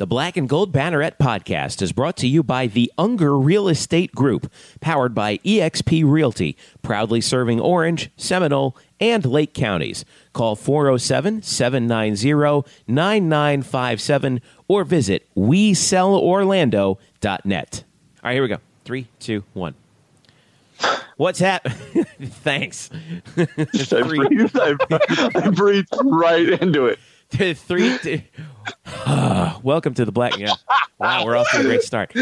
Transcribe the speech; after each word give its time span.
The 0.00 0.06
Black 0.06 0.38
and 0.38 0.48
Gold 0.48 0.72
Banneret 0.72 1.18
podcast 1.18 1.82
is 1.82 1.92
brought 1.92 2.16
to 2.16 2.26
you 2.26 2.42
by 2.42 2.68
the 2.68 2.90
Unger 2.96 3.36
Real 3.36 3.68
Estate 3.68 4.12
Group, 4.12 4.50
powered 4.80 5.14
by 5.14 5.36
eXp 5.44 6.10
Realty, 6.10 6.56
proudly 6.80 7.20
serving 7.20 7.60
Orange, 7.60 8.08
Seminole, 8.16 8.74
and 8.98 9.26
Lake 9.26 9.52
counties. 9.52 10.06
Call 10.32 10.56
407 10.56 11.42
790 11.42 12.66
9957 12.86 14.40
or 14.68 14.84
visit 14.84 15.28
WeSellOrlando.net. 15.36 17.34
All 17.44 17.50
right, 18.24 18.32
here 18.32 18.42
we 18.42 18.48
go. 18.48 18.56
Three, 18.86 19.06
two, 19.18 19.44
one. 19.52 19.74
What's 21.18 21.40
happening? 21.40 22.06
Thanks. 22.22 22.88
I, 23.36 23.44
breathed, 24.00 24.58
I, 24.58 24.76
I 25.34 25.50
breathed 25.50 25.94
right 26.02 26.58
into 26.62 26.86
it. 26.86 26.98
Three. 27.30 28.28
Welcome 29.62 29.94
to 29.94 30.04
the 30.04 30.12
Black. 30.12 30.36
Yeah. 30.36 30.52
Wow, 30.98 31.24
we're 31.24 31.36
off 31.36 31.46
to 31.52 31.60
a 31.60 31.62
great 31.62 31.82
start. 31.82 32.12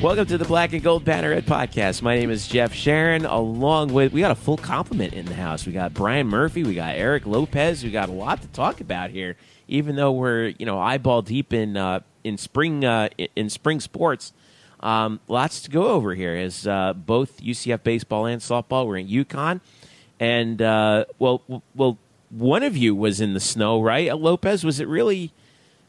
Welcome 0.00 0.26
to 0.26 0.38
the 0.38 0.44
Black 0.46 0.72
and 0.72 0.82
Gold 0.82 1.04
Banneret 1.04 1.42
podcast. 1.42 2.00
My 2.00 2.16
name 2.16 2.30
is 2.30 2.46
Jeff 2.46 2.72
Sharon. 2.72 3.26
Along 3.26 3.92
with, 3.92 4.12
we 4.12 4.20
got 4.20 4.30
a 4.30 4.36
full 4.36 4.56
complement 4.56 5.14
in 5.14 5.26
the 5.26 5.34
house. 5.34 5.66
We 5.66 5.72
got 5.72 5.92
Brian 5.92 6.28
Murphy, 6.28 6.62
we 6.62 6.74
got 6.74 6.94
Eric 6.94 7.26
Lopez. 7.26 7.82
We 7.82 7.90
got 7.90 8.08
a 8.08 8.12
lot 8.12 8.40
to 8.42 8.48
talk 8.48 8.80
about 8.80 9.10
here. 9.10 9.36
Even 9.68 9.96
though 9.96 10.12
we're 10.12 10.54
you 10.58 10.64
know 10.64 10.78
eyeball 10.78 11.22
deep 11.22 11.52
in 11.52 11.76
uh, 11.76 12.00
in 12.22 12.38
spring 12.38 12.84
uh, 12.84 13.08
in 13.34 13.50
spring 13.50 13.80
sports, 13.80 14.32
um, 14.80 15.18
lots 15.28 15.62
to 15.62 15.70
go 15.70 15.88
over 15.88 16.14
here. 16.14 16.36
As 16.36 16.66
uh, 16.66 16.92
both 16.94 17.40
UCF 17.42 17.82
baseball 17.82 18.26
and 18.26 18.40
softball, 18.40 18.86
we're 18.86 18.98
in 18.98 19.08
UConn, 19.08 19.60
and 20.20 20.60
uh, 20.62 21.04
well, 21.18 21.42
well, 21.74 21.98
one 22.30 22.62
of 22.62 22.76
you 22.76 22.94
was 22.94 23.20
in 23.20 23.34
the 23.34 23.40
snow, 23.40 23.80
right? 23.80 24.10
Uh, 24.10 24.16
Lopez, 24.16 24.64
was 24.64 24.80
it 24.80 24.88
really? 24.88 25.32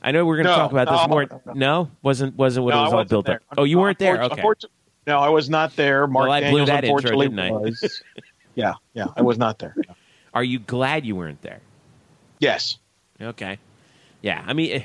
I 0.01 0.11
know 0.11 0.25
we're 0.25 0.37
going 0.37 0.45
to 0.45 0.51
No, 0.51 0.57
talk 0.57 0.71
about 0.71 0.87
this 0.89 1.01
no. 1.01 1.07
more. 1.07 1.55
No, 1.55 1.91
wasn't 2.01 2.35
wasn't 2.37 2.65
what 2.65 2.73
No, 2.75 2.81
it 2.81 2.83
was 2.83 2.93
all 2.93 3.03
built 3.05 3.25
there. 3.25 3.35
up. 3.51 3.57
Oh, 3.57 3.63
you 3.63 3.79
weren't 3.79 3.99
there. 3.99 4.21
Okay. 4.23 4.43
No, 5.07 5.19
I 5.19 5.29
was 5.29 5.49
not 5.49 5.75
there. 5.75 6.05
Mark 6.05 6.27
Well, 6.27 6.33
I 6.33 6.39
blew 6.41 6.65
Daniels, 6.65 6.67
that 6.67 6.83
intro, 6.83 6.95
unfortunately, 6.97 7.27
didn't 7.27 7.39
I? 7.39 7.51
was. 7.51 8.03
yeah, 8.55 8.73
yeah, 8.93 9.07
I 9.15 9.21
was 9.21 9.37
not 9.37 9.57
there. 9.59 9.75
Are 10.33 10.43
you 10.43 10.59
glad 10.59 11.05
you 11.05 11.15
weren't 11.15 11.41
there? 11.41 11.61
Yes. 12.39 12.77
Okay. 13.19 13.57
Yeah, 14.21 14.43
I 14.45 14.53
mean, 14.53 14.71
eh, 14.81 14.83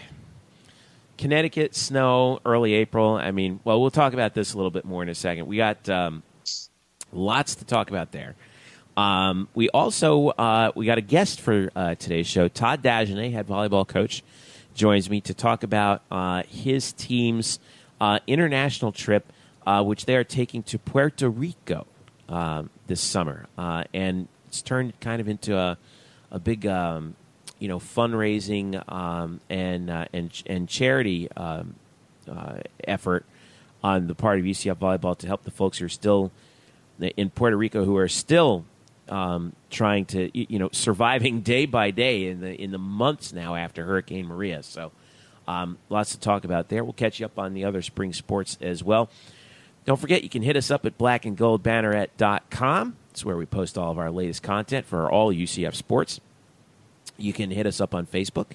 Connecticut 1.18 1.74
snow 1.74 2.40
early 2.46 2.72
April. 2.74 3.14
I 3.16 3.30
mean, 3.32 3.60
well, 3.64 3.80
we'll 3.80 3.90
talk 3.90 4.12
about 4.14 4.34
this 4.34 4.54
a 4.54 4.56
little 4.56 4.70
bit 4.70 4.84
more 4.84 5.02
in 5.02 5.08
a 5.08 5.14
second. 5.14 5.46
We 5.46 5.56
got 5.56 5.88
um, 5.88 6.22
lots 7.12 7.56
to 7.56 7.64
talk 7.64 7.90
about 7.90 8.12
there. 8.12 8.34
Um, 8.96 9.48
we 9.54 9.68
also 9.70 10.28
uh, 10.28 10.72
we 10.74 10.86
got 10.86 10.98
a 10.98 11.02
guest 11.02 11.40
for 11.40 11.70
uh, 11.74 11.94
today's 11.94 12.26
show. 12.26 12.48
Todd 12.48 12.82
Dagenais, 12.82 13.32
head 13.32 13.46
volleyball 13.46 13.86
coach, 13.86 14.22
joins 14.74 15.08
me 15.08 15.20
to 15.22 15.34
talk 15.34 15.62
about 15.62 16.02
uh, 16.10 16.42
his 16.48 16.92
team's 16.92 17.58
uh, 18.00 18.18
international 18.26 18.92
trip, 18.92 19.32
uh, 19.66 19.82
which 19.82 20.04
they 20.04 20.16
are 20.16 20.24
taking 20.24 20.62
to 20.64 20.78
Puerto 20.78 21.28
Rico 21.30 21.86
um, 22.28 22.68
this 22.86 23.00
summer, 23.00 23.46
uh, 23.56 23.84
and 23.94 24.28
it's 24.48 24.60
turned 24.60 24.98
kind 25.00 25.20
of 25.20 25.28
into 25.28 25.56
a 25.56 25.78
a 26.30 26.38
big 26.38 26.66
um, 26.66 27.16
you 27.58 27.68
know 27.68 27.78
fundraising 27.78 28.82
um, 28.92 29.40
and 29.48 29.90
and 30.12 30.42
and 30.46 30.68
charity 30.68 31.30
um, 31.32 31.76
effort 32.84 33.24
on 33.82 34.06
the 34.06 34.14
part 34.14 34.38
of 34.38 34.44
UCF 34.44 34.76
volleyball 34.76 35.16
to 35.16 35.26
help 35.26 35.44
the 35.44 35.50
folks 35.50 35.78
who 35.78 35.86
are 35.86 35.90
still 35.90 36.30
in 37.00 37.30
Puerto 37.30 37.56
Rico 37.56 37.84
who 37.84 37.96
are 37.96 38.06
still 38.06 38.64
um, 39.12 39.52
trying 39.70 40.06
to 40.06 40.30
you 40.32 40.58
know 40.58 40.70
surviving 40.72 41.40
day 41.42 41.66
by 41.66 41.90
day 41.90 42.28
in 42.28 42.40
the 42.40 42.54
in 42.54 42.70
the 42.72 42.78
months 42.78 43.32
now 43.32 43.54
after 43.54 43.84
Hurricane 43.84 44.26
Maria. 44.26 44.62
So 44.62 44.90
um, 45.46 45.76
lots 45.90 46.12
to 46.12 46.20
talk 46.20 46.44
about 46.44 46.68
there. 46.68 46.82
We'll 46.82 46.94
catch 46.94 47.20
you 47.20 47.26
up 47.26 47.38
on 47.38 47.52
the 47.52 47.64
other 47.64 47.82
spring 47.82 48.14
sports 48.14 48.56
as 48.60 48.82
well. 48.82 49.10
Don't 49.84 50.00
forget, 50.00 50.22
you 50.22 50.28
can 50.28 50.42
hit 50.42 50.56
us 50.56 50.70
up 50.70 50.86
at 50.86 50.96
blackandgoldbanneret.com. 50.96 52.96
It's 53.10 53.24
where 53.24 53.36
we 53.36 53.46
post 53.46 53.76
all 53.76 53.90
of 53.90 53.98
our 53.98 54.12
latest 54.12 54.40
content 54.42 54.86
for 54.86 55.10
all 55.10 55.34
UCF 55.34 55.74
sports. 55.74 56.20
You 57.18 57.32
can 57.32 57.50
hit 57.50 57.66
us 57.66 57.80
up 57.80 57.92
on 57.94 58.06
Facebook, 58.06 58.52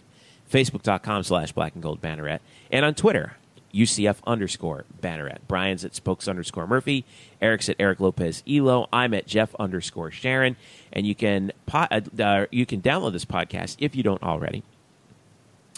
facebook.com 0.52 1.24
slash 1.24 1.52
black 1.52 1.74
and 1.76 1.84
gold 1.84 2.02
banneret, 2.02 2.40
and 2.72 2.86
on 2.86 2.96
Twitter, 2.96 3.36
UCF 3.78 4.18
underscore 4.26 4.86
banneret. 5.02 5.40
Brian's 5.48 5.86
at 5.86 5.94
spokes 5.94 6.28
underscore 6.28 6.66
Murphy. 6.66 7.06
Eric's 7.42 7.70
at 7.70 7.76
Eric 7.80 8.00
Lopez 8.00 8.42
Elo. 8.50 8.90
I'm 8.92 9.14
at 9.14 9.28
Jeff 9.28 9.54
underscore 9.56 10.10
Sharon. 10.10 10.56
And 10.92 11.06
you 11.06 11.14
can 11.14 11.52
po- 11.66 11.88
uh, 11.92 12.02
uh, 12.20 12.46
you 12.52 12.66
can 12.66 12.82
download 12.82 13.14
this 13.14 13.26
podcast 13.26 13.76
if 13.80 13.96
you 13.96 14.04
don't 14.04 14.24
already 14.24 14.64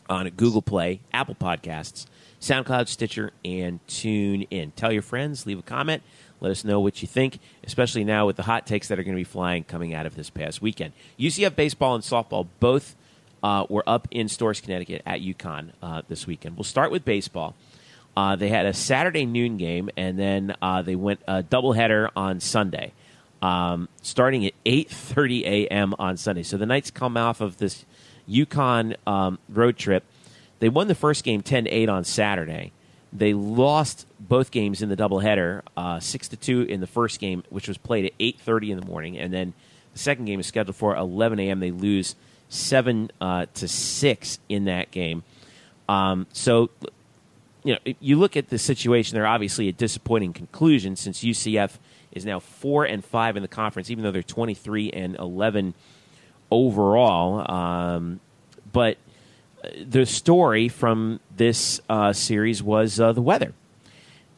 on 0.10 0.28
Google 0.30 0.62
Play, 0.62 1.02
Apple 1.14 1.36
Podcasts, 1.36 2.08
SoundCloud, 2.42 2.88
Stitcher, 2.88 3.32
and 3.46 3.86
Tune 3.88 4.44
In. 4.44 4.72
Tell 4.72 4.92
your 4.92 5.02
friends, 5.02 5.46
leave 5.46 5.60
a 5.60 5.64
comment, 5.64 6.02
let 6.42 6.52
us 6.52 6.64
know 6.64 6.80
what 6.80 7.02
you 7.02 7.08
think, 7.08 7.40
especially 7.64 8.04
now 8.04 8.26
with 8.26 8.38
the 8.38 8.44
hot 8.44 8.66
takes 8.66 8.88
that 8.88 8.98
are 8.98 9.04
going 9.04 9.16
to 9.16 9.20
be 9.20 9.26
flying 9.26 9.64
coming 9.64 9.94
out 9.94 10.06
of 10.06 10.16
this 10.16 10.30
past 10.30 10.62
weekend. 10.62 10.94
UCF 11.20 11.56
baseball 11.56 11.96
and 11.96 12.04
softball 12.04 12.48
both 12.60 12.96
uh, 13.44 13.66
were 13.70 13.84
up 13.88 14.08
in 14.12 14.28
Storrs, 14.28 14.62
Connecticut 14.62 15.02
at 15.06 15.22
UConn 15.22 15.72
uh, 15.82 16.02
this 16.08 16.26
weekend. 16.26 16.58
We'll 16.58 16.64
start 16.64 16.92
with 16.92 17.06
baseball. 17.06 17.56
Uh, 18.20 18.36
they 18.36 18.50
had 18.50 18.66
a 18.66 18.74
Saturday 18.74 19.26
noon 19.26 19.56
game, 19.56 19.90
and 19.96 20.20
then 20.20 20.54
uh, 20.62 20.82
they 20.82 20.98
went 20.98 21.22
a 21.26 21.42
doubleheader 21.42 22.10
on 22.18 22.42
Sunday, 22.42 22.92
um, 23.42 23.88
starting 24.02 24.46
at 24.46 24.52
8:30 24.66 25.44
a.m. 25.44 25.96
on 25.98 26.18
Sunday. 26.18 26.44
So 26.44 26.58
the 26.58 26.66
Knights 26.66 26.92
come 26.92 27.16
off 27.16 27.40
of 27.40 27.60
this 27.60 27.86
UConn 28.30 28.98
um, 29.08 29.40
road 29.48 29.78
trip. 29.78 30.04
They 30.60 30.68
won 30.68 30.90
the 30.90 30.96
first 30.96 31.24
game 31.24 31.42
10-8 31.42 31.88
on 31.88 32.04
Saturday. 32.04 32.74
They 33.14 33.34
lost 33.34 34.06
both 34.20 34.52
games 34.52 34.82
in 34.82 34.90
the 34.90 34.98
doubleheader, 34.98 35.62
uh, 35.78 36.02
six 36.02 36.28
to 36.28 36.36
two 36.36 36.64
in 36.64 36.82
the 36.82 36.88
first 36.88 37.22
game, 37.22 37.44
which 37.50 37.70
was 37.70 37.78
played 37.78 38.04
at 38.04 38.12
8:30 38.20 38.72
in 38.72 38.80
the 38.82 38.86
morning, 38.86 39.18
and 39.18 39.32
then 39.32 39.54
the 39.94 40.00
second 40.00 40.26
game 40.26 40.42
is 40.42 40.46
scheduled 40.46 40.76
for 40.76 40.94
11 40.94 41.40
a.m. 41.40 41.62
They 41.62 41.72
lose 41.72 42.18
seven 42.50 43.12
uh, 43.22 43.46
to 43.54 43.70
six 43.70 44.40
in 44.50 44.66
that 44.66 44.92
game. 44.92 45.24
Um, 45.88 46.28
so 46.34 46.70
you 47.64 47.74
know, 47.74 47.94
you 48.00 48.18
look 48.18 48.38
at 48.38 48.50
the 48.50 48.58
situation, 48.58 49.16
they're 49.16 49.28
obviously 49.28 49.68
a 49.68 49.74
disappointing 49.74 50.34
conclusion 50.34 50.96
since 50.96 51.24
UCF 51.24 51.78
is 52.12 52.26
now 52.26 52.40
four 52.40 52.86
and 52.86 53.04
five 53.04 53.36
in 53.36 53.42
the 53.42 53.50
conference, 53.50 53.90
even 53.90 54.04
though 54.04 54.12
they're 54.12 54.24
twenty 54.24 54.54
three 54.54 54.90
and 54.92 55.16
eleven 55.18 55.74
overall. 56.52 57.50
Um, 57.52 58.20
but 58.72 58.98
uh, 59.64 59.70
the 59.88 60.06
story 60.06 60.70
from 60.70 61.20
this 61.36 61.82
uh, 61.90 62.14
series 62.14 62.64
was 62.64 63.00
uh, 63.00 63.12
the 63.12 63.22
weather, 63.22 63.54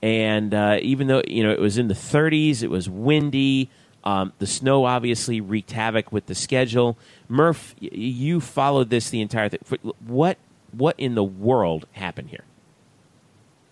and 0.01 0.53
uh, 0.53 0.79
even 0.81 1.07
though 1.07 1.21
you 1.27 1.43
know 1.43 1.51
it 1.51 1.59
was 1.59 1.77
in 1.77 1.87
the 1.87 1.93
30s, 1.93 2.63
it 2.63 2.69
was 2.69 2.89
windy. 2.89 3.69
Um, 4.03 4.33
the 4.39 4.47
snow 4.47 4.85
obviously 4.85 5.41
wreaked 5.41 5.71
havoc 5.73 6.11
with 6.11 6.25
the 6.25 6.33
schedule. 6.33 6.97
Murph, 7.29 7.75
you 7.79 8.41
followed 8.41 8.89
this 8.89 9.11
the 9.11 9.21
entire 9.21 9.47
thing. 9.47 9.59
What 9.99 10.39
what 10.71 10.95
in 10.97 11.13
the 11.13 11.23
world 11.23 11.85
happened 11.93 12.29
here? 12.29 12.43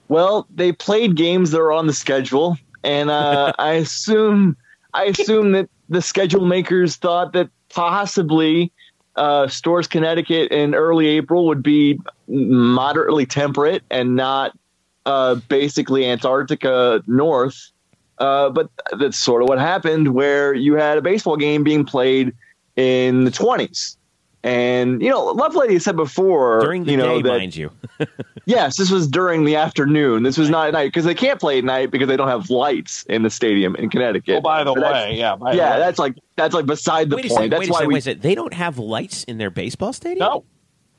Well, 0.10 0.48
they 0.54 0.72
played 0.74 1.16
games 1.16 1.52
that 1.52 1.60
are 1.62 1.72
on 1.72 1.88
the 1.88 1.94
schedule, 1.94 2.58
and 2.84 3.10
uh, 3.10 3.54
I 3.60 3.74
assume 3.74 4.58
I 4.94 5.06
assume 5.06 5.54
that 5.54 5.70
the 5.88 6.02
schedule 6.02 6.46
makers 6.46 6.98
thought 6.98 7.34
that 7.34 7.50
possibly 7.70 8.72
uh, 9.16 9.48
Storrs, 9.48 9.88
Connecticut, 9.88 10.52
in 10.52 10.76
early 10.76 11.08
April 11.08 11.46
would 11.48 11.64
be 11.64 12.00
moderately 12.28 13.26
temperate 13.26 13.84
and 13.90 14.16
not 14.16 14.58
uh, 15.06 15.36
basically 15.36 16.06
Antarctica 16.06 17.04
north. 17.08 17.72
Uh, 18.18 18.50
but 18.50 18.70
that's 19.00 19.18
sort 19.18 19.42
of 19.42 19.48
what 19.48 19.60
happened, 19.60 20.14
where 20.14 20.54
you 20.54 20.74
had 20.74 20.98
a 20.98 21.02
baseball 21.02 21.38
game 21.38 21.64
being 21.64 21.86
played 21.86 22.34
in 22.76 23.24
the 23.24 23.32
20s. 23.32 23.96
And 24.44 25.02
you 25.02 25.10
know, 25.10 25.34
Lovelady 25.34 25.82
said 25.82 25.98
before, 25.98 26.62
During 26.62 26.86
the 26.86 26.92
you 26.92 26.98
know, 26.98 27.18
day, 27.18 27.22
that 27.24 27.38
mind 27.38 27.56
you. 27.56 27.72
Yes, 28.46 28.78
this 28.78 28.90
was 28.90 29.08
during 29.08 29.44
the 29.44 29.58
afternoon. 29.58 30.24
This 30.24 30.38
was 30.38 30.50
not 30.50 30.68
at 30.68 30.74
night 30.74 30.86
because 30.88 31.06
they 31.06 31.14
can't 31.14 31.40
play 31.40 31.60
at 31.60 31.64
night 31.64 31.92
because 31.92 32.08
they 32.08 32.18
don't 32.18 32.30
have 32.30 32.50
lights 32.50 33.04
in 33.04 33.22
the 33.22 33.30
stadium 33.30 33.76
in 33.76 33.90
Connecticut. 33.92 34.38
Oh, 34.38 34.42
by 34.42 34.64
the 34.64 34.74
But 34.74 34.92
way, 34.92 35.16
yeah. 35.18 35.36
By 35.36 35.52
the 35.52 35.58
yeah, 35.58 35.74
way. 35.74 35.80
that's 35.80 36.00
like 36.00 36.16
that's 36.36 36.56
like 36.56 36.66
beside 36.66 37.12
the 37.12 37.18
wait 37.18 37.26
a 37.26 37.28
point. 37.30 37.38
second. 37.38 37.50
that's 37.52 37.60
Wait 37.60 37.70
a 37.70 37.72
why 37.74 37.78
second. 37.80 37.88
we 37.90 37.94
Wait 37.94 37.98
a 38.00 38.02
second. 38.02 38.22
They 38.24 38.34
don't 38.34 38.54
have 38.56 38.80
lights 38.80 39.24
in 39.26 39.38
their 39.38 39.52
baseball 39.52 39.94
stadium. 39.94 40.20
no, 40.26 40.46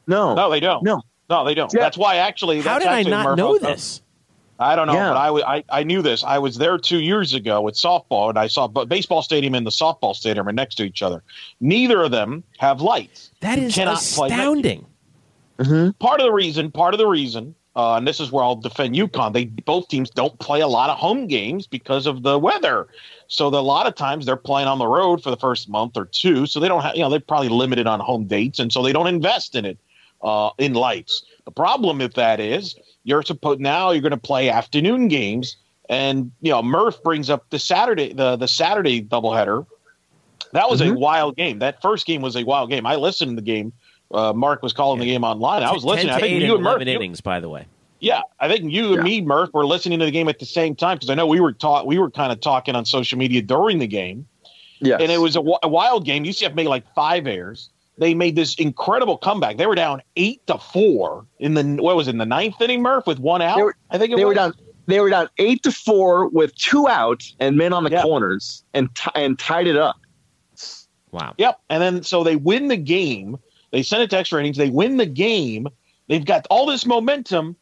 no 0.07 0.35
no, 0.35 0.51
they 0.51 0.61
don't. 0.61 0.85
no. 0.85 1.03
No, 1.29 1.45
they 1.45 1.55
don't. 1.55 1.73
Yeah. 1.73 1.81
That's 1.81 1.97
why 1.97 2.17
actually. 2.17 2.61
How 2.61 2.79
that's 2.79 2.85
did 2.85 2.93
I 2.93 3.03
not 3.05 3.25
Murph, 3.25 3.37
know 3.39 3.59
this? 3.59 4.03
I 4.61 4.77
don't 4.77 4.87
know, 4.87 4.93
Yeah. 4.93 5.11
but 5.15 5.65
I 5.71 5.83
knew 5.83 6.03
this. 6.03 6.23
I 6.23 6.39
was 6.39 6.59
there 6.59 6.77
two 6.79 7.01
years 7.01 7.33
ago 7.35 7.61
with 7.63 7.75
softball, 7.75 8.29
and 8.29 8.39
I 8.39 8.47
saw 8.47 8.69
but 8.69 8.89
baseball 8.89 9.23
stadium 9.23 9.55
and 9.55 9.67
the 9.67 9.71
softball 9.71 10.15
stadium 10.15 10.47
are 10.49 10.53
next 10.53 10.75
to 10.77 10.85
each 10.85 11.03
other. 11.03 11.23
Neither 11.61 12.03
of 12.03 12.11
them 12.11 12.45
have 12.59 12.81
lights. 12.83 13.31
That 13.41 13.57
is 13.59 13.63
You 13.63 13.67
is 13.69 13.75
cannot 13.75 13.99
play- 14.15 14.29
astounding. 14.29 14.87
Mhm. 15.59 15.99
Part 15.99 16.21
of 16.21 16.27
the 16.27 16.33
reason, 16.33 16.71
part 16.71 16.95
of 16.95 16.99
the 16.99 17.07
reason 17.07 17.55
uh, 17.77 17.95
and 17.95 18.07
this 18.07 18.19
is 18.19 18.33
where 18.33 18.43
I'll 18.43 18.57
defend 18.57 18.97
UConn. 18.97 19.33
They 19.33 19.45
both 19.45 19.87
teams 19.89 20.11
don't 20.11 20.37
play 20.41 20.61
a 20.61 20.67
lot 20.67 20.91
of 20.91 20.99
home 20.99 21.29
games 21.29 21.69
because 21.69 22.05
of 22.07 22.25
the 22.25 22.37
weather. 22.37 22.89
So 23.29 23.49
the, 23.49 23.59
a 23.59 23.63
lot 23.63 23.87
of 23.87 23.95
times 23.95 24.27
they're 24.27 24.35
playing 24.37 24.67
on 24.67 24.79
the 24.79 24.89
road 24.89 25.23
for 25.23 25.31
the 25.31 25.37
first 25.37 25.69
month 25.69 25.97
or 25.97 26.07
two. 26.07 26.47
So 26.47 26.59
they 26.59 26.67
don't 26.67 26.83
have, 26.83 26.97
you 26.97 27.03
know, 27.03 27.09
they're 27.09 27.21
probably 27.21 27.49
limited 27.49 27.87
on 27.87 28.01
home 28.01 28.25
dates, 28.25 28.59
and 28.59 28.73
so 28.73 28.83
they 28.83 28.93
don't 28.93 29.07
invest 29.07 29.55
in 29.55 29.65
it 29.65 29.79
uh, 30.21 30.51
in 30.59 30.75
lights. 30.75 31.23
The 31.45 31.53
problem 31.53 31.99
with 31.99 32.15
that 32.15 32.41
is 32.41 32.75
you're 33.05 33.23
supposed 33.23 33.61
now 33.61 33.91
you're 33.91 34.03
going 34.03 34.11
to 34.11 34.17
play 34.17 34.49
afternoon 34.51 35.09
games, 35.09 35.57
and 35.89 36.31
you 36.41 36.51
know 36.51 36.63
Murph 36.63 37.03
brings 37.03 37.31
up 37.31 37.49
the 37.51 37.59
Saturday 37.59 38.13
the 38.13 38.37
the 38.37 38.49
Saturday 38.49 39.03
doubleheader. 39.03 39.67
That 40.53 40.69
was 40.69 40.81
Mhm. 40.81 40.91
a 40.91 40.99
wild 40.99 41.37
game. 41.37 41.61
That 41.61 41.81
first 41.81 42.07
game 42.07 42.23
was 42.23 42.37
a 42.37 42.43
wild 42.45 42.71
game. 42.71 42.85
I 42.87 42.97
listened 42.97 43.31
to 43.33 43.37
the 43.37 43.43
game. 43.43 43.73
Uh, 44.13 44.33
Mark 44.33 44.63
was 44.63 44.73
calling 44.73 44.99
the 44.99 45.07
game 45.07 45.23
online. 45.23 45.63
I 45.63 45.71
was 45.73 45.83
10 45.85 45.89
listening. 45.91 46.07
to 46.09 46.15
I 46.15 46.21
think 46.21 46.33
8 46.33 46.43
you 46.43 46.49
in 46.49 46.55
and 46.57 46.63
Murph, 46.65 46.71
11 46.73 46.89
you- 46.89 46.95
innings, 46.95 47.21
by 47.21 47.39
the 47.39 47.49
way. 47.49 47.67
yeah, 48.01 48.23
I 48.41 48.49
think 48.49 48.73
you 48.73 48.87
and 48.89 48.97
Yeah. 48.97 49.03
me, 49.03 49.21
Murph, 49.21 49.51
were 49.55 49.65
listening 49.65 50.01
to 50.01 50.05
the 50.05 50.11
game 50.11 50.29
at 50.29 50.41
the 50.41 50.47
same 50.47 50.75
time 50.75 50.97
because 50.97 51.09
I 51.11 51.15
know 51.15 51.27
we 51.27 51.39
were 51.41 51.53
taught 51.53 51.87
we 51.87 51.99
were 51.99 52.11
kind 52.11 52.33
of 52.33 52.41
talking 52.41 52.75
on 52.75 52.85
social 52.85 53.17
media 53.19 53.41
during 53.43 53.79
the 53.79 53.87
game, 53.87 54.27
Yeah, 54.81 54.97
and 55.01 55.13
it 55.13 55.21
was 55.21 55.37
a, 55.37 55.39
wi- 55.39 55.59
a 55.63 55.69
wild 55.69 56.05
game. 56.05 56.25
UCF 56.25 56.55
made 56.55 56.67
like 56.67 56.85
five 56.95 57.27
errors. 57.29 57.70
They 58.01 58.15
made 58.15 58.35
this 58.35 58.55
incredible 58.55 59.19
comeback. 59.19 59.59
They 59.59 59.67
were 59.67 59.75
down 59.75 60.01
eight 60.17 60.45
to 60.47 60.57
four 60.57 61.27
in 61.39 61.53
the 61.53 61.63
what 61.83 61.95
was 61.97 62.09
it, 62.09 62.13
in 62.13 62.19
the 62.19 62.25
ninth 62.27 62.59
inning, 62.61 62.81
Murph, 62.81 63.07
with 63.07 63.19
one 63.19 63.43
out. 63.43 63.57
They 63.59 63.63
were- 63.63 63.77
I 63.91 63.99
think 63.99 64.13
it 64.13 64.17
they 64.17 64.25
was. 64.25 64.31
were 64.31 64.35
down. 64.35 64.55
They 64.87 65.01
were 65.01 65.11
down 65.11 65.29
eight 65.37 65.63
to 65.65 65.71
four 65.71 66.27
with 66.27 66.55
two 66.55 66.89
outs 66.89 67.37
and 67.39 67.57
men 67.59 67.75
on 67.75 67.85
the 67.85 67.91
Yeah. 67.91 68.03
corners, 68.03 68.65
and 68.75 68.89
t- 68.95 69.11
and 69.15 69.39
tied 69.39 69.67
it 69.67 69.77
up. 69.77 69.97
Wow. 71.13 71.35
Yep. 71.39 71.61
And 71.69 71.83
then 71.83 72.03
so 72.03 72.25
they 72.25 72.37
win 72.37 72.69
the 72.69 72.77
game. 72.79 73.37
They 73.71 73.83
send 73.83 74.03
it 74.03 74.11
to 74.11 74.19
extra 74.19 74.41
innings. 74.41 74.57
They 74.57 74.71
win 74.71 74.97
the 74.97 75.07
game. 75.07 75.69
They've 76.09 76.25
got 76.25 76.47
all 76.51 76.67
this 76.67 76.87
momentum, 76.87 77.55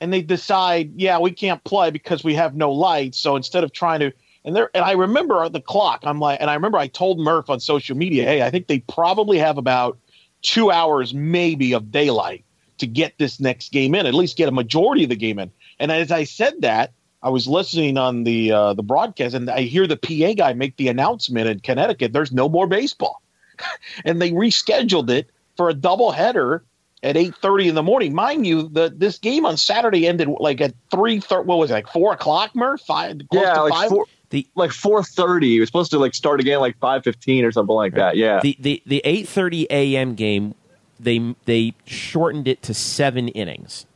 and 0.00 0.12
they 0.12 0.22
decide, 0.22 0.92
yeah, 0.96 1.18
we 1.18 1.32
can't 1.32 1.62
play 1.64 1.90
because 1.90 2.22
we 2.22 2.34
have 2.34 2.54
no 2.54 2.70
lights. 2.72 3.18
So 3.18 3.36
instead 3.36 3.64
of 3.64 3.72
trying 3.72 4.00
to, 4.00 4.12
and 4.44 4.56
there, 4.56 4.70
and 4.74 4.84
I 4.84 4.92
remember 4.92 5.48
the 5.48 5.60
clock. 5.60 6.00
I'm 6.04 6.20
like, 6.20 6.40
and 6.40 6.50
I 6.50 6.54
remember 6.54 6.78
I 6.78 6.86
told 6.86 7.18
Murph 7.18 7.50
on 7.50 7.60
social 7.60 7.96
media, 7.96 8.24
hey, 8.24 8.42
I 8.42 8.50
think 8.50 8.66
they 8.66 8.80
probably 8.80 9.38
have 9.38 9.58
about 9.58 9.98
two 10.42 10.70
hours, 10.70 11.12
maybe, 11.12 11.74
of 11.74 11.90
daylight 11.90 12.44
to 12.78 12.86
get 12.86 13.18
this 13.18 13.40
next 13.40 13.72
game 13.72 13.94
in. 13.94 14.06
At 14.06 14.14
least 14.14 14.36
get 14.36 14.48
a 14.48 14.52
majority 14.52 15.04
of 15.04 15.10
the 15.10 15.16
game 15.16 15.38
in. 15.38 15.50
And 15.78 15.92
as 15.92 16.10
I 16.10 16.24
said 16.24 16.62
that, 16.62 16.92
I 17.22 17.28
was 17.28 17.46
listening 17.46 17.98
on 17.98 18.24
the 18.24 18.52
uh, 18.52 18.74
the 18.74 18.82
broadcast, 18.82 19.34
and 19.34 19.50
I 19.50 19.62
hear 19.62 19.86
the 19.86 19.96
PA 19.96 20.32
guy 20.32 20.54
make 20.54 20.76
the 20.76 20.88
announcement 20.88 21.48
in 21.48 21.60
Connecticut. 21.60 22.14
There's 22.14 22.32
no 22.32 22.48
more 22.48 22.66
baseball 22.66 23.20
and 24.04 24.20
they 24.20 24.30
rescheduled 24.30 25.10
it 25.10 25.30
for 25.56 25.70
a 25.70 25.74
doubleheader 25.74 26.62
at 27.02 27.16
8.30 27.16 27.68
in 27.68 27.74
the 27.74 27.82
morning 27.82 28.14
mind 28.14 28.46
you 28.46 28.68
the, 28.68 28.92
this 28.94 29.18
game 29.18 29.46
on 29.46 29.56
saturday 29.56 30.06
ended 30.06 30.28
like 30.28 30.60
at 30.60 30.74
3 30.90 31.20
what 31.20 31.46
was 31.46 31.70
it 31.70 31.74
like 31.74 31.88
4 31.88 32.12
o'clock 32.12 32.54
murph 32.54 32.82
five 32.82 33.18
close 33.30 33.42
yeah, 33.42 33.54
to 33.54 33.62
like 33.62 33.72
5 33.72 33.88
four, 33.88 34.06
The- 34.30 34.46
like 34.54 34.72
four 34.72 35.02
thirty. 35.02 35.56
It 35.56 35.60
was 35.60 35.68
supposed 35.68 35.90
to 35.90 35.98
like 35.98 36.14
start 36.14 36.40
again 36.40 36.60
like 36.60 36.78
five 36.78 37.04
fifteen 37.04 37.44
or 37.44 37.52
something 37.52 37.74
like 37.74 37.94
that. 37.94 38.16
Yeah. 38.16 38.40
The 38.40 38.56
the 38.58 38.82
the 38.86 39.02
8:30 39.04 39.66
a.m. 39.70 40.14
game, 40.14 40.54
they 40.98 41.34
they 41.44 41.74
shortened 41.84 42.48
it 42.48 42.62
to 42.62 42.74
seven 42.74 43.28
innings, 43.28 43.86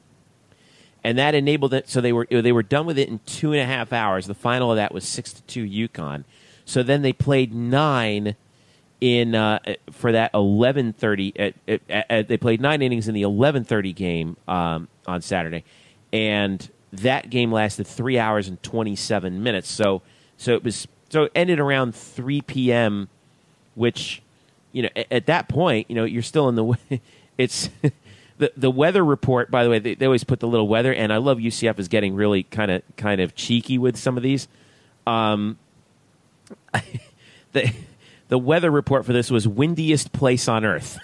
and 1.03 1.17
that 1.19 1.35
enabled 1.35 1.73
it. 1.73 1.89
So 1.89 2.01
they 2.01 2.13
were 2.13 2.27
they 2.29 2.53
were 2.53 2.63
done 2.63 2.85
with 2.85 2.99
it 2.99 3.09
in 3.09 3.21
two 3.27 3.53
and 3.53 3.61
a 3.61 3.67
half 3.67 3.93
hours. 3.93 4.27
The 4.27 4.35
final 4.35 4.73
of 4.73 4.77
that 4.77 4.93
was 4.93 5.07
six 5.07 5.33
to 5.33 5.43
two 5.43 5.65
UConn. 5.65 6.25
So 6.65 6.83
then 6.83 7.03
they 7.03 7.13
played 7.13 7.55
nine 7.55 8.37
in 9.01 9.35
uh, 9.35 9.59
for 9.93 10.13
that 10.13 10.33
11:30. 10.33 11.39
At, 11.39 11.55
at, 11.69 12.11
at, 12.11 12.29
they 12.29 12.37
played 12.37 12.61
nine 12.61 12.83
innings 12.83 13.07
in 13.07 13.15
the 13.15 13.23
11:30 13.23 13.95
game 13.95 14.37
um, 14.49 14.89
on 15.07 15.21
Saturday, 15.21 15.63
and 16.13 16.69
that 16.91 17.31
game 17.31 17.53
lasted 17.53 17.87
three 17.87 18.19
hours 18.19 18.49
and 18.49 18.63
27 18.63 19.43
minutes. 19.43 19.71
So 19.71 20.03
so 20.45 20.55
it 20.55 20.63
was 20.63 20.87
so 21.09 21.25
it 21.25 21.33
ended 21.35 21.59
around 21.59 21.95
3 21.95 22.43
p.m 22.43 23.09
which 23.75 24.23
you 24.73 24.83
know 24.83 24.89
at, 24.95 25.07
at 25.11 25.27
that 25.27 25.49
point 25.49 25.89
you 25.89 25.97
know 25.97 26.05
you're 26.05 26.23
still 26.23 26.49
in 26.49 26.55
the 26.55 26.63
w- 26.65 27.01
it's 27.39 27.71
the 28.39 28.53
the 28.57 28.71
weather 28.71 29.05
report 29.05 29.51
by 29.51 29.65
the 29.65 29.71
way 29.71 29.79
they, 29.79 29.95
they 29.95 30.07
always 30.07 30.25
put 30.25 30.41
the 30.41 30.49
little 30.49 30.69
weather 30.69 30.93
and 30.93 31.13
I 31.13 31.19
love 31.19 31.39
UCF 31.39 31.79
is 31.79 31.89
getting 31.89 32.15
really 32.15 32.43
kind 32.43 32.71
of 32.71 32.83
kind 32.97 33.21
of 33.21 33.35
cheeky 33.35 33.79
with 33.79 33.97
some 33.97 34.17
of 34.17 34.23
these. 34.23 34.49
Um 35.07 35.59
the 37.53 37.73
the 38.29 38.39
weather 38.39 38.71
report 38.71 39.07
for 39.07 39.13
this 39.13 39.31
was 39.31 39.47
windiest 39.47 40.13
place 40.13 40.49
on 40.49 40.65
earth. 40.65 40.99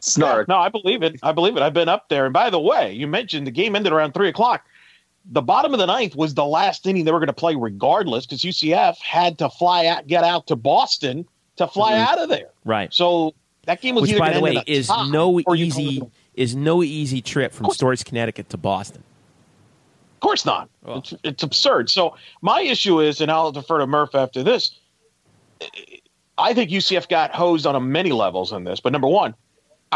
Snark. 0.00 0.46
no 0.48 0.56
i 0.56 0.68
believe 0.68 1.02
it. 1.02 1.18
I 1.22 1.32
believe 1.32 1.56
it. 1.56 1.62
I've 1.62 1.74
been 1.74 1.88
up 1.88 2.08
there. 2.08 2.24
And 2.26 2.32
by 2.32 2.50
the 2.50 2.60
way 2.60 2.92
you 2.92 3.06
mentioned 3.06 3.46
the 3.46 3.50
game 3.50 3.76
ended 3.76 3.92
around 3.92 4.12
3 4.12 4.28
o'clock 4.28 4.66
the 5.32 5.42
bottom 5.42 5.72
of 5.72 5.78
the 5.80 5.86
ninth 5.86 6.14
was 6.14 6.34
the 6.34 6.44
last 6.44 6.86
inning 6.86 7.04
they 7.04 7.12
were 7.12 7.18
going 7.18 7.26
to 7.26 7.32
play 7.32 7.54
regardless 7.56 8.26
because 8.26 8.42
ucf 8.42 8.96
had 8.98 9.38
to 9.38 9.48
fly 9.50 9.86
out 9.86 10.06
get 10.06 10.22
out 10.24 10.46
to 10.46 10.54
boston 10.56 11.26
to 11.56 11.66
fly 11.66 11.92
Mhm. 11.92 12.06
out 12.06 12.18
of 12.18 12.28
there 12.28 12.50
right 12.64 12.92
so 12.94 13.34
that 13.64 13.80
game 13.80 13.94
was 13.96 14.08
which 14.08 14.18
by 14.18 14.32
the 14.32 14.40
way 14.40 14.62
is 14.66 14.88
no 15.08 15.40
easy 15.56 16.00
is 16.34 16.54
no 16.54 16.82
easy 16.82 17.20
trip 17.22 17.52
from. 17.52 17.70
Storrs 17.70 18.04
Connecticut 18.04 18.48
to 18.50 18.56
Boston 18.56 19.02
Of 20.14 20.20
course 20.20 20.44
not. 20.46 20.68
Well. 20.82 20.98
It's, 20.98 21.14
it's 21.24 21.42
absurd. 21.42 21.88
So 21.90 22.16
my 22.42 22.60
issue 22.60 23.00
is, 23.00 23.20
and 23.20 23.30
I'll 23.30 23.52
defer 23.52 23.78
to 23.78 23.86
Murph 23.86 24.14
after 24.14 24.42
this. 24.42 24.72
I 26.38 26.52
think 26.54 26.70
UCF 26.70 27.08
got 27.08 27.34
hosed 27.34 27.66
on 27.66 27.74
a 27.74 27.80
many 27.80 28.12
levels 28.12 28.52
in 28.52 28.64
this. 28.64 28.80
But 28.80 28.92
number 28.92 29.08
one, 29.08 29.34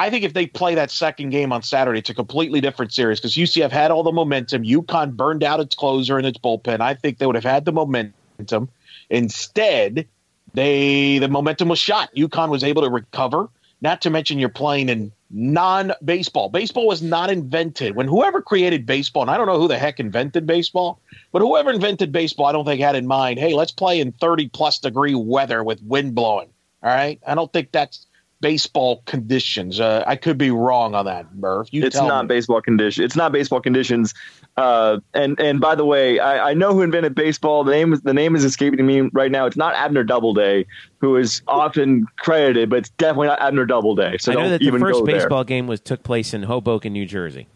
I 0.01 0.09
think 0.09 0.25
if 0.25 0.33
they 0.33 0.47
play 0.47 0.75
that 0.77 0.91
second 0.91 1.29
game 1.29 1.53
on 1.53 1.63
Saturday, 1.63 1.99
it's 1.99 2.09
a 2.09 2.15
completely 2.15 2.63
different 2.63 2.91
series 2.91 3.21
because 3.21 3.35
UCF 3.35 3.71
had 3.71 3.91
all 3.91 4.03
the 4.03 4.13
momentum. 4.13 4.63
UConn 4.63 5.15
burned 5.15 5.45
out 5.45 5.61
its 5.61 5.75
closer 5.75 6.17
and 6.17 6.27
its 6.27 6.39
bullpen. 6.39 6.81
I 6.81 6.95
think 6.95 7.19
they 7.19 7.27
would 7.27 7.35
have 7.35 7.45
had 7.45 7.67
the 7.67 7.73
momentum. 7.73 8.71
Instead, 9.11 10.09
they 10.55 11.19
the 11.19 11.29
momentum 11.29 11.69
was 11.69 11.79
shot. 11.79 12.09
UConn 12.17 12.49
was 12.49 12.65
able 12.65 12.81
to 12.81 12.89
recover. 12.89 13.51
Not 13.83 14.01
to 14.01 14.09
mention 14.09 14.39
you're 14.39 14.49
playing 14.49 14.89
in 14.89 15.13
non-baseball. 15.29 16.49
Baseball 16.49 16.87
was 16.87 17.03
not 17.03 17.31
invented 17.31 17.95
when 17.95 18.09
whoever 18.09 18.41
created 18.41 18.87
baseball, 18.87 19.25
and 19.25 19.31
I 19.31 19.37
don't 19.37 19.47
know 19.49 19.61
who 19.61 19.69
the 19.69 19.79
heck 19.79 20.01
invented 20.01 20.47
baseball, 20.47 20.99
but 21.31 21.43
whoever 21.43 21.71
invented 21.71 22.11
baseball, 22.11 22.47
I 22.47 22.53
don't 22.53 22.65
think 22.65 22.81
had 22.81 22.97
in 22.97 23.07
mind, 23.07 23.39
hey, 23.39 23.53
let's 23.53 23.73
play 23.73 24.01
in 24.01 24.13
30 24.13 24.49
plus 24.49 24.79
degree 24.79 25.15
weather 25.15 25.63
with 25.63 25.83
wind 25.83 26.15
blowing. 26.15 26.49
All 26.83 26.91
right, 26.91 27.21
I 27.27 27.35
don't 27.35 27.53
think 27.53 27.73
that's 27.73 28.07
baseball 28.41 29.03
conditions. 29.07 29.81
Uh, 29.81 30.03
I 30.07 30.17
could 30.17 30.39
be 30.39 30.51
wrong 30.51 30.95
on 30.95 31.05
that, 31.05 31.35
Murph. 31.35 31.69
You 31.73 31.85
it's 31.85 31.97
tell 31.97 32.09
not 32.09 32.25
me. 32.25 32.29
baseball 32.29 32.61
condition. 32.63 33.05
It's 33.05 33.17
not 33.17 33.33
baseball 33.33 33.61
conditions. 33.61 34.15
Uh, 34.57 34.99
and 35.15 35.39
and 35.41 35.61
by 35.61 35.75
the 35.75 35.85
way, 35.85 36.19
I, 36.19 36.51
I 36.51 36.55
know 36.55 36.73
who 36.73 36.83
invented 36.83 37.15
baseball. 37.15 37.65
The 37.65 37.73
name 37.73 37.93
is 37.93 38.01
the 38.03 38.15
name 38.15 38.35
is 38.35 38.45
escaping 38.45 38.87
me 38.87 39.03
right 39.13 39.31
now. 39.31 39.47
It's 39.47 39.57
not 39.57 39.75
Abner 39.75 40.05
Doubleday, 40.05 40.67
who 40.99 41.17
is 41.17 41.43
often 41.47 42.07
credited, 42.19 42.71
but 42.71 42.81
it's 42.81 42.91
definitely 42.91 43.29
not 43.29 43.41
Abner 43.41 43.65
Doubleday. 43.67 44.17
So 44.19 44.33
I 44.33 44.35
know 44.37 44.49
that 44.51 44.61
the 44.61 44.71
first 44.73 45.01
go 45.01 45.07
there. 45.07 45.17
baseball 45.17 45.45
game 45.45 45.67
was 45.67 45.81
took 45.81 46.03
place 46.03 46.35
in 46.35 46.43
Hoboken 46.45 46.93
New 46.93 47.07
Jersey 47.07 47.47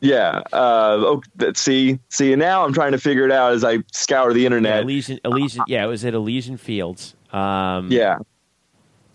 Yeah. 0.00 0.42
Uh, 0.52 0.96
oh, 1.00 1.22
that- 1.36 1.56
see, 1.56 1.98
see, 2.08 2.34
now 2.36 2.64
I'm 2.64 2.72
trying 2.72 2.92
to 2.92 2.98
figure 2.98 3.24
it 3.24 3.32
out 3.32 3.52
as 3.52 3.64
I 3.64 3.78
scour 3.92 4.32
the 4.32 4.40
yeah, 4.40 4.46
internet. 4.46 4.82
Elysian, 4.82 5.20
Elysian 5.24 5.64
yeah 5.68 5.84
it 5.84 5.88
was 5.88 6.04
at 6.04 6.14
Elysian 6.14 6.56
Fields 6.56 7.14
um, 7.32 7.90
Yeah. 7.92 8.18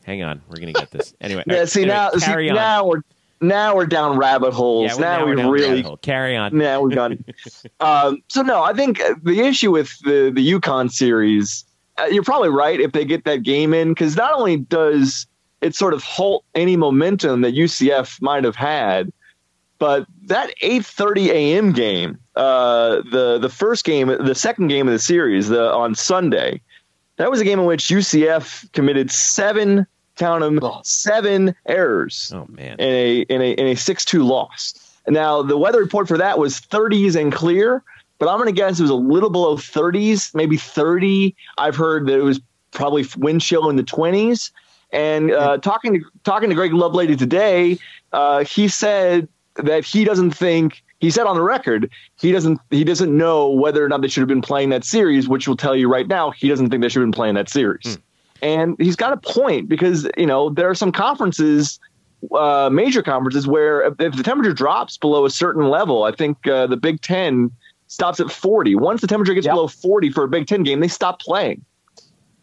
Hang 0.06 0.24
on 0.24 0.42
we're 0.48 0.58
gonna 0.58 0.74
get 0.74 0.92
this 0.92 1.14
anyway 1.22 1.44
Yeah. 1.48 1.66
See 1.66 1.82
anyway, 1.82 1.96
now, 1.96 2.12
see, 2.12 2.50
on 2.50 2.56
now 2.56 2.86
we're 2.86 3.02
now 3.42 3.76
we're 3.76 3.86
down 3.86 4.18
rabbit 4.18 4.54
holes. 4.54 4.94
Yeah, 4.94 4.98
now, 5.00 5.26
we're 5.26 5.36
we 5.36 5.44
really 5.44 5.98
carry 6.02 6.36
on. 6.36 6.58
now 6.58 6.82
we've 6.82 6.96
got 6.96 7.12
um, 7.80 8.22
so 8.30 8.42
no 8.42 8.64
i 8.64 8.74
think 8.74 9.02
the 9.24 9.42
issue 9.42 9.72
with 9.72 9.98
the 10.00 10.32
the 10.34 10.54
UConn 10.54 10.92
series 10.92 11.66
uh, 11.98 12.06
you're 12.06 12.24
probably 12.24 12.50
right 12.50 12.80
if 12.80 12.92
they 12.92 13.06
get 13.06 13.24
that 13.26 13.44
game 13.44 13.74
in 13.74 13.90
because 13.90 14.16
not 14.16 14.34
only 14.34 14.58
does 14.58 15.28
it 15.62 15.76
sort 15.76 15.94
of 15.94 16.04
halt 16.04 16.44
any 16.54 16.76
momentum 16.76 17.42
that 17.42 17.56
ucf 17.56 18.22
might 18.22 18.44
have 18.44 18.56
had 18.56 19.12
but 19.78 20.06
that 20.28 20.52
8:30 20.64 21.28
a.m. 21.28 21.72
game, 21.74 22.18
uh, 22.36 23.02
the 23.12 23.38
the 23.40 23.50
first 23.50 23.84
game, 23.84 24.08
the 24.08 24.36
second 24.36 24.70
game 24.70 24.88
of 24.88 24.94
the 24.94 25.00
series, 25.00 25.50
the 25.50 25.72
on 25.72 25.96
Sunday, 25.96 26.62
that 27.18 27.30
was 27.30 27.42
a 27.42 27.44
game 27.44 27.60
in 27.60 27.66
which 27.66 27.88
UCF 27.88 28.72
committed 28.72 29.12
seven 29.12 29.86
count 30.16 30.42
them 30.42 30.60
Oh. 30.62 30.82
seven 30.84 31.56
errors 31.66 32.32
Oh 32.36 32.46
man, 32.50 32.80
in 32.80 32.88
a 32.90 33.20
in 33.22 33.42
a 33.42 33.52
in 33.54 33.68
a 33.68 33.76
six 33.76 34.06
two 34.06 34.24
loss. 34.24 34.74
Now 35.08 35.42
the 35.42 35.58
weather 35.58 35.80
report 35.80 36.08
for 36.08 36.18
that 36.18 36.40
was 36.40 36.60
30s 36.60 37.16
and 37.20 37.32
clear, 37.32 37.84
but 38.18 38.28
I'm 38.28 38.38
going 38.38 38.48
to 38.48 38.54
guess 38.54 38.80
it 38.80 38.84
was 38.84 38.90
a 38.92 38.96
little 38.96 39.30
below 39.30 39.56
30s, 39.56 40.34
maybe 40.34 40.58
30. 40.58 41.36
I've 41.60 41.76
heard 41.76 42.08
that 42.08 42.18
it 42.18 42.24
was 42.24 42.40
probably 42.72 43.06
wind 43.18 43.42
chill 43.42 43.70
in 43.70 43.76
the 43.76 43.84
20s. 43.84 44.52
And 44.92 45.32
uh, 45.32 45.58
talking 45.58 45.94
to 46.00 46.06
talking 46.24 46.50
to 46.50 46.56
Greg 46.56 46.72
Lovelady 46.72 47.18
today, 47.18 47.78
uh, 48.14 48.44
he 48.46 48.68
said 48.68 49.28
that 49.56 49.84
he 49.86 50.04
doesn't 50.06 50.32
think 50.32 50.82
he 51.00 51.12
said 51.12 51.28
on 51.28 51.36
the 51.36 51.42
record 51.44 51.90
he 52.20 52.32
doesn't 52.32 52.60
he 52.72 52.84
doesn't 52.84 53.16
know 53.16 53.50
whether 53.50 53.84
or 53.86 53.90
not 53.90 54.02
they 54.02 54.08
should 54.08 54.22
have 54.22 54.28
been 54.28 54.42
playing 54.42 54.70
that 54.70 54.84
series, 54.84 55.28
which 55.28 55.48
will 55.48 55.58
tell 55.58 55.76
you 55.76 55.88
right 55.90 56.08
now 56.08 56.32
he 56.32 56.48
doesn't 56.48 56.70
think 56.70 56.82
they 56.82 56.90
should 56.90 57.02
have 57.02 57.08
been 57.08 57.12
playing 57.12 57.36
that 57.36 57.50
series. 57.50 57.98
And 58.42 58.76
he's 58.80 58.96
got 58.96 59.14
a 59.14 59.18
point 59.18 59.70
because 59.70 60.08
you 60.18 60.26
know 60.26 60.50
there 60.50 60.70
are 60.70 60.76
some 60.76 60.92
conferences 60.92 61.80
uh, 62.34 62.70
major 62.72 63.02
conferences 63.02 63.48
where 63.48 63.84
if, 63.84 64.00
if, 64.00 64.16
the 64.16 64.24
temperature 64.24 64.54
drops 64.54 64.98
below 64.98 65.26
a 65.26 65.30
certain 65.30 65.70
level, 65.70 66.04
I 66.04 66.12
think 66.12 66.48
uh, 66.48 66.68
the 66.68 66.78
Big 66.78 67.02
Ten 67.02 67.52
stops 67.88 68.20
at 68.20 68.32
40. 68.32 68.76
Once 68.76 69.02
the 69.02 69.08
temperature 69.08 69.34
gets 69.34 69.46
yep. 69.46 69.54
below 69.54 69.68
40 69.68 70.12
for 70.12 70.24
a 70.24 70.28
Big 70.28 70.48
Ten 70.48 70.64
game, 70.64 70.80
they 70.80 70.88
stop 70.88 71.20
playing. 71.20 71.64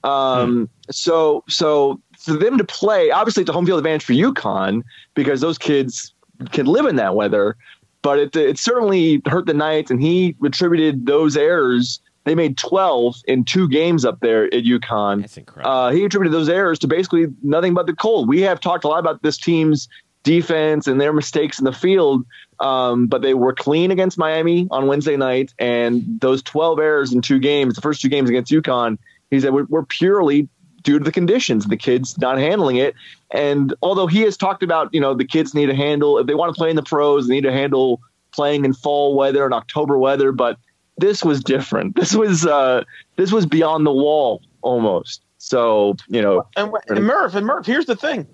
Um, 0.04 0.52
hmm. 0.52 0.64
So, 0.90 1.44
so 1.48 2.00
for 2.18 2.34
them 2.34 2.58
to 2.58 2.64
play, 2.64 3.10
obviously, 3.10 3.42
it's 3.42 3.50
a 3.50 3.52
home 3.52 3.66
field 3.66 3.78
advantage 3.78 4.04
for 4.04 4.12
UConn 4.12 4.82
because 5.14 5.40
those 5.40 5.58
kids 5.58 6.12
can 6.50 6.66
live 6.66 6.86
in 6.86 6.96
that 6.96 7.14
weather. 7.14 7.56
But 8.02 8.18
it, 8.18 8.36
it 8.36 8.58
certainly 8.58 9.22
hurt 9.26 9.46
the 9.46 9.54
Knights, 9.54 9.90
and 9.90 10.02
he 10.02 10.34
attributed 10.44 11.06
those 11.06 11.36
errors. 11.36 12.00
They 12.24 12.34
made 12.34 12.56
12 12.56 13.16
in 13.26 13.44
two 13.44 13.68
games 13.68 14.04
up 14.04 14.20
there 14.20 14.44
at 14.44 14.64
UConn. 14.64 15.22
That's 15.22 15.36
incredible. 15.36 15.70
Uh, 15.70 15.90
he 15.90 16.04
attributed 16.04 16.32
those 16.32 16.48
errors 16.48 16.78
to 16.80 16.86
basically 16.86 17.26
nothing 17.42 17.74
but 17.74 17.86
the 17.86 17.94
cold. 17.94 18.28
We 18.28 18.40
have 18.42 18.60
talked 18.60 18.84
a 18.84 18.88
lot 18.88 19.00
about 19.00 19.22
this 19.22 19.36
team's 19.36 19.88
defense 20.22 20.86
and 20.86 21.00
their 21.00 21.12
mistakes 21.12 21.58
in 21.58 21.64
the 21.64 21.72
field, 21.72 22.24
um, 22.60 23.08
but 23.08 23.22
they 23.22 23.34
were 23.34 23.52
clean 23.52 23.90
against 23.90 24.18
Miami 24.18 24.68
on 24.70 24.86
Wednesday 24.86 25.16
night. 25.16 25.52
And 25.58 26.20
those 26.20 26.42
12 26.42 26.78
errors 26.78 27.12
in 27.12 27.22
two 27.22 27.40
games, 27.40 27.74
the 27.74 27.80
first 27.80 28.00
two 28.00 28.08
games 28.08 28.30
against 28.30 28.52
UConn, 28.52 28.98
he 29.30 29.40
said 29.40 29.52
we're, 29.52 29.64
we're 29.64 29.84
purely 29.84 30.48
due 30.82 30.98
to 30.98 31.04
the 31.04 31.12
conditions, 31.12 31.66
the 31.66 31.76
kids 31.76 32.18
not 32.18 32.38
handling 32.38 32.76
it. 32.76 32.94
And 33.30 33.74
although 33.82 34.06
he 34.06 34.20
has 34.22 34.36
talked 34.36 34.62
about, 34.62 34.92
you 34.92 35.00
know, 35.00 35.14
the 35.14 35.24
kids 35.24 35.54
need 35.54 35.66
to 35.66 35.74
handle 35.74 36.18
if 36.18 36.26
they 36.26 36.34
want 36.34 36.54
to 36.54 36.58
play 36.58 36.70
in 36.70 36.76
the 36.76 36.82
pros, 36.82 37.26
they 37.26 37.34
need 37.34 37.42
to 37.42 37.52
handle 37.52 38.00
playing 38.32 38.64
in 38.64 38.72
fall 38.72 39.16
weather 39.16 39.44
and 39.44 39.54
October 39.54 39.98
weather. 39.98 40.32
But 40.32 40.58
this 41.02 41.24
was 41.24 41.42
different. 41.42 41.96
This 42.02 42.14
was 42.14 42.46
uh, 42.46 42.84
this 43.16 43.32
was 43.32 43.46
beyond 43.46 43.86
the 43.86 43.92
wall 43.92 44.42
almost. 44.62 45.22
So 45.38 45.96
you 46.08 46.22
know, 46.22 46.46
and, 46.56 46.72
and 46.88 47.04
Murph 47.04 47.34
and 47.34 47.46
Murph. 47.46 47.66
Here's 47.66 47.86
the 47.86 47.96
thing, 47.96 48.26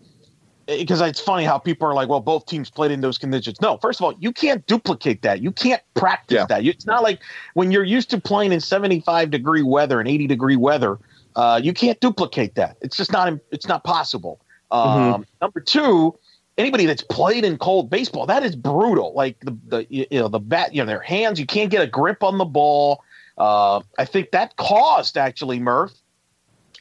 because 0.67 1.01
it's 1.01 1.21
funny 1.21 1.45
how 1.45 1.59
people 1.59 1.89
are 1.89 1.95
like, 1.95 2.09
well, 2.09 2.21
both 2.21 2.47
teams 2.47 2.71
played 2.71 2.91
in 2.91 3.01
those 3.01 3.19
conditions. 3.19 3.61
No, 3.61 3.79
first 3.79 4.01
of 4.01 4.05
all, 4.05 4.15
you 4.21 4.33
can't 4.33 4.67
duplicate 4.67 5.23
that. 5.23 5.41
You 5.41 5.51
can't 5.51 5.83
practice 5.95 6.37
yeah. 6.37 6.47
that. 6.47 6.65
It's 6.65 6.87
not 6.87 7.03
like 7.03 7.21
when 7.55 7.71
you're 7.71 7.85
used 7.85 8.11
to 8.11 8.21
playing 8.21 8.53
in 8.53 8.61
75 8.61 9.31
degree 9.31 9.63
weather 9.63 9.99
and 9.99 10.09
80 10.09 10.27
degree 10.27 10.57
weather 10.57 10.99
uh, 11.39 11.61
you 11.63 11.73
can't 11.73 12.01
duplicate 12.01 12.57
that. 12.57 12.77
It's 12.81 12.97
just 12.97 13.13
not. 13.13 13.33
It's 13.53 13.69
not 13.69 13.85
possible. 13.85 14.41
Um, 14.73 14.83
mm-hmm. 14.83 15.23
Number 15.41 15.61
two, 15.61 16.19
anybody 16.59 16.85
that's 16.85 17.03
played 17.03 17.45
in 17.45 17.57
cold 17.57 17.89
baseball, 17.89 18.27
that 18.27 18.43
is 18.43 18.55
brutal. 18.57 19.15
Like 19.15 19.41
the 19.41 19.57
the 19.69 19.87
you 19.89 20.07
know 20.19 20.29
the 20.29 20.41
bat, 20.41 20.75
you 20.75 20.83
know 20.83 20.87
their 20.87 21.01
hands, 21.01 21.41
you 21.41 21.47
can't 21.47 21.71
get 21.71 21.83
a 21.83 21.87
grip 21.87 22.23
on 22.23 22.37
the 22.37 22.45
ball. 22.45 23.03
Uh, 23.39 23.81
I 23.99 24.05
think 24.05 24.33
that 24.33 24.57
caused 24.57 25.17
actually 25.17 25.61
Murph. 25.61 25.93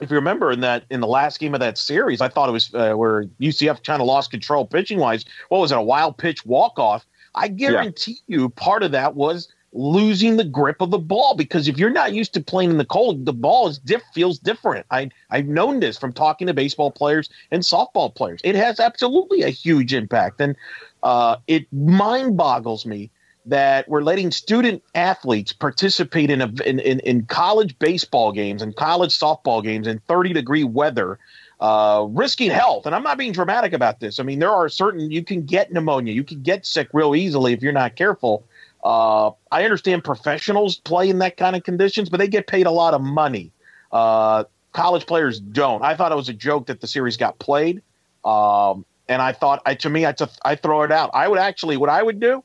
If 0.02 0.12
you 0.12 0.16
remember 0.16 0.52
in 0.52 0.60
that 0.62 0.84
in 0.90 1.00
the 1.00 1.08
last 1.08 1.40
game 1.40 1.54
of 1.54 1.60
that 1.60 1.78
series, 1.78 2.20
I 2.20 2.28
thought 2.28 2.50
it 2.50 2.52
was 2.52 2.74
uh, 2.74 2.94
where 2.94 3.26
UCF 3.40 3.84
kind 3.84 4.02
of 4.02 4.08
lost 4.08 4.32
control 4.32 4.66
pitching 4.66 5.00
wise. 5.00 5.24
What 5.50 5.60
was 5.60 5.72
it? 5.72 5.78
A 5.78 5.82
wild 5.82 6.18
pitch 6.18 6.46
walk 6.46 6.78
off. 6.78 7.06
I 7.36 7.48
guarantee 7.48 8.20
yeah. 8.28 8.40
you, 8.40 8.50
part 8.50 8.84
of 8.84 8.92
that 8.92 9.16
was 9.16 9.48
losing 9.78 10.38
the 10.38 10.44
grip 10.44 10.82
of 10.82 10.90
the 10.90 10.98
ball 10.98 11.36
because 11.36 11.68
if 11.68 11.78
you're 11.78 11.92
not 11.92 12.12
used 12.12 12.34
to 12.34 12.42
playing 12.42 12.72
in 12.72 12.78
the 12.78 12.86
cold, 12.86 13.26
the 13.26 13.34
ball 13.34 13.68
is 13.68 13.78
diff- 13.78 14.02
feels 14.14 14.40
different. 14.40 14.86
I 14.92 15.10
I've 15.30 15.48
known 15.48 15.80
this 15.80 15.98
from 15.98 16.12
talking 16.12 16.48
to 16.48 16.54
baseball 16.54 16.92
players 16.92 17.30
and 17.52 17.62
softball 17.62 18.14
players. 18.14 18.42
It 18.44 18.56
has 18.56 18.80
absolutely 18.80 19.44
a 19.44 19.50
huge 19.50 19.94
impact, 19.94 20.42
and 20.42 20.56
uh, 21.04 21.38
it 21.48 21.72
mind 21.72 22.36
boggles 22.36 22.86
me 22.86 23.12
that 23.46 23.88
we're 23.88 24.02
letting 24.02 24.32
student 24.32 24.84
athletes 24.94 25.54
participate 25.54 26.30
in, 26.30 26.42
a, 26.42 26.52
in, 26.66 26.80
in 26.80 27.00
in 27.02 27.26
college 27.26 27.78
baseball 27.80 28.32
games 28.32 28.62
and 28.62 28.76
college 28.76 29.18
softball 29.18 29.64
games 29.64 29.88
in 29.88 30.00
30 30.08 30.34
degree 30.34 30.64
weather. 30.64 31.20
Uh, 31.60 32.06
risking 32.12 32.52
health. 32.52 32.86
And 32.86 32.94
I'm 32.94 33.02
not 33.02 33.18
being 33.18 33.32
dramatic 33.32 33.74
about 33.74 34.00
this. 34.00 34.20
I 34.20 34.24
mean, 34.24 34.38
there 34.38 34.52
are 34.52 34.70
certain, 34.70 35.10
you 35.10 35.24
can 35.24 35.42
get 35.42 35.74
pneumonia, 35.74 36.14
you 36.14 36.24
can 36.24 36.44
get 36.44 36.68
sick 36.68 36.88
real 36.94 37.16
easily 37.16 37.52
if 37.52 37.64
you're 37.64 37.74
not 37.74 37.96
careful. 37.96 38.46
Uh, 38.84 39.32
I 39.52 39.64
understand 39.64 40.04
professionals 40.04 40.78
play 40.78 41.10
in 41.10 41.20
that 41.20 41.38
kind 41.38 41.56
of 41.56 41.64
conditions, 41.64 42.10
but 42.10 42.18
they 42.18 42.28
get 42.28 42.48
paid 42.48 42.68
a 42.68 42.72
lot 42.72 42.94
of 42.94 43.02
money. 43.02 43.52
Uh, 43.92 44.46
college 44.74 45.06
players 45.06 45.40
don't. 45.40 45.84
I 45.84 45.96
thought 45.96 46.12
it 46.12 46.16
was 46.16 46.30
a 46.30 46.34
joke 46.34 46.68
that 46.68 46.82
the 46.82 46.88
series 46.88 47.18
got 47.18 47.40
played, 47.40 47.82
um, 48.24 48.86
and 49.10 49.22
I 49.22 49.34
thought, 49.34 49.62
I, 49.66 49.74
to 49.76 49.90
me, 49.90 50.06
I, 50.06 50.12
t- 50.12 50.26
I 50.44 50.56
throw 50.56 50.84
it 50.84 50.92
out. 50.92 51.12
I 51.14 51.28
would 51.28 51.40
actually, 51.40 51.78
what 51.78 51.90
I 51.90 52.04
would 52.04 52.20
do, 52.20 52.44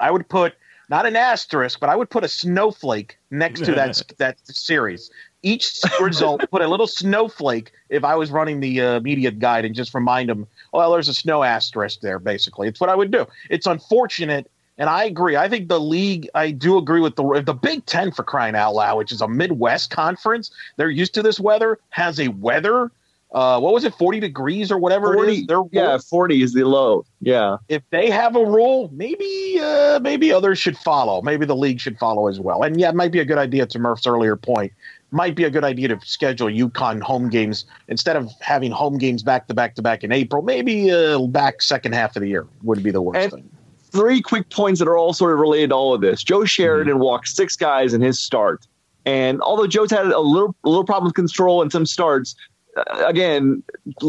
I 0.00 0.10
would 0.10 0.28
put 0.28 0.54
not 0.88 1.06
an 1.06 1.16
asterisk, 1.16 1.80
but 1.80 1.88
I 1.88 1.96
would 1.96 2.10
put 2.10 2.24
a 2.24 2.28
snowflake 2.28 3.18
next 3.30 3.64
to 3.64 3.72
that 3.74 4.00
that 4.18 4.38
series. 4.44 5.10
Each 5.42 5.80
result, 6.00 6.50
put 6.50 6.62
a 6.62 6.68
little 6.68 6.88
snowflake. 6.88 7.72
If 7.90 8.02
I 8.02 8.16
was 8.16 8.30
running 8.30 8.58
the 8.60 8.80
uh, 8.80 9.00
media 9.00 9.30
guide, 9.30 9.64
and 9.64 9.74
just 9.74 9.94
remind 9.94 10.28
them, 10.28 10.46
well, 10.72 10.90
there's 10.92 11.08
a 11.08 11.14
snow 11.14 11.44
asterisk 11.44 12.00
there. 12.00 12.18
Basically, 12.18 12.68
it's 12.68 12.80
what 12.80 12.90
I 12.90 12.96
would 12.96 13.10
do. 13.10 13.26
It's 13.48 13.66
unfortunate 13.66 14.50
and 14.78 14.88
I 14.88 15.04
agree. 15.04 15.36
I 15.36 15.48
think 15.48 15.68
the 15.68 15.80
league. 15.80 16.28
I 16.34 16.52
do 16.52 16.78
agree 16.78 17.00
with 17.00 17.16
the 17.16 17.42
the 17.44 17.54
Big 17.54 17.84
Ten 17.86 18.12
for 18.12 18.22
crying 18.22 18.54
out 18.54 18.74
loud, 18.74 18.96
which 18.96 19.12
is 19.12 19.20
a 19.20 19.28
Midwest 19.28 19.90
conference. 19.90 20.50
They're 20.76 20.90
used 20.90 21.14
to 21.14 21.22
this 21.22 21.38
weather. 21.40 21.78
Has 21.90 22.18
a 22.20 22.28
weather. 22.28 22.92
Uh, 23.30 23.60
what 23.60 23.74
was 23.74 23.84
it, 23.84 23.92
forty 23.94 24.20
degrees 24.20 24.72
or 24.72 24.78
whatever 24.78 25.12
40, 25.12 25.32
it 25.32 25.38
is? 25.40 25.46
They're, 25.46 25.62
yeah, 25.70 25.98
forty 25.98 26.42
is 26.42 26.54
the 26.54 26.64
low. 26.64 27.04
Yeah. 27.20 27.58
If 27.68 27.82
they 27.90 28.08
have 28.08 28.36
a 28.36 28.44
rule, 28.44 28.88
maybe 28.94 29.58
uh, 29.60 30.00
maybe 30.00 30.32
others 30.32 30.58
should 30.58 30.78
follow. 30.78 31.20
Maybe 31.20 31.44
the 31.44 31.56
league 31.56 31.78
should 31.78 31.98
follow 31.98 32.28
as 32.28 32.40
well. 32.40 32.62
And 32.62 32.80
yeah, 32.80 32.88
it 32.88 32.94
might 32.94 33.12
be 33.12 33.18
a 33.18 33.26
good 33.26 33.36
idea. 33.36 33.66
To 33.66 33.78
Murph's 33.78 34.06
earlier 34.06 34.34
point, 34.34 34.72
might 35.10 35.34
be 35.34 35.44
a 35.44 35.50
good 35.50 35.64
idea 35.64 35.88
to 35.88 36.00
schedule 36.06 36.46
UConn 36.46 37.02
home 37.02 37.28
games 37.28 37.66
instead 37.88 38.16
of 38.16 38.30
having 38.40 38.70
home 38.70 38.96
games 38.96 39.22
back 39.22 39.46
to 39.48 39.54
back 39.54 39.74
to 39.74 39.82
back 39.82 40.04
in 40.04 40.10
April. 40.10 40.40
Maybe 40.40 40.90
uh, 40.90 41.26
back 41.26 41.60
second 41.60 41.92
half 41.92 42.16
of 42.16 42.22
the 42.22 42.28
year 42.28 42.46
would 42.62 42.82
be 42.82 42.92
the 42.92 43.02
worst 43.02 43.20
and, 43.20 43.32
thing 43.32 43.57
three 43.90 44.20
quick 44.20 44.50
points 44.50 44.78
that 44.78 44.88
are 44.88 44.96
all 44.96 45.12
sort 45.12 45.32
of 45.32 45.38
related 45.38 45.70
to 45.70 45.76
all 45.76 45.94
of 45.94 46.00
this. 46.00 46.22
Joe 46.22 46.44
Sheridan 46.44 46.94
mm-hmm. 46.94 47.02
walked 47.02 47.28
six 47.28 47.56
guys 47.56 47.94
in 47.94 48.00
his 48.00 48.20
start. 48.20 48.66
And 49.04 49.40
although 49.40 49.66
Joe's 49.66 49.90
had 49.90 50.06
a 50.06 50.20
little 50.20 50.54
a 50.64 50.68
little 50.68 50.84
problem 50.84 51.08
with 51.08 51.14
control 51.14 51.62
in 51.62 51.70
some 51.70 51.86
starts, 51.86 52.34
uh, 52.76 53.04
again, 53.06 53.62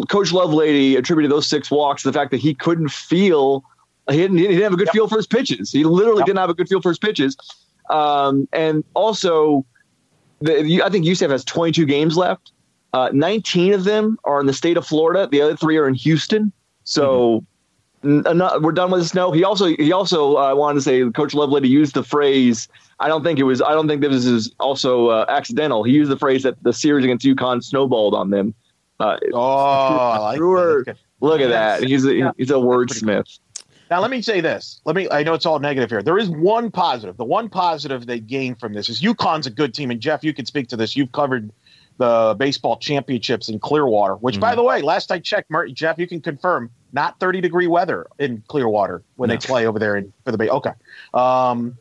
Coach 0.09 0.31
Lovelady 0.31 0.97
attributed 0.97 1.31
those 1.31 1.47
six 1.47 1.71
walks 1.71 2.03
to 2.03 2.11
the 2.11 2.17
fact 2.17 2.31
that 2.31 2.39
he 2.39 2.53
couldn't 2.53 2.89
feel 2.89 3.63
he 4.09 4.17
didn't, 4.17 4.37
he 4.37 4.47
didn't 4.47 4.63
have 4.63 4.73
a 4.73 4.77
good 4.77 4.87
yep. 4.87 4.93
feel 4.93 5.07
for 5.07 5.17
his 5.17 5.27
pitches. 5.27 5.71
He 5.71 5.83
literally 5.83 6.19
yep. 6.19 6.25
didn't 6.25 6.39
have 6.39 6.49
a 6.49 6.53
good 6.53 6.67
feel 6.67 6.81
for 6.81 6.89
his 6.89 6.97
pitches. 6.97 7.37
Um, 7.89 8.47
and 8.51 8.83
also, 8.95 9.65
the, 10.41 10.81
I 10.83 10.89
think 10.89 11.05
UCF 11.05 11.29
has 11.29 11.45
22 11.45 11.85
games 11.85 12.17
left. 12.17 12.51
Uh, 12.91 13.09
19 13.13 13.73
of 13.73 13.83
them 13.83 14.17
are 14.23 14.39
in 14.39 14.47
the 14.47 14.53
state 14.53 14.77
of 14.77 14.85
Florida. 14.87 15.27
The 15.31 15.41
other 15.41 15.55
three 15.55 15.77
are 15.77 15.87
in 15.87 15.93
Houston. 15.93 16.51
So 16.83 17.11
mm-hmm 17.11 17.45
not, 18.03 18.61
we're 18.61 18.71
done 18.71 18.91
with 18.91 19.01
the 19.01 19.07
snow. 19.07 19.31
He 19.31 19.43
also 19.43 19.67
he 19.67 19.91
also 19.91 20.37
uh, 20.37 20.55
wanted 20.55 20.75
to 20.75 20.81
say 20.81 21.09
Coach 21.11 21.33
Lovelady 21.33 21.67
used 21.67 21.93
the 21.93 22.03
phrase. 22.03 22.67
I 22.99 23.07
don't 23.07 23.23
think 23.23 23.39
it 23.39 23.43
was. 23.43 23.61
I 23.61 23.71
don't 23.71 23.87
think 23.87 24.01
this 24.01 24.25
is 24.25 24.53
also 24.59 25.07
uh, 25.07 25.25
accidental. 25.27 25.83
He 25.83 25.93
used 25.93 26.11
the 26.11 26.17
phrase 26.17 26.43
that 26.43 26.61
the 26.63 26.73
series 26.73 27.03
against 27.03 27.25
UConn 27.25 27.63
snowballed 27.63 28.13
on 28.13 28.29
them. 28.29 28.53
Uh, 28.99 29.17
oh, 29.33 30.17
like 30.21 30.39
that. 30.39 30.97
Look 31.21 31.41
at 31.41 31.49
that. 31.49 31.83
He's 31.83 32.05
a, 32.05 32.13
yeah. 32.13 32.31
he's 32.37 32.51
a 32.51 32.55
wordsmith. 32.55 33.39
Now 33.89 34.01
let 34.01 34.11
me 34.11 34.21
say 34.21 34.39
this. 34.39 34.81
Let 34.85 34.95
me. 34.95 35.09
I 35.09 35.23
know 35.23 35.33
it's 35.33 35.45
all 35.45 35.59
negative 35.59 35.89
here. 35.89 36.03
There 36.03 36.17
is 36.17 36.29
one 36.29 36.71
positive. 36.71 37.17
The 37.17 37.25
one 37.25 37.49
positive 37.49 38.05
they 38.05 38.19
gained 38.19 38.59
from 38.59 38.73
this 38.73 38.87
is 38.87 39.01
UConn's 39.01 39.47
a 39.47 39.49
good 39.49 39.73
team, 39.73 39.91
and 39.91 39.99
Jeff, 39.99 40.23
you 40.23 40.33
can 40.33 40.45
speak 40.45 40.67
to 40.69 40.77
this. 40.77 40.95
You've 40.95 41.11
covered 41.11 41.51
the 41.97 42.35
baseball 42.37 42.77
championships 42.77 43.49
in 43.49 43.59
Clearwater, 43.59 44.15
which, 44.15 44.35
mm-hmm. 44.35 44.41
by 44.41 44.55
the 44.55 44.63
way, 44.63 44.81
last 44.81 45.11
I 45.11 45.19
checked, 45.19 45.51
Martin, 45.51 45.75
Jeff, 45.75 45.97
you 45.97 46.07
can 46.07 46.21
confirm 46.21 46.71
not 46.91 47.19
30 47.19 47.41
degree 47.41 47.67
weather 47.67 48.07
in 48.17 48.43
Clearwater 48.47 49.03
when 49.15 49.29
no. 49.29 49.35
they 49.35 49.45
play 49.45 49.67
over 49.67 49.79
there 49.79 49.95
in, 49.95 50.13
for 50.25 50.31
the 50.31 50.37
Bay. 50.37 50.49
Okay. 50.49 50.71
Um, 51.13 51.77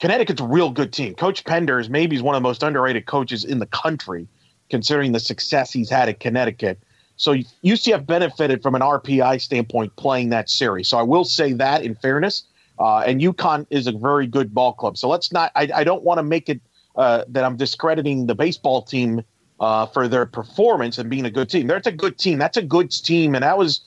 Connecticut's 0.00 0.40
a 0.40 0.46
real 0.46 0.70
good 0.70 0.92
team. 0.92 1.14
Coach 1.14 1.44
Pender 1.44 1.80
is 1.80 1.88
maybe 1.90 2.16
is 2.16 2.22
one 2.22 2.34
of 2.34 2.42
the 2.42 2.48
most 2.48 2.62
underrated 2.62 3.06
coaches 3.06 3.44
in 3.44 3.58
the 3.58 3.66
country, 3.66 4.28
considering 4.70 5.12
the 5.12 5.20
success 5.20 5.72
he's 5.72 5.90
had 5.90 6.08
at 6.08 6.20
Connecticut. 6.20 6.78
So 7.16 7.34
UCF 7.64 8.06
benefited 8.06 8.62
from 8.62 8.76
an 8.76 8.80
RPI 8.80 9.40
standpoint 9.40 9.96
playing 9.96 10.30
that 10.30 10.48
series. 10.48 10.88
So 10.88 10.98
I 10.98 11.02
will 11.02 11.24
say 11.24 11.52
that 11.54 11.82
in 11.82 11.96
fairness. 11.96 12.44
Uh, 12.78 13.00
and 13.00 13.20
UConn 13.20 13.66
is 13.70 13.88
a 13.88 13.92
very 13.92 14.28
good 14.28 14.54
ball 14.54 14.72
club. 14.72 14.96
So 14.96 15.08
let's 15.08 15.32
not, 15.32 15.50
I, 15.56 15.68
I 15.74 15.82
don't 15.82 16.04
want 16.04 16.18
to 16.18 16.22
make 16.22 16.48
it 16.48 16.60
uh, 16.94 17.24
that 17.28 17.44
I'm 17.44 17.56
discrediting 17.56 18.26
the 18.26 18.36
baseball 18.36 18.82
team 18.82 19.22
uh, 19.58 19.86
for 19.86 20.06
their 20.06 20.26
performance 20.26 20.98
and 20.98 21.10
being 21.10 21.24
a 21.24 21.30
good 21.30 21.50
team. 21.50 21.66
That's 21.66 21.88
a 21.88 21.92
good 21.92 22.18
team. 22.18 22.38
That's 22.38 22.56
a 22.56 22.62
good 22.62 22.92
team. 22.92 23.34
And 23.34 23.42
that 23.42 23.58
was 23.58 23.80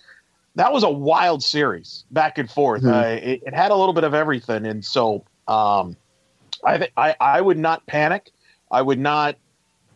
that 0.56 0.74
was 0.74 0.84
a 0.84 0.90
wild 0.90 1.44
series 1.44 2.04
back 2.12 2.38
and 2.38 2.50
forth. 2.50 2.84
Mm-hmm. 2.84 2.94
Uh, 2.94 3.32
it, 3.32 3.44
it, 3.46 3.54
had 3.54 3.72
a 3.72 3.76
little 3.76 3.94
bit 3.94 4.04
of 4.04 4.14
everything, 4.14 4.66
and 4.66 4.84
so 4.84 5.24
um, 5.48 5.96
I, 6.64 6.78
th- 6.78 6.92
I 6.98 7.16
I 7.20 7.42
would 7.42 7.58
not 7.58 7.86
panic. 7.86 8.32
I 8.70 8.82
would 8.82 9.00
not 9.00 9.38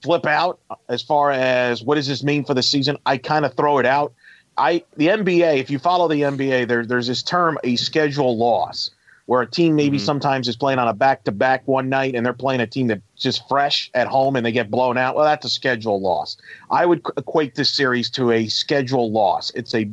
flip 0.01 0.25
out 0.25 0.59
as 0.87 1.01
far 1.01 1.31
as 1.31 1.83
what 1.83 1.95
does 1.95 2.07
this 2.07 2.23
mean 2.23 2.45
for 2.45 2.53
the 2.53 2.63
season. 2.63 2.97
I 3.05 3.17
kind 3.17 3.45
of 3.45 3.55
throw 3.55 3.79
it 3.79 3.85
out. 3.85 4.13
I 4.57 4.83
the 4.95 5.07
NBA. 5.07 5.59
If 5.59 5.69
you 5.69 5.79
follow 5.79 6.07
the 6.07 6.21
NBA, 6.21 6.67
there 6.67 6.85
there's 6.85 7.07
this 7.07 7.23
term 7.23 7.57
a 7.63 7.75
schedule 7.75 8.37
loss, 8.37 8.91
where 9.25 9.41
a 9.41 9.49
team 9.49 9.75
maybe 9.75 9.97
mm-hmm. 9.97 10.05
sometimes 10.05 10.47
is 10.47 10.55
playing 10.55 10.79
on 10.79 10.87
a 10.87 10.93
back 10.93 11.23
to 11.25 11.31
back 11.31 11.67
one 11.67 11.89
night 11.89 12.15
and 12.15 12.25
they're 12.25 12.33
playing 12.33 12.61
a 12.61 12.67
team 12.67 12.87
that's 12.87 13.01
just 13.17 13.47
fresh 13.49 13.89
at 13.93 14.07
home 14.07 14.35
and 14.35 14.45
they 14.45 14.51
get 14.51 14.69
blown 14.69 14.97
out. 14.97 15.15
Well, 15.15 15.25
that's 15.25 15.45
a 15.45 15.49
schedule 15.49 15.99
loss. 15.99 16.37
I 16.69 16.85
would 16.85 17.05
equate 17.17 17.55
this 17.55 17.69
series 17.69 18.09
to 18.11 18.31
a 18.31 18.47
schedule 18.47 19.11
loss. 19.11 19.51
It's 19.55 19.73
a 19.73 19.89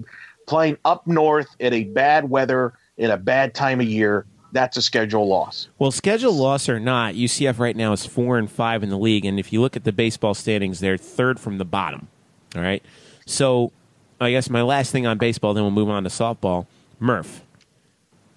playing 0.47 0.77
up 0.85 1.07
north 1.07 1.55
in 1.59 1.73
a 1.73 1.85
bad 1.85 2.29
weather 2.29 2.75
in 2.97 3.11
a 3.11 3.17
bad 3.17 3.55
time 3.55 3.81
of 3.81 3.87
year. 3.87 4.27
That's 4.53 4.77
a 4.77 4.83
schedule 4.83 5.27
loss. 5.27 5.69
Well, 5.79 5.91
schedule 5.91 6.35
loss 6.35 6.69
or 6.69 6.79
not, 6.79 7.15
UCF 7.15 7.59
right 7.59 7.75
now 7.75 7.93
is 7.93 8.05
four 8.05 8.37
and 8.37 8.51
five 8.51 8.83
in 8.83 8.91
the 8.91 8.99
league, 8.99 9.25
and 9.25 9.39
if 9.39 9.53
you 9.53 9.63
look 9.63 9.77
at 9.77 9.85
the 9.85 9.93
baseball 9.93 10.35
standings, 10.35 10.81
they're 10.81 10.99
third 10.99 11.41
from 11.41 11.57
the 11.57 11.65
bottom. 11.65 12.09
All 12.55 12.61
right, 12.61 12.85
so 13.25 13.73
I 14.21 14.31
guess 14.31 14.51
my 14.51 14.61
last 14.61 14.93
thing 14.93 15.07
on 15.07 15.17
baseball, 15.17 15.55
then 15.55 15.65
we'll 15.65 15.71
move 15.71 15.89
on 15.89 16.05
to 16.05 16.11
softball. 16.11 16.67
Murph, 17.01 17.43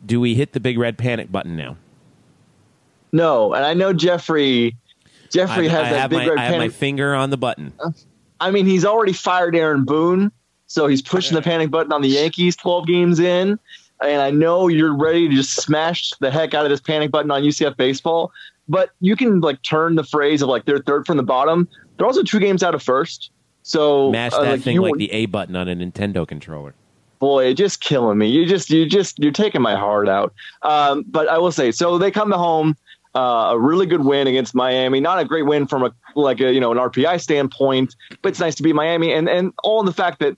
do 0.05 0.21
we 0.21 0.35
hit 0.35 0.53
the 0.53 0.61
big 0.61 0.77
red 0.77 0.97
panic 0.97 1.31
button 1.31 1.57
now? 1.57 1.75
No, 3.11 3.53
and 3.53 3.65
I 3.65 3.73
know 3.73 3.93
Jeffrey. 3.93 4.75
Jeffrey 5.29 5.67
I, 5.67 5.71
has 5.71 5.87
I 5.87 5.89
that 5.89 5.99
have 5.99 6.09
big 6.09 6.19
my, 6.19 6.27
red 6.29 6.37
I 6.37 6.45
have 6.45 6.57
my 6.57 6.69
finger 6.69 7.13
on 7.13 7.29
the 7.29 7.37
button. 7.37 7.73
I 8.39 8.51
mean, 8.51 8.65
he's 8.65 8.85
already 8.85 9.13
fired 9.13 9.55
Aaron 9.55 9.83
Boone, 9.85 10.31
so 10.75 10.87
he's 10.87 11.01
pushing 11.01 11.35
the 11.35 11.41
panic 11.41 11.71
button 11.71 11.93
on 11.93 12.01
the 12.01 12.09
Yankees. 12.09 12.57
Twelve 12.57 12.85
games 12.85 13.17
in, 13.17 13.57
and 14.01 14.21
I 14.21 14.29
know 14.29 14.67
you're 14.67 14.93
ready 14.93 15.29
to 15.29 15.33
just 15.33 15.55
smash 15.55 16.11
the 16.19 16.29
heck 16.29 16.53
out 16.53 16.65
of 16.65 16.69
this 16.69 16.81
panic 16.81 17.11
button 17.11 17.31
on 17.31 17.43
UCF 17.43 17.77
baseball. 17.77 18.33
But 18.67 18.89
you 18.99 19.15
can 19.15 19.39
like 19.39 19.61
turn 19.61 19.95
the 19.95 20.03
phrase 20.03 20.41
of 20.41 20.49
like 20.49 20.65
they're 20.65 20.79
third 20.79 21.05
from 21.05 21.15
the 21.15 21.23
bottom. 21.23 21.69
They're 21.95 22.05
also 22.05 22.23
two 22.23 22.39
games 22.39 22.61
out 22.61 22.75
of 22.75 22.83
first. 22.83 23.31
So 23.63 24.11
Mash 24.11 24.33
uh, 24.33 24.41
that 24.41 24.51
like, 24.51 24.61
thing 24.63 24.81
like 24.81 24.95
the 24.97 25.09
A 25.13 25.27
button 25.27 25.55
on 25.55 25.69
a 25.69 25.75
Nintendo 25.77 26.27
controller. 26.27 26.75
boy, 27.19 27.45
it 27.45 27.53
just 27.53 27.79
killing 27.79 28.17
me. 28.17 28.27
You 28.27 28.45
just, 28.45 28.69
you 28.69 28.85
just, 28.85 29.17
you're 29.17 29.31
taking 29.31 29.61
my 29.61 29.77
heart 29.77 30.09
out. 30.09 30.33
Um, 30.61 31.05
but 31.07 31.29
I 31.29 31.37
will 31.37 31.53
say, 31.53 31.71
so 31.71 31.97
they 31.97 32.11
come 32.11 32.31
to 32.31 32.37
home, 32.37 32.75
uh, 33.15 33.51
a 33.51 33.57
really 33.57 33.85
good 33.85 34.03
win 34.03 34.27
against 34.27 34.53
Miami. 34.53 34.99
Not 34.99 35.19
a 35.19 35.25
great 35.25 35.45
win 35.45 35.67
from 35.67 35.83
a 35.83 35.91
like 36.15 36.41
a 36.41 36.51
you 36.51 36.59
know 36.59 36.73
an 36.73 36.77
RPI 36.77 37.21
standpoint, 37.21 37.95
but 38.21 38.29
it's 38.29 38.41
nice 38.41 38.55
to 38.55 38.63
beat 38.63 38.75
Miami, 38.75 39.13
and 39.13 39.29
and 39.29 39.53
all 39.63 39.79
in 39.79 39.85
the 39.85 39.93
fact 39.93 40.19
that 40.19 40.35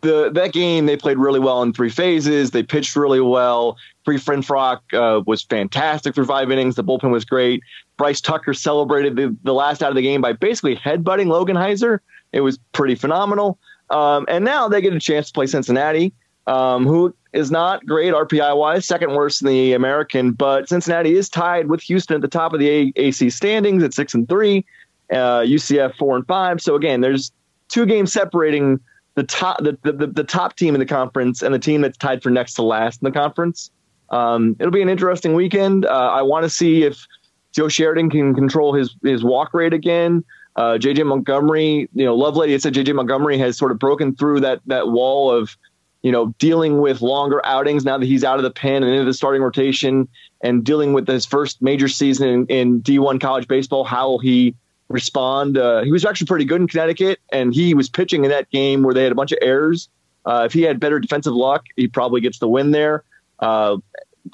the 0.00 0.30
that 0.30 0.52
game 0.52 0.86
they 0.86 0.96
played 0.96 1.18
really 1.18 1.40
well 1.40 1.62
in 1.62 1.72
three 1.72 1.90
phases. 1.90 2.50
They 2.50 2.62
pitched 2.62 2.96
really 2.96 3.20
well. 3.20 3.76
Free 4.04 4.18
Frock 4.18 4.82
uh, 4.92 5.22
was 5.26 5.42
fantastic 5.42 6.14
for 6.14 6.24
five 6.24 6.50
innings. 6.50 6.76
The 6.76 6.84
bullpen 6.84 7.10
was 7.10 7.24
great. 7.24 7.62
Bryce 7.96 8.20
Tucker 8.20 8.54
celebrated 8.54 9.16
the, 9.16 9.36
the 9.42 9.52
last 9.52 9.82
out 9.82 9.90
of 9.90 9.96
the 9.96 10.02
game 10.02 10.20
by 10.20 10.32
basically 10.32 10.74
headbutting 10.74 11.26
Logan 11.26 11.56
Heiser. 11.56 11.98
It 12.32 12.40
was 12.40 12.58
pretty 12.72 12.94
phenomenal. 12.94 13.58
Um, 13.90 14.24
and 14.28 14.44
now 14.44 14.68
they 14.68 14.80
get 14.80 14.94
a 14.94 15.00
chance 15.00 15.26
to 15.26 15.32
play 15.32 15.46
Cincinnati, 15.46 16.12
um, 16.46 16.86
who 16.86 17.14
is 17.32 17.50
not 17.50 17.84
great 17.84 18.14
RPI 18.14 18.56
wise, 18.56 18.86
second 18.86 19.14
worst 19.14 19.42
in 19.42 19.48
the 19.48 19.72
American, 19.74 20.32
but 20.32 20.68
Cincinnati 20.68 21.14
is 21.14 21.28
tied 21.28 21.68
with 21.68 21.82
Houston 21.82 22.16
at 22.16 22.22
the 22.22 22.28
top 22.28 22.52
of 22.52 22.60
the 22.60 22.68
A- 22.68 22.92
AC 22.96 23.30
standings 23.30 23.82
at 23.82 23.92
six 23.92 24.14
and 24.14 24.28
three, 24.28 24.64
uh, 25.12 25.40
UCF 25.40 25.94
four 25.96 26.16
and 26.16 26.26
five. 26.26 26.60
So 26.60 26.76
again, 26.76 27.00
there's 27.00 27.32
two 27.68 27.84
games 27.84 28.12
separating 28.12 28.80
the 29.14 29.24
top 29.24 29.58
the, 29.62 29.76
the, 29.82 30.06
the 30.06 30.24
top 30.24 30.56
team 30.56 30.74
in 30.74 30.78
the 30.78 30.86
conference 30.86 31.42
and 31.42 31.54
the 31.54 31.58
team 31.58 31.80
that's 31.80 31.98
tied 31.98 32.22
for 32.22 32.30
next 32.30 32.54
to 32.54 32.62
last 32.62 33.02
in 33.02 33.06
the 33.06 33.12
conference. 33.12 33.70
Um, 34.10 34.56
it'll 34.58 34.72
be 34.72 34.82
an 34.82 34.88
interesting 34.88 35.34
weekend. 35.34 35.86
Uh, 35.86 36.10
I 36.12 36.22
want 36.22 36.44
to 36.44 36.50
see 36.50 36.82
if 36.82 37.06
Joe 37.52 37.68
Sheridan 37.68 38.10
can 38.10 38.34
control 38.34 38.74
his 38.74 38.94
his 39.02 39.24
walk 39.24 39.54
rate 39.54 39.72
again. 39.72 40.24
Uh, 40.56 40.78
JJ 40.78 41.06
Montgomery, 41.06 41.88
you 41.94 42.04
know, 42.04 42.16
Lovelady 42.16 42.52
had 42.52 42.62
said 42.62 42.74
JJ 42.74 42.94
Montgomery 42.94 43.38
has 43.38 43.56
sort 43.56 43.72
of 43.72 43.78
broken 43.78 44.14
through 44.14 44.40
that 44.40 44.60
that 44.66 44.88
wall 44.88 45.30
of, 45.30 45.56
you 46.02 46.12
know, 46.12 46.34
dealing 46.38 46.80
with 46.80 47.00
longer 47.00 47.44
outings 47.46 47.84
now 47.84 47.98
that 47.98 48.06
he's 48.06 48.24
out 48.24 48.38
of 48.38 48.42
the 48.42 48.50
pen 48.50 48.82
and 48.82 48.92
into 48.92 49.04
the 49.04 49.14
starting 49.14 49.42
rotation 49.42 50.08
and 50.42 50.64
dealing 50.64 50.92
with 50.92 51.06
his 51.06 51.24
first 51.24 51.62
major 51.62 51.88
season 51.88 52.28
in, 52.28 52.46
in 52.46 52.82
D1 52.82 53.20
college 53.20 53.46
baseball. 53.46 53.84
How 53.84 54.08
will 54.08 54.18
he 54.18 54.54
respond? 54.90 55.56
Uh, 55.56 55.82
he 55.82 55.92
was 55.92 56.04
actually 56.04 56.26
pretty 56.26 56.44
good 56.44 56.60
in 56.60 56.68
Connecticut, 56.68 57.20
and 57.32 57.54
he 57.54 57.72
was 57.72 57.88
pitching 57.88 58.24
in 58.24 58.30
that 58.30 58.50
game 58.50 58.82
where 58.82 58.92
they 58.92 59.04
had 59.04 59.12
a 59.12 59.14
bunch 59.14 59.32
of 59.32 59.38
errors. 59.40 59.88
Uh, 60.26 60.42
if 60.44 60.52
he 60.52 60.62
had 60.62 60.78
better 60.78 60.98
defensive 61.00 61.32
luck, 61.32 61.64
he 61.76 61.88
probably 61.88 62.20
gets 62.20 62.38
the 62.38 62.48
win 62.48 62.72
there. 62.72 63.04
Uh, 63.38 63.78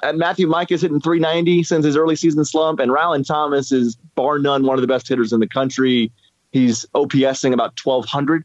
and 0.03 0.17
Matthew 0.17 0.47
Mika 0.47 0.73
is 0.73 0.81
hitting 0.81 0.99
390 0.99 1.63
since 1.63 1.85
his 1.85 1.95
early 1.95 2.15
season 2.15 2.43
slump, 2.43 2.79
and 2.79 2.91
Rylan 2.91 3.25
Thomas 3.25 3.71
is 3.71 3.95
bar 4.15 4.39
none 4.39 4.65
one 4.65 4.77
of 4.77 4.81
the 4.81 4.87
best 4.87 5.07
hitters 5.07 5.31
in 5.31 5.39
the 5.39 5.47
country. 5.47 6.11
He's 6.51 6.85
OPSing 6.93 7.53
about 7.53 7.79
1200, 7.81 8.43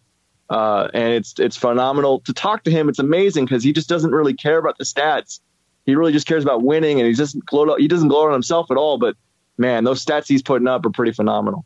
uh, 0.50 0.88
and 0.95 1.14
it's 1.14 1.38
it's 1.38 1.57
phenomenal 1.57 2.21
to 2.21 2.33
talk 2.33 2.62
to 2.64 2.71
him. 2.71 2.88
It's 2.88 2.99
amazing 2.99 3.47
because 3.47 3.64
he 3.64 3.73
just 3.73 3.88
doesn't 3.88 4.12
really 4.12 4.35
care 4.35 4.59
about 4.59 4.78
the 4.78 4.85
stats. 4.85 5.40
He 5.85 5.97
really 5.97 6.13
just 6.13 6.28
cares 6.28 6.45
about 6.45 6.63
winning, 6.63 7.00
and 7.00 7.08
he 7.08 7.15
doesn't 7.15 7.45
gloat. 7.45 7.80
He 7.80 7.89
doesn't 7.89 8.08
gloat 8.08 8.28
on 8.28 8.32
himself 8.34 8.71
at 8.71 8.76
all. 8.76 8.99
But 8.99 9.17
man, 9.58 9.84
those 9.84 10.04
stats 10.04 10.28
he's 10.28 10.43
putting 10.43 10.69
up 10.69 10.86
are 10.86 10.91
pretty 10.91 11.13
phenomenal. 11.13 11.65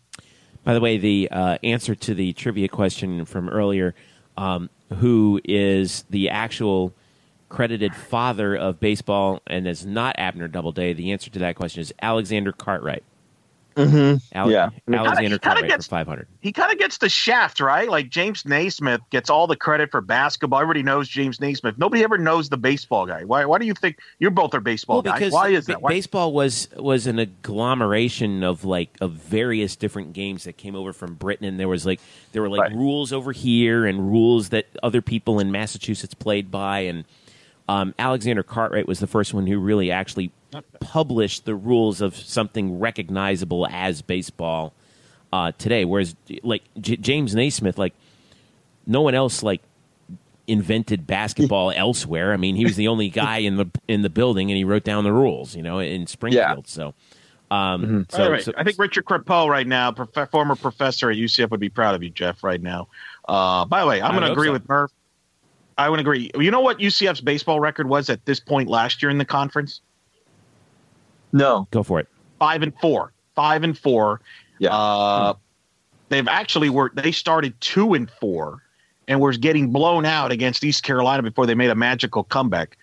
By 0.67 0.75
the 0.75 0.81
way, 0.81 0.99
the 0.99 1.29
uh, 1.31 1.59
answer 1.63 1.95
to 1.95 2.13
the 2.13 2.33
trivia 2.33 2.67
question 2.67 3.25
from 3.25 3.49
earlier, 3.49 3.95
um, 4.37 4.69
who 4.95 5.41
is 5.45 6.05
the 6.11 6.29
actual 6.29 6.93
credited 7.49 7.95
father 7.95 8.57
of 8.57 8.81
baseball 8.81 9.41
and 9.47 9.69
is 9.69 9.87
not 9.87 10.17
Abner 10.19 10.49
Doubleday, 10.49 10.93
the 10.93 11.13
answer 11.13 11.31
to 11.31 11.39
that 11.39 11.55
question 11.55 11.83
is 11.83 11.95
Alexander 12.03 12.51
Cartwright. 12.51 13.05
Mm-hmm. 13.77 14.39
Ale- 14.39 14.51
Yeah. 14.51 14.71
Alexander 14.89 14.89
Kinda- 14.89 15.15
kinda 15.19 15.39
Cartwright 15.39 15.69
gets- 15.71 15.87
for 15.87 15.91
500. 15.91 16.29
He 16.41 16.51
kind 16.53 16.73
of 16.73 16.79
gets 16.79 16.99
the 16.99 17.09
shaft, 17.09 17.61
right? 17.61 17.89
Like 17.91 18.09
James 18.11 18.45
Naismith 18.47 19.01
gets 19.11 19.29
all 19.31 19.47
the 19.47 19.57
credit 19.57 19.91
for 19.91 20.01
basketball. 20.01 20.61
Everybody 20.61 20.83
knows 20.83 21.09
James 21.09 21.41
Naismith. 21.41 21.77
Nobody 21.77 22.03
ever 22.03 22.17
knows 22.19 22.49
the 22.49 22.57
baseball 22.57 23.05
guy. 23.07 23.25
Why? 23.25 23.45
Why 23.45 23.59
do 23.59 23.67
you 23.67 23.75
think 23.75 23.99
you're 24.19 24.31
both 24.31 24.55
are 24.55 24.61
baseball 24.61 25.03
Well, 25.03 25.19
guys? 25.19 25.31
Why 25.33 25.49
is 25.51 25.67
ba- 25.67 25.73
that? 25.73 25.83
Why, 25.83 25.91
baseball 25.91 26.33
was 26.33 26.69
was 26.77 27.07
an 27.07 27.19
agglomeration 27.19 28.43
of 28.45 28.65
like 28.65 28.91
of 29.01 29.13
various 29.13 29.77
different 29.77 30.13
games 30.13 30.45
that 30.45 30.57
came 30.57 30.75
over 30.75 30.93
from 30.93 31.15
Britain, 31.15 31.47
and 31.47 31.59
there 31.61 31.69
was 31.69 31.85
like 31.85 32.01
there 32.33 32.43
were 32.43 32.49
like 32.49 32.61
Right. 32.61 32.73
rules 32.75 33.13
over 33.13 33.33
here 33.33 33.87
and 33.87 34.11
rules 34.11 34.51
that 34.51 34.67
other 34.83 35.03
people 35.03 35.39
in 35.41 35.51
Massachusetts 35.53 36.15
played 36.15 36.51
by, 36.51 36.81
and 36.81 37.05
um, 37.69 37.95
Alexander 37.99 38.43
Cartwright 38.43 38.87
was 38.87 39.01
the 39.01 39.07
first 39.07 39.35
one 39.35 39.47
who 39.47 39.59
really 39.59 39.91
actually 39.91 40.31
published 40.81 41.45
the 41.45 41.55
rules 41.55 42.01
of 42.01 42.17
something 42.17 42.79
recognizable 42.79 43.67
as 43.71 44.03
baseball 44.03 44.73
uh, 45.33 45.53
today. 45.59 45.85
Whereas 45.85 46.15
like 46.43 46.63
J- 46.81 46.97
James 46.97 47.35
Naismith, 47.35 47.79
like 47.79 47.95
no 48.87 49.03
one 49.03 49.15
else 49.15 49.43
like 49.43 49.63
invented 50.47 51.07
basketball 51.07 51.71
elsewhere. 51.77 52.33
I 52.33 52.37
mean, 52.37 52.57
he 52.57 52.65
was 52.65 52.77
the 52.77 52.89
only 52.89 53.09
guy 53.09 53.39
in 53.39 53.57
the 53.57 53.67
in 53.89 54.03
the 54.03 54.11
building, 54.11 54.51
and 54.51 54.57
he 54.57 54.65
wrote 54.65 54.85
down 54.85 55.05
the 55.05 55.13
rules. 55.13 55.55
You 55.55 55.63
know, 55.63 55.79
in 55.81 56.07
Springfield. 56.07 56.69
So, 56.69 56.95
um, 57.51 58.07
so, 58.11 58.25
All 58.25 58.31
right. 58.31 58.43
so- 58.43 58.53
I 58.57 58.65
think 58.65 58.79
Richard 58.79 59.05
Crepeau 59.05 59.49
right 59.49 59.67
now, 59.67 59.93
prof- 59.93 60.31
former 60.31 60.57
professor 60.57 61.11
at 61.11 61.17
UCF, 61.17 61.51
would 61.51 61.61
be 61.61 61.69
proud 61.69 61.95
of 61.95 62.03
you, 62.03 62.11
Jeff. 62.11 62.43
Right 62.43 62.63
now. 62.63 62.89
Uh, 63.29 63.65
by 63.65 63.81
the 63.81 63.87
way, 63.87 64.01
I'm 64.01 64.13
going 64.13 64.25
to 64.25 64.33
agree 64.33 64.49
so. 64.49 64.53
with 64.53 64.69
Murph. 64.69 64.93
I 65.79 65.91
would 65.91 66.01
agree. 66.01 66.31
You 66.39 66.51
know 66.51 66.61
what 66.61 66.79
UCF's 66.79 67.21
baseball 67.21 67.61
record 67.61 67.87
was 67.89 68.09
at 68.09 68.25
this 68.25 68.41
point 68.41 68.69
last 68.69 69.03
year 69.03 69.11
in 69.11 69.19
the 69.19 69.27
conference? 69.27 69.83
No. 71.37 71.69
go 71.71 71.83
for 71.83 72.01
it. 72.01 72.09
Five 72.39 72.63
and 72.63 72.73
four. 72.81 73.13
Five 73.35 73.63
and 73.63 73.77
four. 73.77 74.21
Yeah. 74.59 74.75
Uh, 74.75 75.35
they've 76.09 76.29
actually 76.29 76.71
were 76.71 76.91
they 76.95 77.13
started 77.13 77.61
two 77.61 77.95
and 77.95 78.11
four, 78.11 78.63
and 79.09 79.21
was 79.21 79.37
getting 79.37 79.71
blown 79.71 80.05
out 80.05 80.33
against 80.33 80.65
East 80.65 80.83
Carolina 80.83 81.23
before 81.23 81.47
they 81.47 81.55
made 81.55 81.71
a 81.71 81.75
magical 81.75 82.25
comeback. 82.25 82.79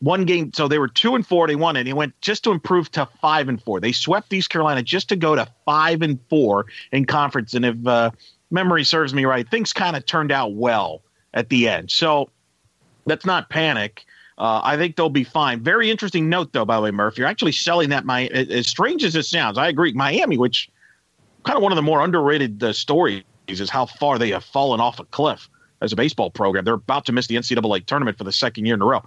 One 0.00 0.24
game, 0.24 0.52
so 0.52 0.66
they 0.66 0.78
were 0.78 0.88
two 0.88 1.14
and 1.14 1.26
four. 1.26 1.46
They 1.46 1.56
won 1.56 1.76
it. 1.76 1.86
He 1.86 1.92
went 1.92 2.20
just 2.20 2.42
to 2.44 2.50
improve 2.50 2.90
to 2.92 3.06
five 3.20 3.48
and 3.48 3.62
four. 3.62 3.80
They 3.80 3.92
swept 3.92 4.32
East 4.32 4.50
Carolina 4.50 4.82
just 4.82 5.08
to 5.10 5.16
go 5.16 5.36
to 5.36 5.46
five 5.64 6.02
and 6.02 6.18
four 6.28 6.66
in 6.90 7.04
conference. 7.04 7.54
And 7.54 7.64
if 7.64 7.86
uh, 7.86 8.10
memory 8.50 8.84
serves 8.84 9.14
me 9.14 9.24
right, 9.24 9.48
things 9.48 9.72
kind 9.72 9.96
of 9.96 10.04
turned 10.04 10.32
out 10.32 10.54
well 10.54 11.02
at 11.34 11.48
the 11.50 11.68
end. 11.68 11.90
So 11.90 12.30
let's 13.06 13.24
not 13.24 13.48
panic. 13.48 14.04
Uh, 14.42 14.60
I 14.64 14.76
think 14.76 14.96
they'll 14.96 15.08
be 15.08 15.22
fine. 15.22 15.60
Very 15.62 15.88
interesting 15.88 16.28
note, 16.28 16.52
though, 16.52 16.64
by 16.64 16.74
the 16.74 16.82
way, 16.82 16.90
Murph. 16.90 17.16
You're 17.16 17.28
actually 17.28 17.52
selling 17.52 17.90
that. 17.90 18.04
My 18.04 18.26
as 18.26 18.66
strange 18.66 19.04
as 19.04 19.14
it 19.14 19.22
sounds, 19.22 19.56
I 19.56 19.68
agree. 19.68 19.92
Miami, 19.92 20.36
which 20.36 20.68
kind 21.44 21.56
of 21.56 21.62
one 21.62 21.70
of 21.70 21.76
the 21.76 21.82
more 21.82 22.00
underrated 22.02 22.60
uh, 22.60 22.72
stories, 22.72 23.22
is 23.46 23.70
how 23.70 23.86
far 23.86 24.18
they 24.18 24.30
have 24.30 24.42
fallen 24.44 24.80
off 24.80 24.98
a 24.98 25.04
cliff 25.04 25.48
as 25.80 25.92
a 25.92 25.96
baseball 25.96 26.28
program. 26.28 26.64
They're 26.64 26.74
about 26.74 27.04
to 27.06 27.12
miss 27.12 27.28
the 27.28 27.36
NCAA 27.36 27.86
tournament 27.86 28.18
for 28.18 28.24
the 28.24 28.32
second 28.32 28.66
year 28.66 28.74
in 28.74 28.82
a 28.82 28.84
row. 28.84 29.04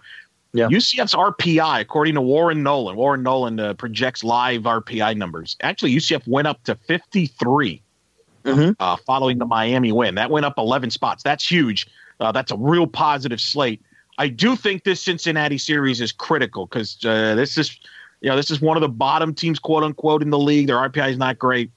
Yeah. 0.54 0.70
UCF's 0.70 1.14
RPI, 1.14 1.82
according 1.82 2.14
to 2.16 2.22
Warren 2.22 2.64
Nolan, 2.64 2.96
Warren 2.96 3.22
Nolan 3.22 3.60
uh, 3.60 3.74
projects 3.74 4.24
live 4.24 4.62
RPI 4.62 5.18
numbers. 5.18 5.58
Actually, 5.60 5.94
UCF 5.94 6.26
went 6.30 6.48
up 6.48 6.64
to 6.64 6.76
53 6.76 7.82
Mhm. 8.46 8.76
uh, 8.80 8.96
following 9.06 9.38
the 9.40 9.46
Miami 9.46 9.92
win. 9.92 10.16
That 10.16 10.32
went 10.32 10.46
up 10.46 10.54
11 10.58 10.92
spots. 10.92 11.24
That's 11.24 11.46
huge. 11.46 11.88
Uh, 12.22 12.32
that's 12.32 12.54
a 12.54 12.58
real 12.58 12.88
positive 12.88 13.42
slate. 13.42 13.82
I 14.18 14.28
do 14.28 14.56
think 14.56 14.84
this 14.84 15.02
Cincinnati 15.02 15.58
series 15.58 16.02
is 16.02 16.12
critical 16.12 16.66
because 16.66 16.98
uh, 17.04 17.36
this 17.36 17.58
is, 17.58 17.78
you 18.22 18.30
know, 18.30 18.36
this 18.36 18.50
is 18.50 18.62
one 18.62 18.78
of 18.78 18.82
the 18.82 18.90
bottom 18.90 19.34
teams, 19.34 19.60
quote 19.60 19.84
unquote, 19.84 20.22
in 20.22 20.30
the 20.30 20.40
league. 20.40 20.68
Their 20.68 20.78
RPI 20.78 21.12
is 21.12 21.18
not 21.18 21.38
great. 21.38 21.72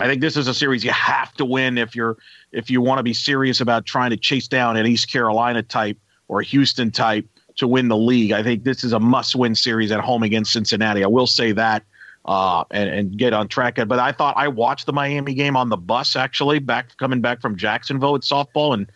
I 0.00 0.06
think 0.06 0.20
this 0.20 0.36
is 0.36 0.46
a 0.46 0.54
series 0.54 0.84
you 0.84 0.92
have 0.92 1.34
to 1.34 1.44
win 1.44 1.76
if 1.76 1.94
you're 1.94 2.16
if 2.52 2.70
you 2.70 2.80
want 2.80 2.98
to 2.98 3.02
be 3.02 3.12
serious 3.12 3.60
about 3.60 3.84
trying 3.84 4.10
to 4.10 4.16
chase 4.16 4.48
down 4.48 4.76
an 4.76 4.86
East 4.86 5.10
Carolina 5.10 5.62
type 5.62 5.98
or 6.28 6.40
a 6.40 6.44
Houston 6.44 6.90
type 6.90 7.26
to 7.56 7.66
win 7.66 7.88
the 7.88 7.96
league. 7.96 8.32
I 8.32 8.42
think 8.42 8.62
this 8.62 8.84
is 8.84 8.92
a 8.92 9.00
must-win 9.00 9.56
series 9.56 9.90
at 9.90 10.00
home 10.00 10.22
against 10.22 10.52
Cincinnati. 10.52 11.02
I 11.02 11.08
will 11.08 11.26
say 11.26 11.52
that 11.52 11.82
uh, 12.24 12.64
and 12.70 12.88
and 12.88 13.18
get 13.18 13.32
on 13.32 13.48
track. 13.48 13.76
But 13.86 13.98
I 13.98 14.12
thought 14.12 14.36
I 14.36 14.48
watched 14.48 14.86
the 14.86 14.92
Miami 14.92 15.34
game 15.34 15.56
on 15.56 15.68
the 15.68 15.76
bus 15.76 16.14
actually 16.14 16.60
back 16.60 16.96
coming 16.98 17.20
back 17.20 17.40
from 17.40 17.56
Jacksonville 17.56 18.14
at 18.14 18.22
softball 18.22 18.74
and 18.74 18.90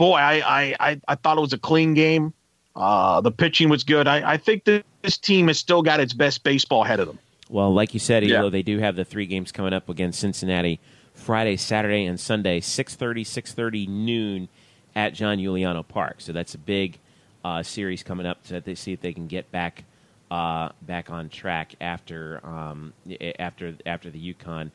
boy, 0.00 0.16
I 0.16 0.40
I 0.40 0.76
I, 0.80 1.00
I 1.08 1.14
thought 1.14 1.36
it 1.36 1.42
was 1.42 1.52
a 1.52 1.58
clean 1.58 1.92
game. 1.94 2.32
Uh, 2.74 3.20
the 3.20 3.30
pitching 3.30 3.68
was 3.68 3.84
good. 3.84 4.08
I, 4.08 4.32
I 4.32 4.36
think 4.38 4.64
that 4.64 4.84
this 5.02 5.18
team 5.18 5.48
has 5.48 5.58
still 5.58 5.82
got 5.82 6.00
its 6.00 6.14
best 6.14 6.42
baseball 6.42 6.84
ahead 6.84 7.00
of 7.00 7.06
them. 7.06 7.18
Well, 7.50 7.74
like 7.74 7.92
you 7.92 8.00
said, 8.00 8.24
Elo, 8.24 8.44
Yeah. 8.44 8.48
they 8.50 8.62
do 8.62 8.78
have 8.78 8.96
the 8.96 9.04
three 9.04 9.26
games 9.26 9.52
coming 9.52 9.74
up 9.74 9.88
against 9.88 10.20
Cincinnati 10.20 10.80
Friday, 11.12 11.56
Saturday, 11.56 12.06
and 12.06 12.18
Sunday, 12.18 12.60
6.30, 12.60 13.22
6.30 13.22 13.88
noon 13.88 14.48
at 14.94 15.12
John 15.12 15.38
Euliano 15.38 15.86
Park. 15.86 16.20
So 16.20 16.32
that's 16.32 16.54
a 16.54 16.58
big 16.58 16.98
uh, 17.44 17.62
series 17.62 18.02
coming 18.02 18.24
up 18.24 18.38
so 18.44 18.54
that 18.54 18.64
they 18.64 18.76
see 18.76 18.92
if 18.92 19.00
they 19.00 19.12
can 19.12 19.26
get 19.26 19.50
back 19.50 19.84
uh, 20.30 20.70
back 20.80 21.10
on 21.10 21.28
track 21.28 21.74
after 21.80 22.40
um, 22.46 22.92
after 23.38 23.74
after 23.84 24.10
the 24.10 24.32
UConn 24.32 24.70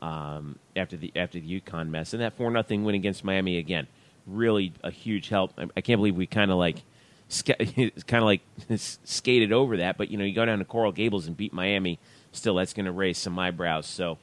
um, 0.00 0.56
after 0.76 0.96
the 0.96 1.12
after 1.16 1.40
the 1.40 1.60
UConn 1.60 1.88
mess 1.90 2.12
and 2.14 2.22
that 2.22 2.34
four 2.34 2.50
nothing 2.50 2.84
win 2.84 2.94
against 2.94 3.24
Miami 3.24 3.58
again. 3.58 3.88
Really 4.30 4.72
a 4.82 4.90
huge 4.90 5.28
help. 5.28 5.52
I, 5.58 5.66
I 5.76 5.80
can't 5.80 5.98
believe 5.98 6.16
we 6.16 6.26
kind 6.26 6.50
of 6.50 6.58
like 6.58 6.82
kind 7.46 7.92
of 8.12 8.24
like 8.24 8.40
skated 8.76 9.52
over 9.52 9.78
that, 9.78 9.96
but 9.98 10.10
you 10.10 10.18
know 10.18 10.24
you 10.24 10.34
go 10.34 10.44
down 10.44 10.58
to 10.58 10.64
Coral 10.64 10.92
Gables 10.92 11.26
and 11.26 11.36
beat 11.36 11.52
Miami. 11.52 11.98
Still, 12.32 12.54
that's 12.54 12.72
going 12.72 12.86
to 12.86 12.92
raise 12.92 13.18
some 13.18 13.38
eyebrows. 13.38 13.86
So 13.86 14.18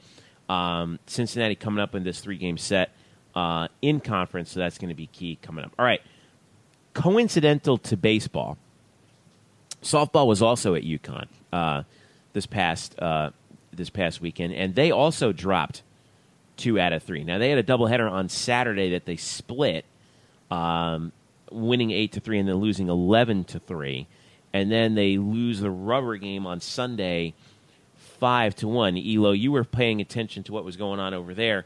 um, 0.48 0.98
Cincinnati 1.06 1.54
coming 1.54 1.80
up 1.80 1.94
in 1.94 2.04
this 2.04 2.20
three 2.20 2.38
game 2.38 2.58
set 2.58 2.90
uh, 3.34 3.68
in 3.82 4.00
conference, 4.00 4.52
so 4.52 4.60
that's 4.60 4.78
going 4.78 4.88
to 4.88 4.94
be 4.94 5.06
key 5.06 5.38
coming 5.42 5.64
up. 5.64 5.72
All 5.78 5.84
right, 5.84 6.00
coincidental 6.94 7.78
to 7.78 7.96
baseball 7.96 8.58
softball 9.82 10.26
was 10.26 10.42
also 10.42 10.74
at 10.74 10.82
UConn 10.82 11.26
uh, 11.52 11.82
this 12.32 12.46
past 12.46 12.98
uh, 12.98 13.30
this 13.72 13.90
past 13.90 14.20
weekend, 14.20 14.52
and 14.54 14.74
they 14.74 14.90
also 14.90 15.32
dropped 15.32 15.82
two 16.56 16.78
out 16.80 16.92
of 16.92 17.02
three. 17.02 17.24
Now 17.24 17.38
they 17.38 17.50
had 17.50 17.58
a 17.58 17.62
doubleheader 17.62 18.10
on 18.10 18.28
Saturday 18.28 18.90
that 18.90 19.04
they 19.04 19.16
split, 19.16 19.84
um, 20.50 21.12
winning 21.50 21.90
eight 21.90 22.12
to 22.12 22.20
three 22.20 22.38
and 22.38 22.48
then 22.48 22.56
losing 22.56 22.88
eleven 22.88 23.44
to 23.44 23.58
three, 23.58 24.06
and 24.52 24.70
then 24.70 24.94
they 24.94 25.18
lose 25.18 25.60
the 25.60 25.70
rubber 25.70 26.16
game 26.16 26.46
on 26.46 26.60
Sunday 26.60 27.34
five 28.18 28.54
to 28.56 28.68
one. 28.68 28.96
Elo, 28.96 29.32
you 29.32 29.52
were 29.52 29.64
paying 29.64 30.00
attention 30.00 30.42
to 30.44 30.52
what 30.52 30.64
was 30.64 30.76
going 30.76 31.00
on 31.00 31.14
over 31.14 31.34
there. 31.34 31.64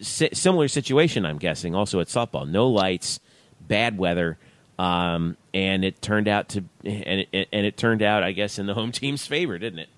Si- 0.00 0.30
similar 0.32 0.68
situation, 0.68 1.24
I'm 1.26 1.38
guessing, 1.38 1.74
also 1.74 2.00
at 2.00 2.08
softball. 2.08 2.48
No 2.48 2.68
lights, 2.68 3.20
bad 3.60 3.98
weather, 3.98 4.38
um, 4.78 5.36
and 5.52 5.84
it 5.84 6.00
turned 6.00 6.28
out 6.28 6.48
to 6.50 6.64
and 6.84 7.26
it, 7.32 7.48
and 7.52 7.66
it 7.66 7.76
turned 7.76 8.02
out, 8.02 8.22
I 8.22 8.32
guess, 8.32 8.58
in 8.58 8.66
the 8.66 8.74
home 8.74 8.92
team's 8.92 9.26
favor, 9.26 9.58
didn't 9.58 9.80
it? 9.80 9.88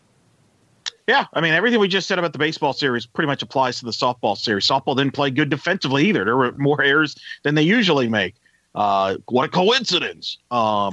Yeah, 1.07 1.27
I 1.35 1.41
mean 1.41 1.53
everything 1.55 1.79
we 1.79 1.87
just 1.89 2.09
said 2.09 2.19
about 2.19 2.33
the 2.33 2.39
baseball 2.39 2.73
series 2.73 3.07
pretty 3.07 3.27
much 3.29 3.41
applies 3.43 3.79
to 3.79 3.85
the 3.85 3.93
softball 3.93 4.37
series. 4.37 4.67
Softball 4.67 4.97
didn't 4.97 5.13
play 5.15 5.31
good 5.31 5.51
defensively 5.51 6.05
either. 6.09 6.25
There 6.25 6.37
were 6.37 6.53
more 6.59 6.83
errors 6.83 7.15
than 7.45 7.55
they 7.55 7.63
usually 7.63 8.09
make. 8.09 8.35
Uh, 8.75 9.17
what 9.29 9.45
a 9.45 9.49
coincidence! 9.49 10.39
Um, 10.51 10.93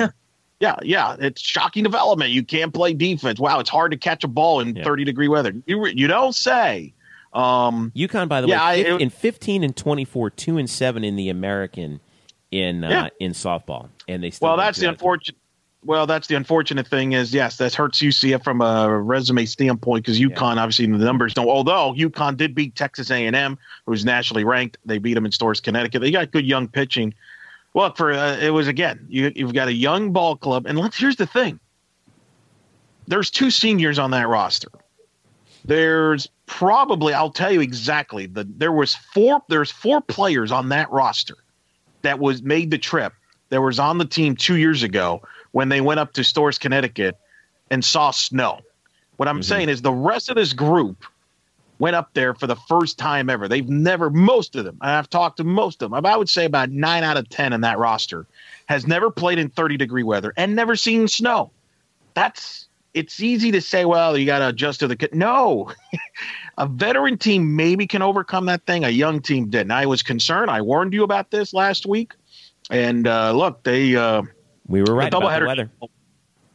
yeah, 0.60 0.76
yeah, 0.84 1.15
it's 1.19 1.41
shocking 1.41 1.84
development. 1.84 2.30
You 2.30 2.43
can't 2.43 2.73
play 2.73 2.93
defense. 2.93 3.39
Wow, 3.39 3.60
it's 3.60 3.69
hard 3.71 3.91
to 3.91 3.97
catch 3.97 4.23
a 4.23 4.28
ball 4.28 4.60
in 4.60 4.76
Yeah. 4.76 4.84
30 4.84 5.04
degree 5.04 5.28
weather. 5.28 5.54
You 5.65 5.86
you 5.88 6.08
don't 6.08 6.34
say. 6.36 6.93
Um, 7.34 7.91
UConn, 7.95 8.30
by 8.30 8.41
the 8.41 8.47
Yeah, 8.49 8.69
way, 8.69 8.84
fif- 8.84 8.93
it- 8.93 9.02
in 9.02 9.10
15 9.10 9.63
and 9.63 9.76
24, 9.76 10.30
two 10.30 10.58
and 10.60 10.69
seven 10.69 11.04
in 11.04 11.15
the 11.15 11.30
American 11.30 11.99
in 12.52 12.84
uh, 12.84 12.89
Yeah. 12.89 13.08
in 13.19 13.32
softball, 13.32 13.89
and 14.08 14.23
they 14.23 14.30
still 14.30 14.49
well, 14.49 14.58
that's 14.58 14.78
the 14.78 14.86
out 14.88 14.93
of 14.93 14.99
three. 14.99 15.06
unfortunate. 15.08 15.38
Well, 15.86 16.08
that's 16.08 16.28
the 16.28 16.36
unfortunate 16.36 16.88
thing 16.88 17.12
is 17.12 17.34
yes, 17.34 17.58
that 17.58 17.74
hurts 17.74 18.02
UCF 18.02 18.43
from 18.43 18.62
a 18.62 18.89
resume 19.02 19.46
standpoint 19.46 20.06
because 20.06 20.19
UConn 20.19 20.58
obviously 20.58 20.86
the 20.86 20.98
numbers 20.98 21.34
don't. 21.34 21.48
Although 21.48 21.93
UConn 21.93 22.38
did 22.38 22.56
beat 22.56 22.76
Texas 22.76 23.12
A&M, 23.12 23.58
who's 23.86 24.06
nationally 24.06 24.43
ranked, 24.46 24.78
they 24.86 24.98
beat 24.98 25.15
them 25.15 25.26
in 25.26 25.32
Storrs, 25.32 25.60
Connecticut. 25.60 26.02
They 26.02 26.12
got 26.12 26.32
good 26.32 26.46
young 26.46 26.67
pitching. 26.67 27.13
Look 27.74 27.98
for 27.98 28.13
uh, 28.13 28.38
it 28.38 28.52
was 28.52 28.67
again. 28.67 29.06
You, 29.10 29.32
you've 29.36 29.54
got 29.54 29.67
a 29.67 29.74
young 29.74 30.13
ball 30.13 30.36
club, 30.38 30.65
and 30.67 30.78
let's 30.78 30.98
here's 30.98 31.17
the 31.17 31.28
thing. 31.28 31.60
There's 33.08 33.30
two 33.30 33.52
seniors 33.52 34.00
on 34.00 34.12
that 34.12 34.30
roster. 34.30 34.69
There's 35.65 36.30
probably 36.46 37.13
I'll 37.13 37.32
tell 37.32 37.52
you 37.52 37.62
exactly 37.62 38.26
the 38.26 38.48
there 38.58 38.72
was 38.72 38.96
four 38.96 39.41
there's 39.50 39.72
four 39.72 40.02
players 40.02 40.52
on 40.52 40.69
that 40.69 40.89
roster 40.91 41.38
that 42.04 42.19
was 42.19 42.41
made 42.43 42.69
the 42.69 42.78
trip 42.78 43.13
that 43.50 43.62
was 43.62 43.80
on 43.80 43.98
the 43.98 44.06
team 44.06 44.36
two 44.36 44.58
years 44.58 44.84
ago 44.84 45.22
when 45.54 45.70
they 45.70 45.80
went 45.80 46.00
up 46.00 46.13
to 46.13 46.24
Storrs, 46.24 46.58
Connecticut, 46.58 47.18
and 47.72 47.84
saw 47.84 48.12
snow. 48.12 48.60
What 49.18 49.30
I'm 49.30 49.42
saying 49.42 49.70
is 49.70 49.82
the 49.82 49.94
rest 49.94 50.30
of 50.30 50.36
this 50.36 50.52
group 50.52 51.06
went 51.80 51.96
up 51.96 52.10
there 52.13 52.34
for 52.34 52.48
the 52.48 52.56
first 52.56 52.98
time 52.98 53.30
ever. 53.30 53.48
They've 53.48 53.68
never, 53.68 54.10
most 54.10 54.56
of 54.56 54.66
them, 54.66 54.78
and 54.82 54.92
I've 54.92 55.10
talked 55.10 55.38
to 55.38 55.44
most 55.44 55.82
of 55.82 55.92
them, 55.92 56.06
I 56.06 56.18
would 56.18 56.30
say 56.30 56.46
about 56.46 56.72
nine 56.72 57.04
out 57.04 57.18
of 57.18 57.30
10 57.30 57.54
in 57.54 57.62
that 57.62 57.78
roster, 57.78 58.26
has 58.68 58.88
never 58.88 59.10
played 59.10 59.38
in 59.38 59.50
30 59.50 59.78
degree 59.78 60.04
weather 60.04 60.34
and 60.36 60.56
never 60.56 60.76
seen 60.76 61.08
snow. 61.08 61.52
That's, 62.16 62.68
it's 62.94 63.20
easy 63.20 63.52
to 63.52 63.62
say, 63.62 63.86
well, 63.86 64.18
you 64.18 64.26
got 64.26 64.39
to 64.39 64.50
adjust 64.50 64.80
to 64.82 64.88
the, 64.88 65.10
no. 65.13 65.72
a 66.58 66.68
veteran 66.68 67.18
team 67.18 67.56
maybe 67.56 67.86
can 67.86 68.02
overcome 68.02 68.46
that 68.48 68.66
thing. 68.66 68.84
A 68.84 68.89
young 68.89 69.22
team 69.22 69.50
didn't. 69.50 69.72
I 69.72 69.86
was 69.86 70.04
concerned. 70.04 70.52
I 70.52 70.62
warned 70.62 70.94
you 70.94 71.04
about 71.04 71.32
this 71.32 71.54
last 71.54 71.86
week. 71.86 72.13
And 72.70 73.08
uh, 73.08 73.34
look, 73.34 73.63
they, 73.63 73.96
uh, 73.96 74.24
We 74.67 74.82
were 74.82 74.93
right 74.93 75.12
the 75.12 75.17
about 75.17 75.39
the 75.39 75.45
weather. 75.45 75.71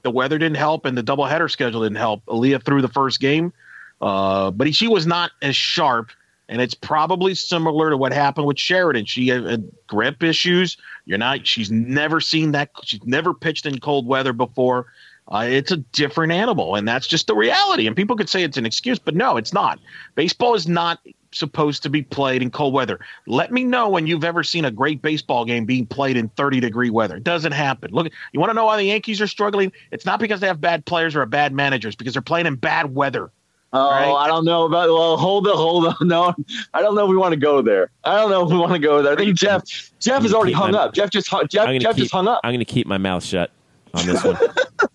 the 0.03 0.11
weather 0.11 0.39
didn't 0.39 0.57
help 0.57 0.85
and 0.85 0.97
the 0.97 1.03
doubleheader 1.03 1.51
schedule 1.51 1.83
didn't 1.83 1.97
help. 1.97 2.25
Aaliyah 2.27 2.65
threw 2.65 2.81
the 2.81 2.89
first 2.89 3.21
game, 3.21 3.53
uh, 4.01 4.51
but 4.51 4.75
she 4.75 4.89
was 4.89 5.07
not 5.07 5.33
as 5.43 5.57
sharp. 5.57 6.11
And 6.51 6.63
it's 6.63 6.73
probably 6.73 7.35
similar 7.35 7.91
to 7.91 7.97
what 7.99 8.15
happened 8.15 8.47
with 8.47 8.59
Sheridan. 8.59 9.05
She 9.05 9.29
had, 9.29 9.71
grip 9.87 10.23
issues. 10.23 10.79
You're 11.05 11.19
not. 11.19 11.47
She's 11.47 11.71
never 11.71 12.23
seen 12.23 12.53
that. 12.53 12.71
She's 12.85 13.05
never 13.05 13.35
pitched 13.35 13.67
in 13.67 13.81
cold 13.81 14.07
weather 14.07 14.33
before. 14.33 14.87
Uh, 15.31 15.45
it's 15.47 15.71
a 15.71 15.77
different 15.77 16.33
animal, 16.33 16.75
and 16.75 16.89
that's 16.89 17.07
just 17.07 17.27
the 17.27 17.35
reality. 17.35 17.87
And 17.87 17.95
people 17.95 18.17
could 18.17 18.31
say 18.31 18.45
it's 18.45 18.57
an 18.57 18.65
excuse, 18.65 18.99
but 18.99 19.15
no, 19.15 19.37
it's 19.37 19.53
not. 19.53 19.79
Baseball 20.15 20.55
is 20.55 20.67
not 20.67 21.01
supposed 21.33 21.83
to 21.83 21.91
be 21.91 22.03
played 22.03 22.43
in 22.43 22.51
cold 22.51 22.73
weather. 22.75 22.99
Let 23.27 23.53
me 23.53 23.65
know 23.65 23.89
when 23.89 24.07
you've 24.07 24.25
ever 24.25 24.43
seen 24.43 24.65
a 24.65 24.71
great 24.71 25.03
baseball 25.03 25.45
game 25.45 25.65
being 25.65 25.87
played 25.87 26.17
in 26.17 26.29
30 26.31 26.61
degree 26.61 26.91
weather. 26.91 27.17
It 27.17 27.25
doesn't 27.25 27.53
happen. 27.53 27.91
Look, 27.93 28.11
you 28.33 28.41
want 28.41 28.51
to 28.51 28.55
know 28.55 28.65
why 28.65 28.77
the 28.77 28.85
Yankees 28.85 29.21
are 29.21 29.27
struggling? 29.27 29.71
It's 29.91 30.05
not 30.07 30.21
because 30.21 30.41
they 30.41 30.47
have 30.47 30.61
bad 30.61 30.85
players 30.87 31.15
or 31.15 31.25
bad 31.27 31.53
managers, 31.53 31.95
because 31.97 32.13
they're 32.15 32.23
playing 32.23 32.47
in 32.47 32.55
bad 32.57 32.95
weather. 32.95 33.31
Oh, 33.75 33.91
Right. 33.91 34.11
I 34.11 34.27
don't 34.29 34.47
know 34.47 34.65
about. 34.65 34.89
Well, 34.89 35.19
hold 35.19 35.47
on, 35.47 35.55
hold 35.57 35.87
on. 35.87 35.95
No, 36.09 36.35
I 36.73 36.81
don't 36.81 36.95
know 36.95 37.05
if 37.05 37.11
we 37.11 37.19
want 37.19 37.33
to 37.33 37.39
go 37.39 37.61
there. 37.61 37.91
I 38.05 38.17
don't 38.17 38.31
know 38.31 38.43
if 38.47 38.51
we 38.51 38.57
want 38.57 38.73
to 38.73 38.79
go 38.79 39.03
there. 39.03 39.13
I 39.13 39.17
think 39.17 39.37
Jeff, 39.37 39.63
Jeff 40.01 40.25
is 40.25 40.33
already 40.33 40.53
hung 40.55 40.73
my- 40.73 40.79
up. 40.79 40.95
Jeff 40.95 41.11
just 41.11 41.29
Jeff, 41.29 41.63
I'm 41.63 41.67
gonna 41.67 41.79
Jeff 41.81 41.95
keep- 41.97 42.05
just 42.05 42.13
hung 42.15 42.27
up. 42.29 42.41
I'm 42.45 42.51
going 42.53 42.61
to 42.61 42.65
keep 42.65 42.87
my 42.87 42.97
mouth 42.97 43.23
shut 43.23 43.51
on 43.93 44.07
this 44.07 44.25
one. 44.25 44.39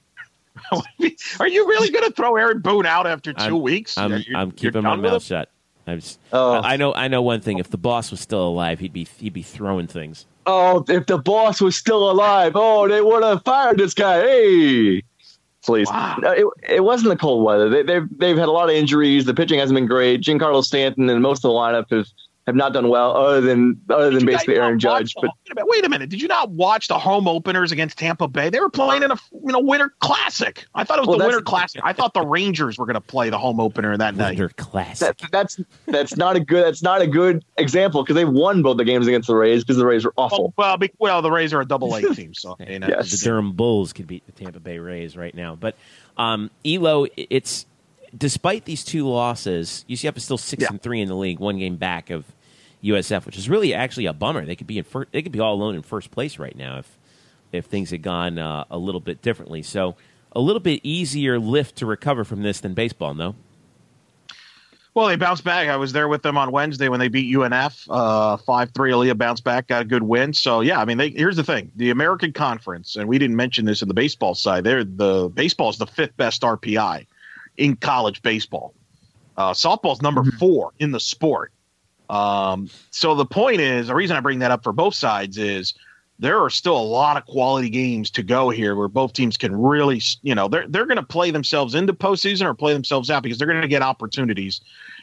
are 1.40 1.48
you 1.48 1.68
really 1.68 1.92
going 1.92 2.06
to 2.06 2.12
throw 2.14 2.36
Aaron 2.36 2.60
Boone 2.62 2.86
out 2.88 3.06
after 3.06 3.32
2 3.34 3.40
I'm- 3.44 3.62
weeks? 3.62 3.96
I'm, 3.98 4.12
You're- 4.12 4.26
I'm 4.36 4.48
you're 4.48 4.54
keeping 4.72 4.84
my 4.84 4.96
mouth 4.96 5.24
shut. 5.24 5.50
I'm 5.86 6.00
just, 6.00 6.20
Oh. 6.32 6.54
I 6.64 6.78
know. 6.78 6.94
I 6.94 7.08
know 7.08 7.22
one 7.22 7.42
thing. 7.42 7.58
If 7.60 7.70
the 7.70 7.78
boss 7.78 8.10
was 8.12 8.20
still 8.22 8.48
alive, 8.48 8.80
he'd 8.80 8.94
be 8.94 9.08
he'd 9.20 9.34
be 9.34 9.42
throwing 9.44 9.88
things. 9.88 10.26
Oh, 10.46 10.84
if 10.88 11.06
the 11.06 11.18
boss 11.18 11.62
was 11.62 11.76
still 11.76 12.10
alive, 12.12 12.54
oh, 12.56 12.88
they 12.88 13.02
would 13.02 13.24
have 13.24 13.44
fired 13.44 13.78
this 13.78 13.94
guy. 13.94 14.20
Hey, 14.22 15.04
please. 15.64 15.88
Wow. 15.90 16.18
No, 16.22 16.32
it, 16.32 16.46
it 16.70 16.84
wasn't 16.84 17.10
the 17.10 17.18
cold 17.18 17.44
weather. 17.46 17.70
They, 17.70 17.84
they've 17.84 18.08
they've 18.18 18.38
had 18.38 18.48
a 18.48 18.52
lot 18.52 18.70
of 18.70 18.76
injuries. 18.76 19.26
The 19.26 19.34
pitching 19.34 19.60
hasn't 19.60 19.76
been 19.76 19.88
great. 19.88 20.22
Giancarlo 20.22 20.64
Stanton 20.64 21.10
and 21.10 21.22
most 21.22 21.40
of 21.40 21.50
the 21.50 21.56
lineup 21.56 21.90
have, 21.92 22.08
have 22.46 22.56
not 22.56 22.74
done 22.74 22.90
well, 22.90 23.16
other 23.16 23.42
than 23.42 23.80
other 23.90 24.12
than 24.12 24.26
basically 24.26 24.56
Aaron 24.56 24.80
Judge. 24.80 25.14
But 25.16 25.24
wait 25.24 25.52
a, 25.52 25.56
minute, 25.56 25.68
wait 25.68 25.86
a 25.86 25.90
minute. 25.90 26.10
Did 26.10 26.22
you 26.22 26.28
not 26.28 26.52
watch 26.52 26.88
the 26.88 27.00
home 27.00 27.28
openers 27.28 27.72
against 27.72 27.98
Tampa 27.98 28.28
Bay? 28.28 28.50
They 28.50 28.60
were 28.60 28.70
playing 28.70 29.04
in 29.04 29.12
a 29.12 29.18
you 29.32 29.52
know 29.52 29.60
winter 29.60 29.94
classic. 30.00 30.66
I 30.76 30.84
thought 30.84 31.00
it 31.00 31.02
was 31.02 31.08
Well, 31.10 31.20
the 31.20 31.26
winter 31.26 31.42
classic. 31.42 31.82
I 31.84 31.94
thought 31.94 32.14
the 32.14 32.26
Rangers 32.26 32.78
were 32.78 32.86
going 32.86 32.96
to 32.96 33.02
play 33.02 33.30
the 33.30 33.38
home 33.38 33.60
opener 33.60 33.96
that 33.98 34.16
night. 34.16 34.32
Under 34.32 34.50
classic. 34.50 35.18
that, 35.18 35.32
that's 35.32 35.60
that's 35.88 36.18
not 36.18 36.36
a 36.36 36.40
good 36.40 36.66
that's 36.66 36.84
not 36.84 37.02
a 37.02 37.08
good 37.08 37.44
example 37.58 38.04
because 38.04 38.16
they 38.16 38.26
won 38.26 38.62
both 38.62 38.78
the 38.78 38.86
games 38.86 39.08
against 39.08 39.28
the 39.28 39.36
Rays 39.36 39.64
because 39.64 39.78
the 39.78 39.86
Rays 39.86 40.04
were 40.06 40.14
awful. 40.18 40.54
Well, 40.58 40.78
well, 40.80 40.90
well, 41.00 41.22
the 41.22 41.32
Rays 41.32 41.54
are 41.54 41.62
a 41.62 41.66
double 41.66 41.96
A 41.96 42.02
team, 42.14 42.34
so 42.34 42.56
you 42.60 42.80
know. 42.80 42.88
Yes. 42.88 43.12
the 43.12 43.18
Durham 43.26 43.54
Bulls 43.54 43.94
could 43.94 44.08
beat 44.08 44.26
the 44.26 44.32
Tampa 44.32 44.60
Bay 44.60 44.80
Rays 44.80 45.16
right 45.16 45.34
now. 45.34 45.56
But 45.56 45.76
um, 46.18 46.52
Elo, 46.66 47.08
it's 47.16 47.66
despite 48.18 48.66
these 48.66 48.84
two 48.84 49.08
losses, 49.08 49.86
UCF 49.90 50.18
is 50.18 50.24
still 50.24 50.38
six 50.38 50.62
Yeah. 50.64 50.70
and 50.72 50.82
three 50.82 51.02
in 51.02 51.08
the 51.08 51.16
league, 51.16 51.40
one 51.40 51.58
game 51.58 51.78
back 51.78 52.10
of 52.10 52.26
USF, 52.84 53.26
which 53.26 53.38
is 53.38 53.50
really 53.50 53.74
actually 53.74 54.06
a 54.06 54.14
bummer. 54.14 54.46
They 54.46 54.56
could 54.56 54.68
be 54.68 54.78
in 54.78 54.84
first, 54.84 55.12
they 55.12 55.22
could 55.22 55.32
be 55.32 55.40
all 55.40 55.54
alone 55.54 55.76
in 55.76 55.82
first 55.82 56.12
place 56.12 56.38
right 56.40 56.56
now 56.56 56.80
if 56.80 56.98
if 57.52 57.66
things 57.66 57.92
had 57.92 58.02
gone 58.02 58.40
uh, 58.40 58.66
a 58.72 58.78
little 58.78 59.00
bit 59.02 59.22
differently. 59.22 59.62
So 59.62 59.96
a 60.32 60.40
little 60.40 60.60
bit 60.60 60.80
easier 60.84 61.40
lift 61.40 61.76
to 61.78 61.86
recover 61.86 62.24
from 62.24 62.42
this 62.42 62.60
than 62.60 62.74
baseball, 62.74 63.14
no? 63.14 63.36
Well, 64.96 65.08
they 65.08 65.16
bounced 65.16 65.44
back. 65.44 65.70
I 65.70 65.78
was 65.78 65.92
there 65.92 66.08
with 66.08 66.22
them 66.22 66.38
on 66.38 66.52
Wednesday 66.52 66.88
when 66.88 67.00
they 67.00 67.08
beat 67.08 67.34
UNF 67.36 67.88
uh, 67.90 68.38
five 68.38 68.72
three. 68.76 68.92
Aaliyah 68.92 69.18
bounced 69.18 69.44
back, 69.44 69.68
got 69.68 69.82
a 69.82 69.86
good 69.86 70.04
win. 70.04 70.34
So 70.34 70.62
yeah, 70.62 70.80
I 70.80 70.86
mean, 70.86 70.98
they, 70.98 71.10
here's 71.10 71.36
the 71.36 71.44
thing: 71.44 71.72
the 71.76 71.90
American 71.90 72.32
Conference, 72.32 72.96
and 72.96 73.08
we 73.08 73.18
didn't 73.18 73.36
mention 73.36 73.66
this 73.66 73.82
in 73.82 73.88
the 73.88 73.94
baseball 73.96 74.36
side. 74.36 74.64
They're 74.64 74.84
the 74.84 75.30
baseball 75.34 75.70
is 75.72 75.78
the 75.80 75.88
fifth 75.88 76.16
best 76.18 76.44
RPI 76.44 77.08
in 77.58 77.76
college 77.76 78.22
baseball. 78.22 78.74
Uh, 79.38 79.52
softball's 79.52 80.02
number 80.02 80.24
four 80.40 80.72
in 80.80 80.92
the 80.92 81.00
sport. 81.00 81.52
Um, 82.10 82.70
so 82.92 83.16
the 83.16 83.26
point 83.26 83.62
is, 83.62 83.88
the 83.88 83.96
reason 83.96 84.16
I 84.16 84.20
bring 84.20 84.40
that 84.40 84.52
up 84.52 84.64
for 84.64 84.74
both 84.74 84.94
sides 84.94 85.38
is 85.38 85.74
there 86.20 86.40
are 86.40 86.50
still 86.50 86.78
a 86.78 86.82
lot 86.82 87.18
of 87.18 87.26
quality 87.26 87.70
games 87.70 88.12
to 88.12 88.24
go 88.24 88.50
here 88.50 88.76
where 88.76 88.88
both 88.88 89.14
teams 89.14 89.38
can 89.38 89.56
really, 89.60 90.02
you 90.22 90.36
know, 90.36 90.48
they're 90.48 90.68
they're 90.68 90.86
going 90.86 90.98
to 90.98 91.04
play 91.04 91.32
themselves 91.32 91.74
into 91.74 91.94
postseason 91.94 92.44
or 92.44 92.54
play 92.54 92.74
themselves 92.74 93.10
out 93.10 93.24
because 93.24 93.38
they're 93.38 93.48
going 93.48 93.62
to 93.62 93.68
get 93.68 93.82
opportunities. 93.82 94.62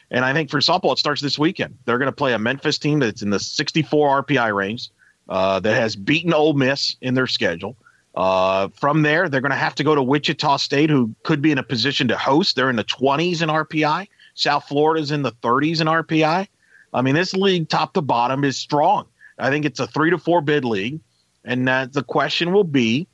And 0.09 0.23
I 0.25 0.33
think 0.33 0.49
for 0.49 0.59
softball, 0.59 0.93
it 0.93 0.99
starts 0.99 1.21
this 1.21 1.37
weekend. 1.37 1.77
They're 1.85 1.97
going 1.97 2.07
to 2.07 2.15
play 2.15 2.33
a 2.33 2.39
Memphis 2.39 2.77
team 2.77 2.99
that's 2.99 3.21
in 3.21 3.29
the 3.29 3.39
64 3.39 4.23
RPI 4.23 4.55
range 4.55 4.89
uh, 5.29 5.59
that 5.61 5.75
has 5.75 5.95
beaten 5.95 6.33
Ole 6.33 6.53
Miss 6.53 6.95
in 7.01 7.13
their 7.13 7.27
schedule. 7.27 7.75
Uh, 8.15 8.67
from 8.69 9.03
there, 9.03 9.29
they're 9.29 9.41
going 9.41 9.51
to 9.51 9.55
have 9.57 9.75
to 9.75 9.83
go 9.83 9.95
to 9.95 10.03
Wichita 10.03 10.57
State, 10.57 10.89
who 10.89 11.15
could 11.23 11.41
be 11.41 11.51
in 11.51 11.57
a 11.57 11.63
position 11.63 12.07
to 12.09 12.17
host. 12.17 12.55
They're 12.55 12.69
in 12.69 12.75
the 12.75 12.83
20s 12.83 13.41
in 13.41 13.49
RPI. 13.49 14.07
South 14.33 14.67
Florida's 14.67 15.11
in 15.11 15.21
the 15.21 15.31
30s 15.31 15.81
in 15.81 15.87
RPI. 15.87 16.47
I 16.93 17.01
mean, 17.01 17.15
this 17.15 17.33
league, 17.33 17.69
top 17.69 17.93
to 17.93 18.01
bottom, 18.01 18.43
is 18.43 18.57
strong. 18.57 19.07
I 19.39 19.49
think 19.49 19.65
it's 19.65 19.79
a 19.79 19.87
three 19.87 20.09
to 20.09 20.17
four 20.17 20.41
bid 20.41 20.65
league. 20.65 20.99
And 21.43 21.67
uh, 21.67 21.87
the 21.91 22.03
question 22.03 22.51
will 22.51 22.63
be 22.63 23.07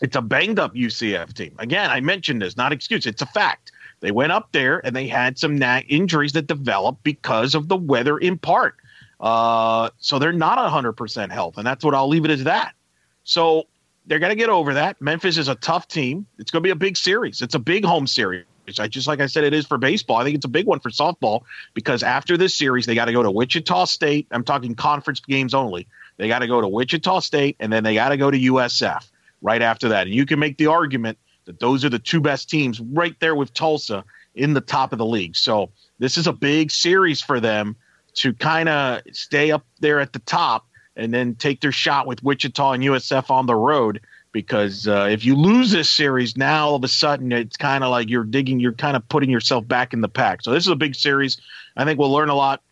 it's 0.00 0.16
a 0.16 0.22
banged 0.22 0.58
up 0.58 0.74
UCF 0.74 1.32
team. 1.34 1.54
Again, 1.58 1.90
I 1.90 2.00
mentioned 2.00 2.42
this, 2.42 2.56
not 2.56 2.72
excuse. 2.72 3.06
It's 3.06 3.22
a 3.22 3.26
fact. 3.26 3.70
They 4.00 4.10
went 4.10 4.32
up 4.32 4.50
there 4.50 4.84
and 4.84 4.96
they 4.96 5.06
had 5.06 5.38
some 5.38 5.56
na- 5.56 5.82
injuries 5.88 6.32
that 6.32 6.48
developed 6.48 7.04
because 7.04 7.54
of 7.54 7.68
the 7.68 7.76
weather 7.76 8.18
in 8.18 8.36
part. 8.38 8.74
Uh, 9.20 9.90
so 9.98 10.18
they're 10.18 10.32
not 10.32 10.58
100% 10.58 11.30
health. 11.30 11.56
And 11.56 11.64
that's 11.64 11.84
what 11.84 11.94
I'll 11.94 12.08
leave 12.08 12.24
it 12.24 12.32
as 12.32 12.42
that. 12.44 12.74
So 13.22 13.68
they're 14.06 14.18
going 14.18 14.30
to 14.30 14.36
get 14.36 14.48
over 14.48 14.74
that. 14.74 15.00
Memphis 15.00 15.38
is 15.38 15.48
a 15.48 15.54
tough 15.56 15.88
team. 15.88 16.26
It's 16.38 16.50
going 16.50 16.62
to 16.62 16.66
be 16.66 16.70
a 16.70 16.76
big 16.76 16.96
series. 16.96 17.42
It's 17.42 17.54
a 17.54 17.58
big 17.58 17.84
home 17.84 18.06
series. 18.06 18.44
I 18.78 18.88
just 18.88 19.06
like 19.06 19.20
I 19.20 19.26
said, 19.26 19.44
it 19.44 19.52
is 19.52 19.66
for 19.66 19.76
baseball. 19.76 20.16
I 20.16 20.24
think 20.24 20.36
it's 20.36 20.44
a 20.44 20.48
big 20.48 20.66
one 20.66 20.80
for 20.80 20.90
softball 20.90 21.42
because 21.74 22.02
after 22.02 22.36
this 22.36 22.54
series, 22.54 22.86
they 22.86 22.94
got 22.94 23.06
to 23.06 23.12
go 23.12 23.22
to 23.22 23.30
Wichita 23.30 23.86
State. 23.86 24.28
I'm 24.30 24.44
talking 24.44 24.74
conference 24.74 25.20
games 25.20 25.52
only. 25.52 25.88
They 26.16 26.28
got 26.28 26.40
to 26.40 26.46
go 26.46 26.60
to 26.60 26.68
Wichita 26.68 27.20
State 27.20 27.56
and 27.58 27.72
then 27.72 27.82
they 27.84 27.94
got 27.94 28.10
to 28.10 28.16
go 28.16 28.30
to 28.30 28.38
USF 28.38 29.08
right 29.40 29.62
after 29.62 29.88
that. 29.88 30.06
And 30.06 30.14
you 30.14 30.26
can 30.26 30.38
make 30.38 30.58
the 30.58 30.68
argument 30.68 31.18
that 31.44 31.58
those 31.58 31.84
are 31.84 31.88
the 31.88 31.98
two 31.98 32.20
best 32.20 32.48
teams 32.48 32.80
right 32.80 33.18
there 33.18 33.34
with 33.34 33.52
Tulsa 33.52 34.04
in 34.34 34.54
the 34.54 34.60
top 34.60 34.92
of 34.92 34.98
the 34.98 35.06
league. 35.06 35.36
So 35.36 35.70
this 35.98 36.16
is 36.16 36.26
a 36.26 36.32
big 36.32 36.70
series 36.70 37.20
for 37.20 37.40
them 37.40 37.76
to 38.14 38.32
kind 38.32 38.68
of 38.68 39.02
stay 39.12 39.50
up 39.50 39.66
there 39.80 40.00
at 40.00 40.12
the 40.12 40.18
top 40.20 40.66
and 40.96 41.12
then 41.12 41.34
take 41.34 41.60
their 41.60 41.72
shot 41.72 42.06
with 42.06 42.22
Wichita 42.22 42.72
and 42.72 42.82
USF 42.84 43.30
on 43.30 43.46
the 43.46 43.54
road. 43.54 44.00
Because 44.32 44.88
uh, 44.88 45.08
if 45.10 45.26
you 45.26 45.36
lose 45.36 45.70
this 45.70 45.90
series, 45.90 46.38
now 46.38 46.68
all 46.68 46.76
of 46.76 46.84
a 46.84 46.88
sudden 46.88 47.32
it's 47.32 47.58
kind 47.58 47.84
of 47.84 47.90
like 47.90 48.08
you're 48.08 48.24
digging, 48.24 48.60
you're 48.60 48.72
kind 48.72 48.96
of 48.96 49.06
putting 49.08 49.28
yourself 49.28 49.68
back 49.68 49.92
in 49.92 50.00
the 50.00 50.08
pack. 50.08 50.42
So 50.42 50.52
this 50.52 50.64
is 50.64 50.70
a 50.70 50.76
big 50.76 50.94
series. 50.94 51.38
I 51.76 51.84
think 51.84 51.98
we'll 51.98 52.12
learn 52.12 52.30
a 52.30 52.34
lot, 52.34 52.62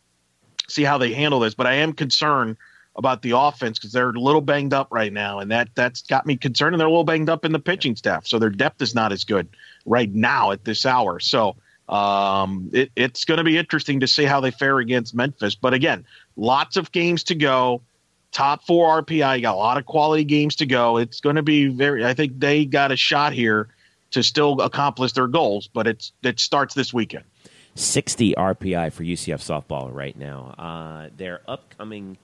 see 0.69 0.85
how 0.85 0.97
they 0.97 1.13
handle 1.13 1.41
this. 1.41 1.55
But 1.55 1.67
I 1.67 1.75
am 1.75 1.93
concerned 1.93 2.57
about 2.97 3.23
the 3.23 3.37
offense 3.37 3.79
because 3.79 3.93
they're 3.93 4.11
a 4.11 4.19
little 4.19 4.41
banged 4.41 4.73
up 4.73 4.89
right 4.91 5.13
now, 5.13 5.39
and 5.39 5.51
that 5.51 5.69
that's 5.75 6.03
got 6.03 6.27
me 6.27 6.37
concerned. 6.37 6.75
And 6.75 6.81
they're 6.81 6.89
a 6.89 6.91
little 6.91 7.05
banged 7.05 7.29
up 7.29 7.45
in 7.45 7.53
the 7.53 7.59
pitching 7.59 7.95
staff, 7.95 8.27
so 8.27 8.39
their 8.39 8.51
depth 8.51 8.81
is 8.81 8.95
not 8.95 9.13
as 9.13 9.25
good 9.25 9.49
right 9.85 10.13
now 10.13 10.53
at 10.53 10.65
this 10.65 10.87
hour. 10.87 11.21
So 11.21 11.57
um, 11.89 12.71
it, 12.73 12.91
it's 12.97 13.25
going 13.25 13.39
to 13.39 13.45
be 13.45 13.59
interesting 13.59 14.01
to 14.01 14.07
see 14.07 14.25
how 14.25 14.41
they 14.41 14.51
fare 14.51 14.79
against 14.79 15.15
Memphis. 15.15 15.55
But 15.55 15.75
again, 15.75 16.07
lots 16.37 16.77
of 16.77 16.93
games 16.93 17.25
to 17.25 17.35
go 17.35 17.83
top 18.33 18.65
four 18.65 19.03
RPI. 19.03 19.37
You 19.37 19.43
got 19.43 19.55
a 19.55 19.59
lot 19.59 19.79
of 19.79 19.87
quality 19.87 20.25
games 20.25 20.57
to 20.57 20.67
go. 20.67 20.97
It's 20.97 21.21
going 21.21 21.37
to 21.37 21.43
be 21.43 21.69
very. 21.69 22.05
I 22.05 22.15
think 22.15 22.39
they 22.39 22.65
got 22.65 22.93
a 22.93 22.97
shot 22.97 23.33
here 23.33 23.69
to 24.13 24.23
still 24.23 24.61
accomplish 24.61 25.13
their 25.13 25.27
goals, 25.27 25.69
but 25.69 25.87
it's 25.87 26.13
it 26.23 26.41
starts 26.41 26.75
this 26.75 26.93
weekend. 26.93 27.25
60 27.75 28.35
RPI 28.35 28.93
for 28.93 29.05
UCF 29.05 29.41
softball 29.41 29.95
right 29.95 30.17
now. 30.17 30.55
Uh, 30.59 31.09
their 31.17 31.41
upcoming 31.47 32.19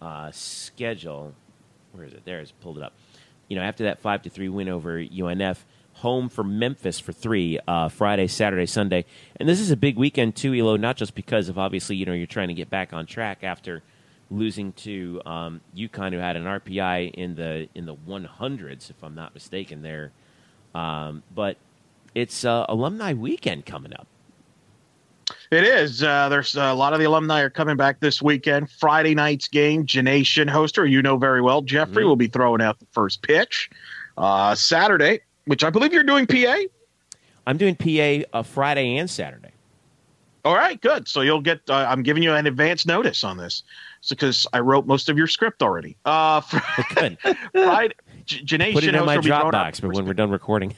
uh, 0.00 0.30
schedule, 0.32 1.34
where 1.92 2.06
is 2.06 2.12
it? 2.12 2.24
There, 2.24 2.42
pulled 2.60 2.78
it 2.78 2.82
up. 2.82 2.94
You 3.48 3.56
know, 3.56 3.62
after 3.62 3.84
that 3.84 4.00
five 4.00 4.22
to 4.22 4.30
three 4.30 4.48
win 4.48 4.68
over 4.68 4.98
UNF, 4.98 5.58
home 5.94 6.28
for 6.28 6.44
Memphis 6.44 6.98
for 6.98 7.12
three 7.12 7.58
uh, 7.66 7.88
Friday, 7.88 8.28
Saturday, 8.28 8.66
Sunday, 8.66 9.04
and 9.36 9.48
this 9.48 9.60
is 9.60 9.70
a 9.70 9.76
big 9.76 9.96
weekend 9.96 10.36
too, 10.36 10.54
Elo. 10.54 10.76
Not 10.76 10.96
just 10.96 11.14
because 11.14 11.48
of 11.48 11.58
obviously 11.58 11.96
you 11.96 12.06
know 12.06 12.12
you're 12.12 12.26
trying 12.26 12.48
to 12.48 12.54
get 12.54 12.70
back 12.70 12.92
on 12.92 13.06
track 13.06 13.42
after 13.42 13.82
losing 14.30 14.72
to 14.74 15.20
um, 15.24 15.60
UConn, 15.76 16.12
who 16.12 16.18
had 16.18 16.36
an 16.36 16.44
RPI 16.44 17.14
in 17.14 17.34
the 17.34 17.68
in 17.74 17.86
the 17.86 17.94
100s, 17.94 18.90
if 18.90 19.02
I'm 19.02 19.14
not 19.14 19.34
mistaken. 19.34 19.82
There, 19.82 20.12
um, 20.74 21.22
but 21.34 21.56
it's 22.14 22.44
uh, 22.44 22.66
alumni 22.68 23.12
weekend 23.12 23.66
coming 23.66 23.92
up. 23.92 24.06
It 25.50 25.64
is. 25.64 26.02
Uh, 26.02 26.28
there's 26.28 26.56
uh, 26.56 26.62
a 26.62 26.74
lot 26.74 26.92
of 26.92 26.98
the 26.98 27.06
alumni 27.06 27.40
are 27.40 27.50
coming 27.50 27.76
back 27.76 28.00
this 28.00 28.20
weekend. 28.20 28.70
Friday 28.70 29.14
night's 29.14 29.48
game, 29.48 29.86
Janation 29.86 30.50
hoster, 30.50 30.88
you 30.88 31.00
know 31.02 31.16
very 31.16 31.40
well, 31.40 31.62
Jeffrey 31.62 32.02
mm-hmm. 32.02 32.08
will 32.08 32.16
be 32.16 32.26
throwing 32.26 32.60
out 32.60 32.78
the 32.78 32.86
first 32.92 33.22
pitch. 33.22 33.70
Uh, 34.16 34.54
Saturday, 34.54 35.20
which 35.46 35.64
I 35.64 35.70
believe 35.70 35.92
you're 35.92 36.02
doing 36.02 36.26
PA. 36.26 36.56
I'm 37.46 37.56
doing 37.56 37.76
PA 37.76 38.38
uh, 38.38 38.42
Friday 38.42 38.96
and 38.96 39.08
Saturday. 39.08 39.52
All 40.44 40.54
right, 40.54 40.80
good. 40.80 41.08
So 41.08 41.22
you'll 41.22 41.40
get. 41.40 41.60
Uh, 41.68 41.86
I'm 41.88 42.02
giving 42.02 42.22
you 42.22 42.34
an 42.34 42.46
advance 42.46 42.84
notice 42.84 43.24
on 43.24 43.36
this 43.36 43.62
because 44.08 44.46
I 44.52 44.60
wrote 44.60 44.86
most 44.86 45.08
of 45.08 45.16
your 45.16 45.26
script 45.26 45.62
already. 45.62 45.96
Uh, 46.04 46.40
good. 46.94 47.18
Friday, 47.52 47.94
Janae 48.26 48.72
Put 48.72 48.84
it 48.84 48.94
in 48.94 49.04
my 49.04 49.18
Dropbox, 49.18 49.80
but 49.80 49.92
when 49.92 50.06
we're 50.06 50.14
done 50.14 50.30
recording, 50.30 50.74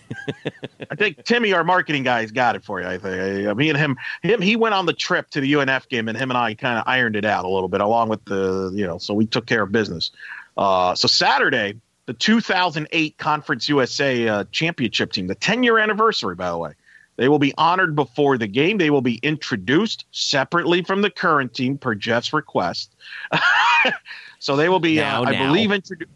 I 0.91 0.95
think 0.95 1.25
Timmy, 1.25 1.53
our 1.53 1.65
marketing 1.65 2.05
guy, 2.05 2.21
has 2.21 2.31
got 2.31 2.57
it 2.57 2.65
for 2.65 2.81
you. 2.81 2.87
I 2.87 2.99
think 2.99 3.49
I, 3.49 3.53
me 3.55 3.69
and 3.69 3.79
him, 3.79 3.97
him, 4.23 4.41
he 4.41 4.57
went 4.57 4.75
on 4.75 4.87
the 4.87 4.93
trip 4.93 5.31
to 5.31 5.41
the 5.41 5.53
UNF 5.53 5.89
game, 5.89 6.09
and 6.09 6.17
him 6.17 6.31
and 6.31 6.39
I 6.39 6.55
kind 6.55 6.79
of 6.79 6.85
ironed 6.87 7.17
it 7.17 7.25
out 7.25 7.45
a 7.45 7.49
little 7.49 7.69
bit, 7.69 7.81
along 7.81 8.09
with 8.09 8.25
the, 8.25 8.73
you 8.75 8.87
know, 8.87 8.99
so 8.99 9.15
we 9.15 9.27
took 9.27 9.47
care 9.47 9.63
of 9.63 9.73
business. 9.73 10.11
Uh, 10.57 10.95
so 10.95 11.09
Saturday, 11.09 11.75
the 12.07 12.15
2008 12.15 13.19
Conference 13.19 13.69
USA 13.69 14.29
uh, 14.29 14.45
championship 14.53 15.13
team, 15.13 15.27
the 15.27 15.35
10 15.35 15.63
year 15.63 15.79
anniversary, 15.79 16.35
by 16.35 16.51
the 16.51 16.59
way. 16.59 16.73
They 17.21 17.29
will 17.29 17.39
be 17.39 17.53
honored 17.59 17.95
before 17.95 18.39
the 18.39 18.47
game. 18.47 18.79
They 18.79 18.89
will 18.89 19.03
be 19.03 19.17
introduced 19.17 20.07
separately 20.11 20.83
from 20.83 21.03
the 21.03 21.11
current 21.11 21.53
team 21.53 21.77
per 21.77 21.95
Jeff's 21.95 22.33
request. 22.33 22.97
so 24.39 24.57
they 24.57 24.71
will 24.71 24.81
be, 24.81 24.97
now, 24.97 25.25
uh, 25.25 25.27
I 25.27 25.37
believe, 25.37 25.71
introduced. 25.71 26.11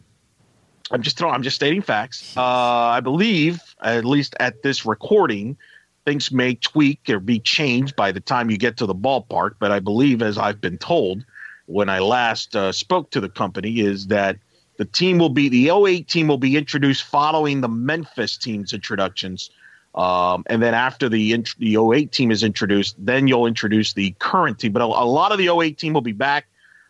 I'm 0.91 1.03
just 1.03 1.19
throwing. 1.19 1.35
I'm 1.35 1.43
just 1.43 1.57
stating 1.57 1.83
facts. 1.83 2.35
Uh, 2.35 2.41
I 2.41 3.01
believe, 3.01 3.61
at 3.83 4.07
least 4.07 4.35
at 4.41 4.63
this 4.63 4.87
recording, 4.87 5.59
things 6.07 6.33
may 6.33 6.55
tweak 6.55 7.01
or 7.11 7.21
be 7.21 7.39
changed 7.39 7.95
by 7.97 8.11
the 8.11 8.21
time 8.21 8.49
you 8.49 8.57
get 8.57 8.79
to 8.79 8.87
the 8.87 8.95
ballpark. 8.95 9.57
But 9.59 9.73
I 9.73 9.81
believe, 9.81 10.23
as 10.23 10.39
I've 10.39 10.63
been 10.63 10.79
told 10.79 11.23
when 11.67 11.91
I 11.91 11.99
last 11.99 12.57
uh, 12.57 12.73
spoke 12.73 13.11
to 13.11 13.21
the 13.21 13.29
company, 13.29 13.81
is 13.81 14.07
that 14.07 14.39
the 14.79 14.87
team 14.87 15.19
will 15.19 15.29
be 15.29 15.51
the 15.51 15.69
08 15.69 16.09
team 16.09 16.29
will 16.29 16.39
be 16.39 16.57
introduced 16.57 17.03
following 17.03 17.61
the 17.61 17.69
Memphis 17.69 18.39
team's 18.39 18.73
introductions. 18.73 19.51
Um, 19.95 20.45
and 20.47 20.63
then 20.63 20.75
after 20.75 21.09
the 21.09 21.45
the 21.59 21.77
08 21.77 22.11
team 22.11 22.31
is 22.31 22.43
introduced, 22.43 22.97
then 22.99 23.29
you'll 23.29 23.47
introduce 23.47 23.93
the 23.93 24.15
current 24.19 24.59
team. 24.59 24.73
But 24.73 24.83
a, 24.83 24.87
a 24.87 25.07
lot 25.07 25.33
of 25.33 25.39
the 25.39 25.49
08 25.49 25.79
team 25.79 25.93
will 25.93 26.01
be 26.01 26.13
back, 26.13 26.47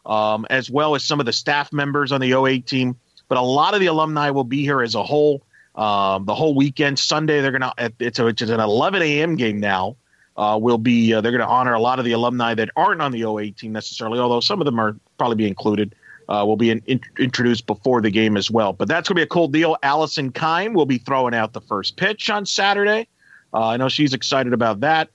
um, 0.06 0.46
as 0.48 0.70
well 0.70 0.94
as 0.94 1.04
some 1.04 1.20
of 1.20 1.26
the 1.26 1.32
staff 1.32 1.72
members 1.72 2.12
on 2.12 2.20
the 2.20 2.32
08 2.32 2.66
team 2.66 2.96
but 3.28 3.38
a 3.38 3.42
lot 3.42 3.74
of 3.74 3.80
the 3.80 3.86
alumni 3.86 4.30
will 4.30 4.44
be 4.44 4.62
here 4.62 4.82
as 4.82 4.94
a 4.94 5.02
whole. 5.02 5.42
Um, 5.74 6.24
the 6.24 6.34
whole 6.34 6.54
weekend, 6.54 6.98
Sunday, 6.98 7.40
they're 7.40 7.52
gonna 7.52 7.72
it's, 7.98 8.18
it's 8.18 8.42
an 8.42 8.60
11 8.60 9.02
a.m. 9.02 9.36
game 9.36 9.60
now. 9.60 9.96
Uh, 10.36 10.58
will 10.60 10.78
be 10.78 11.14
uh, 11.14 11.20
they're 11.20 11.30
going 11.30 11.40
to 11.40 11.46
honor 11.46 11.74
a 11.74 11.80
lot 11.80 12.00
of 12.00 12.04
the 12.04 12.10
alumni 12.10 12.54
that 12.54 12.68
aren't 12.74 13.00
on 13.00 13.12
the 13.12 13.22
08 13.22 13.56
team 13.56 13.70
necessarily, 13.72 14.18
although 14.18 14.40
some 14.40 14.60
of 14.60 14.64
them 14.64 14.80
are 14.80 14.96
probably 15.16 15.36
be 15.36 15.46
included. 15.46 15.94
Uh, 16.26 16.42
will 16.46 16.56
be 16.56 16.70
in, 16.70 16.82
in, 16.86 17.00
introduced 17.18 17.66
before 17.66 18.00
the 18.00 18.10
game 18.10 18.36
as 18.36 18.50
well. 18.50 18.72
But 18.72 18.88
that's 18.88 19.08
going 19.08 19.16
to 19.16 19.18
be 19.20 19.24
a 19.24 19.26
cool 19.26 19.48
deal. 19.48 19.76
Allison 19.82 20.32
Kime 20.32 20.72
will 20.72 20.86
be 20.86 20.96
throwing 20.96 21.34
out 21.34 21.52
the 21.52 21.60
first 21.60 21.98
pitch 21.98 22.30
on 22.30 22.46
Saturday. 22.46 23.06
Uh, 23.52 23.68
I 23.68 23.76
know 23.76 23.88
she's 23.88 24.14
excited 24.14 24.54
about 24.54 24.80
that. 24.80 25.10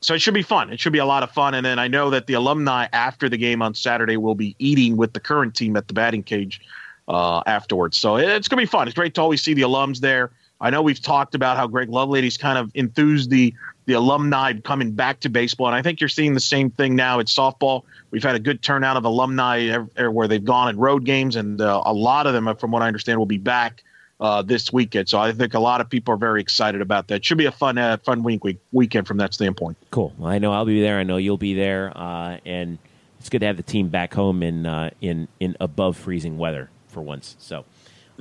So 0.00 0.14
it 0.14 0.20
should 0.20 0.34
be 0.34 0.42
fun. 0.42 0.70
It 0.70 0.78
should 0.78 0.92
be 0.92 0.98
a 0.98 1.06
lot 1.06 1.22
of 1.22 1.30
fun. 1.30 1.54
And 1.54 1.64
then 1.64 1.78
I 1.78 1.88
know 1.88 2.10
that 2.10 2.26
the 2.26 2.34
alumni 2.34 2.86
after 2.92 3.28
the 3.28 3.38
game 3.38 3.62
on 3.62 3.74
Saturday 3.74 4.16
will 4.18 4.34
be 4.34 4.54
eating 4.58 4.96
with 4.96 5.14
the 5.14 5.20
current 5.20 5.54
team 5.54 5.76
at 5.76 5.88
the 5.88 5.94
batting 5.94 6.22
cage 6.22 6.60
uh, 7.08 7.42
afterwards. 7.46 7.96
So 7.96 8.16
it's 8.16 8.46
going 8.48 8.58
to 8.58 8.62
be 8.62 8.66
fun. 8.66 8.88
It's 8.88 8.94
great 8.94 9.14
to 9.14 9.22
always 9.22 9.42
see 9.42 9.54
the 9.54 9.62
alums 9.62 10.00
there. 10.00 10.32
I 10.60 10.70
know 10.70 10.82
we've 10.82 11.00
talked 11.00 11.34
about 11.34 11.56
how 11.56 11.66
Greg 11.66 11.88
Lovelady's 11.90 12.36
kind 12.36 12.58
of 12.58 12.70
enthused 12.74 13.30
the 13.30 13.54
the 13.84 13.92
alumni 13.92 14.52
coming 14.64 14.92
back 14.92 15.20
to 15.20 15.28
baseball, 15.28 15.68
and 15.68 15.76
I 15.76 15.82
think 15.82 16.00
you're 16.00 16.08
seeing 16.08 16.34
the 16.34 16.40
same 16.40 16.70
thing 16.70 16.96
now 16.96 17.20
at 17.20 17.26
softball. 17.26 17.82
We've 18.10 18.22
had 18.22 18.34
a 18.34 18.40
good 18.40 18.60
turnout 18.60 18.96
of 18.96 19.04
alumni 19.04 19.76
where 19.76 20.26
they've 20.26 20.44
gone 20.44 20.70
in 20.70 20.76
road 20.76 21.04
games, 21.04 21.36
and 21.36 21.60
uh, 21.60 21.82
a 21.84 21.92
lot 21.92 22.26
of 22.26 22.32
them, 22.32 22.54
from 22.56 22.72
what 22.72 22.82
I 22.82 22.88
understand, 22.88 23.18
will 23.18 23.26
be 23.26 23.38
back 23.38 23.84
uh, 24.20 24.42
this 24.42 24.72
weekend. 24.72 25.08
So 25.08 25.18
I 25.18 25.32
think 25.32 25.54
a 25.54 25.60
lot 25.60 25.80
of 25.80 25.88
people 25.88 26.14
are 26.14 26.18
very 26.18 26.40
excited 26.40 26.80
about 26.80 27.08
that. 27.08 27.24
Should 27.24 27.38
be 27.38 27.46
a 27.46 27.52
fun 27.52 27.78
uh, 27.78 27.98
fun 27.98 28.22
week, 28.22 28.42
week 28.44 28.58
weekend 28.72 29.06
from 29.06 29.18
that 29.18 29.34
standpoint. 29.34 29.76
Cool. 29.90 30.12
Well, 30.18 30.30
I 30.30 30.38
know 30.38 30.52
I'll 30.52 30.64
be 30.64 30.80
there. 30.80 30.98
I 30.98 31.02
know 31.02 31.16
you'll 31.16 31.36
be 31.36 31.54
there, 31.54 31.96
uh, 31.96 32.38
and 32.44 32.78
it's 33.20 33.28
good 33.28 33.40
to 33.40 33.46
have 33.46 33.56
the 33.56 33.62
team 33.62 33.88
back 33.88 34.14
home 34.14 34.42
in 34.42 34.66
uh, 34.66 34.90
in 35.00 35.28
in 35.40 35.56
above 35.60 35.96
freezing 35.96 36.38
weather 36.38 36.70
for 36.88 37.02
once. 37.02 37.36
So, 37.38 37.64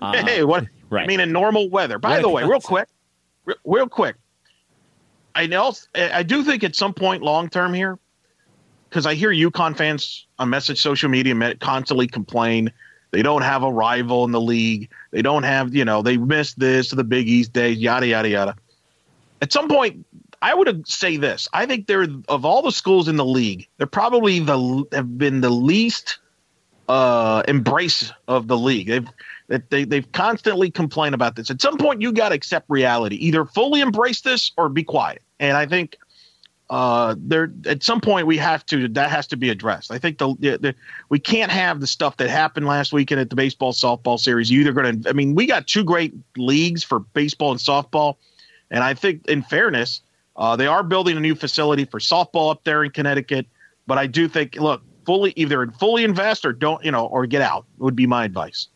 uh, 0.02 0.14
hey, 0.26 0.44
what? 0.44 0.66
Right. 0.90 1.04
I 1.04 1.08
mean, 1.08 1.20
in 1.20 1.32
normal 1.32 1.70
weather. 1.70 2.00
By 2.00 2.22
the 2.22 2.30
way, 2.30 2.44
real 2.44 2.60
quick, 2.60 2.88
real, 3.66 3.88
quick. 3.88 4.16
I 5.34 5.48
know. 5.48 5.74
I 5.96 6.24
do 6.24 6.44
think 6.44 6.64
at 6.64 6.76
some 6.76 6.94
point, 6.94 7.24
long 7.24 7.50
term 7.50 7.74
here, 7.74 8.00
because 8.90 9.06
I 9.06 9.16
hear 9.16 9.32
UConn 9.32 9.76
fans 9.76 10.28
on 10.40 10.50
message 10.50 10.82
social 10.82 11.10
media 11.10 11.56
constantly 11.56 12.08
complain 12.08 12.72
they 13.16 13.22
don't 13.22 13.44
have 13.44 13.64
a 13.64 13.72
rival 13.72 14.26
in 14.26 14.32
the 14.32 14.42
league. 14.42 14.90
They 15.12 15.22
don't 15.22 15.44
have, 15.44 15.74
you 15.74 15.86
know, 15.86 16.02
they 16.02 16.18
missed 16.18 16.60
this 16.60 16.90
to 16.90 16.98
the 16.98 17.04
Big 17.06 17.30
East 17.30 17.54
days, 17.54 17.78
yada 17.78 18.06
yada 18.08 18.28
yada. 18.28 18.56
At 19.42 19.54
some 19.54 19.70
point, 19.70 20.06
I 20.42 20.54
would 20.54 20.86
say 20.86 21.16
this. 21.16 21.48
I 21.54 21.66
think 21.66 21.88
they're 21.88 22.08
of 22.28 22.44
all 22.44 22.62
the 22.62 22.74
schools 22.74 23.08
in 23.08 23.16
the 23.16 23.26
league, 23.26 23.68
they're 23.78 23.88
probably 23.88 24.40
the 24.40 24.84
have 24.92 25.18
been 25.18 25.40
the 25.40 25.50
least 25.50 26.20
uh, 26.90 27.44
embrace 27.48 28.12
of 28.28 28.48
the 28.48 28.58
league. 28.58 28.88
They've 28.88 29.08
they, 29.48 29.84
they've 29.86 30.12
constantly 30.12 30.72
complained 30.72 31.16
about 31.16 31.36
this. 31.36 31.50
At 31.50 31.62
some 31.62 31.78
point, 31.78 32.02
you 32.02 32.12
got 32.12 32.30
to 32.30 32.36
accept 32.36 32.70
reality. 32.70 33.16
Either 33.18 33.46
fully 33.46 33.82
embrace 33.82 34.22
this 34.22 34.52
or 34.58 34.70
be 34.70 34.84
quiet. 34.84 35.22
And 35.40 35.56
I 35.56 35.66
think 35.66 35.98
uh, 36.70 37.16
there 37.18 37.52
at 37.68 37.84
some 37.84 38.02
point 38.02 38.26
we 38.26 38.38
have 38.38 38.66
to 38.66 38.88
that 38.88 39.12
has 39.12 39.28
to 39.28 39.38
be 39.38 39.50
addressed. 39.50 39.92
I 39.92 40.00
think 40.00 40.18
the, 40.18 40.36
the, 40.40 40.58
the, 40.58 40.76
we 41.10 41.20
can't 41.20 41.52
have 41.52 41.80
the 41.80 41.88
stuff 41.88 42.18
that 42.18 42.30
happened 42.30 42.66
last 42.66 42.92
weekend 42.92 43.22
at 43.22 43.30
the 43.30 43.36
baseball 43.36 43.72
softball 43.72 44.20
series. 44.20 44.50
You 44.50 44.62
either 44.62 44.72
going 44.72 45.04
to 45.04 45.10
I 45.10 45.14
mean 45.14 45.36
we 45.36 45.46
got 45.46 45.68
two 45.68 45.84
great 45.84 46.14
leagues 46.38 46.84
for 46.84 47.00
baseball 47.00 47.52
and 47.52 47.60
softball, 47.60 48.16
and 48.72 48.84
I 48.84 48.96
think 48.96 49.28
in 49.28 49.44
fairness 49.44 50.02
uh, 50.38 50.56
they 50.56 50.66
are 50.66 50.82
building 50.82 51.18
a 51.18 51.20
new 51.20 51.36
facility 51.36 51.86
for 51.86 52.00
softball 52.00 52.50
up 52.50 52.64
there 52.64 52.84
in 52.84 52.90
Connecticut. 52.90 53.46
But 53.86 54.00
I 54.00 54.08
do 54.08 54.28
think 54.28 54.56
look 54.56 54.82
fully 55.06 55.34
either 55.36 55.68
fully 55.80 56.04
invest 56.04 56.46
or 56.46 56.52
don't 56.52 56.84
you 56.84 56.90
know 56.90 57.06
or 57.06 57.28
get 57.28 57.44
out 57.44 57.66
would 57.78 57.96
be 57.96 58.08
my 58.08 58.26
advice. 58.26 58.70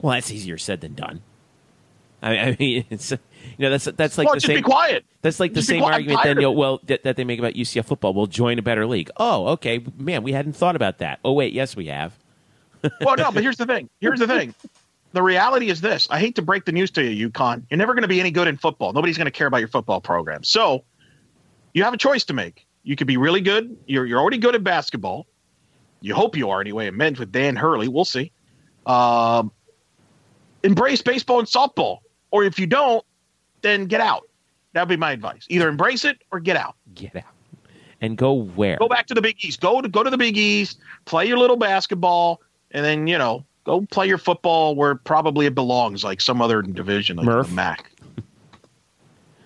Well, 0.00 0.14
that's 0.14 0.30
easier 0.30 0.58
said 0.58 0.80
than 0.80 0.94
done. 0.94 1.22
I, 2.22 2.38
I 2.38 2.56
mean, 2.58 2.84
it's 2.90 3.10
you 3.10 3.18
know 3.58 3.70
that's 3.70 3.84
that's 3.84 4.18
like 4.18 4.26
well, 4.26 4.34
the 4.34 4.40
just 4.40 4.46
same. 4.46 4.56
be 4.56 4.62
quiet. 4.62 5.04
That's 5.22 5.40
like 5.40 5.52
the 5.52 5.60
Just 5.60 5.68
same 5.68 5.82
argument 5.82 6.20
then 6.22 6.40
you 6.40 6.50
of 6.50 6.56
well 6.56 6.80
that, 6.84 7.04
that 7.04 7.16
they 7.16 7.24
make 7.24 7.38
about 7.38 7.54
UCF 7.54 7.84
football. 7.84 8.14
We'll 8.14 8.26
join 8.26 8.58
a 8.58 8.62
better 8.62 8.86
league. 8.86 9.10
Oh, 9.16 9.48
okay, 9.48 9.84
man, 9.96 10.22
we 10.22 10.32
hadn't 10.32 10.54
thought 10.54 10.76
about 10.76 10.98
that. 10.98 11.20
Oh 11.24 11.32
wait, 11.32 11.52
yes, 11.52 11.76
we 11.76 11.86
have. 11.86 12.12
well, 13.00 13.16
no, 13.16 13.32
but 13.32 13.42
here's 13.42 13.56
the 13.56 13.66
thing. 13.66 13.88
Here's 14.00 14.20
the 14.20 14.26
thing. 14.26 14.54
The 15.12 15.22
reality 15.22 15.70
is 15.70 15.80
this. 15.80 16.06
I 16.10 16.20
hate 16.20 16.36
to 16.36 16.42
break 16.42 16.64
the 16.64 16.72
news 16.72 16.90
to 16.92 17.02
you, 17.02 17.30
UConn. 17.30 17.64
You're 17.70 17.78
never 17.78 17.94
going 17.94 18.02
to 18.02 18.08
be 18.08 18.20
any 18.20 18.30
good 18.30 18.46
in 18.46 18.56
football. 18.56 18.92
Nobody's 18.92 19.16
going 19.16 19.24
to 19.24 19.32
care 19.32 19.46
about 19.46 19.58
your 19.58 19.68
football 19.68 20.00
program. 20.00 20.44
So 20.44 20.84
you 21.72 21.82
have 21.84 21.94
a 21.94 21.96
choice 21.96 22.24
to 22.24 22.34
make. 22.34 22.66
You 22.82 22.94
could 22.94 23.06
be 23.06 23.16
really 23.16 23.40
good. 23.40 23.76
You're 23.86 24.06
you're 24.06 24.20
already 24.20 24.38
good 24.38 24.54
at 24.54 24.62
basketball. 24.62 25.26
You 26.00 26.14
hope 26.14 26.36
you 26.36 26.50
are 26.50 26.60
anyway. 26.60 26.86
It 26.86 26.94
meant 26.94 27.18
with 27.18 27.32
Dan 27.32 27.56
Hurley. 27.56 27.88
We'll 27.88 28.04
see. 28.04 28.30
Um, 28.86 29.50
embrace 30.62 31.02
baseball 31.02 31.38
and 31.38 31.48
softball, 31.48 31.98
or 32.30 32.44
if 32.44 32.58
you 32.58 32.66
don't, 32.66 33.04
then 33.62 33.86
get 33.86 34.00
out. 34.00 34.28
That'd 34.72 34.88
be 34.88 34.96
my 34.96 35.12
advice. 35.12 35.46
Either 35.48 35.68
embrace 35.68 36.04
it 36.04 36.18
or 36.30 36.40
get 36.40 36.56
out. 36.56 36.76
Get 36.94 37.16
out 37.16 37.24
and 38.00 38.16
go 38.16 38.32
where? 38.32 38.76
Go 38.76 38.88
back 38.88 39.06
to 39.08 39.14
the 39.14 39.22
Big 39.22 39.44
East. 39.44 39.60
Go 39.60 39.80
to 39.80 39.88
go 39.88 40.02
to 40.02 40.10
the 40.10 40.18
Big 40.18 40.36
East. 40.36 40.78
Play 41.04 41.26
your 41.26 41.38
little 41.38 41.56
basketball, 41.56 42.40
and 42.70 42.84
then 42.84 43.06
you 43.06 43.18
know 43.18 43.44
go 43.64 43.82
play 43.90 44.06
your 44.06 44.18
football 44.18 44.74
where 44.74 44.94
probably 44.94 45.46
it 45.46 45.54
belongs, 45.54 46.04
like 46.04 46.20
some 46.20 46.40
other 46.40 46.62
division, 46.62 47.16
like 47.16 47.26
Murph? 47.26 47.48
the 47.48 47.54
MAC. 47.54 47.90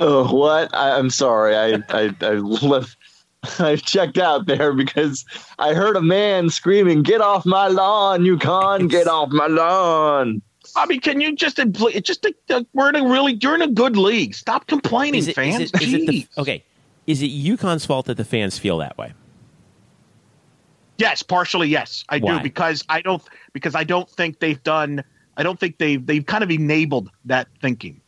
Oh, 0.00 0.32
what? 0.34 0.74
I, 0.74 0.98
I'm 0.98 1.10
sorry. 1.10 1.56
I 1.56 1.82
I, 1.88 2.14
I 2.20 2.32
left. 2.34 2.96
I 3.58 3.74
checked 3.74 4.18
out 4.18 4.46
there 4.46 4.72
because 4.72 5.24
I 5.58 5.74
heard 5.74 5.96
a 5.96 6.02
man 6.02 6.50
screaming, 6.50 7.02
"Get 7.02 7.20
off 7.20 7.44
my 7.44 7.68
lawn, 7.68 8.24
you 8.24 8.38
con! 8.38 8.88
Get 8.88 9.08
off 9.08 9.30
my 9.30 9.46
lawn!" 9.46 10.42
I 10.76 10.86
mean, 10.86 11.00
can 11.00 11.20
you 11.20 11.34
just 11.34 11.58
just 12.02 12.24
a, 12.24 12.34
uh, 12.50 12.62
we're 12.72 12.88
in 12.88 12.96
a 12.96 13.06
really 13.06 13.38
you're 13.40 13.54
in 13.54 13.62
a 13.62 13.68
good 13.68 13.96
league. 13.96 14.34
Stop 14.34 14.66
complaining, 14.66 15.18
Is 15.18 15.28
it, 15.28 15.34
fans. 15.34 15.60
is 15.60 15.70
it, 15.72 15.82
is 15.82 15.94
it 15.94 16.06
the, 16.06 16.26
okay? 16.38 16.64
Is 17.06 17.22
it 17.22 17.28
UConn's 17.28 17.84
fault 17.84 18.06
that 18.06 18.16
the 18.16 18.24
fans 18.24 18.58
feel 18.58 18.78
that 18.78 18.96
way? 18.96 19.12
Yes, 20.98 21.22
partially 21.22 21.68
yes, 21.68 22.04
I 22.08 22.18
Why? 22.18 22.36
do 22.36 22.42
because 22.42 22.84
I 22.88 23.00
don't 23.00 23.22
because 23.52 23.74
I 23.74 23.84
don't 23.84 24.08
think 24.08 24.38
they've 24.38 24.62
done. 24.62 25.02
I 25.36 25.42
don't 25.42 25.58
think 25.58 25.78
they've 25.78 26.04
they've 26.04 26.24
kind 26.24 26.44
of 26.44 26.50
enabled 26.50 27.10
that 27.24 27.48
thinking. 27.60 28.00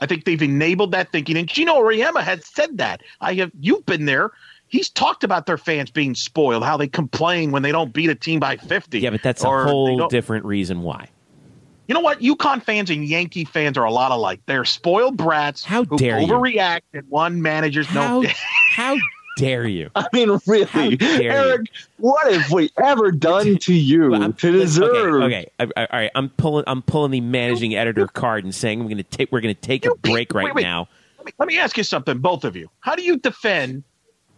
I 0.00 0.06
think 0.06 0.24
they've 0.24 0.42
enabled 0.42 0.92
that 0.92 1.12
thinking, 1.12 1.36
and 1.36 1.46
Geno 1.46 1.74
Auriemma 1.74 2.22
has 2.22 2.46
said 2.46 2.78
that. 2.78 3.02
I 3.20 3.34
have 3.34 3.52
you've 3.60 3.84
been 3.86 4.06
there. 4.06 4.30
He's 4.68 4.88
talked 4.88 5.22
about 5.22 5.44
their 5.44 5.58
fans 5.58 5.90
being 5.90 6.14
spoiled, 6.14 6.64
how 6.64 6.78
they 6.78 6.88
complain 6.88 7.50
when 7.50 7.62
they 7.62 7.72
don't 7.72 7.92
beat 7.92 8.08
a 8.08 8.14
team 8.14 8.40
by 8.40 8.56
fifty. 8.56 9.00
Yeah, 9.00 9.10
but 9.10 9.22
that's 9.22 9.44
a 9.44 9.48
whole 9.48 10.08
different 10.08 10.46
reason 10.46 10.82
why. 10.82 11.08
You 11.88 11.94
know 11.94 12.00
what? 12.00 12.20
UConn 12.20 12.62
fans 12.62 12.90
and 12.90 13.04
Yankee 13.04 13.44
fans 13.44 13.76
are 13.76 13.84
a 13.84 13.90
lot 13.90 14.12
alike. 14.12 14.40
They're 14.46 14.64
spoiled 14.64 15.16
brats 15.16 15.64
How 15.64 15.84
who 15.84 15.96
dare 15.98 16.20
you. 16.20 16.26
overreact 16.28 16.82
and 16.94 17.08
one 17.08 17.42
manager's 17.42 17.86
How 17.88 18.20
no. 18.20 18.28
how 18.76 18.96
dare 19.36 19.66
you? 19.66 19.90
I 19.94 20.06
mean, 20.12 20.38
really, 20.46 20.64
How 20.66 20.90
dare 20.90 21.22
you. 21.22 21.30
Eric, 21.30 21.66
what 21.98 22.32
have 22.32 22.50
we 22.52 22.70
ever 22.82 23.10
done 23.10 23.58
to 23.58 23.74
you 23.74 24.10
Well, 24.10 24.32
to 24.32 24.52
deserve? 24.52 25.22
Okay, 25.24 25.24
okay. 25.24 25.50
I- 25.76 25.82
I- 25.82 25.86
all 25.86 25.98
right. 26.00 26.10
I'm 26.14 26.28
pulling. 26.30 26.64
I'm 26.66 26.82
pulling 26.82 27.10
the 27.10 27.20
managing 27.20 27.74
editor 27.74 28.06
card 28.06 28.44
and 28.44 28.54
saying 28.54 28.78
we're 28.78 28.84
going 28.86 28.96
to 28.98 29.02
take. 29.02 29.32
We're 29.32 29.40
going 29.40 29.54
to 29.54 29.60
take 29.60 29.84
a 29.84 29.88
You- 29.88 29.98
break 30.02 30.32
right 30.34 30.44
wait, 30.46 30.54
wait. 30.54 30.62
now. 30.62 30.88
Let 31.18 31.26
me, 31.26 31.32
let 31.38 31.48
me 31.48 31.58
ask 31.58 31.76
you 31.76 31.84
something, 31.84 32.18
both 32.18 32.44
of 32.44 32.56
you. 32.56 32.68
How 32.80 32.94
do 32.94 33.02
you 33.02 33.16
defend 33.18 33.82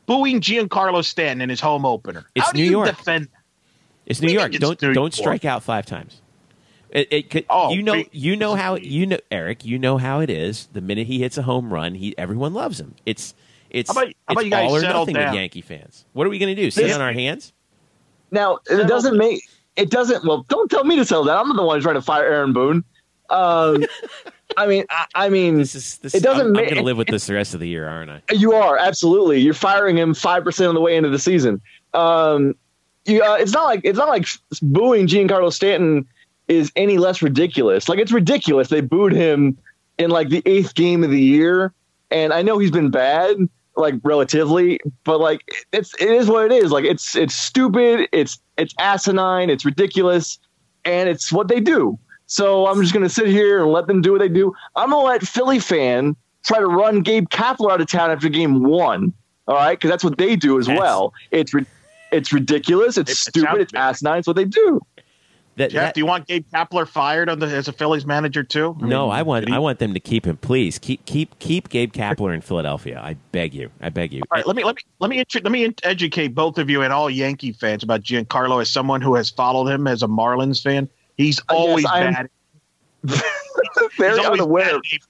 booing 0.06 0.40
Giancarlo 0.40 1.04
Stanton 1.04 1.40
in 1.42 1.48
his 1.50 1.60
home 1.60 1.84
opener? 1.86 2.24
It's 2.34 2.46
How 2.46 2.52
do 2.52 2.58
New 2.58 2.64
you 2.64 2.70
York. 2.72 2.88
defend? 2.96 3.28
It's 4.06 4.20
New 4.20 4.32
York. 4.32 4.50
mean 4.50 4.60
Don't 4.60 4.80
New 4.82 4.92
don't 4.92 5.04
York? 5.04 5.12
strike 5.14 5.44
out 5.46 5.62
five 5.62 5.86
times. 5.86 6.20
It, 6.94 7.08
it 7.12 7.28
could, 7.30 7.44
Oh, 7.50 7.72
you 7.72 7.82
know 7.82 7.92
wait. 7.92 8.08
you 8.14 8.36
know 8.36 8.54
how 8.54 8.76
you 8.76 9.04
know 9.06 9.18
Eric. 9.30 9.64
You 9.64 9.78
know 9.78 9.98
how 9.98 10.20
it 10.20 10.30
is. 10.30 10.68
The 10.72 10.80
minute 10.80 11.06
he 11.06 11.18
hits 11.18 11.36
a 11.36 11.42
home 11.42 11.72
run, 11.72 11.94
he 11.94 12.16
everyone 12.16 12.54
loves 12.54 12.80
him. 12.80 12.94
It's 13.04 13.34
it's 13.70 13.92
How 13.92 14.00
about- 14.02 14.14
how 14.28 14.32
it's 14.32 14.32
about 14.34 14.44
you 14.44 14.50
guys 14.50 14.70
all 14.70 14.76
or 14.76 14.80
nothing 14.82 15.14
down? 15.16 15.26
with 15.32 15.34
Yankee 15.40 15.60
fans. 15.60 16.04
What 16.12 16.26
are 16.26 16.30
we 16.30 16.38
going 16.38 16.54
to 16.54 16.62
do? 16.62 16.70
Sit 16.70 16.84
This- 16.84 16.94
on 16.94 17.00
our 17.02 17.12
hands? 17.12 17.52
Now 18.30 18.58
it 18.70 18.86
doesn't 18.88 19.16
make 19.18 19.42
it 19.76 19.90
doesn't. 19.90 20.24
Well, 20.24 20.44
don't 20.48 20.70
tell 20.70 20.84
me 20.84 20.96
to 20.96 21.04
settle 21.04 21.24
that. 21.24 21.36
I'm 21.36 21.54
the 21.56 21.62
one 21.64 21.80
trying 21.80 21.96
to 21.96 22.02
fire 22.02 22.24
Aaron 22.24 22.52
Boone. 22.52 22.84
Um, 23.30 23.84
I 24.56 24.66
mean, 24.68 24.84
I, 24.90 25.06
I 25.16 25.28
mean, 25.30 25.58
This 25.58 25.74
is 25.74 25.98
this. 25.98 26.14
It 26.14 26.22
doesn't 26.22 26.46
I'm, 26.48 26.56
I'm 26.56 26.64
going 26.64 26.74
to 26.76 26.82
live 26.82 26.96
with 26.96 27.08
this 27.08 27.26
the 27.26 27.34
rest 27.34 27.54
of 27.54 27.60
the 27.60 27.66
year, 27.68 27.88
aren't 27.88 28.10
I? 28.10 28.22
You 28.32 28.52
are 28.52 28.76
absolutely. 28.76 29.40
You're 29.40 29.54
firing 29.54 29.98
him 29.98 30.14
five 30.14 30.44
percent 30.44 30.68
of 30.68 30.74
the 30.74 30.80
way 30.80 30.96
into 30.96 31.08
the 31.08 31.18
season. 31.18 31.60
Um, 31.92 32.54
you, 33.04 33.22
uh, 33.22 33.34
it's 33.34 33.52
not 33.52 33.64
like 33.64 33.80
it's 33.82 33.98
not 33.98 34.08
like 34.08 34.26
booing 34.62 35.06
Giancarlo 35.08 35.52
Stanton 35.52 36.06
is 36.48 36.70
any 36.76 36.98
less 36.98 37.22
ridiculous. 37.22 37.88
Like 37.88 37.98
it's 37.98 38.12
ridiculous. 38.12 38.68
They 38.68 38.80
booed 38.80 39.12
him 39.12 39.56
in 39.98 40.10
like 40.10 40.28
the 40.28 40.42
eighth 40.46 40.74
game 40.74 41.02
of 41.04 41.10
the 41.10 41.20
year, 41.20 41.72
and 42.10 42.32
I 42.32 42.42
know 42.42 42.58
he's 42.58 42.70
been 42.70 42.90
bad, 42.90 43.36
like 43.76 43.94
relatively, 44.02 44.80
but 45.04 45.20
like 45.20 45.40
it's 45.72 45.94
it 46.00 46.10
is 46.10 46.28
what 46.28 46.44
it 46.46 46.52
is. 46.52 46.70
Like 46.70 46.84
it's 46.84 47.14
it's 47.16 47.34
stupid. 47.34 48.08
It's 48.12 48.38
it's 48.58 48.74
asinine. 48.78 49.50
It's 49.50 49.64
ridiculous, 49.64 50.38
and 50.84 51.08
it's 51.08 51.32
what 51.32 51.48
they 51.48 51.60
do. 51.60 51.98
So 52.26 52.66
I'm 52.66 52.80
just 52.80 52.92
gonna 52.94 53.08
sit 53.08 53.28
here 53.28 53.62
and 53.62 53.72
let 53.72 53.86
them 53.86 54.00
do 54.02 54.12
what 54.12 54.18
they 54.20 54.28
do. 54.28 54.52
I'm 54.76 54.90
gonna 54.90 55.06
let 55.06 55.22
Philly 55.26 55.58
fan 55.58 56.16
try 56.44 56.58
to 56.58 56.66
run 56.66 57.00
Gabe 57.02 57.28
Kapler 57.28 57.70
out 57.72 57.80
of 57.80 57.86
town 57.86 58.10
after 58.10 58.28
game 58.28 58.62
one. 58.64 59.12
All 59.46 59.54
right, 59.56 59.78
because 59.78 59.90
that's 59.90 60.02
what 60.04 60.16
they 60.18 60.36
do 60.36 60.58
as 60.58 60.66
That's- 60.66 60.80
well. 60.80 61.12
It's 61.30 61.52
it's 62.12 62.32
ridiculous. 62.32 62.96
It's 62.96 63.10
It- 63.12 63.16
stupid. 63.16 63.60
It's 63.60 63.74
asinine. 63.74 64.18
It's 64.18 64.26
what 64.26 64.36
they 64.36 64.44
do. 64.44 64.80
That, 65.56 65.70
Jeff, 65.70 65.82
that- 65.82 65.94
do 65.94 66.00
you 66.00 66.06
want 66.06 66.26
Gabe 66.26 66.44
Kapler 66.52 66.86
fired 66.88 67.28
on 67.28 67.38
the, 67.38 67.46
as 67.46 67.68
a 67.68 67.72
Phillies 67.72 68.04
manager 68.04 68.42
too? 68.42 68.76
no, 68.80 69.04
mean, 69.06 69.12
I 69.12 69.22
want 69.22 69.48
he- 69.48 69.54
I 69.54 69.58
want 69.58 69.78
them 69.78 69.94
to 69.94 70.00
keep 70.00 70.26
him. 70.26 70.36
Please 70.36 70.78
keep 70.80 71.04
keep 71.06 71.38
keep 71.38 71.68
Gabe 71.68 71.92
Kapler 71.92 72.34
in 72.34 72.40
Philadelphia. 72.40 73.00
I 73.00 73.14
beg 73.30 73.54
you. 73.54 73.70
I 73.80 73.88
beg 73.90 74.12
you. 74.12 74.22
All 74.30 74.36
right, 74.36 74.46
let 74.46 74.56
me 74.56 74.64
let 74.64 74.74
me 74.74 74.82
let 74.98 75.10
me 75.10 75.18
intro- 75.20 75.40
let 75.44 75.52
me 75.52 75.64
in- 75.64 75.74
educate 75.84 76.28
both 76.34 76.58
of 76.58 76.68
you 76.68 76.82
and 76.82 76.92
all 76.92 77.08
Yankee 77.08 77.52
fans 77.52 77.84
about 77.84 78.02
Giancarlo 78.02 78.60
as 78.60 78.68
someone 78.68 79.00
who 79.00 79.14
has 79.14 79.30
followed 79.30 79.68
him 79.68 79.86
as 79.86 80.02
a 80.02 80.08
Marlins 80.08 80.60
fan. 80.60 80.88
He's 81.16 81.38
Uh, 81.40 81.42
yes, 81.50 81.58
always 81.58 81.84
bad. 81.84 82.28
Very 83.04 83.20
he's 84.16 84.24
always 84.24 84.40
unaware. 84.40 84.64
bad 84.64 84.74
in 84.74 84.80
April. 84.92 85.08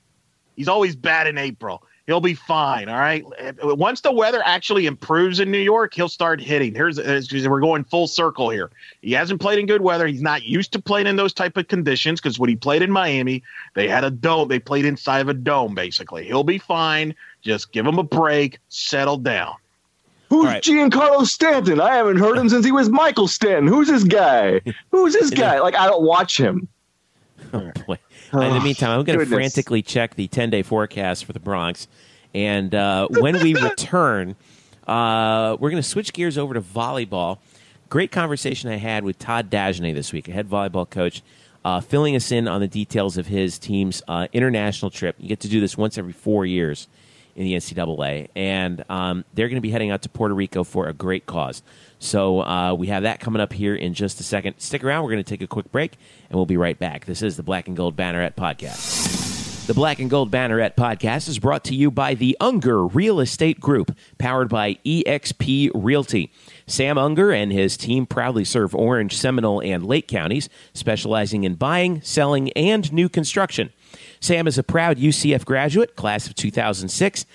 He's 0.56 0.68
always 0.68 0.96
bad 0.96 1.26
in 1.26 1.38
April. 1.38 1.82
He'll 2.06 2.20
be 2.20 2.34
fine. 2.34 2.90
All 2.90 2.98
right. 2.98 3.24
Once 3.62 4.02
the 4.02 4.12
weather 4.12 4.42
actually 4.44 4.84
improves 4.84 5.40
in 5.40 5.50
New 5.50 5.58
York, 5.58 5.94
he'll 5.94 6.10
start 6.10 6.38
hitting. 6.38 6.74
Here's 6.74 6.98
here's- 6.98 7.48
we're 7.48 7.60
going 7.60 7.84
full 7.84 8.06
circle 8.06 8.50
here. 8.50 8.70
He 9.00 9.12
hasn't 9.12 9.40
played 9.40 9.58
in 9.58 9.64
good 9.64 9.80
weather. 9.80 10.06
He's 10.06 10.20
not 10.20 10.42
used 10.42 10.72
to 10.72 10.82
playing 10.82 11.06
in 11.06 11.16
those 11.16 11.32
type 11.32 11.56
of 11.56 11.66
conditions 11.68 12.20
because 12.20 12.38
when 12.38 12.50
he 12.50 12.56
played 12.56 12.82
in 12.82 12.90
Miami, 12.90 13.42
they 13.74 13.88
had 13.88 14.04
a 14.04 14.10
dome. 14.10 14.48
They 14.48 14.58
played 14.58 14.84
inside 14.84 15.20
of 15.20 15.30
a 15.30 15.34
dome. 15.34 15.74
Basically, 15.74 16.24
he'll 16.24 16.44
be 16.44 16.58
fine. 16.58 17.14
Just 17.40 17.72
give 17.72 17.86
him 17.86 17.98
a 17.98 18.04
break. 18.04 18.58
Settle 18.68 19.16
down. 19.16 19.54
Who's 20.28 20.44
All 20.46 20.50
right. 20.52 20.62
Giancarlo 20.62 21.24
Stanton? 21.24 21.80
I 21.80 21.94
haven't 21.94 22.18
heard 22.18 22.36
him 22.36 22.50
since 22.50 22.66
he 22.66 22.72
was 22.72 22.90
Michael 22.90 23.28
Stanton. 23.28 23.66
Who's 23.66 23.88
this 23.88 24.04
guy? 24.04 24.60
Who's 24.90 25.14
this 25.14 25.30
guy? 25.30 25.60
Like 25.60 25.74
I 25.74 25.86
don't 25.86 26.02
watch 26.02 26.38
him. 26.38 26.68
Oh, 27.52 27.70
boy. 27.86 27.98
In 28.42 28.54
the 28.54 28.60
meantime, 28.60 28.98
I'm 28.98 29.04
going 29.04 29.18
to 29.18 29.26
frantically 29.26 29.82
check 29.82 30.14
the 30.14 30.26
10 30.28 30.50
day 30.50 30.62
forecast 30.62 31.24
for 31.24 31.32
the 31.32 31.40
Bronx. 31.40 31.86
And 32.34 32.74
uh, 32.74 33.08
when 33.08 33.40
we 33.40 33.54
return, 33.62 34.34
uh, 34.86 35.56
we're 35.60 35.70
going 35.70 35.82
to 35.82 35.88
switch 35.88 36.12
gears 36.12 36.36
over 36.36 36.54
to 36.54 36.60
volleyball. 36.60 37.38
Great 37.88 38.10
conversation 38.10 38.70
I 38.70 38.76
had 38.76 39.04
with 39.04 39.18
Todd 39.18 39.50
Dagenais 39.50 39.94
this 39.94 40.12
week, 40.12 40.28
a 40.28 40.32
head 40.32 40.48
volleyball 40.48 40.88
coach, 40.88 41.22
uh, 41.64 41.80
filling 41.80 42.16
us 42.16 42.32
in 42.32 42.48
on 42.48 42.60
the 42.60 42.68
details 42.68 43.16
of 43.16 43.26
his 43.28 43.58
team's 43.58 44.02
uh, 44.08 44.26
international 44.32 44.90
trip. 44.90 45.16
You 45.18 45.28
get 45.28 45.40
to 45.40 45.48
do 45.48 45.60
this 45.60 45.76
once 45.76 45.96
every 45.96 46.12
four 46.12 46.44
years. 46.44 46.88
In 47.36 47.44
the 47.44 47.54
NCAA, 47.54 48.28
and 48.34 48.84
um, 48.88 49.24
they're 49.34 49.48
going 49.48 49.56
to 49.56 49.62
be 49.62 49.70
heading 49.70 49.90
out 49.90 50.02
to 50.02 50.08
Puerto 50.08 50.34
Rico 50.34 50.64
for 50.64 50.88
a 50.88 50.92
great 50.92 51.26
cause. 51.26 51.62
So 51.98 52.40
uh, 52.42 52.74
we 52.74 52.88
have 52.88 53.04
that 53.04 53.20
coming 53.20 53.40
up 53.40 53.52
here 53.52 53.74
in 53.74 53.94
just 53.94 54.20
a 54.20 54.22
second. 54.22 54.58
Stick 54.58 54.84
around. 54.84 55.04
We're 55.04 55.12
going 55.12 55.24
to 55.24 55.28
take 55.28 55.42
a 55.42 55.46
quick 55.46 55.70
break, 55.72 55.96
and 56.28 56.36
we'll 56.36 56.46
be 56.46 56.56
right 56.56 56.78
back. 56.78 57.06
This 57.06 57.22
is 57.22 57.36
the 57.36 57.42
Black 57.42 57.66
and 57.66 57.76
Gold 57.76 57.96
Banneret 57.96 58.34
Podcast. 58.34 59.66
The 59.66 59.72
Black 59.72 59.98
and 59.98 60.10
Gold 60.10 60.30
Banneret 60.30 60.74
Podcast 60.76 61.26
is 61.26 61.38
brought 61.38 61.64
to 61.64 61.74
you 61.74 61.90
by 61.90 62.12
the 62.12 62.36
Unger 62.38 62.84
Real 62.84 63.18
Estate 63.18 63.60
Group, 63.60 63.96
powered 64.18 64.50
by 64.50 64.74
eXp 64.84 65.70
Realty. 65.74 66.30
Sam 66.66 66.98
Unger 66.98 67.32
and 67.32 67.50
his 67.50 67.78
team 67.78 68.04
proudly 68.04 68.44
serve 68.44 68.74
Orange, 68.74 69.16
Seminole, 69.16 69.62
and 69.62 69.86
Lake 69.86 70.06
counties, 70.06 70.50
specializing 70.74 71.44
in 71.44 71.54
buying, 71.54 72.02
selling, 72.02 72.52
and 72.52 72.92
new 72.92 73.08
construction. 73.08 73.72
Sam 74.24 74.46
is 74.46 74.56
a 74.56 74.62
proud 74.62 74.96
UCF 74.96 75.44
graduate, 75.44 75.96
class 75.96 76.26
of 76.26 76.34
2006, 76.34 77.26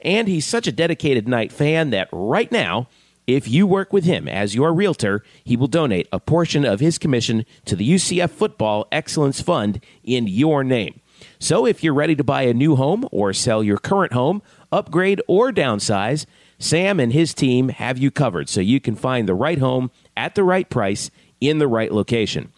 and 0.00 0.26
he's 0.26 0.46
such 0.46 0.66
a 0.66 0.72
dedicated 0.72 1.28
Knight 1.28 1.52
fan 1.52 1.90
that 1.90 2.08
right 2.10 2.50
now, 2.50 2.88
if 3.26 3.46
you 3.46 3.66
work 3.66 3.92
with 3.92 4.04
him 4.04 4.26
as 4.26 4.54
your 4.54 4.72
realtor, 4.72 5.22
he 5.44 5.58
will 5.58 5.66
donate 5.66 6.08
a 6.10 6.18
portion 6.18 6.64
of 6.64 6.80
his 6.80 6.96
commission 6.96 7.44
to 7.66 7.76
the 7.76 7.86
UCF 7.86 8.30
Football 8.30 8.88
Excellence 8.90 9.42
Fund 9.42 9.84
in 10.02 10.26
your 10.26 10.64
name. 10.64 11.02
So 11.38 11.66
if 11.66 11.84
you're 11.84 11.92
ready 11.92 12.16
to 12.16 12.24
buy 12.24 12.42
a 12.44 12.54
new 12.54 12.76
home 12.76 13.06
or 13.12 13.34
sell 13.34 13.62
your 13.62 13.76
current 13.76 14.14
home, 14.14 14.40
upgrade 14.72 15.20
or 15.28 15.52
downsize, 15.52 16.24
Sam 16.58 16.98
and 16.98 17.12
his 17.12 17.34
team 17.34 17.68
have 17.68 17.98
you 17.98 18.10
covered 18.10 18.48
so 18.48 18.62
you 18.62 18.80
can 18.80 18.96
find 18.96 19.28
the 19.28 19.34
right 19.34 19.58
home 19.58 19.90
at 20.16 20.34
the 20.34 20.44
right 20.44 20.70
price 20.70 21.10
in 21.42 21.58
the 21.58 21.68
right 21.68 21.92
location. 21.92 22.52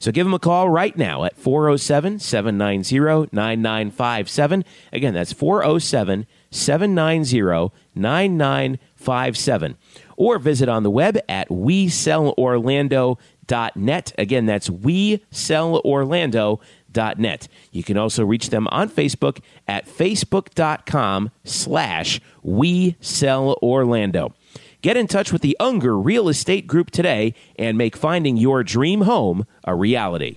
So 0.00 0.10
give 0.10 0.26
them 0.26 0.34
a 0.34 0.38
call 0.38 0.70
right 0.70 0.96
now 0.96 1.24
at 1.24 1.36
407 1.36 2.20
790 2.20 3.28
9957. 3.32 4.64
Again, 4.94 5.12
that's 5.12 5.34
407 5.34 6.26
790 6.50 7.70
9957. 7.94 9.76
Or 10.16 10.38
visit 10.38 10.70
on 10.70 10.84
the 10.84 10.90
web 10.90 11.18
at 11.28 11.50
WeSellOrlando.net. 11.50 14.12
Again, 14.16 14.46
that's 14.46 14.70
WeSellOrlando.net. 14.70 17.48
You 17.70 17.82
can 17.82 17.98
also 17.98 18.24
reach 18.24 18.48
them 18.48 18.68
on 18.68 18.88
Facebook 18.88 19.40
at 19.68 19.86
facebook.com 19.86 21.30
slash 21.44 22.22
WeSellOrlando. 22.42 24.32
Get 24.82 24.96
in 24.96 25.08
touch 25.08 25.30
with 25.30 25.42
the 25.42 25.58
Unger 25.60 25.98
Real 25.98 26.30
Estate 26.30 26.66
Group 26.66 26.90
today 26.90 27.34
and 27.56 27.76
make 27.76 27.96
finding 27.96 28.38
your 28.38 28.64
dream 28.64 29.02
home 29.02 29.44
a 29.64 29.74
reality. 29.74 30.36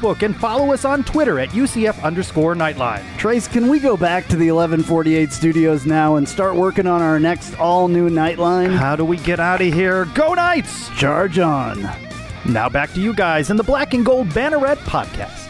and 0.00 0.36
follow 0.36 0.72
us 0.72 0.84
on 0.84 1.04
Twitter 1.04 1.38
at 1.38 1.50
UCF 1.50 2.02
underscore 2.02 2.54
Nightline. 2.54 3.02
Trace, 3.18 3.48
can 3.48 3.68
we 3.68 3.80
go 3.80 3.96
back 3.96 4.24
to 4.24 4.36
the 4.36 4.50
1148 4.50 5.32
studios 5.32 5.86
now 5.86 6.16
and 6.16 6.28
start 6.28 6.54
working 6.54 6.86
on 6.86 7.02
our 7.02 7.18
next 7.18 7.58
all-new 7.58 8.08
Nightline? 8.10 8.76
How 8.76 8.96
do 8.96 9.04
we 9.04 9.16
get 9.18 9.40
out 9.40 9.60
of 9.60 9.72
here? 9.72 10.06
Go 10.14 10.34
Knights! 10.34 10.88
Charge 10.90 11.38
on. 11.38 11.82
Now 12.46 12.68
back 12.68 12.92
to 12.94 13.00
you 13.00 13.14
guys 13.14 13.50
in 13.50 13.56
the 13.56 13.62
Black 13.62 13.94
and 13.94 14.04
Gold 14.04 14.28
Banneret 14.28 14.76
podcast. 14.78 15.48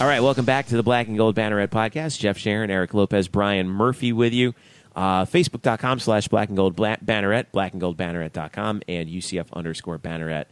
All 0.00 0.06
right, 0.06 0.20
welcome 0.20 0.44
back 0.44 0.66
to 0.66 0.76
the 0.76 0.82
Black 0.82 1.08
and 1.08 1.16
Gold 1.16 1.36
Banneret 1.36 1.68
podcast. 1.68 2.18
Jeff 2.18 2.38
Sharon, 2.38 2.70
Eric 2.70 2.94
Lopez, 2.94 3.28
Brian 3.28 3.68
Murphy 3.68 4.12
with 4.12 4.32
you. 4.32 4.54
Uh, 4.94 5.24
Facebook.com 5.24 6.00
slash 6.00 6.28
Black 6.28 6.48
and 6.48 6.56
Gold 6.56 6.76
Banneret, 6.76 7.46
blackandgoldbanneret.com, 7.52 8.82
and 8.88 9.08
UCF 9.08 9.52
underscore 9.52 9.98
Banneret 9.98 10.46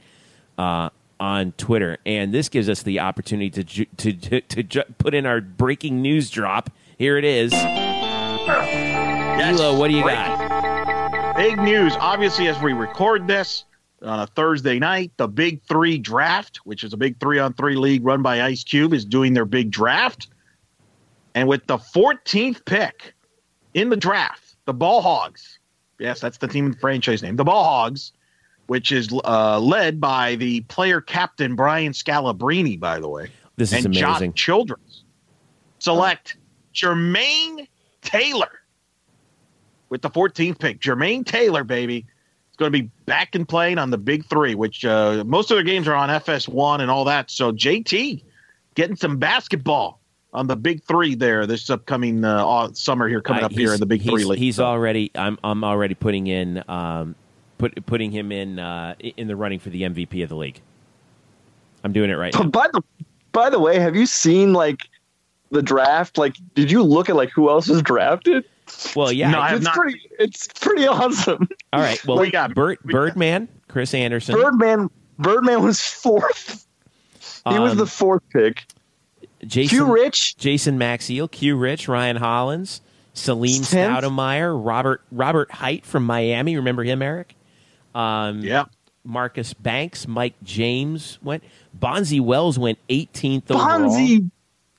uh, 0.59 0.91
on 1.19 1.53
Twitter. 1.53 1.99
And 2.07 2.33
this 2.33 2.49
gives 2.49 2.69
us 2.69 2.83
the 2.83 3.01
opportunity 3.01 3.51
to, 3.51 3.65
ju- 3.65 3.87
to, 3.99 4.13
to, 4.13 4.41
to 4.41 4.63
ju- 4.63 4.83
put 4.99 5.15
in 5.15 5.27
our 5.27 5.41
breaking 5.41 6.03
news 6.03 6.31
drop. 6.31 6.71
Here 6.99 7.19
it 7.19 7.25
is. 7.25 7.53
Yes. 7.53 9.61
What 9.61 9.89
do 9.89 9.97
you 9.97 10.03
got? 10.03 11.37
Big 11.37 11.59
news. 11.59 11.93
Obviously, 12.01 12.49
as 12.49 12.61
we 12.63 12.73
record 12.73 13.27
this 13.27 13.65
on 14.03 14.21
a 14.21 14.27
Thursday 14.27 14.79
night, 14.79 15.13
the 15.17 15.29
Big 15.29 15.63
Three 15.63 15.99
draft, 15.99 16.59
which 16.65 16.85
is 16.85 16.93
a 16.93 16.97
big 16.97 17.19
three 17.21 17.39
on 17.39 17.53
three 17.53 17.77
league 17.77 18.05
run 18.05 18.23
by 18.23 18.43
Ice 18.43 18.65
Cube, 18.65 18.95
is 18.95 19.05
doing 19.05 19.35
their 19.35 19.45
big 19.45 19.71
draft. 19.71 20.29
And 21.35 21.49
with 21.49 21.67
the 21.67 21.77
14th 21.77 22.65
pick 22.65 23.13
in 23.75 23.91
the 23.91 23.97
draft, 23.97 24.57
the 24.65 24.73
Ball 24.73 25.03
Hogs, 25.03 25.59
yes, 25.99 26.21
that's 26.21 26.39
the 26.39 26.49
team 26.49 26.67
and 26.67 26.81
franchise 26.81 27.23
name, 27.23 27.37
the 27.37 27.45
Ball 27.45 27.65
Hogs, 27.65 28.13
which 28.67 28.93
is 28.93 29.09
uh, 29.25 29.59
led 29.61 30.01
by 30.01 30.35
the 30.37 30.61
player 30.63 31.01
captain 31.01 31.55
Brian 31.55 31.93
Scalabrine, 31.93 32.79
by 32.81 32.99
the 33.01 33.09
way, 33.09 33.31
This 33.57 33.73
is 33.73 33.85
amazing. 33.85 34.03
and 34.03 34.11
amazing. 34.11 34.33
Josh 34.33 34.45
Childress, 34.45 35.03
select 35.79 36.37
Jermaine 36.75 37.69
Taylor 38.03 38.51
with 39.89 40.03
the 40.03 40.11
14th 40.11 40.59
pick. 40.59 40.81
Jermaine 40.81 41.25
Taylor, 41.25 41.65
baby, 41.65 41.99
is 42.51 42.57
going 42.57 42.73
to 42.73 42.79
be 42.83 42.91
back 43.07 43.35
and 43.35 43.49
playing 43.49 43.79
on 43.79 43.91
the 43.91 43.99
Big 43.99 44.25
Three, 44.27 44.55
which 44.55 44.85
uh, 44.85 45.23
most 45.27 45.51
of 45.51 45.57
their 45.57 45.65
games 45.65 45.87
are 45.89 45.95
on 45.95 46.09
FS1 46.09 46.81
and 46.81 46.91
all 46.91 47.05
that. 47.05 47.31
So 47.31 47.53
JT 47.53 48.23
getting 48.75 48.97
some 48.97 49.19
basketball 49.19 50.01
on 50.33 50.47
the 50.49 50.57
Big 50.57 50.83
Three 50.85 51.15
there 51.15 51.47
this 51.47 51.71
upcoming 51.71 52.25
uh, 52.25 52.73
summer 52.75 53.09
here 53.09 53.21
coming 53.23 53.45
up 53.45 53.53
here 53.53 53.73
in 53.73 53.81
the 53.81 53.87
Big 53.87 54.03
Three 54.03 54.25
league. 54.25 54.39
He's 54.39 54.61
already. 54.61 55.11
I'm. 55.15 55.39
I'm 55.43 55.65
already 55.65 55.95
putting 55.95 56.27
in. 56.27 56.63
Um, 56.69 57.15
put 57.59 57.85
putting 57.87 58.11
him 58.11 58.33
in 58.33 58.59
uh, 58.59 58.95
in 59.01 59.29
the 59.29 59.37
running 59.37 59.59
for 59.59 59.71
the 59.71 59.83
MVP 59.83 60.23
of 60.23 60.29
the 60.29 60.37
league. 60.37 60.61
I'm 61.85 61.93
doing 61.93 62.11
it 62.11 62.15
right 62.15 62.35
now. 62.35 62.45
By 62.45 62.69
the 62.73 62.83
by 63.33 63.51
the 63.51 63.59
way, 63.59 63.79
have 63.79 63.95
you 63.97 64.07
seen 64.07 64.53
like 64.53 64.89
the 65.51 65.63
draft? 65.63 66.19
Like, 66.19 66.37
did 66.55 66.71
you 66.71 66.83
look 66.83 67.09
at 67.09 67.17
like 67.17 67.31
who 67.31 67.49
else 67.51 67.69
was 67.69 67.83
drafted? 67.83 68.45
Well, 68.97 69.13
yeah. 69.13 69.31
No, 69.31 69.45
it's 69.45 69.65
not- 69.65 69.75
pretty. 69.75 70.01
It's 70.19 70.49
pretty 70.61 70.87
awesome. 70.89 71.49
all 71.73 71.81
right. 71.81 72.05
Well, 72.05 72.19
We 72.19 72.31
got- 72.33 72.53
Bird, 72.55 72.79
we 72.83 72.93
got- 72.93 72.99
Birdman, 72.99 73.49
Chris 73.69 73.95
Andersen. 73.95 74.35
Birdman. 74.35 74.91
Birdman 75.19 75.63
was 75.63 75.81
fourth. 75.81 76.67
He 77.49 77.59
was 77.61 77.73
um, 77.73 77.79
the 77.79 77.87
fourth 77.87 78.23
pick. 78.31 78.65
Jason, 79.47 79.79
Q 79.79 79.93
Rich. 79.95 80.37
Jason 80.37 80.79
Maxiell, 80.81 81.31
Q 81.31 81.57
Rich, 81.57 81.87
Ryan 81.87 82.17
Hollins, 82.17 82.81
Salim 83.15 83.63
Tenth. 83.63 84.03
Stoudemeyer, 84.05 84.59
Robert 84.63 85.03
Robert 85.13 85.53
Hite 85.53 85.87
from 85.87 86.05
Miami. 86.05 86.57
Remember 86.57 86.83
him, 86.83 87.03
Eric? 87.03 87.36
Um, 87.97 88.41
yeah. 88.41 88.65
Marcus 89.05 89.55
Banks, 89.55 90.07
Mike 90.09 90.35
James 90.43 91.19
went. 91.23 91.43
Bonzi 91.79 92.21
Wells 92.21 92.59
went 92.59 92.79
18th 92.89 93.51
overall. 93.51 93.91
Bonzi. 93.91 94.31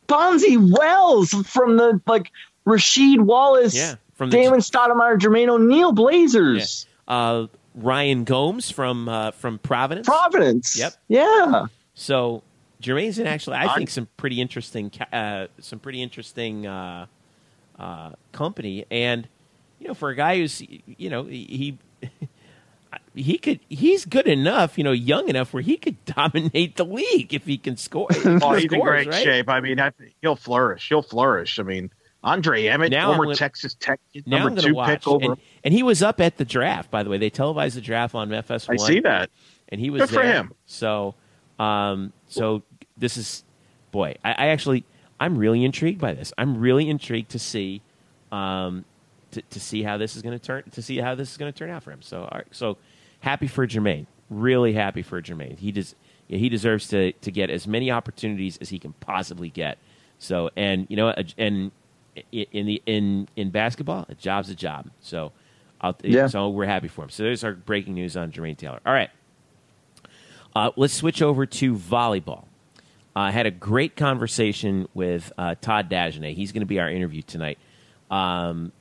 Bonzi 0.07 0.77
Wells 0.77 1.29
from 1.47 1.77
the 1.77 2.01
like 2.07 2.31
Rasheed 2.65 3.19
Wallace. 3.21 3.75
Yeah, 3.75 3.95
from 4.15 4.29
the 4.29 4.37
Damon 4.37 4.59
Stoudamire, 4.59 5.17
Jermaine 5.17 5.47
O'Neal 5.49 5.91
Blazers. 5.93 6.85
uh, 7.07 7.47
Ryan 7.75 8.23
Gomes 8.23 8.69
from 8.71 9.07
uh, 9.07 9.31
from 9.31 9.59
Providence. 9.59 10.07
Providence. 10.07 10.77
Yep. 10.77 10.93
Yeah. 11.07 11.65
So 11.93 12.43
Jermaine's 12.81 13.19
in 13.19 13.27
actually, 13.27 13.57
I 13.57 13.67
I- 13.67 13.75
think, 13.75 13.89
some 13.89 14.07
pretty 14.17 14.41
interesting, 14.41 14.91
uh, 15.13 15.47
some 15.59 15.79
pretty 15.79 16.01
interesting 16.01 16.65
uh, 16.67 17.05
uh, 17.79 18.11
company, 18.33 18.85
and 18.91 19.27
you 19.79 19.87
know, 19.87 19.93
for 19.93 20.09
a 20.09 20.15
guy 20.15 20.37
who's, 20.37 20.61
you 20.97 21.09
know, 21.09 21.23
he 21.23 21.77
he 23.15 23.37
could, 23.37 23.59
he's 23.69 24.05
good 24.05 24.27
enough, 24.27 24.77
you 24.77 24.83
know, 24.83 24.91
young 24.91 25.27
enough 25.29 25.53
where 25.53 25.63
he 25.63 25.77
could 25.77 26.03
dominate 26.05 26.75
the 26.75 26.85
league 26.85 27.33
if 27.33 27.45
he 27.45 27.57
can 27.57 27.77
score. 27.77 28.07
Oh, 28.25 28.53
he's 28.55 28.71
in 28.71 28.79
great 28.79 29.07
right? 29.07 29.23
shape. 29.23 29.49
I 29.49 29.59
mean, 29.59 29.79
I, 29.79 29.91
he'll 30.21 30.35
flourish. 30.35 30.87
He'll 30.89 31.01
flourish. 31.01 31.59
I 31.59 31.63
mean, 31.63 31.89
Andre 32.23 32.65
Emmett, 32.67 32.91
Now 32.91 33.07
former 33.09 33.25
gonna- 33.25 33.35
Texas 33.35 33.75
Tech 33.79 33.99
number 34.25 34.59
two 34.61 34.73
watch, 34.73 34.89
pick 34.89 35.07
over. 35.07 35.25
and, 35.33 35.37
and 35.63 35.73
he 35.73 35.83
was 35.83 36.01
up 36.03 36.19
at 36.21 36.37
the 36.37 36.45
draft. 36.45 36.89
By 36.91 37.03
the 37.03 37.09
way, 37.09 37.17
they 37.17 37.29
televised 37.29 37.75
the 37.77 37.81
draft 37.81 38.15
on 38.15 38.29
FS1. 38.29 38.73
I 38.73 38.75
see 38.77 38.99
that. 39.01 39.29
and 39.69 39.79
he 39.79 39.89
was 39.89 40.01
Good 40.01 40.09
for 40.09 40.15
there. 40.23 40.33
him. 40.33 40.53
So, 40.65 41.15
um, 41.59 42.13
so 42.27 42.63
this 42.97 43.17
is, 43.17 43.43
boy, 43.91 44.15
I, 44.23 44.31
I 44.31 44.47
actually, 44.47 44.83
I'm 45.19 45.37
really 45.37 45.63
intrigued 45.63 45.99
by 45.99 46.13
this. 46.13 46.33
I'm 46.37 46.57
really 46.59 46.89
intrigued 46.89 47.29
to 47.31 47.39
see, 47.39 47.81
um, 48.31 48.85
to, 49.37 49.41
to 49.49 49.59
see 49.59 49.83
how 49.83 49.97
this 49.97 50.15
is 50.15 50.21
going 50.21 50.37
to 50.37 50.43
turn, 50.45 50.63
to 50.71 50.81
see 50.81 50.97
how 50.97 51.15
this 51.15 51.31
is 51.31 51.37
going 51.37 51.51
to 51.51 51.57
turn 51.57 51.69
out 51.69 51.83
for 51.83 51.91
him. 51.91 52.01
So, 52.01 52.27
right, 52.33 52.45
so 52.51 52.77
happy 53.21 53.47
for 53.47 53.65
Jermaine, 53.67 54.05
really 54.29 54.73
happy 54.73 55.01
for 55.01 55.21
Jermaine. 55.21 55.57
He 55.57 55.71
does, 55.71 55.95
yeah, 56.27 56.37
he 56.37 56.49
deserves 56.49 56.87
to 56.89 57.11
to 57.13 57.31
get 57.31 57.49
as 57.49 57.67
many 57.67 57.89
opportunities 57.91 58.57
as 58.57 58.69
he 58.69 58.79
can 58.79 58.93
possibly 58.93 59.49
get 59.49 59.77
So, 60.19 60.49
and 60.55 60.87
you 60.89 60.97
know, 60.97 61.13
and 61.37 61.71
in 62.31 62.65
the 62.65 62.81
in 62.85 63.27
in 63.35 63.51
basketball, 63.51 64.05
a 64.09 64.15
job's 64.15 64.49
a 64.49 64.55
job. 64.55 64.89
So, 65.01 65.31
I'll, 65.79 65.95
Yeah. 66.03 66.27
so 66.27 66.49
we're 66.49 66.65
happy 66.65 66.87
for 66.87 67.03
him. 67.03 67.09
So 67.09 67.23
there's 67.23 67.43
our 67.43 67.53
breaking 67.53 67.93
news 67.93 68.17
on 68.17 68.31
Jermaine 68.31 68.57
Taylor. 68.57 68.79
All 68.85 68.93
right, 68.93 69.09
uh, 70.55 70.71
let's 70.75 70.93
switch 70.93 71.21
over 71.21 71.45
to 71.45 71.75
volleyball. 71.75 72.45
I 73.15 73.31
had 73.31 73.45
a 73.47 73.51
great 73.51 73.95
conversation 73.95 74.87
with 74.93 75.31
uh, 75.37 75.55
Todd 75.59 75.89
Dagenais. 75.89 76.35
He's 76.35 76.51
going 76.51 76.61
to 76.61 76.67
be 76.67 76.79
our 76.79 76.89
interview 76.89 77.21
tonight. 77.23 77.57
Um, 78.11 78.71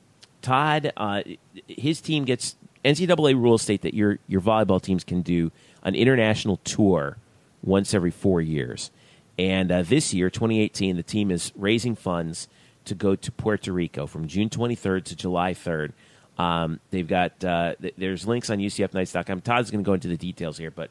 Todd, 0.41 0.91
uh, 0.97 1.23
his 1.67 2.01
team 2.01 2.25
gets 2.25 2.55
NCAA 2.85 3.35
rules 3.35 3.61
state 3.61 3.81
that 3.81 3.93
your 3.93 4.19
your 4.27 4.41
volleyball 4.41 4.81
teams 4.81 5.03
can 5.03 5.21
do 5.21 5.51
an 5.83 5.95
international 5.95 6.57
tour 6.57 7.17
once 7.63 7.93
every 7.93 8.11
four 8.11 8.41
years. 8.41 8.91
And 9.39 9.71
uh, 9.71 9.83
this 9.83 10.13
year, 10.13 10.29
2018, 10.29 10.95
the 10.95 11.03
team 11.03 11.29
is 11.29 11.51
raising 11.55 11.95
funds 11.95 12.47
to 12.85 12.95
go 12.95 13.15
to 13.15 13.31
Puerto 13.31 13.71
Rico 13.71 14.07
from 14.07 14.27
June 14.27 14.49
23rd 14.49 15.03
to 15.05 15.15
July 15.15 15.53
3rd. 15.53 15.91
Um, 16.37 16.79
they've 16.91 17.07
got 17.07 17.43
uh, 17.43 17.75
th- 17.81 17.93
there's 17.97 18.27
links 18.27 18.49
on 18.49 18.59
UCFKnights.com. 18.59 19.41
Todd's 19.41 19.71
going 19.71 19.83
to 19.83 19.87
go 19.87 19.93
into 19.93 20.07
the 20.07 20.17
details 20.17 20.57
here, 20.57 20.71
but 20.71 20.89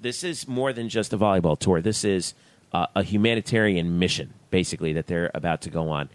this 0.00 0.24
is 0.24 0.46
more 0.48 0.72
than 0.72 0.88
just 0.88 1.12
a 1.12 1.18
volleyball 1.18 1.58
tour. 1.58 1.80
This 1.80 2.04
is 2.04 2.34
uh, 2.72 2.86
a 2.94 3.02
humanitarian 3.02 3.98
mission, 3.98 4.34
basically, 4.50 4.92
that 4.94 5.06
they're 5.06 5.30
about 5.34 5.62
to 5.62 5.70
go 5.70 5.90
on. 5.90 6.08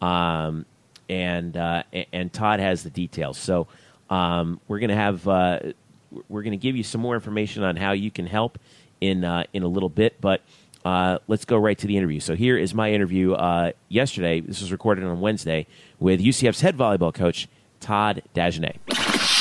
Um, 0.00 0.66
and 1.08 1.56
uh, 1.56 1.82
and 2.12 2.32
Todd 2.32 2.60
has 2.60 2.82
the 2.82 2.90
details. 2.90 3.38
So 3.38 3.66
um, 4.10 4.60
we're 4.68 4.78
going 4.78 4.90
to 4.90 4.96
have 4.96 5.26
uh, 5.26 5.60
we're 6.28 6.42
to 6.42 6.56
give 6.56 6.76
you 6.76 6.82
some 6.82 7.00
more 7.00 7.14
information 7.14 7.62
on 7.62 7.76
how 7.76 7.92
you 7.92 8.10
can 8.10 8.26
help 8.26 8.58
in 9.00 9.24
uh, 9.24 9.44
in 9.52 9.62
a 9.62 9.68
little 9.68 9.90
bit, 9.90 10.20
but. 10.20 10.42
Uh, 10.84 11.20
let's 11.28 11.44
go 11.44 11.56
right 11.56 11.78
to 11.78 11.86
the 11.86 11.96
interview. 11.96 12.18
So 12.18 12.34
here 12.34 12.58
is 12.58 12.74
my 12.74 12.90
interview 12.90 13.34
uh, 13.34 13.70
yesterday. 13.88 14.40
This 14.40 14.60
was 14.60 14.72
recorded 14.72 15.04
on 15.04 15.20
Wednesday 15.20 15.68
with 16.00 16.20
UCF's 16.20 16.60
head 16.60 16.76
volleyball 16.76 17.14
coach 17.14 17.46
Todd 17.78 18.22
Dagenais. 18.34 18.78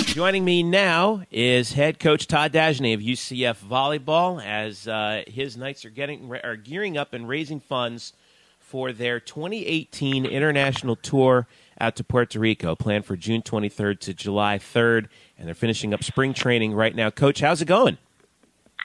Joining 0.06 0.44
me 0.44 0.62
now 0.62 1.24
is 1.32 1.74
head 1.74 2.00
coach 2.00 2.28
Todd 2.28 2.52
Dagenais 2.52 2.94
of 2.94 3.00
UCF 3.00 3.58
Volleyball 3.64 4.44
as 4.44 4.88
uh, 4.88 5.24
his 5.28 5.58
Knights 5.58 5.86
are 5.86 5.90
getting 5.90 6.32
are 6.44 6.56
gearing 6.56 6.98
up 6.98 7.14
and 7.14 7.28
raising 7.28 7.60
funds 7.60 8.14
for 8.72 8.94
their 8.94 9.20
2018 9.20 10.26
international 10.26 10.96
tour 10.96 11.46
out 11.82 11.98
to 11.98 12.06
Puerto 12.06 12.40
Rico, 12.40 12.74
planned 12.74 13.04
for 13.04 13.18
June 13.18 13.42
23rd 13.42 14.00
to 14.00 14.14
July 14.14 14.60
3rd, 14.60 15.10
and 15.38 15.46
they're 15.46 15.54
finishing 15.54 15.94
up 15.94 16.06
spring 16.06 16.34
training 16.34 16.74
right 16.74 16.96
now. 16.96 17.10
Coach, 17.10 17.42
how's 17.42 17.62
it 17.62 17.66
going? 17.66 17.98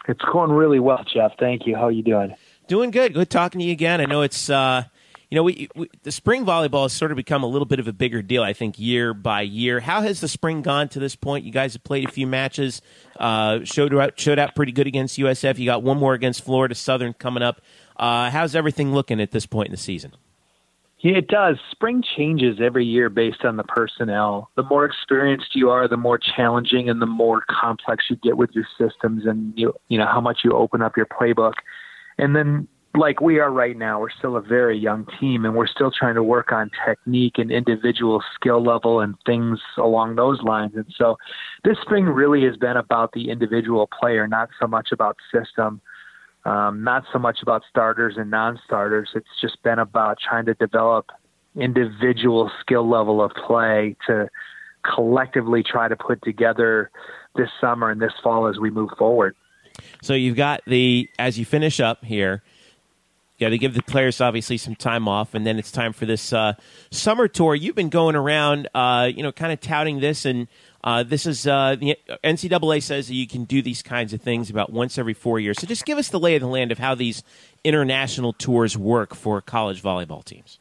It's 0.09 0.21
going 0.33 0.51
really 0.51 0.81
well, 0.81 1.05
Jeff. 1.15 1.35
Thank 1.39 1.69
you. 1.69 1.77
How 1.77 1.83
are 1.83 1.93
you 1.93 2.03
doing? 2.03 2.35
Doing 2.67 2.91
good. 2.91 3.15
Good 3.15 3.31
talking 3.31 3.61
to 3.61 3.65
you 3.65 3.71
again. 3.71 4.01
I 4.01 4.07
know 4.07 4.23
it's 4.23 4.51
uh, 4.51 4.87
you 5.31 5.37
know 5.37 5.43
we, 5.43 5.69
we 5.75 5.89
the 6.03 6.13
spring 6.13 6.45
volleyball 6.45 6.85
has 6.85 6.93
sort 6.93 7.11
of 7.11 7.17
become 7.17 7.43
a 7.43 7.47
little 7.47 7.67
bit 7.67 7.81
of 7.81 7.89
a 7.89 7.93
bigger 7.93 8.23
deal. 8.23 8.43
I 8.43 8.53
think 8.53 8.79
year 8.79 9.13
by 9.15 9.43
year. 9.43 9.81
How 9.81 10.03
has 10.03 10.21
the 10.21 10.29
spring 10.29 10.63
gone 10.63 10.89
to 10.91 11.01
this 11.01 11.17
point? 11.17 11.45
You 11.45 11.53
guys 11.53 11.73
have 11.73 11.85
played 11.85 12.09
a 12.09 12.11
few 12.11 12.27
matches, 12.27 12.81
uh, 13.19 13.61
showed 13.65 13.95
out 13.95 14.19
showed 14.19 14.39
out 14.39 14.55
pretty 14.55 14.73
good 14.73 14.87
against 14.87 15.19
USF. 15.19 15.59
You 15.59 15.67
got 15.67 15.83
one 15.83 15.99
more 15.99 16.15
against 16.15 16.45
Florida 16.45 16.75
Southern 16.75 17.13
coming 17.13 17.43
up. 17.43 17.61
Uh, 17.97 18.31
how's 18.31 18.55
everything 18.55 18.93
looking 18.93 19.21
at 19.21 19.31
this 19.31 19.47
point 19.47 19.69
in 19.69 19.73
the 19.73 19.79
season? 19.79 20.13
Yeah, 21.01 21.19
it 21.19 21.29
does. 21.29 21.57
Spring 21.71 22.03
changes 22.17 22.59
every 22.61 22.85
year 22.85 23.11
based 23.11 23.45
on 23.45 23.57
the 23.57 23.65
personnel. 23.65 24.51
The 24.57 24.63
more 24.63 24.85
experienced 24.85 25.55
you 25.55 25.71
are, 25.71 25.87
the 25.87 25.97
more 25.97 26.19
challenging 26.19 26.89
and 26.89 27.03
the 27.03 27.07
more 27.07 27.43
complex 27.51 28.05
you 28.09 28.17
get 28.17 28.37
with 28.37 28.51
your 28.55 28.67
systems 28.79 29.27
and 29.27 29.53
you 29.57 29.75
you 29.89 29.99
know 29.99 30.07
how 30.07 30.21
much 30.21 30.39
you 30.43 30.53
open 30.53 30.83
up 30.83 30.97
your 30.97 31.07
playbook. 31.07 31.55
And 32.19 32.35
then 32.35 32.67
like 32.97 33.21
we 33.21 33.39
are 33.39 33.51
right 33.51 33.77
now, 33.77 34.01
we're 34.01 34.11
still 34.11 34.37
a 34.37 34.41
very 34.41 34.79
young 34.79 35.07
team 35.21 35.45
and 35.45 35.55
we're 35.55 35.67
still 35.67 35.91
trying 35.91 36.15
to 36.15 36.23
work 36.23 36.53
on 36.53 36.71
technique 36.87 37.35
and 37.37 37.51
individual 37.51 38.23
skill 38.35 38.63
level 38.63 39.01
and 39.01 39.15
things 39.25 39.59
along 39.77 40.17
those 40.17 40.41
lines. 40.43 40.73
And 40.75 40.87
so 40.97 41.17
this 41.65 41.77
spring 41.83 42.05
really 42.05 42.45
has 42.45 42.57
been 42.57 42.77
about 42.77 43.13
the 43.13 43.31
individual 43.31 43.89
player, 44.01 44.27
not 44.27 44.49
so 44.61 44.67
much 44.67 44.89
about 44.93 45.17
system. 45.33 45.81
Um, 46.45 46.85
not 46.85 47.03
so 47.13 47.19
much 47.19 47.41
about 47.43 47.63
starters 47.69 48.15
and 48.17 48.31
non-starters. 48.31 49.09
It's 49.17 49.27
just 49.41 49.61
been 49.65 49.81
about 49.81 50.19
trying 50.21 50.47
to 50.47 50.55
develop 50.55 51.11
individual 51.57 52.53
skill 52.61 52.89
level 52.89 53.21
of 53.21 53.33
play 53.33 53.97
to 54.07 54.29
collectively 54.95 55.65
try 55.65 55.89
to 55.89 55.97
put 55.97 56.23
together 56.23 56.93
this 57.35 57.49
summer 57.61 57.91
and 57.91 58.01
this 58.01 58.13
fall 58.23 58.47
as 58.47 58.61
we 58.61 58.71
move 58.71 58.91
forward. 58.97 59.35
So 60.03 60.15
you've 60.15 60.37
got 60.37 60.63
the 60.67 61.09
as 61.19 61.37
you 61.37 61.45
finish 61.45 61.81
up 61.81 62.05
here. 62.05 62.45
Got 63.39 63.51
to 63.51 63.59
give 63.59 63.75
the 63.75 63.83
players 63.83 64.23
obviously 64.23 64.57
some 64.57 64.75
time 64.75 65.07
off, 65.07 65.35
and 65.35 65.47
then 65.47 65.59
it's 65.59 65.71
time 65.71 65.93
for 65.93 66.07
this 66.07 66.33
uh, 66.33 66.55
summer 66.91 67.29
tour. 67.29 67.55
You've 67.55 67.75
been 67.75 67.91
going 67.91 68.17
around, 68.17 68.67
uh, 68.75 69.11
you 69.15 69.23
know, 69.23 69.31
kind 69.31 69.53
of 69.53 69.61
touting 69.61 70.01
this, 70.01 70.25
and 70.25 70.49
uh, 70.83 71.03
this 71.03 71.27
is 71.27 71.47
uh, 71.47 71.77
the 71.79 71.99
NCAA 72.25 72.83
says 72.83 73.09
that 73.09 73.15
you 73.15 73.27
can 73.27 73.45
do 73.45 73.61
these 73.61 73.83
kinds 73.83 74.15
of 74.15 74.23
things 74.23 74.49
about 74.49 74.73
once 74.73 74.97
every 74.97 75.13
four 75.13 75.39
years. 75.39 75.61
So 75.61 75.67
just 75.67 75.85
give 75.85 75.99
us 75.99 76.09
the 76.09 76.19
lay 76.19 76.35
of 76.37 76.41
the 76.41 76.47
land 76.47 76.73
of 76.73 76.79
how 76.79 76.95
these 76.95 77.23
international 77.63 78.33
tours 78.33 78.79
work 78.79 79.15
for 79.15 79.43
college 79.43 79.83
volleyball 79.83 80.25
teams. 80.25 80.59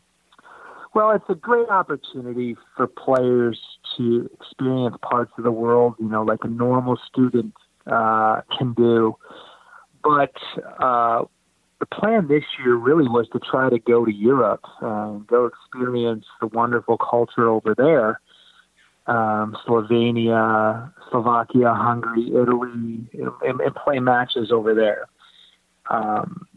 Well, 0.94 1.12
it's 1.12 1.30
a 1.30 1.36
great 1.36 1.70
opportunity 1.70 2.58
for 2.76 2.88
players 2.88 3.60
to 3.98 4.30
experience 4.34 4.98
parts 5.02 5.32
of 5.38 5.44
the 5.44 5.52
world, 5.52 5.96
you 6.00 6.10
know, 6.10 6.24
like 6.24 6.40
a 6.44 6.50
normal 6.50 6.98
student 7.08 7.54
uh, 7.88 8.42
can 8.58 8.74
do. 8.74 9.16
But 10.04 10.34
uh, 10.80 11.26
the 11.80 11.86
plan 11.86 12.28
this 12.28 12.44
year 12.64 12.76
really 12.76 13.08
was 13.08 13.28
to 13.34 13.40
try 13.40 13.70
to 13.70 13.80
go 13.80 14.06
to 14.06 14.14
Europe, 14.14 14.64
uh, 14.82 15.14
go 15.28 15.46
experience 15.46 16.26
the 16.40 16.48
wonderful 16.48 16.98
culture 16.98 17.48
over 17.48 17.76
there. 17.76 18.22
Um, 19.08 19.56
Slovenia, 19.68 20.92
Slovakia, 21.12 21.74
Hungary, 21.74 22.28
Italy, 22.30 23.08
and, 23.14 23.62
and 23.62 23.76
play 23.76 24.00
matches 24.00 24.52
over 24.52 24.74
there. 24.74 25.08
Um, 25.90 26.48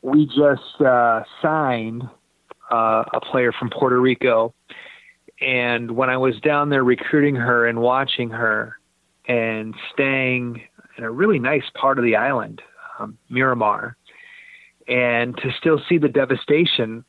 we 0.00 0.26
just 0.26 0.80
uh, 0.80 1.22
signed 1.42 2.08
uh, 2.70 3.04
a 3.12 3.20
player 3.20 3.52
from 3.52 3.70
Puerto 3.70 4.00
Rico. 4.00 4.54
And 5.40 5.90
when 5.90 6.08
I 6.08 6.16
was 6.16 6.38
down 6.40 6.70
there 6.70 6.84
recruiting 6.84 7.34
her 7.34 7.66
and 7.66 7.80
watching 7.80 8.30
her 8.30 8.78
and 9.26 9.74
staying 9.92 10.62
in 10.96 11.04
a 11.04 11.10
really 11.10 11.38
nice 11.38 11.64
part 11.74 11.98
of 11.98 12.04
the 12.04 12.16
island, 12.16 12.62
um, 12.98 13.18
Miramar, 13.30 13.96
and 14.88 15.36
to 15.38 15.50
still 15.58 15.80
see 15.88 15.98
the 15.98 16.08
devastation 16.08 17.04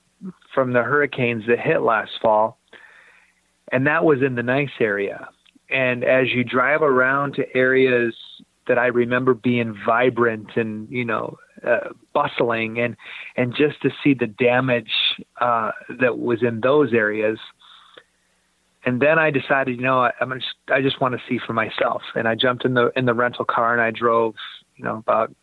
from 0.54 0.74
the 0.74 0.84
hurricanes 0.84 1.46
that 1.48 1.60
hit 1.60 1.82
last 1.82 2.12
fall, 2.22 2.60
and 3.72 3.88
that 3.88 4.06
was 4.06 4.22
in 4.22 4.36
the 4.36 4.44
nice 4.44 4.70
area. 4.80 5.28
And 5.70 6.04
as 6.04 6.28
you 6.30 6.44
drive 6.44 6.82
around 6.82 7.36
to 7.36 7.56
areas 7.56 8.16
that 8.68 8.78
I 8.78 8.88
remember 8.88 9.34
being 9.34 9.76
vibrant 9.86 10.52
and 10.56 10.90
you 10.90 11.06
know 11.06 11.38
uh, 11.66 11.90
bustling, 12.14 12.80
and 12.80 12.96
and 13.36 13.56
just 13.56 13.82
to 13.82 13.90
see 14.04 14.14
the 14.14 14.28
damage 14.28 14.92
uh, 15.42 15.72
that 16.00 16.20
was 16.20 16.44
in 16.44 16.62
those 16.62 16.94
areas. 16.94 17.40
And 18.86 19.02
then 19.02 19.18
I 19.18 19.32
decided, 19.32 19.78
you 19.78 19.84
know, 19.84 20.02
I, 20.02 20.12
I'm 20.20 20.34
just, 20.34 20.56
I 20.68 20.82
just 20.82 21.00
want 21.00 21.16
to 21.16 21.22
see 21.30 21.40
for 21.48 21.54
myself. 21.54 22.02
And 22.16 22.28
I 22.28 22.36
jumped 22.36 22.66
in 22.66 22.74
the 22.74 22.92
in 22.98 23.06
the 23.06 23.14
rental 23.14 23.46
car 23.46 23.72
and 23.72 23.82
I 23.82 23.92
drove, 23.92 24.36
you 24.76 24.84
know, 24.84 24.98
about 24.98 25.34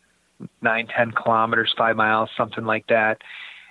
nine, 0.61 0.87
ten 0.87 1.11
kilometers, 1.11 1.73
five 1.77 1.95
miles, 1.95 2.29
something 2.35 2.65
like 2.65 2.87
that, 2.87 3.21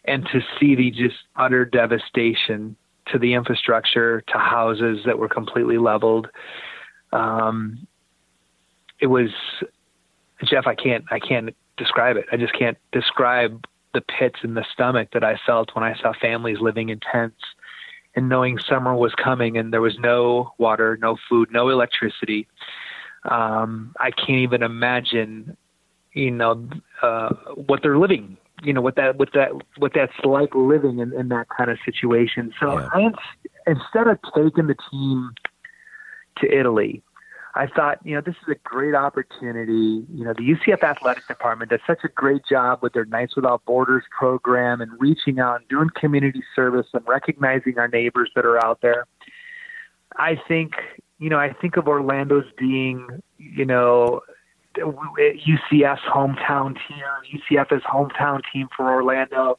and 0.05 0.27
to 0.33 0.41
see 0.59 0.75
the 0.75 0.91
just 0.91 1.17
utter 1.37 1.65
devastation 1.65 2.77
to 3.07 3.19
the 3.19 3.35
infrastructure, 3.35 4.23
to 4.29 4.39
houses 4.39 5.01
that 5.07 5.19
were 5.19 5.29
completely 5.29 5.79
leveled. 5.79 6.29
Um, 7.13 7.87
it 9.01 9.07
was 9.07 9.31
Jeff. 10.45 10.67
I 10.67 10.75
can't. 10.75 11.05
I 11.11 11.19
can't 11.19 11.55
describe 11.77 12.17
it. 12.17 12.27
I 12.31 12.37
just 12.37 12.53
can't 12.53 12.79
describe 12.93 13.65
the 13.93 14.01
pits 14.03 14.37
in 14.45 14.55
the 14.55 14.65
stomach 14.73 15.09
that 15.13 15.25
I 15.25 15.39
felt 15.45 15.75
when 15.75 15.83
I 15.83 15.95
saw 16.01 16.13
families 16.21 16.59
living 16.61 16.91
in 16.91 17.01
tents 17.01 17.43
and 18.15 18.29
knowing 18.29 18.59
summer 18.59 18.95
was 18.95 19.13
coming 19.15 19.57
and 19.57 19.73
there 19.73 19.81
was 19.81 19.99
no 19.99 20.53
water, 20.59 20.99
no 21.01 21.17
food, 21.29 21.51
no 21.51 21.69
electricity. 21.69 22.47
Um, 23.25 23.95
I 23.99 24.11
can't 24.11 24.41
even 24.41 24.63
imagine, 24.63 25.57
you 26.13 26.31
know, 26.31 26.69
uh, 27.03 27.31
what 27.55 27.81
they're 27.83 27.99
living. 27.99 28.37
You 28.63 28.75
know 28.75 28.83
what 28.83 28.97
that 28.97 29.17
what 29.17 29.31
that 29.33 29.53
what 29.79 29.93
that's 29.95 30.13
like 30.23 30.55
living 30.55 30.99
in, 30.99 31.15
in 31.15 31.29
that 31.31 31.47
kind 31.49 31.71
of 31.71 31.79
situation. 31.85 32.53
So 32.61 32.79
Yeah. 32.79 32.89
I 32.93 33.11
instead 33.67 34.07
of 34.07 34.19
taking 34.35 34.67
the 34.67 34.77
team 34.91 35.31
to 36.39 36.59
Italy, 36.59 37.03
I 37.55 37.67
thought, 37.67 37.99
you 38.05 38.15
know, 38.15 38.21
this 38.21 38.35
is 38.43 38.49
a 38.49 38.55
great 38.63 38.95
opportunity. 38.95 40.05
You 40.13 40.25
know, 40.25 40.35
the 40.35 40.43
UCF 40.43 40.83
athletic 40.83 41.27
department 41.27 41.71
does 41.71 41.81
such 41.87 42.01
a 42.05 42.09
great 42.09 42.43
job 42.49 42.81
with 42.83 42.93
their 42.93 43.07
Knights 43.07 43.35
Without 43.35 43.65
Borders 43.65 44.05
program 44.17 44.81
and 44.81 44.91
reaching 44.99 45.41
out 45.41 45.61
and 45.61 45.69
doing 45.69 45.89
community 45.99 46.43
service 46.55 46.87
and 46.93 47.07
recognizing 47.09 47.79
our 47.79 47.89
neighbors 47.89 48.31
that 48.37 48.45
are 48.45 48.65
out 48.65 48.81
there. 48.83 49.07
I 50.17 50.37
think, 50.47 50.75
you 51.19 51.29
know, 51.29 51.39
I 51.39 51.53
think 51.53 51.77
of 51.77 51.89
Orlando's 51.89 52.51
being, 52.57 53.07
you 53.39 53.65
know, 53.65 54.21
UCF's 54.77 56.03
hometown 56.03 56.77
team. 56.89 57.03
UCF 57.35 57.77
is 57.77 57.83
hometown 57.83 58.41
team 58.53 58.69
for 58.77 58.93
Orlando, 58.93 59.59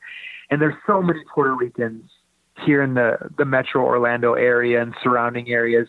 and 0.49 0.61
there's 0.61 0.75
so 0.87 1.01
many 1.01 1.19
Puerto 1.33 1.55
Ricans 1.55 2.09
here 2.65 2.81
in 2.81 2.93
the 2.93 3.17
the 3.37 3.45
Metro 3.45 3.83
Orlando 3.83 4.33
area 4.33 4.81
and 4.81 4.93
surrounding 5.03 5.49
areas. 5.49 5.87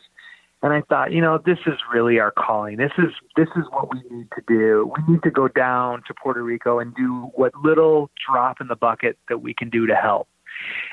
And 0.64 0.72
I 0.72 0.80
thought, 0.82 1.10
you 1.10 1.20
know, 1.20 1.38
this 1.44 1.58
is 1.66 1.74
really 1.92 2.20
our 2.20 2.30
calling. 2.30 2.76
This 2.76 2.92
is 2.96 3.12
this 3.36 3.48
is 3.56 3.64
what 3.70 3.92
we 3.92 4.00
need 4.10 4.28
to 4.36 4.42
do. 4.46 4.92
We 4.96 5.14
need 5.14 5.22
to 5.24 5.30
go 5.30 5.48
down 5.48 6.02
to 6.06 6.14
Puerto 6.14 6.42
Rico 6.42 6.78
and 6.78 6.94
do 6.94 7.30
what 7.34 7.52
little 7.64 8.10
drop 8.28 8.60
in 8.60 8.68
the 8.68 8.76
bucket 8.76 9.18
that 9.28 9.38
we 9.38 9.54
can 9.54 9.70
do 9.70 9.86
to 9.88 9.94
help. 9.96 10.28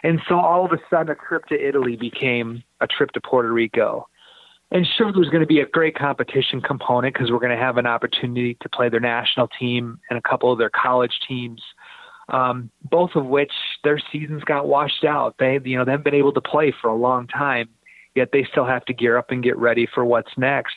And 0.03 0.21
so 0.27 0.39
all 0.39 0.65
of 0.65 0.71
a 0.71 0.79
sudden, 0.89 1.09
a 1.11 1.27
trip 1.27 1.45
to 1.47 1.67
Italy 1.67 1.95
became 1.95 2.63
a 2.81 2.87
trip 2.87 3.11
to 3.11 3.21
Puerto 3.21 3.51
Rico. 3.51 4.07
And 4.71 4.87
sure, 4.97 5.11
there's 5.11 5.29
going 5.29 5.41
to 5.41 5.47
be 5.47 5.61
a 5.61 5.65
great 5.65 5.97
competition 5.97 6.61
component 6.61 7.15
because 7.15 7.31
we're 7.31 7.39
going 7.39 7.57
to 7.57 7.63
have 7.63 7.77
an 7.77 7.87
opportunity 7.87 8.55
to 8.61 8.69
play 8.69 8.87
their 8.87 8.99
national 8.99 9.47
team 9.59 9.99
and 10.09 10.19
a 10.19 10.21
couple 10.21 10.51
of 10.51 10.59
their 10.59 10.69
college 10.69 11.19
teams, 11.27 11.61
um, 12.29 12.69
both 12.83 13.11
of 13.15 13.25
which 13.25 13.51
their 13.83 13.99
seasons 14.11 14.43
got 14.43 14.67
washed 14.67 15.03
out. 15.03 15.35
They, 15.39 15.59
you 15.63 15.75
know, 15.75 15.85
they 15.85 15.91
haven't 15.91 16.03
been 16.03 16.13
able 16.13 16.33
to 16.33 16.41
play 16.41 16.71
for 16.79 16.89
a 16.89 16.95
long 16.95 17.25
time, 17.25 17.69
yet 18.13 18.29
they 18.31 18.45
still 18.51 18.65
have 18.65 18.85
to 18.85 18.93
gear 18.93 19.17
up 19.17 19.31
and 19.31 19.41
get 19.41 19.57
ready 19.57 19.87
for 19.91 20.05
what's 20.05 20.31
next. 20.37 20.75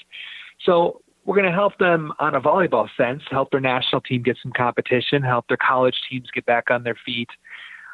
So 0.65 1.03
we're 1.27 1.37
going 1.37 1.49
to 1.49 1.53
help 1.53 1.77
them 1.79 2.13
on 2.19 2.35
a 2.35 2.41
volleyball 2.41 2.89
sense, 2.97 3.23
help 3.31 3.51
their 3.51 3.61
national 3.61 4.01
team 4.01 4.23
get 4.23 4.39
some 4.43 4.53
competition, 4.53 5.23
help 5.23 5.49
their 5.49 5.59
college 5.59 5.97
teams 6.11 6.31
get 6.35 6.47
back 6.47 6.71
on 6.71 6.83
their 6.83 6.97
feet. 7.05 7.29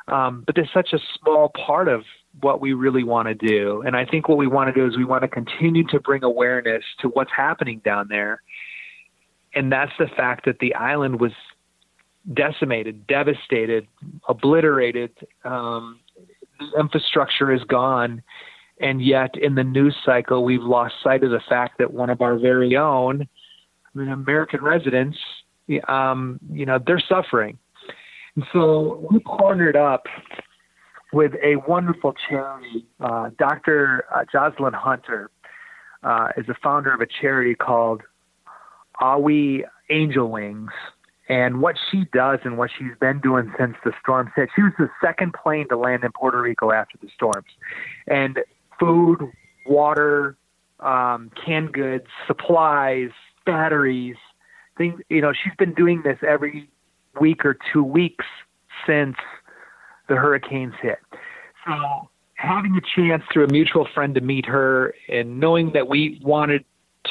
Um, 0.06 0.44
but 0.46 0.54
there's 0.54 0.70
such 0.72 0.92
a 0.92 0.98
small 1.20 1.50
part 1.50 1.88
of 1.88 2.04
what 2.40 2.60
we 2.60 2.72
really 2.72 3.04
want 3.04 3.28
to 3.28 3.34
do. 3.34 3.82
And 3.82 3.96
I 3.96 4.04
think 4.04 4.28
what 4.28 4.38
we 4.38 4.46
want 4.46 4.74
to 4.74 4.80
do 4.80 4.86
is 4.86 4.96
we 4.96 5.04
want 5.04 5.22
to 5.22 5.28
continue 5.28 5.84
to 5.88 6.00
bring 6.00 6.22
awareness 6.24 6.84
to 7.00 7.08
what's 7.08 7.30
happening 7.36 7.80
down 7.84 8.06
there. 8.08 8.42
And 9.54 9.72
that's 9.72 9.92
the 9.98 10.08
fact 10.16 10.44
that 10.44 10.58
the 10.60 10.74
island 10.74 11.20
was 11.20 11.32
decimated, 12.34 13.06
devastated, 13.06 13.86
obliterated. 14.28 15.10
Um, 15.44 16.00
the 16.58 16.78
infrastructure 16.78 17.52
is 17.52 17.62
gone. 17.64 18.22
And 18.80 19.02
yet, 19.02 19.36
in 19.36 19.54
the 19.54 19.64
news 19.64 19.96
cycle, 20.04 20.44
we've 20.44 20.62
lost 20.62 20.94
sight 21.02 21.24
of 21.24 21.30
the 21.30 21.40
fact 21.48 21.78
that 21.78 21.92
one 21.92 22.10
of 22.10 22.20
our 22.20 22.38
very 22.38 22.76
own 22.76 23.22
I 23.22 23.98
mean, 23.98 24.08
American 24.08 24.62
residents, 24.62 25.18
um, 25.88 26.38
you 26.52 26.66
know, 26.66 26.78
they're 26.84 27.02
suffering. 27.08 27.58
And 28.36 28.44
so 28.52 29.06
we 29.10 29.18
partnered 29.20 29.76
up 29.76 30.04
with 31.12 31.32
a 31.42 31.56
wonderful 31.66 32.14
charity. 32.28 32.86
Uh, 33.00 33.30
Dr. 33.38 34.04
Uh, 34.14 34.24
Jocelyn 34.30 34.74
Hunter 34.74 35.30
uh, 36.02 36.28
is 36.36 36.46
the 36.46 36.54
founder 36.62 36.92
of 36.92 37.00
a 37.00 37.06
charity 37.06 37.54
called 37.54 38.02
Awi 39.00 39.62
Angel 39.90 40.28
Wings. 40.30 40.70
And 41.28 41.60
what 41.60 41.76
she 41.90 42.06
does 42.12 42.38
and 42.44 42.56
what 42.56 42.70
she's 42.78 42.96
been 43.00 43.20
doing 43.20 43.52
since 43.58 43.76
the 43.84 43.92
storms 44.02 44.30
hit, 44.34 44.48
she 44.56 44.62
was 44.62 44.72
the 44.78 44.88
second 45.04 45.34
plane 45.34 45.68
to 45.68 45.76
land 45.76 46.02
in 46.02 46.12
Puerto 46.12 46.40
Rico 46.40 46.72
after 46.72 46.96
the 47.02 47.08
storms. 47.14 47.48
And 48.06 48.38
food, 48.80 49.18
water, 49.66 50.36
um, 50.80 51.30
canned 51.44 51.72
goods, 51.72 52.06
supplies, 52.26 53.10
batteries, 53.44 54.16
things, 54.78 55.00
you 55.10 55.20
know, 55.20 55.32
she's 55.32 55.52
been 55.58 55.74
doing 55.74 56.02
this 56.02 56.18
every 56.26 56.70
week 57.20 57.44
or 57.44 57.58
two 57.72 57.82
weeks 57.82 58.24
since 58.86 59.16
the 60.08 60.16
hurricanes 60.16 60.74
hit. 60.80 60.98
So 61.66 62.08
having 62.34 62.76
a 62.76 62.80
chance 62.96 63.22
through 63.32 63.44
a 63.44 63.52
mutual 63.52 63.86
friend 63.94 64.14
to 64.14 64.20
meet 64.20 64.46
her 64.46 64.94
and 65.08 65.38
knowing 65.40 65.72
that 65.72 65.88
we 65.88 66.20
wanted 66.22 66.64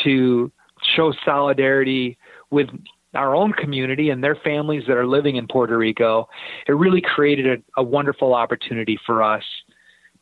to 0.04 0.52
show 0.96 1.14
solidarity 1.26 2.18
with 2.50 2.70
our 3.14 3.36
own 3.36 3.52
community 3.54 4.10
and 4.10 4.24
their 4.24 4.36
families 4.36 4.84
that 4.88 4.96
are 4.96 5.08
living 5.08 5.36
in 5.36 5.48
Puerto 5.48 5.78
Rico, 5.78 6.30
it 6.68 6.74
really 6.74 7.02
created 7.02 7.60
a, 7.78 7.82
a 7.82 7.84
wonderful 7.84 8.34
opportunity 8.34 9.00
for 9.06 9.24
us 9.24 9.44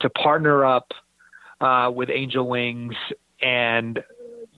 to 0.02 0.10
partner 0.10 0.66
up 0.66 0.92
uh, 1.62 1.92
with 1.94 2.10
Angel 2.10 2.48
Wings 2.48 2.96
and 3.42 4.04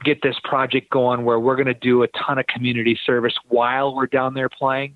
get 0.04 0.22
this 0.22 0.36
project 0.44 0.90
going 0.90 1.26
where 1.26 1.40
we're 1.40 1.56
going 1.56 1.68
to 1.68 1.74
do 1.74 2.04
a 2.04 2.08
ton 2.10 2.38
of 2.38 2.46
community 2.48 2.98
service 3.06 3.34
while 3.50 3.96
we're 3.96 4.08
down 4.08 4.34
there 4.34 4.50
playing 4.50 4.96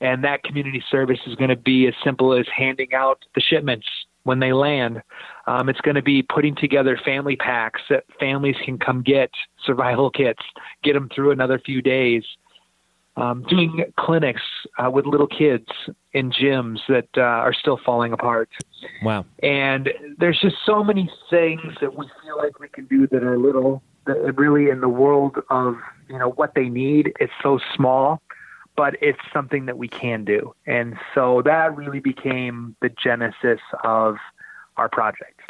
and 0.00 0.22
that 0.24 0.42
community 0.44 0.82
service 0.90 1.18
is 1.26 1.34
going 1.34 1.50
to 1.50 1.56
be 1.56 1.86
as 1.86 1.94
simple 2.04 2.32
as 2.32 2.46
handing 2.54 2.94
out 2.94 3.24
the 3.34 3.40
shipments 3.40 3.86
when 4.22 4.38
they 4.38 4.52
land. 4.52 5.02
Um, 5.46 5.68
it's 5.68 5.80
going 5.80 5.94
to 5.96 6.02
be 6.02 6.22
putting 6.22 6.54
together 6.54 7.00
family 7.04 7.36
packs 7.36 7.80
that 7.90 8.04
families 8.20 8.56
can 8.64 8.78
come 8.78 9.02
get, 9.02 9.30
survival 9.64 10.10
kits, 10.14 10.42
get 10.84 10.92
them 10.92 11.08
through 11.14 11.32
another 11.32 11.58
few 11.58 11.82
days. 11.82 12.22
Um, 13.16 13.44
doing 13.48 13.84
clinics 13.98 14.42
uh, 14.78 14.88
with 14.92 15.04
little 15.04 15.26
kids 15.26 15.66
in 16.12 16.30
gyms 16.30 16.78
that 16.88 17.08
uh, 17.16 17.22
are 17.22 17.52
still 17.52 17.80
falling 17.84 18.12
apart. 18.12 18.48
Wow. 19.02 19.24
And 19.42 19.88
there's 20.18 20.38
just 20.40 20.54
so 20.64 20.84
many 20.84 21.10
things 21.28 21.60
that 21.80 21.98
we 21.98 22.08
feel 22.22 22.36
like 22.36 22.60
we 22.60 22.68
can 22.68 22.84
do 22.84 23.08
that 23.08 23.24
are 23.24 23.36
little, 23.36 23.82
that 24.06 24.36
really 24.36 24.70
in 24.70 24.80
the 24.80 24.88
world 24.88 25.34
of, 25.50 25.74
you 26.08 26.16
know, 26.16 26.30
what 26.30 26.54
they 26.54 26.68
need, 26.68 27.12
it's 27.18 27.32
so 27.42 27.58
small 27.74 28.22
but 28.78 28.94
it's 29.02 29.18
something 29.32 29.66
that 29.66 29.76
we 29.76 29.88
can 29.88 30.24
do. 30.24 30.54
And 30.64 30.96
so 31.12 31.42
that 31.44 31.76
really 31.76 31.98
became 31.98 32.76
the 32.80 32.88
genesis 32.88 33.58
of 33.82 34.18
our 34.76 34.88
project. 34.88 35.40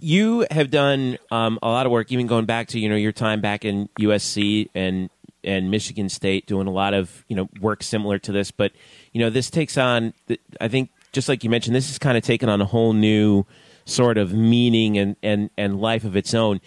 You 0.00 0.48
have 0.50 0.68
done 0.68 1.16
um, 1.30 1.60
a 1.62 1.68
lot 1.68 1.86
of 1.86 1.92
work, 1.92 2.10
even 2.10 2.26
going 2.26 2.46
back 2.46 2.66
to 2.68 2.80
you 2.80 2.88
know 2.88 2.96
your 2.96 3.12
time 3.12 3.40
back 3.40 3.64
in 3.64 3.88
USC 4.00 4.68
and 4.74 5.10
and 5.44 5.70
Michigan 5.70 6.08
State, 6.08 6.46
doing 6.46 6.66
a 6.66 6.72
lot 6.72 6.92
of 6.92 7.24
you 7.28 7.36
know 7.36 7.48
work 7.60 7.84
similar 7.84 8.18
to 8.18 8.32
this. 8.32 8.50
But 8.50 8.72
you 9.12 9.20
know 9.20 9.30
this 9.30 9.48
takes 9.48 9.78
on, 9.78 10.12
I 10.60 10.66
think, 10.66 10.90
just 11.12 11.28
like 11.28 11.44
you 11.44 11.50
mentioned, 11.50 11.76
this 11.76 11.88
is 11.88 11.98
kind 11.98 12.18
of 12.18 12.24
taken 12.24 12.48
on 12.48 12.60
a 12.60 12.66
whole 12.66 12.94
new 12.94 13.44
sort 13.84 14.18
of 14.18 14.32
meaning 14.32 14.98
and 14.98 15.16
and 15.22 15.50
and 15.56 15.80
life 15.80 16.02
of 16.02 16.16
its 16.16 16.34
own. 16.34 16.60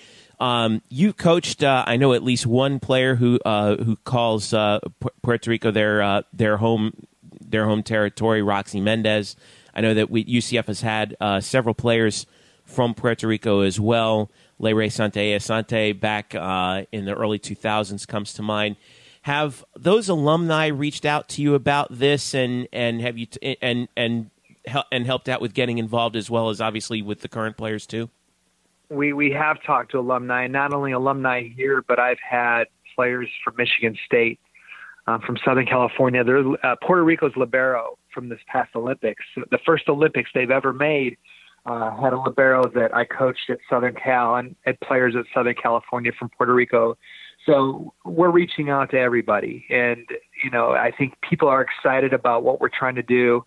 Um, 0.44 0.82
you 0.90 1.14
coached, 1.14 1.64
uh, 1.64 1.86
I 1.88 1.96
know 1.96 2.12
at 2.12 2.22
least 2.22 2.46
one 2.46 2.82
player 2.82 3.16
who 3.16 3.40
uh, 3.46 3.78
who 3.78 3.96
calls 3.96 4.54
uh, 4.54 4.82
Puerto 5.22 5.50
Rico 5.50 5.72
their 5.72 6.02
uh, 6.02 6.24
their 6.34 6.58
home 6.58 7.08
their 7.40 7.66
home 7.66 7.82
territory. 7.82 8.42
Roxy 8.42 8.82
Mendez. 8.82 9.38
I 9.74 9.80
know 9.80 9.94
that 9.94 10.10
we, 10.10 10.26
UCF 10.26 10.68
has 10.68 10.82
had 10.82 11.16
uh, 11.22 11.40
several 11.40 11.74
players 11.74 12.26
from 12.66 12.94
Puerto 12.94 13.26
Rico 13.26 13.62
as 13.62 13.80
well. 13.80 14.30
Leray 14.60 14.92
Sante 14.92 15.34
Asante 15.34 15.98
back 15.98 16.34
in 16.92 17.06
the 17.06 17.14
early 17.14 17.40
2000s 17.40 18.06
comes 18.06 18.34
to 18.34 18.42
mind. 18.42 18.76
Have 19.22 19.64
those 19.78 20.10
alumni 20.10 20.68
reached 20.68 21.06
out 21.06 21.30
to 21.30 21.42
you 21.42 21.56
about 21.56 21.88
this, 21.90 22.36
and 22.36 22.68
and 22.74 23.00
have 23.00 23.18
you 23.18 23.28
t- 23.28 23.58
and 23.62 23.88
and 23.96 24.30
and 24.92 25.06
helped 25.06 25.30
out 25.30 25.40
with 25.40 25.54
getting 25.54 25.78
involved 25.78 26.18
as 26.18 26.30
well 26.30 26.50
as 26.50 26.60
obviously 26.60 27.02
with 27.02 27.22
the 27.22 27.30
current 27.30 27.56
players 27.56 27.88
too? 27.88 28.10
We 28.90 29.14
we 29.14 29.32
have 29.32 29.62
talked 29.64 29.92
to 29.92 30.00
alumni, 30.00 30.48
not 30.48 30.74
only 30.74 30.92
alumni 30.92 31.44
here, 31.56 31.84
but 31.88 32.00
I've 32.00 32.20
had 32.20 32.66
players 32.96 33.30
from 33.44 33.56
Michigan 33.58 33.98
State, 34.06 34.40
um, 35.08 35.22
from 35.22 35.38
Southern 35.44 35.66
California. 35.66 36.24
There's 36.24 36.46
uh, 36.64 36.76
Puerto 36.82 37.04
Rico's 37.04 37.34
libero 37.36 37.98
from 38.14 38.30
this 38.30 38.40
past 38.48 38.76
Olympics, 38.76 39.24
the 39.36 39.60
first 39.66 39.90
Olympics 39.90 40.30
they've 40.34 40.52
ever 40.52 40.74
made. 40.74 41.18
Uh, 41.66 41.96
had 41.96 42.12
a 42.12 42.18
libero 42.18 42.70
that 42.76 42.94
I 42.94 43.06
coached 43.06 43.50
at 43.50 43.58
Southern 43.70 43.96
Cal 43.96 44.36
and 44.36 44.54
had 44.66 44.78
players 44.82 45.16
at 45.16 45.24
Southern 45.34 45.56
California 45.56 46.12
from 46.18 46.30
Puerto 46.38 46.54
Rico. 46.54 46.98
So 47.46 47.94
we're 48.04 48.32
reaching 48.32 48.70
out 48.70 48.92
to 48.92 49.00
everybody, 49.00 49.66
and 49.70 50.06
you 50.44 50.50
know 50.52 50.72
I 50.72 50.92
think 50.98 51.14
people 51.28 51.48
are 51.48 51.62
excited 51.62 52.14
about 52.14 52.44
what 52.44 52.60
we're 52.60 52.70
trying 52.70 52.96
to 52.96 53.04
do. 53.04 53.46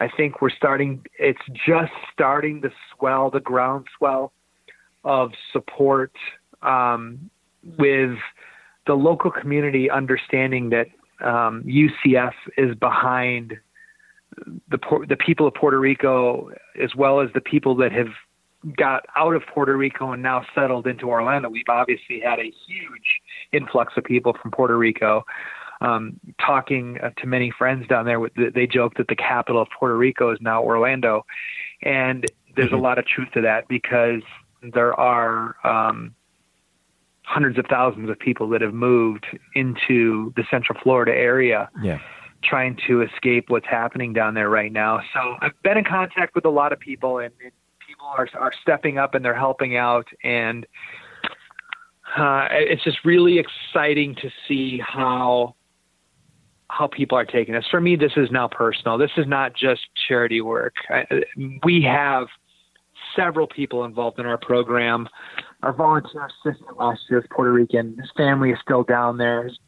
I 0.00 0.08
think 0.16 0.40
we're 0.40 0.50
starting. 0.50 1.04
It's 1.18 1.40
just 1.66 1.92
starting 2.12 2.62
to 2.62 2.70
swell, 2.96 3.30
the 3.30 3.40
groundswell 3.40 4.32
of 5.04 5.32
support 5.52 6.12
um, 6.62 7.30
with 7.78 8.16
the 8.86 8.94
local 8.94 9.30
community 9.30 9.90
understanding 9.90 10.70
that 10.70 10.86
um, 11.24 11.64
UCF 11.64 12.32
is 12.56 12.74
behind 12.76 13.58
the 14.70 14.78
the 15.08 15.16
people 15.16 15.46
of 15.46 15.54
Puerto 15.54 15.78
Rico 15.78 16.50
as 16.80 16.94
well 16.94 17.20
as 17.20 17.28
the 17.34 17.40
people 17.40 17.76
that 17.76 17.92
have 17.92 18.08
got 18.76 19.04
out 19.16 19.34
of 19.34 19.42
Puerto 19.52 19.76
Rico 19.76 20.12
and 20.12 20.22
now 20.22 20.44
settled 20.54 20.86
into 20.86 21.08
Orlando. 21.08 21.48
We've 21.48 21.64
obviously 21.68 22.20
had 22.20 22.38
a 22.38 22.52
huge 22.66 23.20
influx 23.52 23.92
of 23.96 24.04
people 24.04 24.36
from 24.40 24.50
Puerto 24.50 24.76
Rico. 24.76 25.24
Um, 25.80 26.20
talking 26.40 26.98
uh, 27.02 27.10
to 27.18 27.26
many 27.26 27.50
friends 27.50 27.88
down 27.88 28.04
there, 28.04 28.20
they 28.54 28.68
joke 28.68 28.94
that 28.98 29.08
the 29.08 29.16
capital 29.16 29.60
of 29.60 29.68
Puerto 29.76 29.96
Rico 29.96 30.30
is 30.30 30.38
now 30.40 30.62
Orlando, 30.62 31.26
and 31.82 32.24
there's 32.54 32.68
mm-hmm. 32.68 32.76
a 32.76 32.80
lot 32.80 32.98
of 32.98 33.06
truth 33.06 33.28
to 33.34 33.40
that 33.40 33.66
because 33.66 34.22
there 34.62 34.98
are 34.98 35.56
um, 35.64 36.14
hundreds 37.22 37.58
of 37.58 37.66
thousands 37.68 38.10
of 38.10 38.18
people 38.18 38.48
that 38.50 38.60
have 38.60 38.74
moved 38.74 39.26
into 39.54 40.32
the 40.36 40.44
Central 40.50 40.78
Florida 40.82 41.12
area. 41.12 41.70
Yeah. 41.82 41.98
Trying 42.44 42.76
to 42.88 43.02
escape 43.02 43.50
what's 43.50 43.66
happening 43.66 44.12
down 44.12 44.34
there 44.34 44.50
right 44.50 44.72
now. 44.72 45.00
So 45.14 45.36
I've 45.40 45.52
been 45.62 45.78
in 45.78 45.84
contact 45.84 46.34
with 46.34 46.44
a 46.44 46.50
lot 46.50 46.72
of 46.72 46.80
people, 46.80 47.18
and, 47.18 47.32
and 47.40 47.52
people 47.86 48.06
are 48.06 48.28
are 48.36 48.52
stepping 48.62 48.98
up 48.98 49.14
and 49.14 49.24
they're 49.24 49.32
helping 49.32 49.76
out. 49.76 50.08
And 50.24 50.66
uh, 52.16 52.48
it's 52.50 52.82
just 52.82 52.98
really 53.04 53.38
exciting 53.38 54.16
to 54.16 54.30
see 54.48 54.80
how 54.84 55.54
how 56.68 56.88
people 56.88 57.16
are 57.16 57.24
taking 57.24 57.54
this. 57.54 57.66
For 57.70 57.80
me, 57.80 57.94
this 57.94 58.12
is 58.16 58.30
now 58.32 58.48
personal. 58.48 58.98
This 58.98 59.12
is 59.16 59.26
not 59.26 59.54
just 59.54 59.82
charity 60.08 60.40
work. 60.40 60.74
I, 60.90 61.04
we 61.62 61.82
have 61.82 62.26
several 63.16 63.46
people 63.46 63.84
involved 63.84 64.18
in 64.18 64.26
our 64.26 64.38
program. 64.38 65.08
Our 65.62 65.72
volunteer 65.72 66.26
assistant 66.26 66.76
last 66.78 67.00
year 67.08 67.20
is 67.20 67.26
Puerto 67.30 67.52
Rican. 67.52 67.96
His 67.98 68.10
family 68.16 68.50
is 68.50 68.58
still 68.62 68.82
down 68.82 69.18
there. 69.18 69.44
His, 69.44 69.58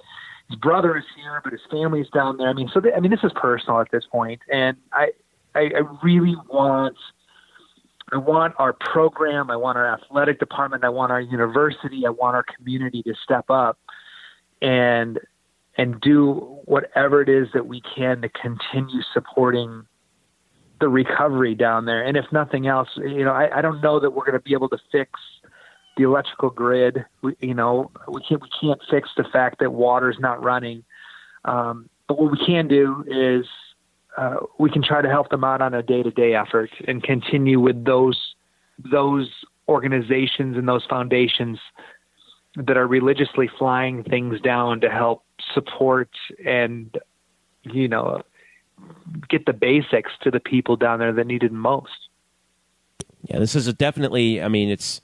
his 0.48 0.58
brother 0.58 0.96
is 0.96 1.04
here, 1.16 1.40
but 1.42 1.52
his 1.52 1.62
family 1.70 2.00
is 2.00 2.08
down 2.12 2.36
there. 2.36 2.48
I 2.48 2.52
mean, 2.52 2.70
so 2.72 2.80
th- 2.80 2.94
I 2.96 3.00
mean, 3.00 3.10
this 3.10 3.24
is 3.24 3.32
personal 3.34 3.80
at 3.80 3.90
this 3.90 4.04
point, 4.10 4.40
and 4.52 4.76
I, 4.92 5.08
I, 5.54 5.60
I 5.60 5.80
really 6.02 6.36
want. 6.48 6.96
I 8.12 8.18
want 8.18 8.54
our 8.58 8.74
program, 8.74 9.50
I 9.50 9.56
want 9.56 9.78
our 9.78 9.90
athletic 9.92 10.38
department, 10.38 10.84
I 10.84 10.90
want 10.90 11.10
our 11.10 11.22
university, 11.22 12.04
I 12.06 12.10
want 12.10 12.36
our 12.36 12.44
community 12.44 13.02
to 13.02 13.14
step 13.24 13.46
up 13.48 13.78
and 14.60 15.18
and 15.76 16.00
do 16.00 16.60
whatever 16.66 17.22
it 17.22 17.28
is 17.28 17.48
that 17.54 17.66
we 17.66 17.80
can 17.96 18.22
to 18.22 18.28
continue 18.28 19.00
supporting 19.12 19.86
the 20.84 20.88
recovery 20.90 21.54
down 21.54 21.86
there. 21.86 22.04
And 22.04 22.14
if 22.14 22.26
nothing 22.30 22.66
else, 22.66 22.90
you 22.96 23.24
know, 23.24 23.32
I, 23.32 23.58
I 23.58 23.62
don't 23.62 23.80
know 23.80 23.98
that 24.00 24.10
we're 24.10 24.26
going 24.26 24.38
to 24.38 24.44
be 24.44 24.52
able 24.52 24.68
to 24.68 24.76
fix 24.92 25.18
the 25.96 26.02
electrical 26.02 26.50
grid. 26.50 27.06
We, 27.22 27.34
you 27.40 27.54
know, 27.54 27.90
we 28.06 28.20
can't 28.28 28.42
we 28.42 28.48
can't 28.60 28.80
fix 28.90 29.08
the 29.16 29.24
fact 29.32 29.60
that 29.60 29.72
water's 29.72 30.18
not 30.20 30.42
running. 30.42 30.84
Um, 31.46 31.88
but 32.06 32.20
what 32.20 32.32
we 32.32 32.44
can 32.44 32.68
do 32.68 33.02
is 33.06 33.46
uh, 34.18 34.36
we 34.58 34.70
can 34.70 34.82
try 34.82 35.00
to 35.00 35.08
help 35.08 35.30
them 35.30 35.42
out 35.42 35.62
on 35.62 35.72
a 35.72 35.82
day 35.82 36.02
to 36.02 36.10
day 36.10 36.34
effort 36.34 36.68
and 36.86 37.02
continue 37.02 37.60
with 37.60 37.82
those 37.86 38.34
those 38.78 39.30
organizations 39.66 40.58
and 40.58 40.68
those 40.68 40.84
foundations 40.84 41.58
that 42.56 42.76
are 42.76 42.86
religiously 42.86 43.48
flying 43.58 44.04
things 44.04 44.38
down 44.42 44.82
to 44.82 44.90
help 44.90 45.24
support 45.54 46.10
and 46.44 46.98
you 47.62 47.88
know 47.88 48.20
get 49.28 49.46
the 49.46 49.52
basics 49.52 50.12
to 50.22 50.30
the 50.30 50.40
people 50.40 50.76
down 50.76 50.98
there 50.98 51.12
that 51.12 51.26
need 51.26 51.42
it 51.42 51.52
most. 51.52 52.08
Yeah, 53.24 53.38
this 53.38 53.54
is 53.54 53.72
definitely. 53.74 54.42
I 54.42 54.48
mean, 54.48 54.70
it's 54.70 55.00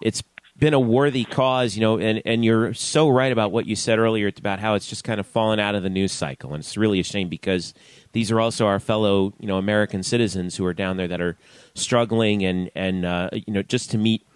it's 0.00 0.22
been 0.58 0.74
a 0.74 0.80
worthy 0.80 1.24
cause, 1.24 1.74
you 1.74 1.80
know, 1.80 1.98
and 1.98 2.22
and 2.24 2.44
you're 2.44 2.74
so 2.74 3.08
right 3.08 3.32
about 3.32 3.50
what 3.50 3.66
you 3.66 3.74
said 3.74 3.98
earlier 3.98 4.30
about 4.36 4.58
how 4.58 4.74
it's 4.74 4.86
just 4.86 5.04
kind 5.04 5.18
of 5.18 5.26
fallen 5.26 5.58
out 5.58 5.74
of 5.74 5.82
the 5.82 5.90
news 5.90 6.12
cycle, 6.12 6.52
and 6.52 6.62
it's 6.62 6.76
really 6.76 7.00
a 7.00 7.04
shame 7.04 7.28
because 7.28 7.72
these 8.12 8.30
are 8.30 8.40
also 8.40 8.66
our 8.66 8.78
fellow, 8.78 9.32
you 9.38 9.46
know, 9.46 9.56
American 9.56 10.02
citizens 10.02 10.56
who 10.56 10.66
are 10.66 10.74
down 10.74 10.98
there 10.98 11.08
that 11.08 11.20
are 11.20 11.38
struggling 11.74 12.44
and 12.44 12.70
and 12.74 13.04
uh, 13.04 13.30
you 13.32 13.52
know 13.52 13.62
just 13.62 13.90
to 13.90 13.98
meet 13.98 14.26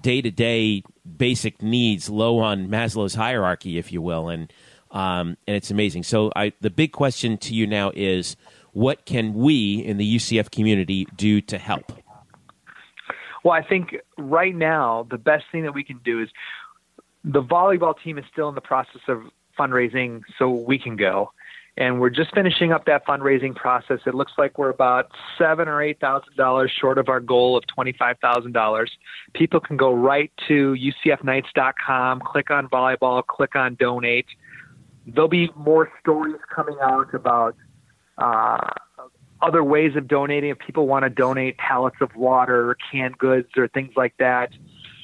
day 0.00 0.22
to 0.22 0.30
day 0.30 0.82
basic 1.16 1.62
needs, 1.62 2.08
low 2.08 2.38
on 2.38 2.68
Maslow's 2.68 3.14
hierarchy, 3.14 3.78
if 3.78 3.92
you 3.92 4.00
will, 4.00 4.28
and 4.28 4.52
um, 4.92 5.36
and 5.46 5.56
it's 5.56 5.70
amazing. 5.70 6.04
So 6.04 6.30
I, 6.36 6.52
the 6.60 6.70
big 6.70 6.92
question 6.92 7.38
to 7.38 7.54
you 7.54 7.66
now 7.66 7.90
is, 7.94 8.36
what 8.72 9.04
can 9.04 9.34
we 9.34 9.84
in 9.84 9.96
the 9.96 10.16
UCF 10.16 10.50
community 10.50 11.06
do 11.16 11.40
to 11.42 11.58
help? 11.58 11.92
Well, 13.44 13.54
I 13.54 13.62
think 13.62 13.96
right 14.16 14.54
now 14.54 15.06
the 15.10 15.18
best 15.18 15.44
thing 15.50 15.62
that 15.64 15.74
we 15.74 15.82
can 15.82 15.98
do 16.04 16.22
is 16.22 16.28
the 17.24 17.42
volleyball 17.42 17.94
team 18.02 18.18
is 18.18 18.24
still 18.32 18.48
in 18.48 18.54
the 18.54 18.60
process 18.60 19.02
of 19.08 19.22
fundraising, 19.58 20.22
so 20.38 20.48
we 20.48 20.78
can 20.78 20.96
go. 20.96 21.32
And 21.76 22.00
we're 22.00 22.10
just 22.10 22.34
finishing 22.34 22.70
up 22.70 22.84
that 22.84 23.06
fundraising 23.06 23.54
process. 23.56 24.00
It 24.04 24.14
looks 24.14 24.32
like 24.36 24.58
we're 24.58 24.68
about 24.68 25.10
seven 25.38 25.68
or 25.68 25.80
eight 25.80 26.00
thousand 26.00 26.36
dollars 26.36 26.70
short 26.78 26.98
of 26.98 27.08
our 27.08 27.20
goal 27.20 27.56
of 27.56 27.66
twenty-five 27.66 28.18
thousand 28.20 28.52
dollars. 28.52 28.90
People 29.32 29.58
can 29.58 29.78
go 29.78 29.92
right 29.92 30.30
to 30.48 30.76
ucfknights.com, 31.06 32.20
click 32.20 32.50
on 32.50 32.68
volleyball, 32.68 33.26
click 33.26 33.56
on 33.56 33.74
donate, 33.76 34.26
there'll 35.06 35.28
be 35.28 35.50
more 35.56 35.90
stories 36.00 36.36
coming 36.54 36.76
out 36.82 37.14
about 37.14 37.56
uh, 38.18 38.68
other 39.40 39.64
ways 39.64 39.96
of 39.96 40.06
donating. 40.06 40.50
If 40.50 40.58
people 40.58 40.86
want 40.86 41.04
to 41.04 41.10
donate 41.10 41.58
pallets 41.58 41.96
of 42.00 42.14
water 42.14 42.70
or 42.70 42.76
canned 42.90 43.18
goods 43.18 43.48
or 43.56 43.68
things 43.68 43.92
like 43.96 44.14
that, 44.18 44.50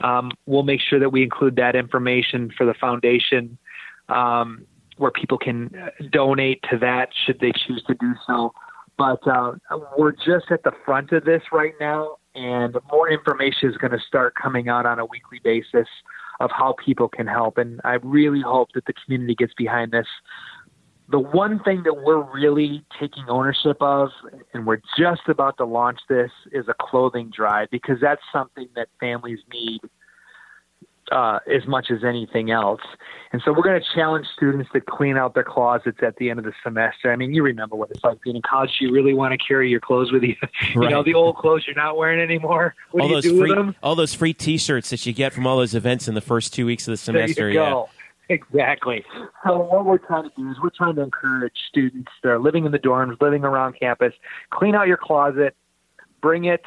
um, 0.01 0.31
we'll 0.47 0.63
make 0.63 0.81
sure 0.81 1.01
that 1.01 1.11
we 1.11 1.23
include 1.23 1.57
that 1.57 1.75
information 1.75 2.53
for 2.57 2.65
the 2.65 2.75
foundation 2.75 3.59
um, 4.09 4.65
where 4.97 5.11
people 5.11 5.39
can 5.39 5.91
donate 6.11 6.63
to 6.71 6.79
that 6.79 7.11
should 7.27 7.41
they 7.41 7.53
choose 7.53 7.83
to 7.87 7.95
do 7.95 8.15
so. 8.27 8.53
But 8.97 9.27
uh, 9.29 9.53
we're 9.97 10.13
just 10.13 10.51
at 10.51 10.65
the 10.65 10.73
front 10.85 11.13
of 11.13 11.25
this 11.25 11.43
right 11.53 11.75
now, 11.79 12.17
and 12.35 12.77
more 12.91 13.09
information 13.09 13.71
is 13.71 13.77
going 13.77 13.93
to 13.93 14.01
start 14.01 14.35
coming 14.35 14.69
out 14.69 14.87
on 14.87 14.99
a 14.99 15.05
weekly 15.05 15.41
basis 15.43 15.87
of 16.41 16.51
how 16.53 16.75
people 16.85 17.09
can 17.09 17.27
help. 17.27 17.59
And 17.59 17.81
I 17.85 17.95
really 17.95 18.41
hope 18.41 18.69
that 18.75 18.87
the 18.87 18.93
community 19.05 19.35
gets 19.35 19.55
behind 19.55 19.93
this. 19.93 20.07
The 21.11 21.19
one 21.19 21.61
thing 21.61 21.85
that 21.85 22.03
we're 22.05 22.23
really 22.23 22.85
taking 23.01 23.25
ownership 23.29 23.79
of, 23.81 24.11
and 24.53 24.67
we're 24.67 24.83
just 24.99 25.23
about 25.27 25.57
to 25.57 25.65
launch 25.65 26.01
this, 26.09 26.31
is 26.53 26.67
a 26.69 26.75
clothing 26.79 27.31
drive 27.35 27.69
because 27.71 27.97
that's 28.01 28.21
something 28.33 28.69
that 28.77 28.89
families 29.01 29.39
need 29.51 29.81
uh, 31.13 31.39
as 31.53 31.67
much 31.67 31.91
as 31.91 32.05
anything 32.05 32.51
else. 32.51 32.81
And 33.33 33.43
so 33.45 33.53
we're 33.53 33.63
going 33.63 33.81
to 33.81 33.87
challenge 33.95 34.27
students 34.35 34.71
to 34.73 34.81
clean 34.81 35.17
out 35.17 35.35
their 35.35 35.45
closets 35.45 35.99
at 36.03 36.17
the 36.17 36.31
end 36.31 36.39
of 36.39 36.45
the 36.45 36.53
semester. 36.63 37.13
I 37.13 37.17
mean, 37.17 37.35
you 37.35 37.43
remember 37.43 37.77
what 37.77 37.91
it's 37.91 38.03
like 38.05 38.21
being 38.23 38.37
in 38.37 38.43
college. 38.43 38.71
You 38.81 38.93
really 38.93 39.15
want 39.15 39.33
to 39.33 39.39
carry 39.39 39.69
your 39.71 39.81
clothes 39.81 40.13
with 40.13 40.23
you. 40.23 40.35
you 40.75 40.81
Right. 40.81 40.91
know, 40.91 41.03
the 41.03 41.15
old 41.15 41.37
clothes 41.37 41.65
you're 41.67 41.77
not 41.77 41.97
wearing 41.97 42.21
anymore. 42.21 42.75
What 42.93 43.03
all 43.03 43.09
do 43.09 43.15
you 43.15 43.17
those 43.23 43.25
do 43.33 43.39
free, 43.39 43.49
with 43.51 43.59
them? 43.59 43.75
all 43.83 43.95
those 43.95 44.15
free 44.15 44.33
T-shirts 44.35 44.91
that 44.91 45.05
you 45.07 45.13
get 45.13 45.33
from 45.33 45.47
all 45.47 45.57
those 45.59 45.75
events 45.75 46.09
in 46.09 46.15
the 46.15 46.21
first 46.21 46.55
two 46.55 46.65
weeks 46.67 46.89
of 46.89 46.93
the 46.93 47.13
There 47.13 47.27
semester. 47.27 47.49
you 47.51 47.61
Yeah, 47.61 47.71
go. 47.71 47.89
Exactly. 48.31 49.05
So 49.47 49.59
what 49.59 49.87
we're 49.87 49.97
trying 49.97 50.25
to 50.25 50.31
do 50.37 50.51
is 50.51 50.57
we're 50.63 50.69
trying 50.69 50.97
to 50.97 51.03
encourage 51.03 51.55
students 51.67 52.11
that 52.23 52.29
are 52.29 52.39
living 52.39 52.67
in 52.67 52.73
the 52.73 52.79
dorms, 52.79 53.19
living 53.23 53.43
around 53.43 53.77
campus, 53.81 54.13
clean 54.51 54.75
out 54.75 54.87
your 54.87 54.99
closet, 54.99 55.57
bring 56.21 56.45
it 56.45 56.61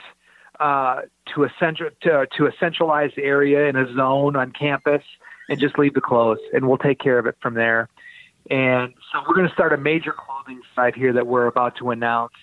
uh, 0.61 1.01
to 1.33 1.43
a 1.43 1.49
central 1.59 1.89
to, 2.03 2.27
to 2.37 2.45
a 2.45 2.51
centralized 2.59 3.17
area 3.17 3.67
in 3.67 3.75
a 3.75 3.91
zone 3.93 4.35
on 4.35 4.51
campus, 4.51 5.03
and 5.49 5.59
just 5.59 5.77
leave 5.77 5.93
the 5.93 6.01
clothes, 6.01 6.39
and 6.53 6.67
we'll 6.67 6.77
take 6.77 6.99
care 6.99 7.19
of 7.19 7.25
it 7.25 7.35
from 7.41 7.55
there. 7.55 7.89
And 8.49 8.93
so 9.11 9.19
we're 9.27 9.35
going 9.35 9.47
to 9.47 9.53
start 9.53 9.73
a 9.73 9.77
major 9.77 10.13
clothing 10.13 10.61
site 10.75 10.95
here 10.95 11.13
that 11.13 11.27
we're 11.27 11.47
about 11.47 11.75
to 11.77 11.91
announce, 11.91 12.33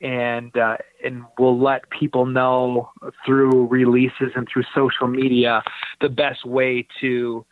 and 0.00 0.56
uh, 0.56 0.76
and 1.04 1.24
we'll 1.38 1.58
let 1.58 1.90
people 1.90 2.26
know 2.26 2.90
through 3.24 3.66
releases 3.66 4.32
and 4.34 4.46
through 4.52 4.64
social 4.74 5.08
media 5.08 5.62
the 6.00 6.08
best 6.08 6.44
way 6.44 6.86
to 7.00 7.44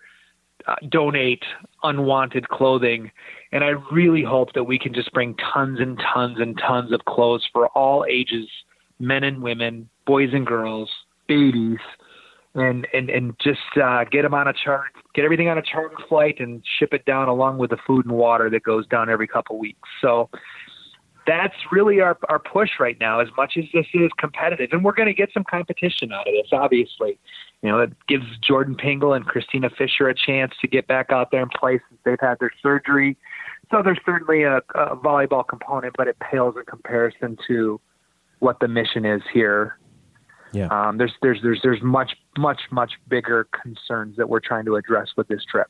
uh, 0.67 0.75
donate 0.89 1.45
unwanted 1.83 2.49
clothing. 2.49 3.11
And 3.53 3.65
I 3.65 3.73
really 3.91 4.23
hope 4.23 4.53
that 4.55 4.65
we 4.65 4.79
can 4.79 4.93
just 4.93 5.13
bring 5.13 5.35
tons 5.53 5.79
and 5.81 5.99
tons 6.13 6.39
and 6.39 6.59
tons 6.59 6.93
of 6.93 7.05
clothes 7.05 7.49
for 7.53 7.69
all 7.69 8.05
ages, 8.09 8.49
men 8.99 9.25
and 9.25 9.43
women, 9.43 9.89
boys 10.07 10.31
and 10.33 10.47
girls, 10.47 10.91
babies, 11.27 11.79
and 12.55 12.87
and 12.93 13.11
and 13.11 13.35
just 13.41 13.61
uh, 13.83 14.05
get 14.05 14.23
them 14.23 14.35
on 14.35 14.49
a 14.49 14.53
chart, 14.53 14.91
get 15.15 15.25
everything 15.25 15.49
on 15.49 15.59
a 15.59 15.63
charter 15.63 15.97
flight, 16.09 16.41
and 16.41 16.63
ship 16.79 16.93
it 16.93 17.05
down 17.05 17.29
along 17.29 17.59
with 17.59 17.71
the 17.71 17.79
food 17.87 18.07
and 18.07 18.15
water 18.15 18.51
that 18.51 18.63
goes 18.63 18.87
down 18.87 19.09
every 19.09 19.29
couple 19.29 19.59
weeks. 19.59 19.89
So 20.01 20.29
that's 21.27 21.55
really 21.71 22.01
our 22.01 22.17
our 22.29 22.39
push 22.39 22.71
right 22.81 22.97
now. 22.99 23.21
As 23.21 23.29
much 23.37 23.57
as 23.57 23.65
this 23.73 23.87
is 23.95 24.11
competitive, 24.19 24.71
and 24.73 24.83
we're 24.83 24.95
going 24.95 25.09
to 25.09 25.15
get 25.15 25.31
some 25.33 25.45
competition 25.45 26.13
out 26.13 26.27
of 26.27 26.35
this, 26.35 26.49
obviously. 26.53 27.19
You 27.63 27.71
know, 27.71 27.81
it 27.81 27.93
gives 28.07 28.25
Jordan 28.41 28.77
Pingle 28.77 29.15
and 29.15 29.27
Christina 29.27 29.69
Fisher 29.69 30.09
a 30.09 30.15
chance 30.15 30.53
to 30.61 30.69
get 30.69 30.87
back 30.87 31.11
out 31.11 31.31
there 31.31 31.43
and 31.43 31.51
play 31.51 31.81
since 31.89 32.01
they've 32.05 32.21
had 32.21 32.39
their 32.39 32.53
surgery. 32.63 33.17
So 33.71 33.83
there's 33.83 33.99
certainly 34.07 34.45
a, 34.45 34.59
a 34.75 34.97
volleyball 34.97 35.47
component, 35.47 35.95
but 35.97 36.09
it 36.09 36.17
pales 36.21 36.55
in 36.57 36.65
comparison 36.65 37.37
to 37.49 37.81
what 38.41 38.61
the 38.61 38.69
mission 38.69 39.05
is 39.05 39.23
here. 39.33 39.79
Yeah. 40.53 40.67
Um, 40.67 40.97
there's 40.97 41.13
there's 41.23 41.41
there's 41.43 41.61
there's 41.63 41.83
much 41.83 42.13
much 42.37 42.61
much 42.71 42.93
bigger 43.09 43.49
concerns 43.63 44.17
that 44.17 44.29
we're 44.29 44.41
trying 44.41 44.65
to 44.65 44.77
address 44.77 45.09
with 45.17 45.29
this 45.29 45.45
trip. 45.45 45.69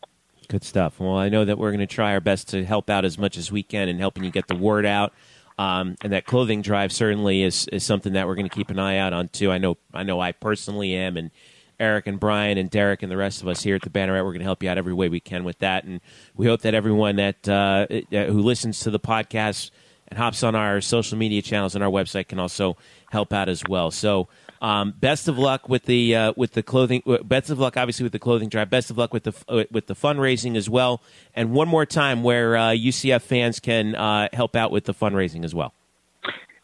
Good 0.49 0.65
stuff. 0.65 1.01
Well, 1.01 1.17
I 1.17 1.29
know 1.29 1.45
that 1.45 1.59
we're 1.59 1.71
going 1.71 1.81
to 1.81 1.87
try 1.87 2.13
our 2.13 2.21
best 2.21 2.49
to 2.51 2.65
help 2.65 2.89
out 2.89 3.05
as 3.05 3.19
much 3.19 3.37
as 3.37 3.53
we 3.53 3.63
can 3.63 3.89
in 3.89 3.99
helping 3.99 4.25
you 4.25 4.31
get 4.31 4.49
the 4.49 4.55
word 4.55 4.87
out. 4.87 5.13
Um, 5.59 5.97
and 6.03 6.13
that 6.13 6.25
clothing 6.25 6.63
drive 6.63 6.93
certainly 6.93 7.43
is, 7.43 7.67
is 7.73 7.83
something 7.85 8.13
that 8.13 8.27
we're 8.29 8.37
going 8.37 8.49
to 8.49 8.55
keep 8.55 8.71
an 8.71 8.79
eye 8.79 8.97
out 8.97 9.13
on 9.13 9.29
too. 9.29 9.51
I 9.51 9.59
know 9.59 9.77
I 9.93 10.05
know 10.05 10.21
I 10.21 10.33
personally 10.33 10.95
am, 10.95 11.17
and 11.17 11.33
Eric 11.81 12.07
and 12.07 12.19
Brian 12.19 12.59
and 12.59 12.71
Derek 12.71 13.03
and 13.03 13.11
the 13.11 13.17
rest 13.17 13.43
of 13.43 13.49
us 13.49 13.63
here 13.63 13.77
at 13.77 13.83
the 13.83 13.91
Banneret, 13.91 14.25
we're 14.25 14.33
going 14.33 14.39
to 14.39 14.45
help 14.45 14.63
you 14.63 14.71
out 14.71 14.79
every 14.79 14.95
way 14.95 15.09
we 15.09 15.21
can 15.21 15.45
with 15.45 15.59
that. 15.59 15.85
And 15.85 16.01
we 16.37 16.47
hope 16.47 16.63
that 16.63 16.75
everyone 16.75 17.17
that 17.17 17.49
uh, 17.49 17.87
who 17.89 18.41
listens 18.41 18.81
to 18.81 18.91
the 18.91 19.01
podcast 19.01 19.71
and 20.09 20.19
hops 20.19 20.43
on 20.43 20.55
our 20.55 20.81
social 20.81 21.17
media 21.17 21.43
channels 21.43 21.75
and 21.75 21.85
our 21.85 21.91
website 21.91 22.29
can 22.29 22.39
also 22.39 22.77
help 23.11 23.33
out 23.33 23.49
as 23.49 23.63
well. 23.69 23.91
So. 23.91 24.29
Um, 24.61 24.93
best 24.99 25.29
of 25.29 25.39
luck 25.39 25.69
with 25.69 25.85
the 25.85 26.17
uh, 26.17 26.33
with 26.37 26.55
the 26.55 26.65
clothing. 26.65 27.05
uh, 27.07 27.19
Best 27.23 27.49
of 27.49 27.61
luck, 27.61 27.77
obviously, 27.77 28.03
with 28.03 28.11
the 28.11 28.19
clothing 28.19 28.49
drive. 28.49 28.69
Best 28.69 28.91
of 28.91 28.99
luck 28.99 29.15
with 29.15 29.23
the 29.23 29.33
uh, 29.49 29.63
with 29.71 29.87
the 29.87 29.95
fundraising 29.95 30.57
as 30.57 30.69
well. 30.69 31.01
And 31.37 31.53
one 31.53 31.69
more 31.69 31.87
time, 31.87 32.25
where 32.25 32.57
uh, 32.57 32.71
UCF 32.71 33.23
fans 33.23 33.61
can 33.61 33.95
uh, 33.95 34.27
help 34.33 34.57
out 34.57 34.73
with 34.73 34.85
the 34.85 34.95
fundraising 34.95 35.45
as 35.45 35.55
well. 35.55 35.75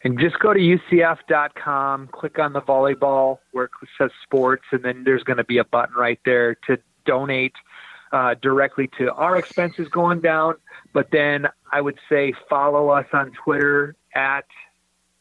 And 0.03 0.19
just 0.19 0.37
go 0.39 0.53
to 0.53 0.59
UCF.com, 0.59 2.09
click 2.11 2.37
on 2.37 2.53
the 2.53 2.61
volleyball 2.61 3.39
where 3.53 3.65
it 3.65 3.71
says 3.97 4.11
sports, 4.23 4.63
and 4.71 4.83
then 4.83 5.03
there's 5.03 5.23
going 5.23 5.37
to 5.37 5.43
be 5.43 5.57
a 5.57 5.63
button 5.63 5.95
right 5.95 6.19
there 6.25 6.55
to 6.67 6.77
donate 7.05 7.53
uh, 8.15 8.33
directly 8.41 8.89
to 8.97 9.11
our 9.11 9.35
expenses 9.35 9.89
going 9.89 10.21
down. 10.21 10.55
But 10.93 11.11
then 11.11 11.47
I 11.69 11.81
would 11.81 11.99
say 12.07 12.33
follow 12.49 12.87
us 12.87 13.05
on 13.11 13.33
Twitter 13.43 13.97
at 14.15 14.45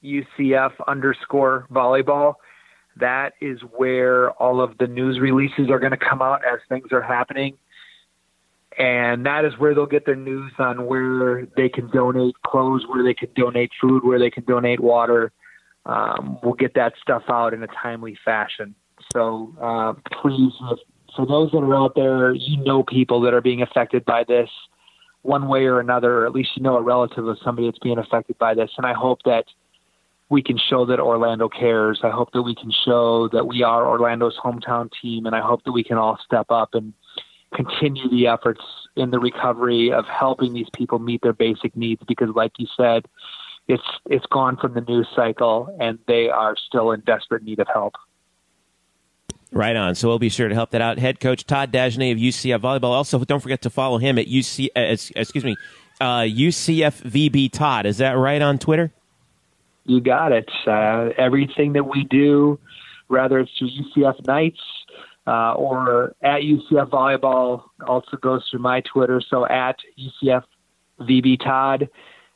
UCF 0.05 0.73
underscore 0.87 1.67
volleyball. 1.73 2.35
That 2.97 3.33
is 3.41 3.59
where 3.63 4.31
all 4.31 4.61
of 4.61 4.79
the 4.79 4.87
news 4.87 5.19
releases 5.19 5.71
are 5.71 5.81
going 5.81 5.91
to 5.91 5.97
come 5.97 6.23
out 6.23 6.43
as 6.45 6.61
things 6.69 6.93
are 6.93 7.03
happening. 7.03 7.59
And 8.79 9.27
that 9.27 9.45
is 9.45 9.59
where 9.59 9.75
they'll 9.75 9.87
get 9.87 10.07
their 10.07 10.15
news 10.15 10.53
on 10.61 10.87
where 10.87 11.49
they 11.57 11.69
can 11.69 11.91
donate 11.91 12.37
clothes, 12.47 12.85
where 12.87 13.03
they 13.03 13.15
can 13.15 13.31
donate 13.35 13.73
food, 13.81 14.05
where 14.05 14.21
they 14.21 14.31
can 14.31 14.45
donate 14.45 14.79
water. 14.79 15.33
Um, 15.85 16.39
we'll 16.45 16.55
get 16.55 16.75
that 16.75 16.95
stuff 17.03 17.25
out 17.29 17.55
in 17.55 17.63
a 17.65 17.69
timely 17.83 18.17
fashion. 18.25 18.77
So 19.13 19.53
uh, 19.61 19.95
please, 20.23 20.53
if, 20.71 20.79
for 21.17 21.27
those 21.27 21.51
that 21.53 21.59
are 21.59 21.75
out 21.75 21.95
there, 21.95 22.35
you 22.35 22.63
know 22.65 22.83
people 22.83 23.21
that 23.23 23.35
are 23.35 23.41
being 23.41 23.63
affected 23.63 24.05
by 24.05 24.25
this 24.25 24.49
one 25.23 25.49
way 25.49 25.65
or 25.65 25.81
another, 25.81 26.21
or 26.21 26.27
at 26.27 26.33
least 26.33 26.51
you 26.57 26.63
know 26.63 26.77
a 26.77 26.83
relative 26.83 27.27
of 27.27 27.39
somebody 27.43 27.69
that's 27.69 27.79
being 27.79 27.99
affected 27.99 28.39
by 28.39 28.55
this. 28.55 28.71
And 28.77 28.87
I 28.87 28.93
hope 28.93 29.23
that 29.25 29.45
we 30.29 30.43
can 30.43 30.59
show 30.59 30.87
that 30.87 31.01
Orlando 31.01 31.49
cares. 31.49 32.01
I 32.03 32.11
hope 32.11 32.33
that 32.33 32.43
we 32.43 32.55
can 32.55 32.73
show 32.85 33.29
that 33.29 33.47
we 33.47 33.63
are 33.63 33.87
Orlando's 33.87 34.37
hometown 34.43 34.91
team, 35.01 35.27
and 35.27 35.35
I 35.35 35.41
hope 35.41 35.65
that 35.65 35.73
we 35.73 35.85
can 35.85 35.97
all 35.97 36.19
step 36.25 36.47
up 36.51 36.75
and 36.75 36.93
continue 37.55 38.09
the 38.11 38.27
efforts 38.27 38.61
in 38.97 39.11
the 39.11 39.19
recovery 39.19 39.93
of 39.93 40.07
helping 40.07 40.53
these 40.53 40.69
people 40.75 40.99
meet 40.99 41.23
their 41.23 41.33
basic 41.33 41.77
needs. 41.77 42.03
Because, 42.07 42.31
like 42.35 42.53
you 42.59 42.67
said, 42.77 43.07
it's 43.69 43.83
it's 44.11 44.27
gone 44.27 44.57
from 44.57 44.75
the 44.75 44.81
news 44.83 45.09
cycle, 45.15 45.75
and 45.81 45.99
they 46.07 46.29
are 46.29 46.57
still 46.57 46.93
in 46.93 47.01
desperate 47.01 47.43
need 47.43 47.61
of 47.61 47.69
help. 47.73 47.95
Right 49.55 49.77
on. 49.77 49.95
So 49.95 50.09
we'll 50.09 50.19
be 50.19 50.31
sure 50.31 50.49
to 50.49 50.55
help 50.55 50.71
that 50.71 50.81
out. 50.81 50.99
Head 50.99 51.21
coach 51.21 51.47
Todd 51.47 51.73
Dagenais 51.73 52.11
of 52.11 52.19
UCF 52.19 52.61
Volleyball. 52.61 52.91
Also, 52.91 53.25
don't 53.25 53.41
forget 53.41 53.63
to 53.63 53.71
follow 53.71 53.99
him 53.99 54.19
at 54.19 54.27
UC. 54.27 54.69
Uh, 54.75 54.97
excuse 55.15 55.45
me, 55.45 55.57
uh, 56.01 56.23
UCF 56.23 57.53
Todd. 57.53 57.87
Is 57.87 57.99
that 57.99 58.13
right 58.13 58.43
on 58.43 58.59
Twitter? 58.59 58.93
You 59.85 60.01
got 60.01 60.33
it. 60.33 60.51
Uh, 60.67 61.11
everything 61.17 61.75
that 61.75 61.85
we 61.85 62.05
do, 62.05 62.59
whether 63.07 63.39
it's 63.39 63.53
through 63.57 63.69
UCF 63.69 64.27
Knights 64.27 64.61
uh, 65.27 65.53
or 65.53 66.17
at 66.21 66.41
UCF 66.41 66.91
Volleyball, 66.91 67.63
also 67.87 68.17
goes 68.17 68.47
through 68.51 68.61
my 68.61 68.81
Twitter. 68.81 69.23
So 69.31 69.47
at 69.47 69.77
UCFVB 69.97 71.45
Todd, 71.45 71.89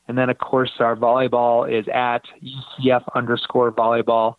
And 0.06 0.16
then, 0.16 0.30
of 0.30 0.38
course, 0.38 0.70
our 0.78 0.94
volleyball 0.94 1.68
is 1.68 1.86
at 1.88 2.22
UCF 2.42 3.02
underscore 3.14 3.72
volleyball. 3.72 4.36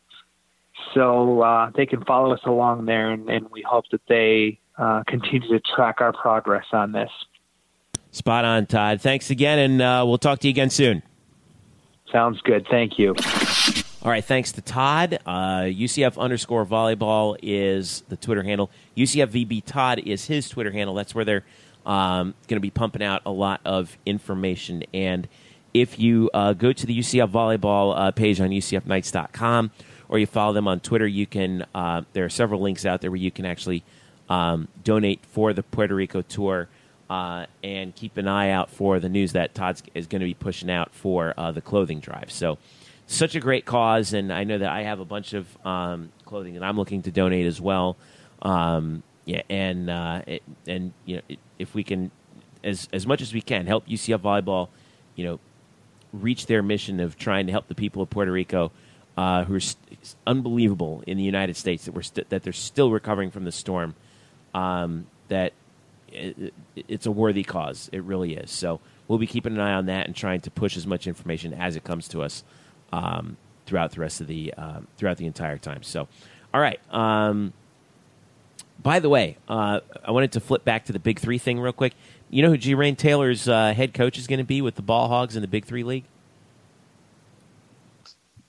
So 0.93 1.41
uh, 1.41 1.71
they 1.75 1.85
can 1.85 2.03
follow 2.05 2.33
us 2.33 2.41
along 2.45 2.85
there, 2.85 3.11
and, 3.11 3.29
and 3.29 3.49
we 3.51 3.61
hope 3.61 3.85
that 3.91 4.01
they 4.07 4.59
uh, 4.77 5.03
continue 5.07 5.47
to 5.49 5.59
track 5.75 6.01
our 6.01 6.13
progress 6.13 6.65
on 6.71 6.91
this. 6.91 7.09
Spot 8.11 8.43
on, 8.43 8.65
Todd. 8.65 9.01
Thanks 9.01 9.29
again, 9.29 9.59
and 9.59 9.81
uh, 9.81 10.03
we'll 10.07 10.17
talk 10.17 10.39
to 10.39 10.47
you 10.47 10.51
again 10.51 10.69
soon. 10.69 11.03
Sounds 12.11 12.41
good. 12.41 12.67
Thank 12.69 12.97
you. 12.97 13.15
All 14.01 14.09
right, 14.09 14.23
thanks 14.23 14.53
to 14.53 14.61
Todd. 14.61 15.19
UCF 15.27 16.17
uh, 16.17 16.21
underscore 16.21 16.65
volleyball 16.65 17.37
is 17.43 18.01
the 18.09 18.15
Twitter 18.15 18.41
handle. 18.41 18.71
UCF 18.97 19.27
VB 19.27 19.63
Todd 19.65 19.99
is 19.99 20.25
his 20.25 20.49
Twitter 20.49 20.71
handle. 20.71 20.95
That's 20.95 21.13
where 21.13 21.25
they're 21.25 21.43
um, 21.85 22.33
going 22.47 22.57
to 22.57 22.61
be 22.61 22.69
pumping 22.69 23.03
out 23.03 23.21
a 23.25 23.31
lot 23.31 23.61
of 23.65 23.97
information. 24.05 24.83
And 24.93 25.27
if 25.73 25.99
you 25.99 26.29
uh, 26.33 26.53
go 26.53 26.71
to 26.71 26.85
the 26.85 26.97
UCF 26.97 27.29
volleyball 27.29 27.93
uh, 27.95 28.11
page 28.11 28.39
on 28.39 28.49
UCFKnights.com, 28.49 29.71
or 30.09 30.19
you 30.19 30.25
follow 30.25 30.53
them 30.53 30.67
on 30.67 30.79
Twitter, 30.79 31.07
you 31.07 31.25
can. 31.25 31.65
Uh, 31.73 32.01
there 32.13 32.25
are 32.25 32.29
several 32.29 32.61
links 32.61 32.85
out 32.85 32.99
there 33.01 33.11
where 33.11 33.19
you 33.19 33.31
can 33.31 33.45
actually 33.45 33.83
um, 34.27 34.67
donate 34.83 35.23
for 35.25 35.53
the 35.53 35.63
Puerto 35.63 35.95
Rico 35.95 36.21
tour. 36.21 36.67
Uh, 37.09 37.47
and 37.63 37.95
keep 37.95 38.17
an 38.17 38.27
eye 38.27 38.51
out 38.51 38.69
for 38.69 38.99
the 38.99 39.09
news 39.09 39.31
that 39.31 39.55
Todd 39.55 39.81
is 39.95 40.05
going 40.05 40.19
to 40.19 40.27
be 40.27 40.35
pushing 40.35 40.69
out 40.69 40.93
for 40.93 41.33
uh, 41.37 41.51
the 41.51 41.59
clothing 41.59 41.99
drive. 41.99 42.29
So, 42.29 42.59
such 43.07 43.33
a 43.33 43.39
great 43.39 43.65
cause, 43.65 44.13
and 44.13 44.31
I 44.31 44.43
know 44.43 44.59
that 44.59 44.69
I 44.69 44.83
have 44.83 44.99
a 44.99 45.05
bunch 45.05 45.33
of 45.33 45.47
um, 45.65 46.11
clothing 46.25 46.53
that 46.53 46.61
I'm 46.61 46.77
looking 46.77 47.01
to 47.01 47.11
donate 47.11 47.47
as 47.47 47.59
well. 47.59 47.97
Um, 48.43 49.01
yeah, 49.25 49.41
and 49.49 49.89
uh, 49.89 50.21
it, 50.27 50.43
and 50.67 50.93
you 51.05 51.15
know, 51.15 51.21
it, 51.27 51.39
if 51.57 51.73
we 51.73 51.83
can, 51.83 52.11
as 52.63 52.87
as 52.93 53.07
much 53.07 53.23
as 53.23 53.33
we 53.33 53.41
can, 53.41 53.65
help 53.65 53.87
UCF 53.87 54.19
volleyball, 54.19 54.69
you 55.15 55.25
know, 55.25 55.39
reach 56.13 56.45
their 56.45 56.61
mission 56.61 56.99
of 56.99 57.17
trying 57.17 57.47
to 57.47 57.51
help 57.51 57.67
the 57.67 57.75
people 57.75 58.03
of 58.03 58.11
Puerto 58.11 58.31
Rico 58.31 58.71
uh, 59.19 59.43
who 59.43 59.55
are 59.55 59.59
st- 59.59 60.15
unbelievable 60.25 61.03
in 61.05 61.17
the 61.17 61.23
United 61.23 61.57
States 61.57 61.83
that 61.83 61.93
we're 61.93 62.01
st- 62.01 62.29
that 62.29 62.41
they're 62.41 62.53
still 62.53 62.89
recovering 62.89 63.29
from 63.31 63.43
the 63.43 63.51
storm. 63.51 63.93
Um, 64.53 65.07
that 65.27 65.51
it, 66.07 66.53
it's 66.87 67.05
a 67.05 67.11
worthy 67.11 67.43
cause. 67.43 67.89
It 67.91 68.01
really 68.03 68.35
is. 68.35 68.49
So 68.49 68.79
we'll 69.09 69.19
be 69.19 69.27
keeping 69.27 69.53
an 69.55 69.59
eye 69.59 69.73
on 69.73 69.87
that 69.87 70.05
and 70.07 70.15
trying 70.15 70.39
to 70.41 70.49
push 70.49 70.77
as 70.77 70.87
much 70.87 71.05
information 71.05 71.53
as 71.53 71.75
it 71.75 71.83
comes 71.83 72.07
to 72.07 72.21
us 72.21 72.45
um, 72.93 73.35
throughout 73.65 73.91
the 73.91 73.99
rest 73.99 74.21
of 74.21 74.27
the 74.27 74.53
uh, 74.57 74.79
throughout 74.95 75.17
the 75.17 75.25
entire 75.25 75.57
time. 75.57 75.83
So, 75.83 76.07
all 76.53 76.61
right. 76.61 76.79
Um, 76.89 77.51
by 78.81 79.01
the 79.01 79.09
way, 79.09 79.35
uh, 79.49 79.81
I 80.01 80.11
wanted 80.11 80.31
to 80.31 80.39
flip 80.39 80.63
back 80.63 80.85
to 80.85 80.93
the 80.93 80.99
Big 80.99 81.19
Three 81.19 81.39
thing 81.39 81.59
real 81.59 81.73
quick. 81.73 81.93
You 82.29 82.41
know 82.41 82.51
who 82.51 82.57
G. 82.57 82.73
Rain 82.73 82.95
Taylor's 82.95 83.49
uh, 83.49 83.73
head 83.73 83.93
coach 83.93 84.17
is 84.17 84.27
going 84.27 84.39
to 84.39 84.45
be 84.45 84.61
with 84.61 84.75
the 84.75 84.81
Ball 84.81 85.09
Hogs 85.09 85.35
in 85.35 85.41
the 85.41 85.47
Big 85.49 85.65
Three 85.65 85.83
League? 85.83 86.05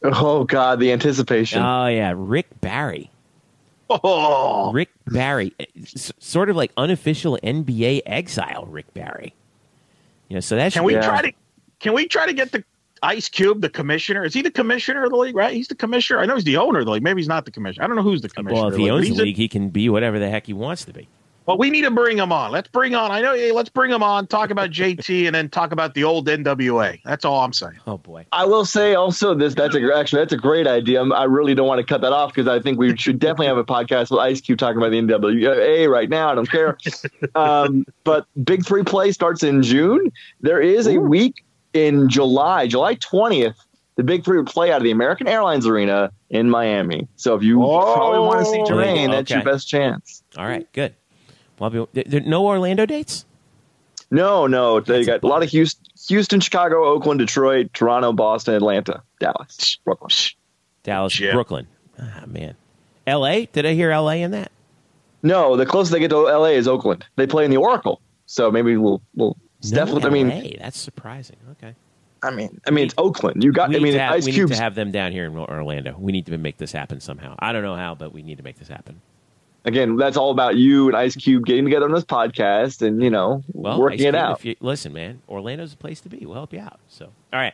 Oh 0.02 0.44
God, 0.44 0.80
the 0.80 0.92
anticipation. 0.92 1.62
Oh 1.62 1.86
yeah, 1.86 2.12
Rick 2.16 2.60
Barry. 2.60 3.10
Oh, 3.90 4.70
Rick 4.72 4.90
Barry, 5.06 5.52
S- 5.82 6.12
sort 6.20 6.48
of 6.48 6.54
like 6.56 6.70
unofficial 6.76 7.38
NBA 7.42 8.02
exile. 8.06 8.66
Rick 8.70 8.94
Barry. 8.94 9.34
You 10.28 10.34
know, 10.34 10.40
so 10.40 10.54
that's 10.56 10.74
can 10.74 10.84
we 10.84 10.94
Yeah. 10.94 11.00
try 11.02 11.22
to 11.22 11.32
can 11.80 11.92
we 11.94 12.06
try 12.06 12.26
to 12.26 12.32
get 12.32 12.52
the 12.52 12.62
Ice 13.02 13.28
Cube, 13.28 13.60
the 13.62 13.68
commissioner? 13.68 14.24
Is 14.24 14.32
he 14.32 14.42
the 14.42 14.50
commissioner 14.50 15.04
of 15.04 15.10
the 15.10 15.16
league? 15.16 15.34
Right, 15.34 15.52
he's 15.54 15.68
the 15.68 15.74
commissioner. 15.74 16.20
I 16.20 16.26
know 16.26 16.34
he's 16.36 16.44
the 16.44 16.56
owner 16.58 16.78
of 16.80 16.84
the 16.84 16.92
league. 16.92 17.02
Maybe 17.02 17.20
he's 17.20 17.28
not 17.28 17.44
the 17.46 17.50
commissioner. 17.50 17.84
I 17.84 17.88
don't 17.88 17.96
know 17.96 18.02
who's 18.02 18.22
the 18.22 18.28
commissioner. 18.28 18.60
well, 18.62 18.70
if 18.72 18.76
he 18.78 18.88
owns 18.90 19.08
the 19.08 19.14
a- 19.22 19.24
league, 19.24 19.36
he 19.36 19.48
can 19.48 19.70
be 19.70 19.88
whatever 19.88 20.18
the 20.18 20.28
heck 20.30 20.46
he 20.46 20.52
wants 20.52 20.84
to 20.84 20.92
be. 20.92 21.08
Well, 21.46 21.58
we 21.58 21.70
need 21.70 21.82
to 21.82 21.90
bring 21.90 22.16
him 22.18 22.32
on. 22.32 22.52
Let's 22.52 22.68
bring 22.68 22.94
on. 22.94 23.10
I 23.10 23.20
know. 23.20 23.34
hey, 23.34 23.50
Let's 23.52 23.70
bring 23.70 23.90
him 23.90 24.02
on. 24.02 24.26
Talk 24.26 24.50
about 24.50 24.70
JT 24.70 25.26
and 25.26 25.34
then 25.34 25.48
talk 25.48 25.72
about 25.72 25.94
the 25.94 26.04
old 26.04 26.26
NWA. 26.28 27.00
That's 27.04 27.24
all 27.24 27.40
I'm 27.42 27.52
saying. 27.52 27.78
Oh 27.86 27.96
boy. 27.98 28.26
I 28.32 28.44
will 28.44 28.64
say 28.64 28.94
also 28.94 29.34
this. 29.34 29.54
That's 29.54 29.74
a 29.74 29.80
actually 29.96 30.20
that's 30.22 30.32
a 30.32 30.36
great 30.36 30.66
idea. 30.66 31.02
I 31.02 31.24
really 31.24 31.54
don't 31.54 31.66
want 31.66 31.78
to 31.80 31.84
cut 31.84 32.00
that 32.02 32.12
off 32.12 32.32
because 32.32 32.46
I 32.46 32.60
think 32.60 32.78
we 32.78 32.96
should 32.96 33.18
definitely 33.18 33.46
have 33.46 33.58
a 33.58 33.64
podcast 33.64 34.10
with 34.10 34.20
Ice 34.20 34.40
Cube 34.40 34.58
talking 34.58 34.76
about 34.78 34.90
the 34.90 35.00
NWA 35.00 35.88
right 35.90 36.08
now. 36.08 36.30
I 36.30 36.34
don't 36.34 36.50
care. 36.50 36.76
um, 37.34 37.84
but 38.04 38.26
Big 38.44 38.64
Three 38.64 38.84
play 38.84 39.12
starts 39.12 39.42
in 39.42 39.62
June. 39.62 40.12
There 40.40 40.60
is 40.60 40.86
a 40.86 40.98
week 40.98 41.44
in 41.72 42.08
July, 42.08 42.66
July 42.66 42.94
twentieth. 42.94 43.56
The 43.96 44.04
Big 44.04 44.24
Three 44.24 44.38
would 44.38 44.46
play 44.46 44.70
out 44.72 44.78
of 44.78 44.84
the 44.84 44.92
American 44.92 45.26
Airlines 45.28 45.66
Arena 45.66 46.10
in 46.30 46.48
Miami. 46.48 47.06
So 47.16 47.34
if 47.34 47.42
you 47.42 47.58
probably 47.58 48.20
want 48.20 48.38
to 48.40 48.44
see 48.46 48.60
Oh, 48.60 48.64
Jermaine, 48.64 49.10
that's 49.10 49.30
your 49.30 49.42
best 49.42 49.68
chance. 49.68 50.22
All 50.38 50.46
right, 50.46 50.70
good. 50.72 50.94
Well, 51.60 51.70
I'll 51.72 51.86
be, 51.86 51.90
there, 51.92 52.04
there- 52.06 52.20
no 52.28 52.44
Orlando 52.46 52.86
dates. 52.86 53.24
No, 54.10 54.48
no, 54.48 54.80
they 54.80 55.04
got 55.04 55.22
a 55.22 55.26
lot 55.28 55.44
of 55.44 55.50
Houston, 55.50 55.84
Houston, 56.08 56.40
Chicago, 56.40 56.84
Oakland, 56.84 57.20
Detroit, 57.20 57.72
Toronto, 57.72 58.12
Boston, 58.12 58.54
Atlanta, 58.54 59.02
Dallas, 59.20 59.78
Brooklyn. 59.84 60.10
Dallas, 60.82 61.12
Shit. 61.12 61.32
Brooklyn. 61.32 61.68
Ah 61.96 62.24
man, 62.26 62.56
L.A. 63.06 63.46
Did 63.46 63.66
I 63.66 63.74
hear 63.74 63.92
L.A. 63.92 64.22
in 64.22 64.32
that? 64.32 64.50
No, 65.22 65.54
the 65.56 65.66
closest 65.66 65.92
they 65.92 66.00
get 66.00 66.08
to 66.10 66.16
LA 66.22 66.46
is 66.46 66.66
Oakland. 66.66 67.04
They 67.16 67.26
play 67.26 67.44
in 67.44 67.50
the 67.52 67.58
Oracle, 67.58 68.00
so 68.26 68.50
maybe 68.50 68.76
we'll 68.76 69.00
we'll. 69.14 69.36
It's 69.60 69.70
No 69.70 69.84
definitely. 69.84 70.06
I 70.06 70.10
mean, 70.24 70.28
LA. 70.44 70.50
that's 70.58 70.78
surprising. 70.78 71.36
Okay. 71.52 71.76
I 72.22 72.30
mean, 72.30 72.60
I 72.66 72.70
mean, 72.70 72.86
it's 72.86 72.94
Oakland. 72.98 73.44
You 73.44 73.52
got. 73.52 73.74
I 73.74 73.78
mean, 73.78 73.94
have, 73.94 74.12
Ice 74.14 74.24
we 74.24 74.32
need 74.32 74.36
Cube. 74.38 74.50
to 74.50 74.56
have 74.56 74.74
them 74.74 74.90
down 74.90 75.12
here 75.12 75.26
in 75.26 75.36
Orlando. 75.36 75.94
We 75.98 76.10
need 76.10 76.26
to 76.26 76.36
make 76.38 76.56
this 76.56 76.72
happen 76.72 77.00
somehow. 77.00 77.36
I 77.38 77.52
don't 77.52 77.62
know 77.62 77.76
how, 77.76 77.94
but 77.94 78.12
we 78.12 78.22
need 78.22 78.38
to 78.38 78.42
make 78.42 78.58
this 78.58 78.68
happen. 78.68 79.00
Again, 79.64 79.96
that's 79.96 80.16
all 80.16 80.30
about 80.30 80.56
you 80.56 80.88
and 80.88 80.96
Ice 80.96 81.14
Cube 81.16 81.44
getting 81.44 81.64
together 81.64 81.84
on 81.84 81.92
this 81.92 82.04
podcast 82.04 82.80
and 82.86 83.02
you 83.02 83.10
know 83.10 83.42
Well, 83.52 83.78
working 83.78 84.00
Ice 84.00 84.06
it 84.06 84.12
Cube, 84.12 84.14
out. 84.14 84.44
You, 84.44 84.56
listen, 84.60 84.92
man, 84.92 85.20
Orlando's 85.28 85.74
a 85.74 85.76
place 85.76 86.00
to 86.02 86.08
be. 86.08 86.18
We'll 86.24 86.34
help 86.34 86.52
you 86.54 86.60
out. 86.60 86.80
So, 86.88 87.06
all 87.06 87.38
right. 87.40 87.52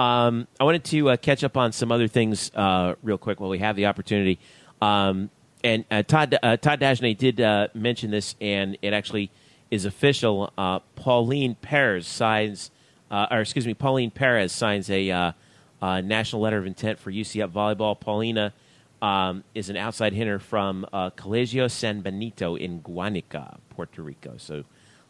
Um, 0.00 0.46
I 0.60 0.64
wanted 0.64 0.84
to 0.84 1.10
uh, 1.10 1.16
catch 1.16 1.42
up 1.44 1.56
on 1.56 1.72
some 1.72 1.90
other 1.92 2.08
things 2.08 2.50
uh, 2.54 2.94
real 3.02 3.18
quick 3.18 3.40
while 3.40 3.50
we 3.50 3.58
have 3.58 3.76
the 3.76 3.86
opportunity. 3.86 4.38
Um, 4.80 5.30
and 5.64 5.84
uh, 5.90 6.02
Todd 6.04 6.36
uh, 6.42 6.56
Todd 6.56 6.80
Dagenais 6.80 7.16
did 7.16 7.40
uh, 7.40 7.68
mention 7.74 8.10
this, 8.10 8.34
and 8.40 8.76
it 8.82 8.92
actually 8.92 9.30
is 9.70 9.84
official. 9.84 10.52
Uh, 10.58 10.78
Pauline 10.96 11.54
Perez 11.56 12.06
signs, 12.06 12.70
uh, 13.10 13.26
or 13.30 13.40
excuse 13.40 13.66
me, 13.66 13.74
Pauline 13.74 14.10
Perez 14.10 14.52
signs 14.52 14.88
a 14.90 15.34
national 15.82 16.42
letter 16.42 16.58
of 16.58 16.66
intent 16.66 16.98
for 16.98 17.10
UCF 17.10 17.50
volleyball. 17.50 17.98
Paulina 17.98 18.52
um, 19.00 19.44
is 19.54 19.68
an 19.70 19.76
outside 19.76 20.12
hitter 20.12 20.38
from 20.38 20.86
uh, 20.92 21.10
Colegio 21.10 21.70
San 21.70 22.00
Benito 22.00 22.56
in 22.56 22.80
Guanica, 22.80 23.58
Puerto 23.70 24.02
Rico. 24.02 24.34
So, 24.36 24.64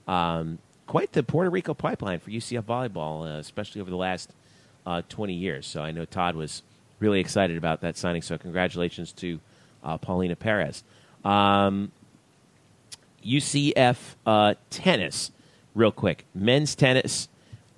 um, 0.07 0.59
quite 0.86 1.12
the 1.12 1.22
Puerto 1.22 1.51
Rico 1.51 1.74
pipeline 1.74 2.20
for 2.20 2.30
UCF 2.30 2.62
volleyball, 2.62 3.26
uh, 3.26 3.39
especially 3.39 3.80
over 3.80 3.91
the 3.91 3.97
last 3.97 4.30
uh, 4.86 5.03
20 5.09 5.34
years. 5.34 5.66
So, 5.66 5.82
I 5.82 5.91
know 5.91 6.05
Todd 6.05 6.34
was 6.36 6.62
really 7.01 7.20
excited 7.20 7.57
about 7.57 7.80
that 7.80 7.97
signing. 7.97 8.22
So, 8.22 8.36
congratulations 8.39 9.12
to 9.12 9.41
uh, 9.82 9.97
Paulina 9.99 10.36
Perez. 10.36 10.82
Um, 11.24 11.93
UCF 13.24 13.97
uh, 14.26 14.55
tennis, 14.70 15.32
real 15.74 15.93
quick. 15.93 16.24
Men's 16.34 16.74
tennis 16.74 17.28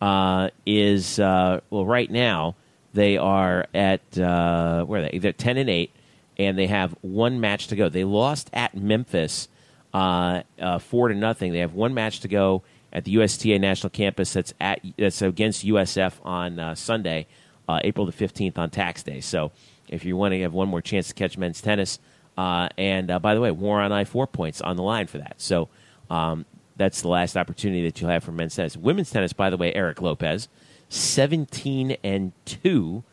uh, 0.01 0.51
is 0.67 1.19
well 1.19 1.61
right 1.71 2.11
now 2.11 2.57
they 2.93 3.17
are 3.17 3.67
at 3.75 4.19
uh, 4.19 4.85
where 4.85 5.01
are 5.01 5.09
they? 5.09 5.19
They're 5.19 5.33
ten 5.33 5.57
and 5.57 5.71
eight, 5.71 5.93
and 6.41 6.59
they 6.59 6.69
have 6.69 6.97
one 7.03 7.39
match 7.39 7.67
to 7.67 7.77
go. 7.77 7.91
They 7.91 8.05
lost 8.05 8.49
at 8.55 8.75
Memphis 8.75 9.49
uh, 9.93 10.43
uh, 10.59 10.79
four 10.79 11.09
to 11.09 11.15
nothing. 11.15 11.53
They 11.53 11.59
have 11.59 11.75
one 11.75 11.93
match 11.93 12.21
to 12.21 12.29
go 12.29 12.63
at 12.93 13.05
the 13.05 13.13
USTA 13.13 13.59
National 13.59 13.91
Campus. 13.91 14.33
That's 14.33 14.55
at 14.59 14.81
that's 14.97 15.21
against 15.21 15.67
USF 15.67 16.15
on 16.25 16.59
uh, 16.59 16.75
Sunday, 16.75 17.27
uh, 17.69 17.81
April 17.85 18.07
the 18.07 18.13
fifteenth 18.13 18.59
on 18.59 18.71
Tax 18.71 19.03
Day. 19.03 19.21
So 19.21 19.53
if 19.89 20.05
you 20.07 20.17
want 20.17 20.33
to 20.33 20.41
have 20.41 20.55
one 20.55 20.69
more 20.69 20.81
chance 20.81 21.09
to 21.09 21.15
catch 21.15 21.37
men's 21.37 21.61
tennis, 21.61 21.99
uh, 22.39 22.71
and 22.79 23.11
uh, 23.11 23.19
by 23.19 23.35
the 23.35 23.41
way, 23.41 23.51
War 23.51 23.81
on 23.81 23.93
I 23.93 24.05
four 24.05 24.27
points 24.27 24.63
on 24.63 24.77
the 24.77 24.83
line 24.83 25.09
for 25.09 25.19
that. 25.19 25.35
So 25.37 25.69
um, 26.09 26.47
that's 26.77 27.03
the 27.03 27.09
last 27.09 27.37
opportunity 27.37 27.85
that 27.85 28.01
you'll 28.01 28.11
have 28.11 28.25
for 28.25 28.33
men's 28.33 28.57
tennis. 28.57 28.79
Women's 28.79 29.11
tennis, 29.11 29.35
by 29.35 29.51
the 29.51 29.59
way, 29.59 29.75
Eric 29.75 30.01
Lopez, 30.01 30.49
seventeen 30.89 31.99
and 32.03 32.33
two. 32.47 33.05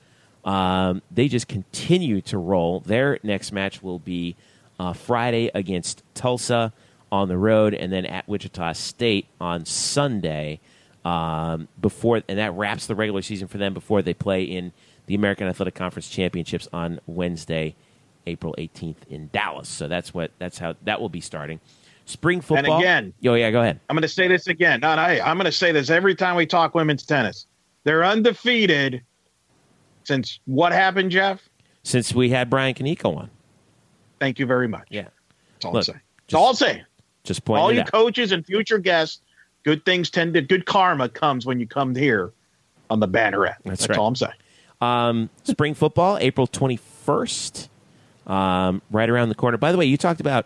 Um, 0.48 1.02
they 1.12 1.28
just 1.28 1.50
continue 1.50 2.22
to 2.22 2.38
roll. 2.38 2.80
Their 2.80 3.20
next 3.22 3.52
match 3.52 3.84
will 3.84 4.00
be 4.00 4.38
uh, 4.80 4.94
Friday 4.94 5.52
against 5.54 6.04
Tulsa 6.16 6.72
on 7.12 7.28
the 7.28 7.38
road, 7.38 7.74
and 7.74 7.92
then 7.92 8.06
at 8.06 8.28
Wichita 8.28 8.74
State 8.74 9.28
on 9.40 9.66
Sunday. 9.66 10.60
Um, 11.06 11.70
before 11.80 12.22
and 12.28 12.38
that 12.38 12.54
wraps 12.54 12.88
the 12.88 12.96
regular 12.96 13.22
season 13.22 13.48
for 13.48 13.58
them 13.58 13.74
before 13.74 14.02
they 14.02 14.14
play 14.14 14.44
in 14.44 14.74
the 15.06 15.16
American 15.16 15.48
Athletic 15.48 15.74
Conference 15.74 16.10
Championships 16.10 16.68
on 16.74 17.00
Wednesday, 17.08 17.76
April 18.26 18.54
18th 18.58 19.08
in 19.10 19.30
Dallas. 19.32 19.70
So 19.70 19.88
that's 19.88 20.14
what 20.14 20.32
that's 20.38 20.58
how 20.58 20.76
that 20.84 21.00
will 21.00 21.10
be 21.10 21.22
starting. 21.22 21.62
Spring 22.06 22.42
football. 22.42 22.76
And 22.76 22.84
again, 22.84 23.14
oh 23.26 23.36
yeah, 23.36 23.52
go 23.52 23.62
ahead. 23.62 23.80
I'm 23.90 23.96
going 23.96 24.02
to 24.02 24.08
say 24.10 24.28
this 24.28 24.48
again. 24.48 24.82
Not 24.82 25.00
I. 25.00 25.20
I'm 25.22 25.38
going 25.38 25.46
to 25.46 25.52
say 25.52 25.72
this 25.72 25.90
every 25.90 26.16
time 26.16 26.36
we 26.36 26.46
talk 26.46 26.76
women's 26.76 27.06
tennis. 27.06 27.48
They're 27.84 28.04
undefeated 28.04 29.02
since 30.08 30.40
what 30.46 30.72
happened, 30.72 31.12
Jeff? 31.12 31.48
Since 31.84 32.14
we 32.14 32.30
had 32.30 32.50
Brian 32.50 32.74
Kaneko 32.74 33.16
on. 33.18 33.30
Thank 34.20 34.40
you 34.40 34.46
very 34.46 34.68
much. 34.68 34.88
Yeah. 34.90 35.08
That's 35.54 35.66
all 35.66 35.74
Look, 35.74 35.80
I'm 35.82 35.84
saying. 35.84 36.02
That's 36.22 36.34
all 36.34 36.50
I'm 36.50 36.56
saying. 36.56 36.86
Just 37.24 37.44
point 37.46 37.62
All 37.62 37.72
you 37.74 37.82
out. 37.82 37.92
coaches 37.92 38.32
and 38.32 38.46
future 38.46 38.78
guests, 38.78 39.22
good 39.64 39.84
things 39.84 40.10
tend 40.10 40.34
to, 40.36 40.42
good 40.42 40.66
karma 40.66 41.10
comes 41.10 41.46
when 41.46 41.60
you 41.60 41.68
come 41.68 41.94
here 41.94 42.32
on 42.90 43.02
the 43.02 43.08
banneret. 43.08 43.56
That's 43.66 43.82
That's, 43.82 43.90
right. 43.90 44.00
all 44.00 44.08
I'm 44.08 44.16
saying. 44.16 44.34
Um, 44.80 45.30
spring 45.44 45.74
football, 45.74 46.18
April 46.22 46.48
21st, 46.48 47.68
um, 48.28 48.82
right 48.92 49.10
around 49.10 49.30
the 49.30 49.36
corner. 49.36 49.58
By 49.58 49.72
the 49.74 49.78
way, 49.78 49.86
you 49.86 49.98
talked 49.98 50.22
about 50.22 50.46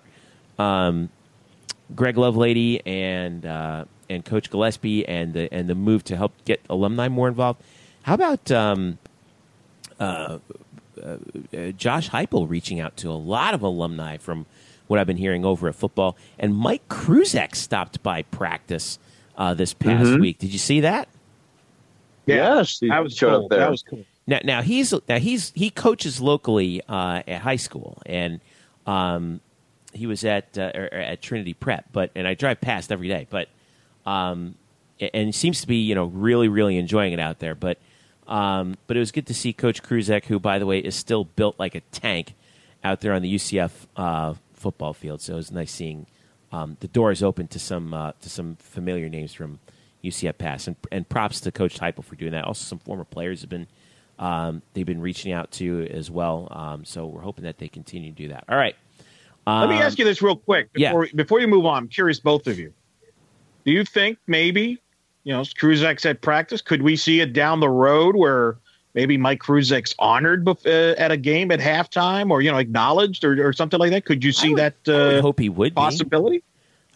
um, 0.57 1.09
Greg 1.95 2.15
Lovelady 2.15 2.81
and 2.85 3.45
uh, 3.45 3.85
and 4.09 4.25
Coach 4.25 4.49
Gillespie 4.49 5.05
and 5.07 5.33
the 5.33 5.53
and 5.53 5.67
the 5.67 5.75
move 5.75 6.03
to 6.05 6.17
help 6.17 6.33
get 6.45 6.61
alumni 6.69 7.09
more 7.09 7.27
involved. 7.27 7.61
How 8.03 8.15
about 8.15 8.49
um, 8.51 8.97
uh, 10.01 10.39
uh, 11.01 11.17
uh, 11.53 11.71
Josh 11.71 12.09
Heupel 12.09 12.49
reaching 12.49 12.79
out 12.79 12.97
to 12.97 13.09
a 13.09 13.13
lot 13.13 13.53
of 13.53 13.61
alumni 13.61 14.17
from 14.17 14.45
what 14.87 14.99
I've 14.99 15.07
been 15.07 15.17
hearing 15.17 15.45
over 15.45 15.69
at 15.69 15.75
football, 15.75 16.17
and 16.37 16.55
Mike 16.55 16.87
Kruczek 16.89 17.55
stopped 17.55 18.03
by 18.03 18.23
practice 18.23 18.99
uh, 19.37 19.53
this 19.53 19.73
past 19.73 20.19
week. 20.19 20.39
Did 20.39 20.51
you 20.51 20.59
see 20.59 20.81
that? 20.81 21.07
Yeah, 22.25 22.63
she 22.63 22.89
that 22.89 23.03
was 23.03 23.15
showed 23.15 23.31
cool. 23.31 23.43
up 23.45 23.49
there. 23.49 23.59
That 23.59 23.71
was 23.71 23.83
cool. 23.83 24.05
Now, 24.27 24.39
now 24.43 24.61
he's 24.61 24.93
now 25.07 25.19
he's 25.19 25.51
he 25.55 25.69
coaches 25.69 26.19
locally 26.19 26.81
uh, 26.87 27.23
at 27.27 27.41
high 27.41 27.55
school, 27.55 28.01
and 28.05 28.41
um, 28.85 29.39
he 29.93 30.07
was 30.07 30.23
at 30.23 30.57
uh, 30.57 30.71
er, 30.75 30.89
at 30.91 31.21
Trinity 31.21 31.53
Prep. 31.53 31.85
But 31.91 32.11
and 32.15 32.27
I 32.27 32.33
drive 32.33 32.59
past 32.59 32.91
every 32.91 33.07
day, 33.07 33.27
but 33.29 33.47
um, 34.05 34.55
and 35.13 35.33
seems 35.33 35.61
to 35.61 35.67
be 35.67 35.77
you 35.77 35.95
know 35.95 36.05
really 36.05 36.47
really 36.47 36.77
enjoying 36.77 37.13
it 37.13 37.19
out 37.19 37.39
there. 37.39 37.55
But 37.55 37.77
um, 38.31 38.77
but 38.87 38.95
it 38.95 38.99
was 38.99 39.11
good 39.11 39.27
to 39.27 39.33
see 39.33 39.53
Coach 39.53 39.83
Kruczek, 39.83 40.25
who 40.25 40.39
by 40.39 40.57
the 40.57 40.65
way 40.65 40.79
is 40.79 40.95
still 40.95 41.25
built 41.25 41.59
like 41.59 41.75
a 41.75 41.81
tank, 41.91 42.33
out 42.83 43.01
there 43.01 43.13
on 43.13 43.21
the 43.21 43.35
UCF 43.35 43.71
uh, 43.95 44.33
football 44.53 44.93
field. 44.93 45.21
So 45.21 45.33
it 45.33 45.35
was 45.35 45.51
nice 45.51 45.71
seeing 45.71 46.07
um, 46.51 46.77
the 46.79 46.87
doors 46.87 47.21
open 47.21 47.47
to 47.49 47.59
some 47.59 47.93
uh, 47.93 48.13
to 48.21 48.29
some 48.29 48.55
familiar 48.55 49.09
names 49.09 49.33
from 49.33 49.59
UCF 50.03 50.37
past, 50.37 50.67
and, 50.67 50.75
and 50.91 51.07
props 51.07 51.41
to 51.41 51.51
Coach 51.51 51.79
Heupel 51.79 52.03
for 52.03 52.15
doing 52.15 52.31
that. 52.31 52.45
Also, 52.45 52.63
some 52.63 52.79
former 52.79 53.03
players 53.03 53.41
have 53.41 53.49
been 53.49 53.67
um, 54.17 54.61
they've 54.73 54.85
been 54.85 55.01
reaching 55.01 55.33
out 55.33 55.51
to 55.51 55.87
as 55.91 56.09
well. 56.09 56.47
Um, 56.51 56.85
so 56.85 57.07
we're 57.07 57.21
hoping 57.21 57.43
that 57.43 57.57
they 57.57 57.67
continue 57.67 58.11
to 58.11 58.17
do 58.17 58.27
that. 58.29 58.45
All 58.47 58.57
right. 58.57 58.75
Let 59.47 59.69
me 59.69 59.75
Um, 59.75 59.81
ask 59.81 59.97
you 59.97 60.05
this 60.05 60.21
real 60.21 60.35
quick 60.35 60.69
yeah. 60.75 60.89
before 60.89 61.07
before 61.15 61.39
you 61.41 61.47
move 61.47 61.65
on. 61.65 61.77
I'm 61.83 61.87
curious, 61.87 62.19
both 62.19 62.47
of 62.47 62.57
you. 62.59 62.73
Do 63.65 63.71
you 63.71 63.83
think 63.83 64.17
maybe, 64.27 64.79
you 65.23 65.33
know, 65.33 65.41
Kruczek's 65.41 66.05
at 66.05 66.21
practice? 66.21 66.61
Could 66.61 66.81
we 66.81 66.95
see 66.95 67.21
it 67.21 67.33
down 67.33 67.59
the 67.59 67.69
road 67.69 68.15
where 68.15 68.57
maybe 68.93 69.17
Mike 69.17 69.39
Kruczek's 69.39 69.93
honored 69.99 70.43
bef- 70.45 70.65
uh, 70.65 70.95
at 70.99 71.11
a 71.11 71.17
game 71.17 71.51
at 71.51 71.59
halftime, 71.59 72.31
or 72.31 72.41
you 72.41 72.51
know, 72.51 72.57
acknowledged, 72.57 73.23
or, 73.23 73.47
or 73.47 73.53
something 73.53 73.79
like 73.79 73.91
that? 73.91 74.05
Could 74.05 74.23
you 74.23 74.31
see 74.31 74.49
would- 74.49 74.57
that 74.59 74.75
I 74.87 75.17
uh, 75.17 75.21
hope 75.21 75.39
he 75.39 75.49
would 75.49 75.73
be. 75.73 75.75
possibility? 75.75 76.43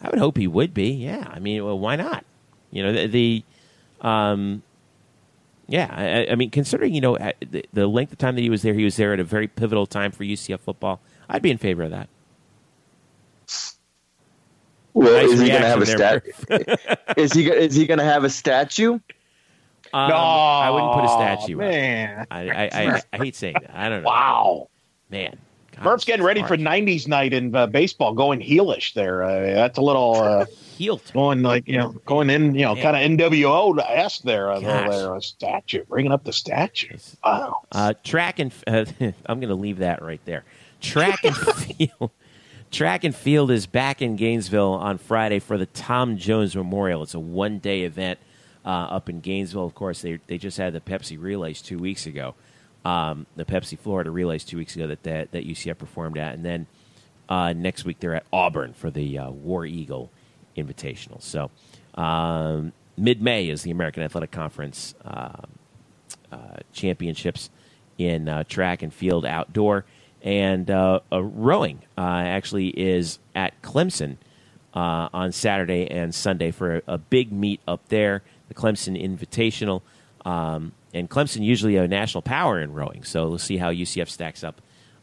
I 0.00 0.10
would 0.10 0.18
hope 0.18 0.36
he 0.36 0.46
would 0.46 0.74
be. 0.74 0.90
Yeah, 0.90 1.26
I 1.30 1.38
mean, 1.38 1.64
well, 1.64 1.78
why 1.78 1.96
not? 1.96 2.24
You 2.70 2.82
know, 2.82 2.92
the, 2.92 3.06
the 3.06 3.44
um, 4.06 4.62
yeah, 5.68 5.88
I, 5.90 6.32
I 6.32 6.34
mean, 6.34 6.50
considering 6.50 6.94
you 6.94 7.00
know 7.00 7.16
the, 7.50 7.64
the 7.72 7.86
length 7.86 8.12
of 8.12 8.18
time 8.18 8.34
that 8.34 8.42
he 8.42 8.50
was 8.50 8.62
there, 8.62 8.74
he 8.74 8.84
was 8.84 8.96
there 8.96 9.12
at 9.12 9.20
a 9.20 9.24
very 9.24 9.48
pivotal 9.48 9.86
time 9.86 10.12
for 10.12 10.24
UCF 10.24 10.60
football. 10.60 11.00
I'd 11.28 11.42
be 11.42 11.50
in 11.50 11.58
favor 11.58 11.82
of 11.82 11.90
that. 11.92 12.08
Well, 14.96 15.12
Nice 15.12 15.32
is 15.34 15.40
he 15.42 15.48
going 15.48 15.60
to 15.60 15.68
have 15.68 15.82
a 15.82 15.86
statue? 15.86 16.30
is 17.18 17.32
he 17.34 17.50
is 17.50 17.74
he 17.74 17.86
going 17.86 17.98
to 17.98 18.04
have 18.04 18.24
a 18.24 18.30
statue? 18.30 18.94
Um, 18.94 19.00
I 19.92 20.70
wouldn't 20.70 20.92
put 20.94 21.04
a 21.04 21.08
statue. 21.08 21.56
Man, 21.56 22.26
I, 22.30 22.48
I, 22.48 22.70
I, 22.72 23.02
I 23.12 23.16
hate 23.18 23.36
saying 23.36 23.56
that. 23.60 23.76
I 23.76 23.90
don't 23.90 24.02
know. 24.02 24.08
wow. 24.08 24.68
man. 25.10 25.38
God, 25.72 25.84
Murph's 25.84 26.06
getting 26.06 26.24
ready 26.24 26.42
for 26.44 26.56
'90s 26.56 27.06
night 27.06 27.34
in 27.34 27.54
uh, 27.54 27.66
baseball, 27.66 28.14
going 28.14 28.40
heelish 28.40 28.94
there. 28.94 29.22
Uh, 29.22 29.54
that's 29.54 29.76
a 29.76 29.82
little 29.82 30.16
uh, 30.16 30.46
heel 30.78 30.98
going 31.12 31.42
like 31.42 31.68
you 31.68 31.76
know, 31.76 31.90
going 32.06 32.30
in, 32.30 32.54
you 32.54 32.62
know, 32.64 32.74
kind 32.74 32.96
of 32.96 33.30
NWO 33.30 33.78
s 33.86 34.20
there. 34.20 34.50
Uh, 34.50 34.60
Gosh. 34.60 34.90
there, 34.90 35.14
a 35.14 35.20
statue, 35.20 35.84
bringing 35.84 36.10
up 36.10 36.24
the 36.24 36.32
statue. 36.32 36.96
Wow. 37.22 37.64
Uh, 37.70 37.92
track 38.02 38.38
and 38.38 38.50
uh, 38.66 38.86
I'm 39.26 39.40
going 39.40 39.50
to 39.50 39.54
leave 39.54 39.78
that 39.78 40.00
right 40.00 40.24
there. 40.24 40.44
Track 40.80 41.22
and 41.22 41.36
field. 41.36 42.12
Track 42.70 43.04
and 43.04 43.14
field 43.14 43.50
is 43.50 43.66
back 43.66 44.02
in 44.02 44.16
Gainesville 44.16 44.72
on 44.72 44.98
Friday 44.98 45.38
for 45.38 45.56
the 45.56 45.66
Tom 45.66 46.16
Jones 46.16 46.54
Memorial. 46.54 47.02
It's 47.02 47.14
a 47.14 47.20
one 47.20 47.58
day 47.58 47.82
event 47.82 48.18
uh, 48.64 48.68
up 48.68 49.08
in 49.08 49.20
Gainesville. 49.20 49.64
Of 49.64 49.74
course, 49.74 50.02
they 50.02 50.18
they 50.26 50.38
just 50.38 50.58
had 50.58 50.72
the 50.72 50.80
Pepsi 50.80 51.20
relays 51.20 51.62
two 51.62 51.78
weeks 51.78 52.06
ago. 52.06 52.34
Um, 52.84 53.26
the 53.36 53.44
Pepsi 53.44 53.78
Florida 53.78 54.10
relays 54.10 54.44
two 54.44 54.56
weeks 54.56 54.76
ago 54.76 54.86
that 54.88 55.02
that, 55.04 55.32
that 55.32 55.46
UCF 55.46 55.78
performed 55.78 56.18
at, 56.18 56.34
and 56.34 56.44
then 56.44 56.66
uh, 57.28 57.52
next 57.52 57.84
week 57.84 58.00
they're 58.00 58.14
at 58.14 58.26
Auburn 58.32 58.72
for 58.74 58.90
the 58.90 59.18
uh, 59.18 59.30
War 59.30 59.64
Eagle 59.64 60.10
Invitational. 60.56 61.22
So 61.22 61.50
um, 61.94 62.72
mid 62.96 63.22
May 63.22 63.48
is 63.48 63.62
the 63.62 63.70
American 63.70 64.02
Athletic 64.02 64.30
Conference. 64.30 64.94
Um 65.04 65.46
uh, 66.32 66.56
championships 66.72 67.50
in 67.98 68.28
uh, 68.28 68.44
track 68.44 68.82
and 68.82 68.92
field 68.92 69.24
outdoor. 69.24 69.84
And 70.26 70.68
uh, 70.70 71.00
rowing 71.12 71.82
uh, 71.96 72.00
actually 72.00 72.68
is 72.68 73.20
at 73.36 73.62
Clemson 73.62 74.16
uh, 74.74 75.08
on 75.12 75.30
Saturday 75.30 75.88
and 75.88 76.12
Sunday 76.12 76.50
for 76.50 76.78
a, 76.78 76.82
a 76.88 76.98
big 76.98 77.30
meet 77.30 77.60
up 77.68 77.88
there, 77.88 78.24
the 78.48 78.54
Clemson 78.54 79.00
Invitational. 79.00 79.82
Um, 80.24 80.72
and 80.92 81.08
Clemson 81.08 81.44
usually 81.44 81.76
a 81.76 81.86
national 81.86 82.22
power 82.22 82.60
in 82.60 82.72
rowing, 82.72 83.04
so 83.04 83.28
we'll 83.28 83.38
see 83.38 83.56
how 83.56 83.70
UCF 83.70 84.08
stacks 84.08 84.42
up 84.42 84.60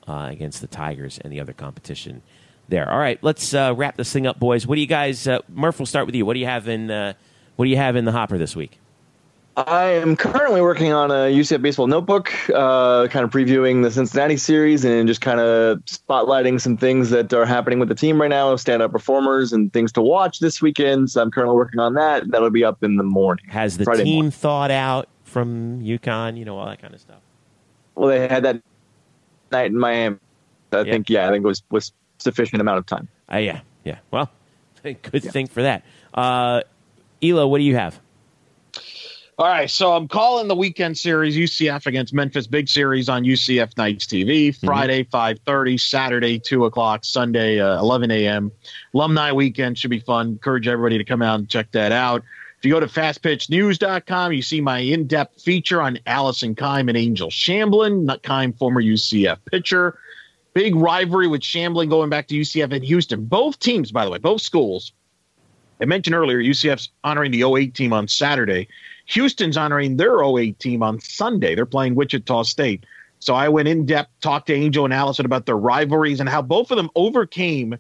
uh, 0.10 0.28
against 0.30 0.60
the 0.60 0.68
Tigers 0.68 1.20
and 1.20 1.32
the 1.32 1.40
other 1.40 1.54
competition 1.54 2.22
there. 2.68 2.92
All 2.92 3.00
right, 3.00 3.18
let's 3.24 3.54
uh, 3.54 3.74
wrap 3.78 3.96
this 3.96 4.12
thing 4.12 4.28
up, 4.28 4.40
boys. 4.40 4.68
What 4.68 4.76
do 4.76 4.82
you 4.82 4.88
guys? 4.88 5.26
Uh, 5.26 5.40
Murph, 5.48 5.80
we'll 5.80 5.86
start 5.86 6.06
with 6.06 6.16
you. 6.16 6.26
What 6.26 6.34
do 6.34 6.42
you 6.42 6.48
have 6.48 6.68
in? 6.68 6.92
Uh, 6.92 7.14
what 7.56 7.64
do 7.64 7.72
you 7.72 7.78
have 7.78 7.96
in 7.96 8.04
the 8.04 8.12
hopper 8.12 8.38
this 8.38 8.58
week? 8.58 8.80
I 9.56 9.84
am 9.92 10.16
currently 10.16 10.62
working 10.62 10.94
on 10.94 11.12
a 11.12 11.30
UCF 11.32 11.62
baseball 11.62 11.86
notebook, 11.86 12.34
uh, 12.50 13.08
kind 13.10 13.24
of 13.24 13.30
previewing 13.30 13.84
the 13.84 13.92
Cincinnati 13.92 14.36
series 14.36 14.84
and 14.84 15.08
just 15.08 15.22
kind 15.22 15.40
of 15.40 15.78
spotlighting 15.86 16.60
some 16.60 16.76
things 16.76 17.12
that 17.12 17.32
are 17.34 17.46
happening 17.46 17.78
with 17.78 17.88
the 17.88 17.94
team 17.94 18.20
right 18.20 18.32
now, 18.32 18.56
stand-up 18.56 18.92
performers 18.92 19.54
and 19.54 19.72
things 19.72 19.92
to 19.92 20.02
watch 20.02 20.40
this 20.40 20.60
weekend. 20.60 21.12
So 21.12 21.22
I'm 21.22 21.30
currently 21.30 21.56
working 21.56 21.80
on 21.80 21.94
that. 21.94 22.32
That'll 22.32 22.50
be 22.50 22.64
up 22.64 22.84
in 22.84 22.96
the 22.98 23.04
morning. 23.04 23.46
Has 23.50 23.78
the 23.78 23.84
Friday 23.84 24.06
team 24.06 24.14
morning. 24.16 24.32
thought 24.32 24.72
out 24.72 25.08
from 25.24 25.82
UConn? 25.82 26.36
You 26.36 26.46
know 26.46 26.58
all 26.58 26.66
that 26.66 26.82
kind 26.82 26.96
of 26.96 27.00
stuff. 27.00 27.20
Well, 27.94 28.10
they 28.10 28.28
had 28.28 28.44
that 28.44 28.60
night 29.52 29.68
in 29.68 29.78
Miami. 29.78 30.18
I 30.72 30.78
Yeah. 30.78 30.84
think, 30.84 31.10
yeah, 31.12 31.28
I 31.28 31.32
think 31.32 31.44
it 31.46 31.48
was 31.48 31.62
was 31.70 31.92
sufficient 32.18 32.60
amount 32.60 32.80
of 32.80 32.88
time. 32.88 33.08
Uh, 33.32 33.38
yeah, 33.38 33.60
yeah. 33.84 34.00
Well, 34.10 34.32
good 34.84 35.24
thing 35.24 35.46
for 35.46 35.62
that. 35.62 35.84
Uh, 36.12 36.62
Elo, 37.22 37.48
what 37.48 37.60
do 37.60 37.64
you 37.64 37.76
have? 37.76 38.00
All 39.40 39.48
right, 39.48 39.70
so 39.70 39.94
I'm 39.94 40.08
calling 40.08 40.48
the 40.48 40.56
weekend 40.56 40.96
series 40.96 41.36
UCF 41.36 41.88
against 41.88 42.14
Memphis. 42.14 42.46
Big 42.46 42.70
series 42.70 43.10
on 43.10 43.24
UCF 43.24 43.76
Knights 43.78 44.06
TV. 44.06 44.56
Friday 44.56 45.06
5:30, 45.06 45.80
Saturday 45.80 46.38
2 46.38 46.66
o'clock, 46.66 47.04
Sunday 47.04 47.60
uh, 47.60 47.80
11 47.80 48.12
a.m. 48.12 48.52
Alumni 48.94 49.32
weekend 49.32 49.80
should 49.80 49.90
be 49.90 50.00
fun. 50.00 50.28
Encourage 50.28 50.68
everybody 50.68 51.00
to 51.00 51.04
come 51.04 51.24
out 51.24 51.40
and 51.40 51.50
check 51.50 51.72
that 51.72 51.92
out. 51.92 52.22
If 52.60 52.66
you 52.66 52.72
go 52.72 52.80
to 52.80 52.86
fastpitchnews.com, 52.86 54.34
you 54.34 54.44
see 54.44 54.62
my 54.62 54.78
in-depth 54.80 55.42
feature 55.42 55.82
on 55.82 55.98
Allison 56.06 56.54
Kime 56.54 56.88
and 56.88 56.96
Angel 56.96 57.30
Shamblin. 57.30 58.04
Not 58.04 58.22
Kime, 58.22 58.56
former 58.56 58.84
UCF 58.84 59.40
pitcher. 59.52 59.98
Big 60.54 60.76
rivalry 60.76 61.28
with 61.28 61.42
Shamblin 61.42 61.90
going 61.90 62.12
back 62.12 62.28
to 62.28 62.36
UCF 62.36 62.72
and 62.72 62.84
Houston. 62.84 63.26
Both 63.26 63.58
teams, 63.58 63.92
by 63.92 64.06
the 64.06 64.12
way, 64.12 64.20
both 64.20 64.44
schools. 64.44 64.94
I 65.82 65.86
mentioned 65.86 66.16
earlier, 66.16 66.38
UCF's 66.38 66.90
honoring 67.04 67.32
the 67.32 67.44
08 67.44 67.74
team 67.74 67.94
on 67.94 68.08
Saturday. 68.08 68.68
Houston's 69.06 69.58
honoring 69.58 69.98
their 69.98 70.24
08 70.24 70.58
team 70.60 70.84
on 70.84 71.00
Sunday. 71.00 71.56
They're 71.56 71.66
playing 71.66 71.96
Wichita 71.96 72.44
State. 72.44 72.86
So 73.20 73.36
I 73.36 73.50
went 73.50 73.68
in 73.68 73.86
depth, 73.86 74.12
talked 74.22 74.48
to 74.48 74.54
Angel 74.54 74.86
and 74.86 74.94
Allison 74.94 75.26
about 75.26 75.46
their 75.46 75.58
rivalries 75.58 76.20
and 76.20 76.28
how 76.28 76.42
both 76.42 76.72
of 76.72 76.78
them 76.78 76.90
overcame 76.96 77.78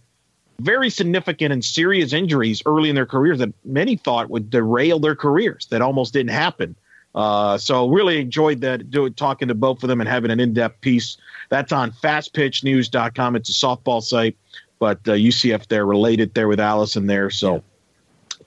very 0.61 0.89
significant 0.89 1.51
and 1.51 1.65
serious 1.65 2.13
injuries 2.13 2.61
early 2.65 2.89
in 2.89 2.95
their 2.95 3.05
careers 3.05 3.39
that 3.39 3.53
many 3.65 3.95
thought 3.97 4.29
would 4.29 4.49
derail 4.49 4.99
their 4.99 5.15
careers. 5.15 5.65
That 5.67 5.81
almost 5.81 6.13
didn't 6.13 6.31
happen. 6.31 6.75
Uh, 7.15 7.57
so 7.57 7.87
really 7.89 8.19
enjoyed 8.21 8.61
that 8.61 8.89
doing 8.89 9.13
talking 9.13 9.47
to 9.47 9.55
both 9.55 9.83
of 9.83 9.89
them 9.89 9.99
and 9.99 10.09
having 10.09 10.31
an 10.31 10.39
in-depth 10.39 10.81
piece. 10.81 11.17
That's 11.49 11.71
on 11.71 11.91
fastpitchnews.com. 11.91 13.35
It's 13.35 13.49
a 13.49 13.53
softball 13.53 14.01
site, 14.01 14.37
but 14.79 14.99
uh, 15.07 15.11
UCF 15.11 15.67
there 15.67 15.85
related 15.85 16.33
there 16.33 16.47
with 16.47 16.59
Allison 16.59 17.07
there. 17.07 17.29
So 17.29 17.55
Yeah. 17.55 17.59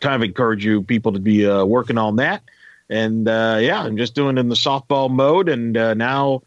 kind 0.01 0.15
of 0.15 0.23
encourage 0.23 0.65
you 0.65 0.83
people 0.83 1.13
to 1.13 1.21
be 1.21 1.47
uh, 1.47 1.65
working 1.65 1.99
on 1.99 2.17
that. 2.17 2.43
And 2.89 3.29
uh, 3.29 3.59
yeah, 3.61 3.83
I'm 3.83 3.97
just 3.97 4.15
doing 4.15 4.37
it 4.37 4.41
in 4.41 4.49
the 4.49 4.55
softball 4.55 5.11
mode, 5.11 5.49
and 5.49 5.77
uh, 5.77 5.95
now 5.95 6.43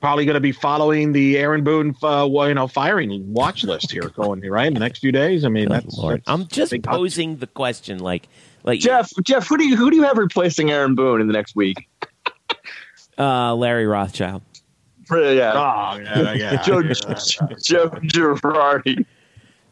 probably 0.00 0.24
going 0.26 0.34
to 0.34 0.40
be 0.40 0.52
following 0.52 1.12
the 1.12 1.38
Aaron 1.38 1.64
Boone, 1.64 1.94
uh, 2.02 2.26
well, 2.30 2.46
you 2.48 2.54
know, 2.54 2.66
firing 2.68 3.32
watch 3.32 3.64
list 3.64 3.90
here 3.90 4.10
going 4.10 4.40
right 4.50 4.66
in 4.66 4.74
the 4.74 4.80
next 4.80 4.98
few 5.00 5.12
days. 5.12 5.44
I 5.44 5.48
mean, 5.48 5.68
Good 5.68 5.72
that's, 5.84 5.96
Lord. 5.98 6.16
that's 6.18 6.28
I'm 6.28 6.46
just 6.48 6.72
big- 6.72 6.82
posing 6.84 7.36
the 7.36 7.46
question, 7.46 7.98
like, 7.98 8.28
like 8.64 8.80
Jeff, 8.80 9.10
Jeff, 9.22 9.46
who 9.48 9.56
do 9.58 9.64
you 9.66 9.76
who 9.76 9.90
do 9.90 9.96
you 9.96 10.02
have 10.04 10.16
replacing 10.18 10.70
Aaron 10.70 10.94
Boone 10.94 11.20
in 11.20 11.26
the 11.26 11.32
next 11.32 11.54
week? 11.56 11.88
uh, 13.18 13.54
Larry 13.54 13.86
Rothschild. 13.86 14.42
Yeah, 15.10 15.52
Oh, 15.54 15.98
yeah, 15.98 16.32
yeah. 16.32 16.62
Joe 16.62 16.78
yeah. 16.78 16.94
Joe 17.62 17.90
Girardi. 17.90 19.04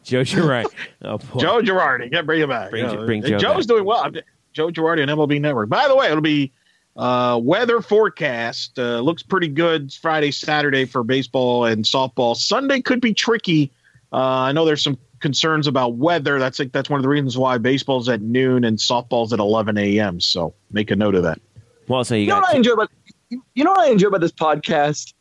Joe 0.03 0.21
Girardi. 0.21 0.65
Oh, 1.01 1.17
boy. 1.17 1.39
Joe 1.39 1.61
Girardi, 1.61 2.09
yeah, 2.11 2.21
bring 2.21 2.41
him 2.41 2.49
back. 2.49 2.69
Bring- 2.69 2.85
You 2.89 2.95
know, 2.95 3.05
bring 3.05 3.23
Joe 3.23 3.37
Joe's 3.39 3.65
back. 3.65 3.75
doing 3.75 3.85
well. 3.85 4.11
I'm- 4.53 4.73
Joe 4.73 4.81
Girardi 4.81 5.01
on 5.01 5.09
MLB 5.09 5.39
Network. 5.41 5.69
By 5.69 5.87
the 5.87 5.95
way, 5.95 6.07
it'll 6.07 6.21
be 6.21 6.51
uh, 6.95 7.39
weather 7.41 7.81
forecast. 7.81 8.77
Uh, 8.77 8.99
looks 8.99 9.23
pretty 9.23 9.47
good 9.47 9.91
Friday, 9.93 10.31
Saturday 10.31 10.85
for 10.85 11.03
baseball 11.03 11.65
and 11.65 11.83
softball. 11.83 12.35
Sunday 12.35 12.81
could 12.81 13.01
be 13.01 13.13
tricky. 13.13 13.71
Uh, 14.11 14.17
I 14.17 14.51
know 14.51 14.65
there's 14.65 14.83
some 14.83 14.97
concerns 15.19 15.67
about 15.67 15.95
weather. 15.95 16.37
That's 16.37 16.59
like 16.59 16.71
that's 16.71 16.89
one 16.89 16.99
of 16.99 17.03
the 17.03 17.09
reasons 17.09 17.37
why 17.37 17.57
baseball's 17.57 18.09
at 18.09 18.21
noon 18.21 18.63
and 18.63 18.77
softball's 18.77 19.33
at 19.33 19.39
11 19.39 19.77
a.m. 19.77 20.19
So 20.19 20.53
make 20.71 20.91
a 20.91 20.95
note 20.95 21.15
of 21.15 21.23
that. 21.23 21.39
Well, 21.87 22.03
so 22.03 22.15
you 22.15 22.21
You 22.21 22.27
know 22.27 22.35
got 22.35 22.41
what 22.43 22.53
I 22.53 22.57
enjoy 22.57 22.71
about 22.73 22.91
you 23.29 23.63
know 23.63 23.71
what 23.71 23.79
I 23.79 23.91
enjoy 23.91 24.09
about 24.09 24.21
this 24.21 24.31
podcast 24.31 25.13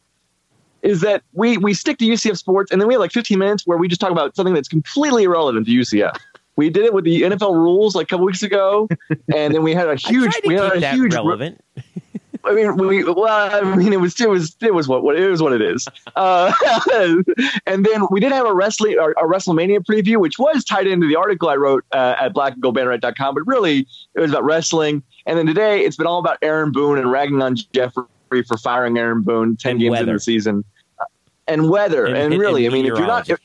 is 0.83 1.01
that 1.01 1.23
we 1.33 1.57
we 1.57 1.73
stick 1.73 1.97
to 1.99 2.05
UCF 2.05 2.37
sports 2.37 2.71
and 2.71 2.81
then 2.81 2.89
we 2.89 2.95
have 2.95 3.01
like 3.01 3.13
15 3.13 3.39
minutes 3.39 3.67
where 3.67 3.79
we 3.79 3.89
just 3.89 4.01
talk 4.01 4.11
about 4.11 4.37
something 4.37 4.53
that's 4.53 4.69
completely 4.69 5.23
irrelevant 5.23 5.67
to 5.67 5.73
UCF. 5.73 6.19
We 6.63 6.71
did 6.71 6.85
it 6.85 6.95
with 6.95 7.05
the 7.05 7.23
NFL 7.23 7.55
rules 7.55 7.97
like 7.97 8.05
a 8.05 8.11
couple 8.11 8.25
weeks 8.27 8.45
ago, 8.45 8.89
and 9.35 9.53
then 9.53 9.63
we 9.65 9.75
had 9.75 9.89
a 9.89 9.93
I 9.93 9.97
huge 9.97 10.31
tried 10.33 10.41
to 10.43 10.49
we 10.49 10.55
had 10.55 10.73
keep 10.75 10.83
a 10.85 10.91
huge 10.93 11.15
relevant. 11.15 11.61
I 12.45 12.55
mean, 12.55 12.77
we 12.77 13.03
well, 13.05 13.27
I 13.55 13.77
mean, 13.77 13.93
it 13.93 14.01
was 14.01 14.21
it 14.21 14.29
was 14.29 14.57
it 14.61 14.73
was 14.75 14.87
what, 14.89 15.03
what 15.03 15.17
it 15.17 15.29
was 15.29 15.43
what 15.43 15.53
it 15.53 15.61
is. 15.63 15.87
Uh, 16.17 16.53
and 17.67 17.85
then 17.85 18.07
we 18.11 18.21
did 18.21 18.31
have 18.33 18.47
a 18.47 18.55
wrestling 18.55 18.97
a, 18.99 19.11
a 19.11 19.29
WrestleMania 19.29 19.79
preview, 19.85 20.19
which 20.19 20.39
was 20.39 20.65
tied 20.65 20.87
into 20.87 21.07
the 21.09 21.17
article 21.17 21.49
I 21.49 21.57
wrote 21.57 21.85
uh, 21.93 22.15
at 22.21 22.33
blackandgoldbanneret.com, 22.35 23.35
but 23.35 23.43
really 23.47 23.87
it 24.15 24.21
was 24.21 24.31
about 24.31 24.45
wrestling. 24.45 25.03
And 25.27 25.39
then 25.39 25.47
today 25.47 25.81
it's 25.85 25.97
been 25.97 26.07
all 26.07 26.19
about 26.21 26.39
Aaron 26.43 26.71
Boone 26.73 26.99
and 26.99 27.11
ragging 27.11 27.43
on 27.43 27.57
Jeffrey 27.73 28.05
for 28.47 28.57
firing 28.57 28.99
Aaron 28.99 29.23
Boone 29.23 29.57
ten 29.57 29.73
And 29.73 29.81
games 29.81 29.91
weather. 29.93 30.11
in 30.11 30.15
the 30.17 30.21
season. 30.21 30.65
Uh, 31.01 31.05
And 31.49 31.69
weather, 31.71 32.07
And- 32.07 32.17
and, 32.17 32.33
and- 32.35 32.41
really, 32.41 32.67
and 32.67 32.75
I 32.75 32.79
mean, 32.79 32.87
if 32.87 32.99
you're 32.99 33.07
not 33.07 33.29
if, 33.31 33.39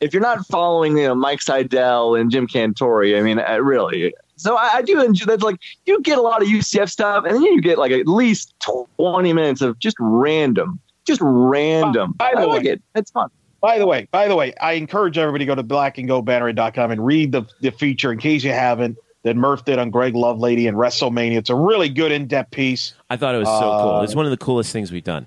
if 0.00 0.12
you're 0.12 0.22
not 0.22 0.46
following, 0.46 0.96
you 0.98 1.08
know, 1.08 1.14
Mike 1.14 1.42
Seidel 1.42 2.14
and 2.14 2.30
Jim 2.30 2.46
Cantore, 2.46 3.18
I 3.18 3.22
mean, 3.22 3.38
uh, 3.38 3.58
really, 3.58 4.12
so 4.36 4.56
I, 4.56 4.76
I 4.76 4.82
do 4.82 5.02
enjoy 5.04 5.26
that. 5.26 5.42
Like 5.42 5.56
you 5.86 6.00
get 6.02 6.18
a 6.18 6.22
lot 6.22 6.42
of 6.42 6.48
UCF 6.48 6.88
stuff, 6.90 7.24
and 7.24 7.34
then 7.36 7.42
you 7.42 7.60
get 7.60 7.78
like 7.78 7.92
at 7.92 8.06
least 8.06 8.54
twenty 8.60 9.32
minutes 9.32 9.60
of 9.60 9.78
just 9.78 9.96
random, 10.00 10.80
just 11.06 11.20
random. 11.22 12.12
By 12.12 12.32
the 12.34 12.40
I 12.40 12.44
like 12.44 12.62
way- 12.64 12.70
it. 12.70 12.82
It's 12.94 13.10
fun. 13.10 13.28
By 13.60 13.78
the 13.78 13.86
way, 13.86 14.08
by 14.10 14.26
the 14.26 14.34
way, 14.36 14.54
I 14.54 14.72
encourage 14.72 15.18
everybody 15.18 15.44
to 15.44 15.48
go 15.50 15.54
to 15.54 15.62
blackandgoldbanner.com 15.62 16.90
and 16.90 17.04
read 17.04 17.32
the, 17.32 17.42
the 17.60 17.70
feature 17.70 18.10
in 18.10 18.18
case 18.18 18.42
you 18.42 18.52
haven't 18.52 18.96
that 19.22 19.36
Murph 19.36 19.66
did 19.66 19.78
on 19.78 19.90
Greg 19.90 20.14
Lovelady 20.14 20.66
and 20.66 20.78
WrestleMania. 20.78 21.36
It's 21.36 21.50
a 21.50 21.54
really 21.54 21.90
good 21.90 22.10
in-depth 22.10 22.52
piece. 22.52 22.94
I 23.10 23.18
thought 23.18 23.34
it 23.34 23.38
was 23.38 23.48
so 23.48 23.52
Uh, 23.70 23.82
cool. 23.82 24.00
It's 24.02 24.14
one 24.14 24.24
of 24.24 24.30
the 24.30 24.38
coolest 24.38 24.72
things 24.72 24.90
we've 24.90 25.04
done. 25.04 25.26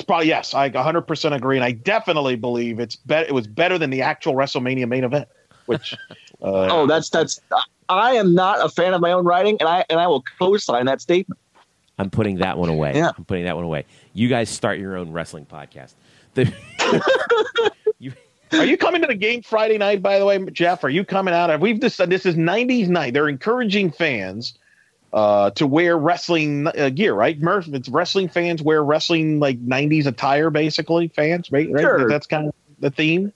It's 0.00 0.06
probably 0.06 0.28
yes, 0.28 0.54
I 0.54 0.70
100% 0.70 1.36
agree, 1.36 1.56
and 1.58 1.64
I 1.64 1.72
definitely 1.72 2.34
believe 2.34 2.80
it's 2.80 2.96
bet 2.96 3.28
it 3.28 3.32
was 3.34 3.46
better 3.46 3.76
than 3.76 3.90
the 3.90 4.00
actual 4.00 4.32
WrestleMania 4.32 4.88
main 4.88 5.04
event. 5.04 5.28
Which, 5.66 5.92
uh, 6.42 6.68
Oh, 6.70 6.86
that's 6.86 7.10
that's. 7.10 7.38
I 7.90 8.12
am 8.12 8.34
not 8.34 8.64
a 8.64 8.70
fan 8.70 8.94
of 8.94 9.02
my 9.02 9.12
own 9.12 9.26
writing, 9.26 9.58
and 9.60 9.68
I 9.68 9.84
and 9.90 10.00
I 10.00 10.06
will 10.06 10.24
co-sign 10.38 10.86
that 10.86 11.02
statement. 11.02 11.38
I'm 11.98 12.08
putting 12.08 12.38
that 12.38 12.56
one 12.56 12.70
away. 12.70 12.94
Yeah. 12.94 13.10
I'm 13.14 13.26
putting 13.26 13.44
that 13.44 13.56
one 13.56 13.64
away. 13.66 13.84
You 14.14 14.28
guys 14.28 14.48
start 14.48 14.78
your 14.78 14.96
own 14.96 15.12
wrestling 15.12 15.44
podcast. 15.44 15.92
The- 16.32 16.50
you, 17.98 18.14
are 18.52 18.64
you 18.64 18.78
coming 18.78 19.02
to 19.02 19.06
the 19.06 19.14
game 19.14 19.42
Friday 19.42 19.76
night? 19.76 20.00
By 20.00 20.18
the 20.18 20.24
way, 20.24 20.42
Jeff, 20.46 20.82
are 20.82 20.88
you 20.88 21.04
coming 21.04 21.34
out? 21.34 21.60
We've 21.60 21.78
just 21.78 21.98
this 22.08 22.24
is 22.24 22.36
'90s 22.36 22.88
night. 22.88 23.12
They're 23.12 23.28
encouraging 23.28 23.90
fans 23.90 24.54
uh, 25.12 25.50
to 25.50 25.66
wear 25.66 25.96
wrestling 25.98 26.66
uh, 26.66 26.88
gear, 26.90 27.14
right? 27.14 27.40
Murph, 27.40 27.68
it's 27.68 27.88
wrestling 27.88 28.28
fans 28.28 28.62
wear 28.62 28.82
wrestling 28.84 29.40
like 29.40 29.58
'90s 29.64 30.06
attire, 30.06 30.50
basically. 30.50 31.08
Fans, 31.08 31.50
right? 31.50 31.70
right? 31.70 31.82
Sure. 31.82 32.08
That's 32.08 32.26
kind 32.26 32.48
of 32.48 32.54
the 32.78 32.90
theme. 32.90 33.32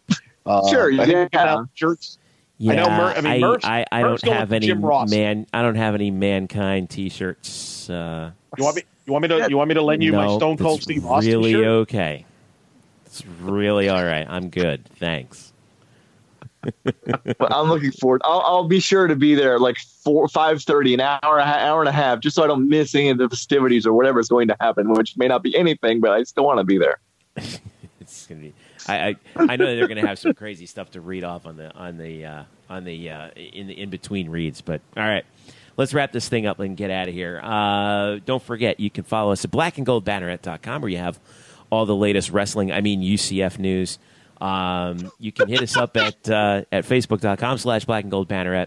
Uh, 0.47 0.69
Sure, 0.69 0.93
I 1.01 1.07
think 1.07 1.31
yeah. 1.33 1.61
we 1.61 1.67
shirts. 1.75 2.19
yeah, 2.59 2.73
I 2.73 2.77
know 2.77 2.91
Mur- 2.91 3.15
I 3.17 3.21
mean, 3.23 3.41
Murph's- 3.41 3.65
I, 3.65 3.85
I 3.91 4.03
Murph's 4.03 4.23
don't 4.23 4.37
have 4.37 4.53
any 4.53 4.67
Jim 4.67 4.85
Ross. 4.85 5.11
man. 5.11 5.47
I 5.55 5.63
don't 5.63 5.75
have 5.77 5.95
any 5.95 6.11
mankind 6.11 6.91
T-shirts. 6.91 7.89
Uh, 7.89 8.31
You 8.59 8.65
want 8.65 8.77
me? 8.77 8.83
You 9.07 9.13
want 9.15 9.23
me 9.23 9.29
to? 9.29 9.47
You 9.49 9.57
want 9.57 9.69
me 9.69 9.75
to 9.75 9.83
lend 9.83 10.03
you 10.03 10.13
my 10.13 10.27
Stone 10.37 10.59
Cold 10.59 10.77
that's 10.81 10.85
Steve 10.85 11.05
Austin 11.07 11.33
Really 11.33 11.53
shirt? 11.53 11.65
okay. 11.67 12.27
It's 13.07 13.25
really 13.41 13.89
all 13.89 14.05
right. 14.05 14.27
I'm 14.29 14.51
good. 14.51 14.85
Thanks. 14.99 15.53
But 16.83 17.53
I'm 17.53 17.69
looking 17.69 17.93
forward. 17.93 18.23
I'll, 18.25 18.41
I'll 18.41 18.69
be 18.69 18.81
sure 18.81 19.07
to 19.07 19.17
be 19.17 19.35
there 19.35 19.59
like 19.59 19.79
four, 19.79 20.29
five 20.29 20.63
thirty, 20.63 20.95
an 20.95 21.01
hour, 21.01 21.41
hour 21.41 21.81
and 21.81 21.89
a 21.89 21.93
half, 21.93 22.21
just 22.21 22.37
so 22.37 22.45
I 22.45 22.47
don't 22.47 22.69
miss 22.69 22.95
any 22.95 23.11
of 23.11 23.19
the 23.19 23.29
festivities 23.29 23.87
or 23.87 23.93
whatever 23.93 24.21
is 24.21 24.29
going 24.29 24.49
to 24.49 24.57
happen, 24.61 24.93
which 24.93 25.17
may 25.17 25.29
not 25.29 25.43
be 25.43 25.57
anything, 25.57 26.01
but 26.01 26.11
I 26.11 26.23
still 26.25 26.45
want 26.45 26.59
to 26.59 26.65
be 26.65 26.79
there. 26.79 26.99
It's 28.05 28.27
gonna 28.27 28.41
be. 28.41 28.55
I 28.87 29.09
I, 29.09 29.17
I 29.37 29.57
know 29.57 29.65
they're 29.65 29.89
gonna 29.89 30.07
have 30.07 30.19
some 30.19 30.35
crazy 30.35 30.67
stuff 30.67 30.91
to 30.91 31.01
read 31.01 31.25
off 31.25 31.47
on 31.47 31.57
the 31.57 31.73
on 31.75 31.97
the 31.97 32.25
uh, 32.27 32.45
on 32.69 32.85
the 32.85 33.11
uh, 33.11 33.31
in 33.31 33.67
the 33.67 33.81
in 33.81 33.89
between 33.89 34.29
reads. 34.29 34.61
But 34.61 34.83
all 34.95 35.03
right, 35.03 35.25
let's 35.79 35.95
wrap 35.95 36.13
this 36.13 36.29
thing 36.29 36.47
up 36.47 36.61
and 36.61 36.77
get 36.77 36.91
out 36.91 37.09
of 37.09 37.15
here. 37.15 37.41
Uh, 37.43 38.19
don't 38.27 38.43
forget, 38.43 38.79
you 38.79 38.91
can 38.91 39.05
follow 39.05 39.33
us 39.33 39.45
at 39.45 39.51
blackandgoldbanneret.com 39.51 40.83
where 40.83 40.91
you 40.91 40.99
have 40.99 41.19
all 41.71 41.87
the 41.87 41.97
latest 41.97 42.31
wrestling. 42.31 42.73
I 42.73 42.83
mean 42.83 43.01
UCF 43.01 43.59
news. 43.59 43.99
Um, 44.45 45.11
you 45.19 45.33
can 45.33 45.49
hit 45.49 45.63
us 45.63 45.77
up 45.77 45.97
at 45.97 46.29
uh, 46.29 46.63
at 46.71 46.85
facebook.com 46.85 47.59
slash 47.59 47.85
black 47.87 48.03
and 48.05 48.11
gold 48.11 48.29
banneret 48.29 48.67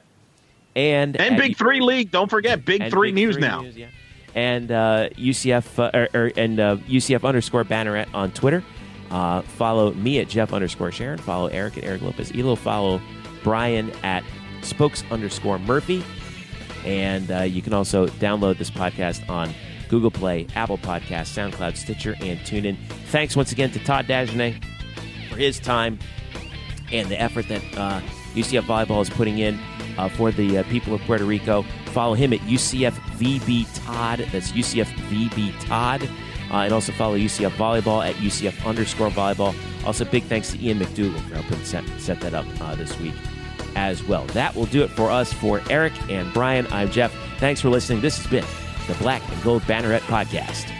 and 0.76 1.16
And 1.20 1.36
at- 1.36 1.40
Big 1.40 1.56
Three 1.58 1.82
League. 1.82 2.10
Don't 2.12 2.30
forget 2.30 2.66
Big 2.66 2.90
Three 2.90 3.10
Big 3.10 3.16
News 3.16 3.36
Three 3.36 3.42
now. 3.42 3.62
News, 3.62 3.78
yeah. 3.78 3.88
And 4.34 4.72
uh, 4.72 5.10
UCF 5.12 5.80
uh, 5.80 5.92
or, 5.94 6.08
or, 6.14 6.32
and 6.36 6.60
uh, 6.60 6.76
UCF 6.88 7.24
underscore 7.24 7.64
Banneret 7.64 8.08
on 8.14 8.32
Twitter. 8.32 8.64
Uh, 9.12 9.42
follow 9.42 9.94
me 9.94 10.20
at 10.20 10.28
Jeff 10.30 10.52
underscore 10.54 10.92
Sharon. 10.92 11.18
Follow 11.20 11.48
Eric 11.48 11.78
at 11.78 11.84
Eric 11.84 12.02
Lopez 12.02 12.32
Elo. 12.36 12.56
Follow 12.56 13.00
Brian 13.44 13.92
at 14.04 14.24
Spokes 14.64 15.04
underscore 15.12 15.60
Murphy. 15.60 16.04
And 16.86 17.30
uh, 17.32 17.42
you 17.42 17.62
can 17.62 17.74
also 17.74 18.08
download 18.08 18.58
this 18.58 18.70
podcast 18.72 19.28
on 19.30 19.54
Google 19.90 20.12
Play, 20.12 20.48
Apple 20.56 20.78
Podcasts, 20.78 21.34
SoundCloud, 21.36 21.78
Stitcher, 21.78 22.16
and 22.22 22.40
TuneIn. 22.40 22.78
Thanks 23.08 23.36
once 23.36 23.52
again 23.52 23.72
to 23.72 23.80
Todd 23.80 24.06
Dagenais 24.08 24.62
for 25.38 25.44
his 25.44 25.60
time 25.60 26.00
and 26.92 27.10
the 27.10 27.20
effort 27.20 27.48
that 27.48 27.62
uh, 27.78 28.02
UCF 28.34 28.62
Volleyball 28.62 29.02
is 29.02 29.10
putting 29.10 29.40
in 29.40 29.60
uh, 29.98 30.10
for 30.10 30.32
the 30.32 30.60
uh, 30.60 30.64
people 30.64 30.94
of 30.94 31.02
Puerto 31.02 31.26
Rico. 31.26 31.64
Follow 31.88 32.14
him 32.14 32.34
at 32.34 32.40
UCF 32.42 32.94
VB 33.18 33.68
Todd. 33.86 34.20
That's 34.32 34.52
UCF 34.52 34.86
VB 35.10 35.54
Todd. 35.66 36.04
Uh, 36.50 36.64
and 36.64 36.74
also 36.74 36.94
follow 36.94 37.18
UCF 37.18 37.52
Volleyball 37.52 38.08
at 38.08 38.16
UCF 38.16 38.66
underscore 38.66 39.10
volleyball. 39.10 39.54
Also, 39.86 40.06
big 40.06 40.24
thanks 40.24 40.52
to 40.52 40.64
Ian 40.64 40.80
McDougal 40.80 41.20
for 41.28 41.36
helping 41.36 41.64
set, 41.66 41.84
set 42.00 42.22
that 42.22 42.34
up 42.34 42.46
uh, 42.62 42.76
this 42.76 42.98
week 43.00 43.14
as 43.76 44.02
well. 44.04 44.26
That 44.28 44.56
will 44.56 44.66
do 44.68 44.82
it 44.82 44.90
for 44.90 45.12
us. 45.12 45.34
For 45.34 45.62
Eric 45.70 45.94
and 46.10 46.34
Brian, 46.34 46.66
I'm 46.72 46.90
Jeff. 46.90 47.14
Thanks 47.40 47.60
for 47.60 47.70
listening. 47.70 48.02
This 48.02 48.18
has 48.18 48.28
been 48.28 48.46
the 48.88 48.94
Black 49.04 49.22
and 49.30 49.44
Gold 49.44 49.62
Banneret 49.64 50.02
Podcast. 50.02 50.77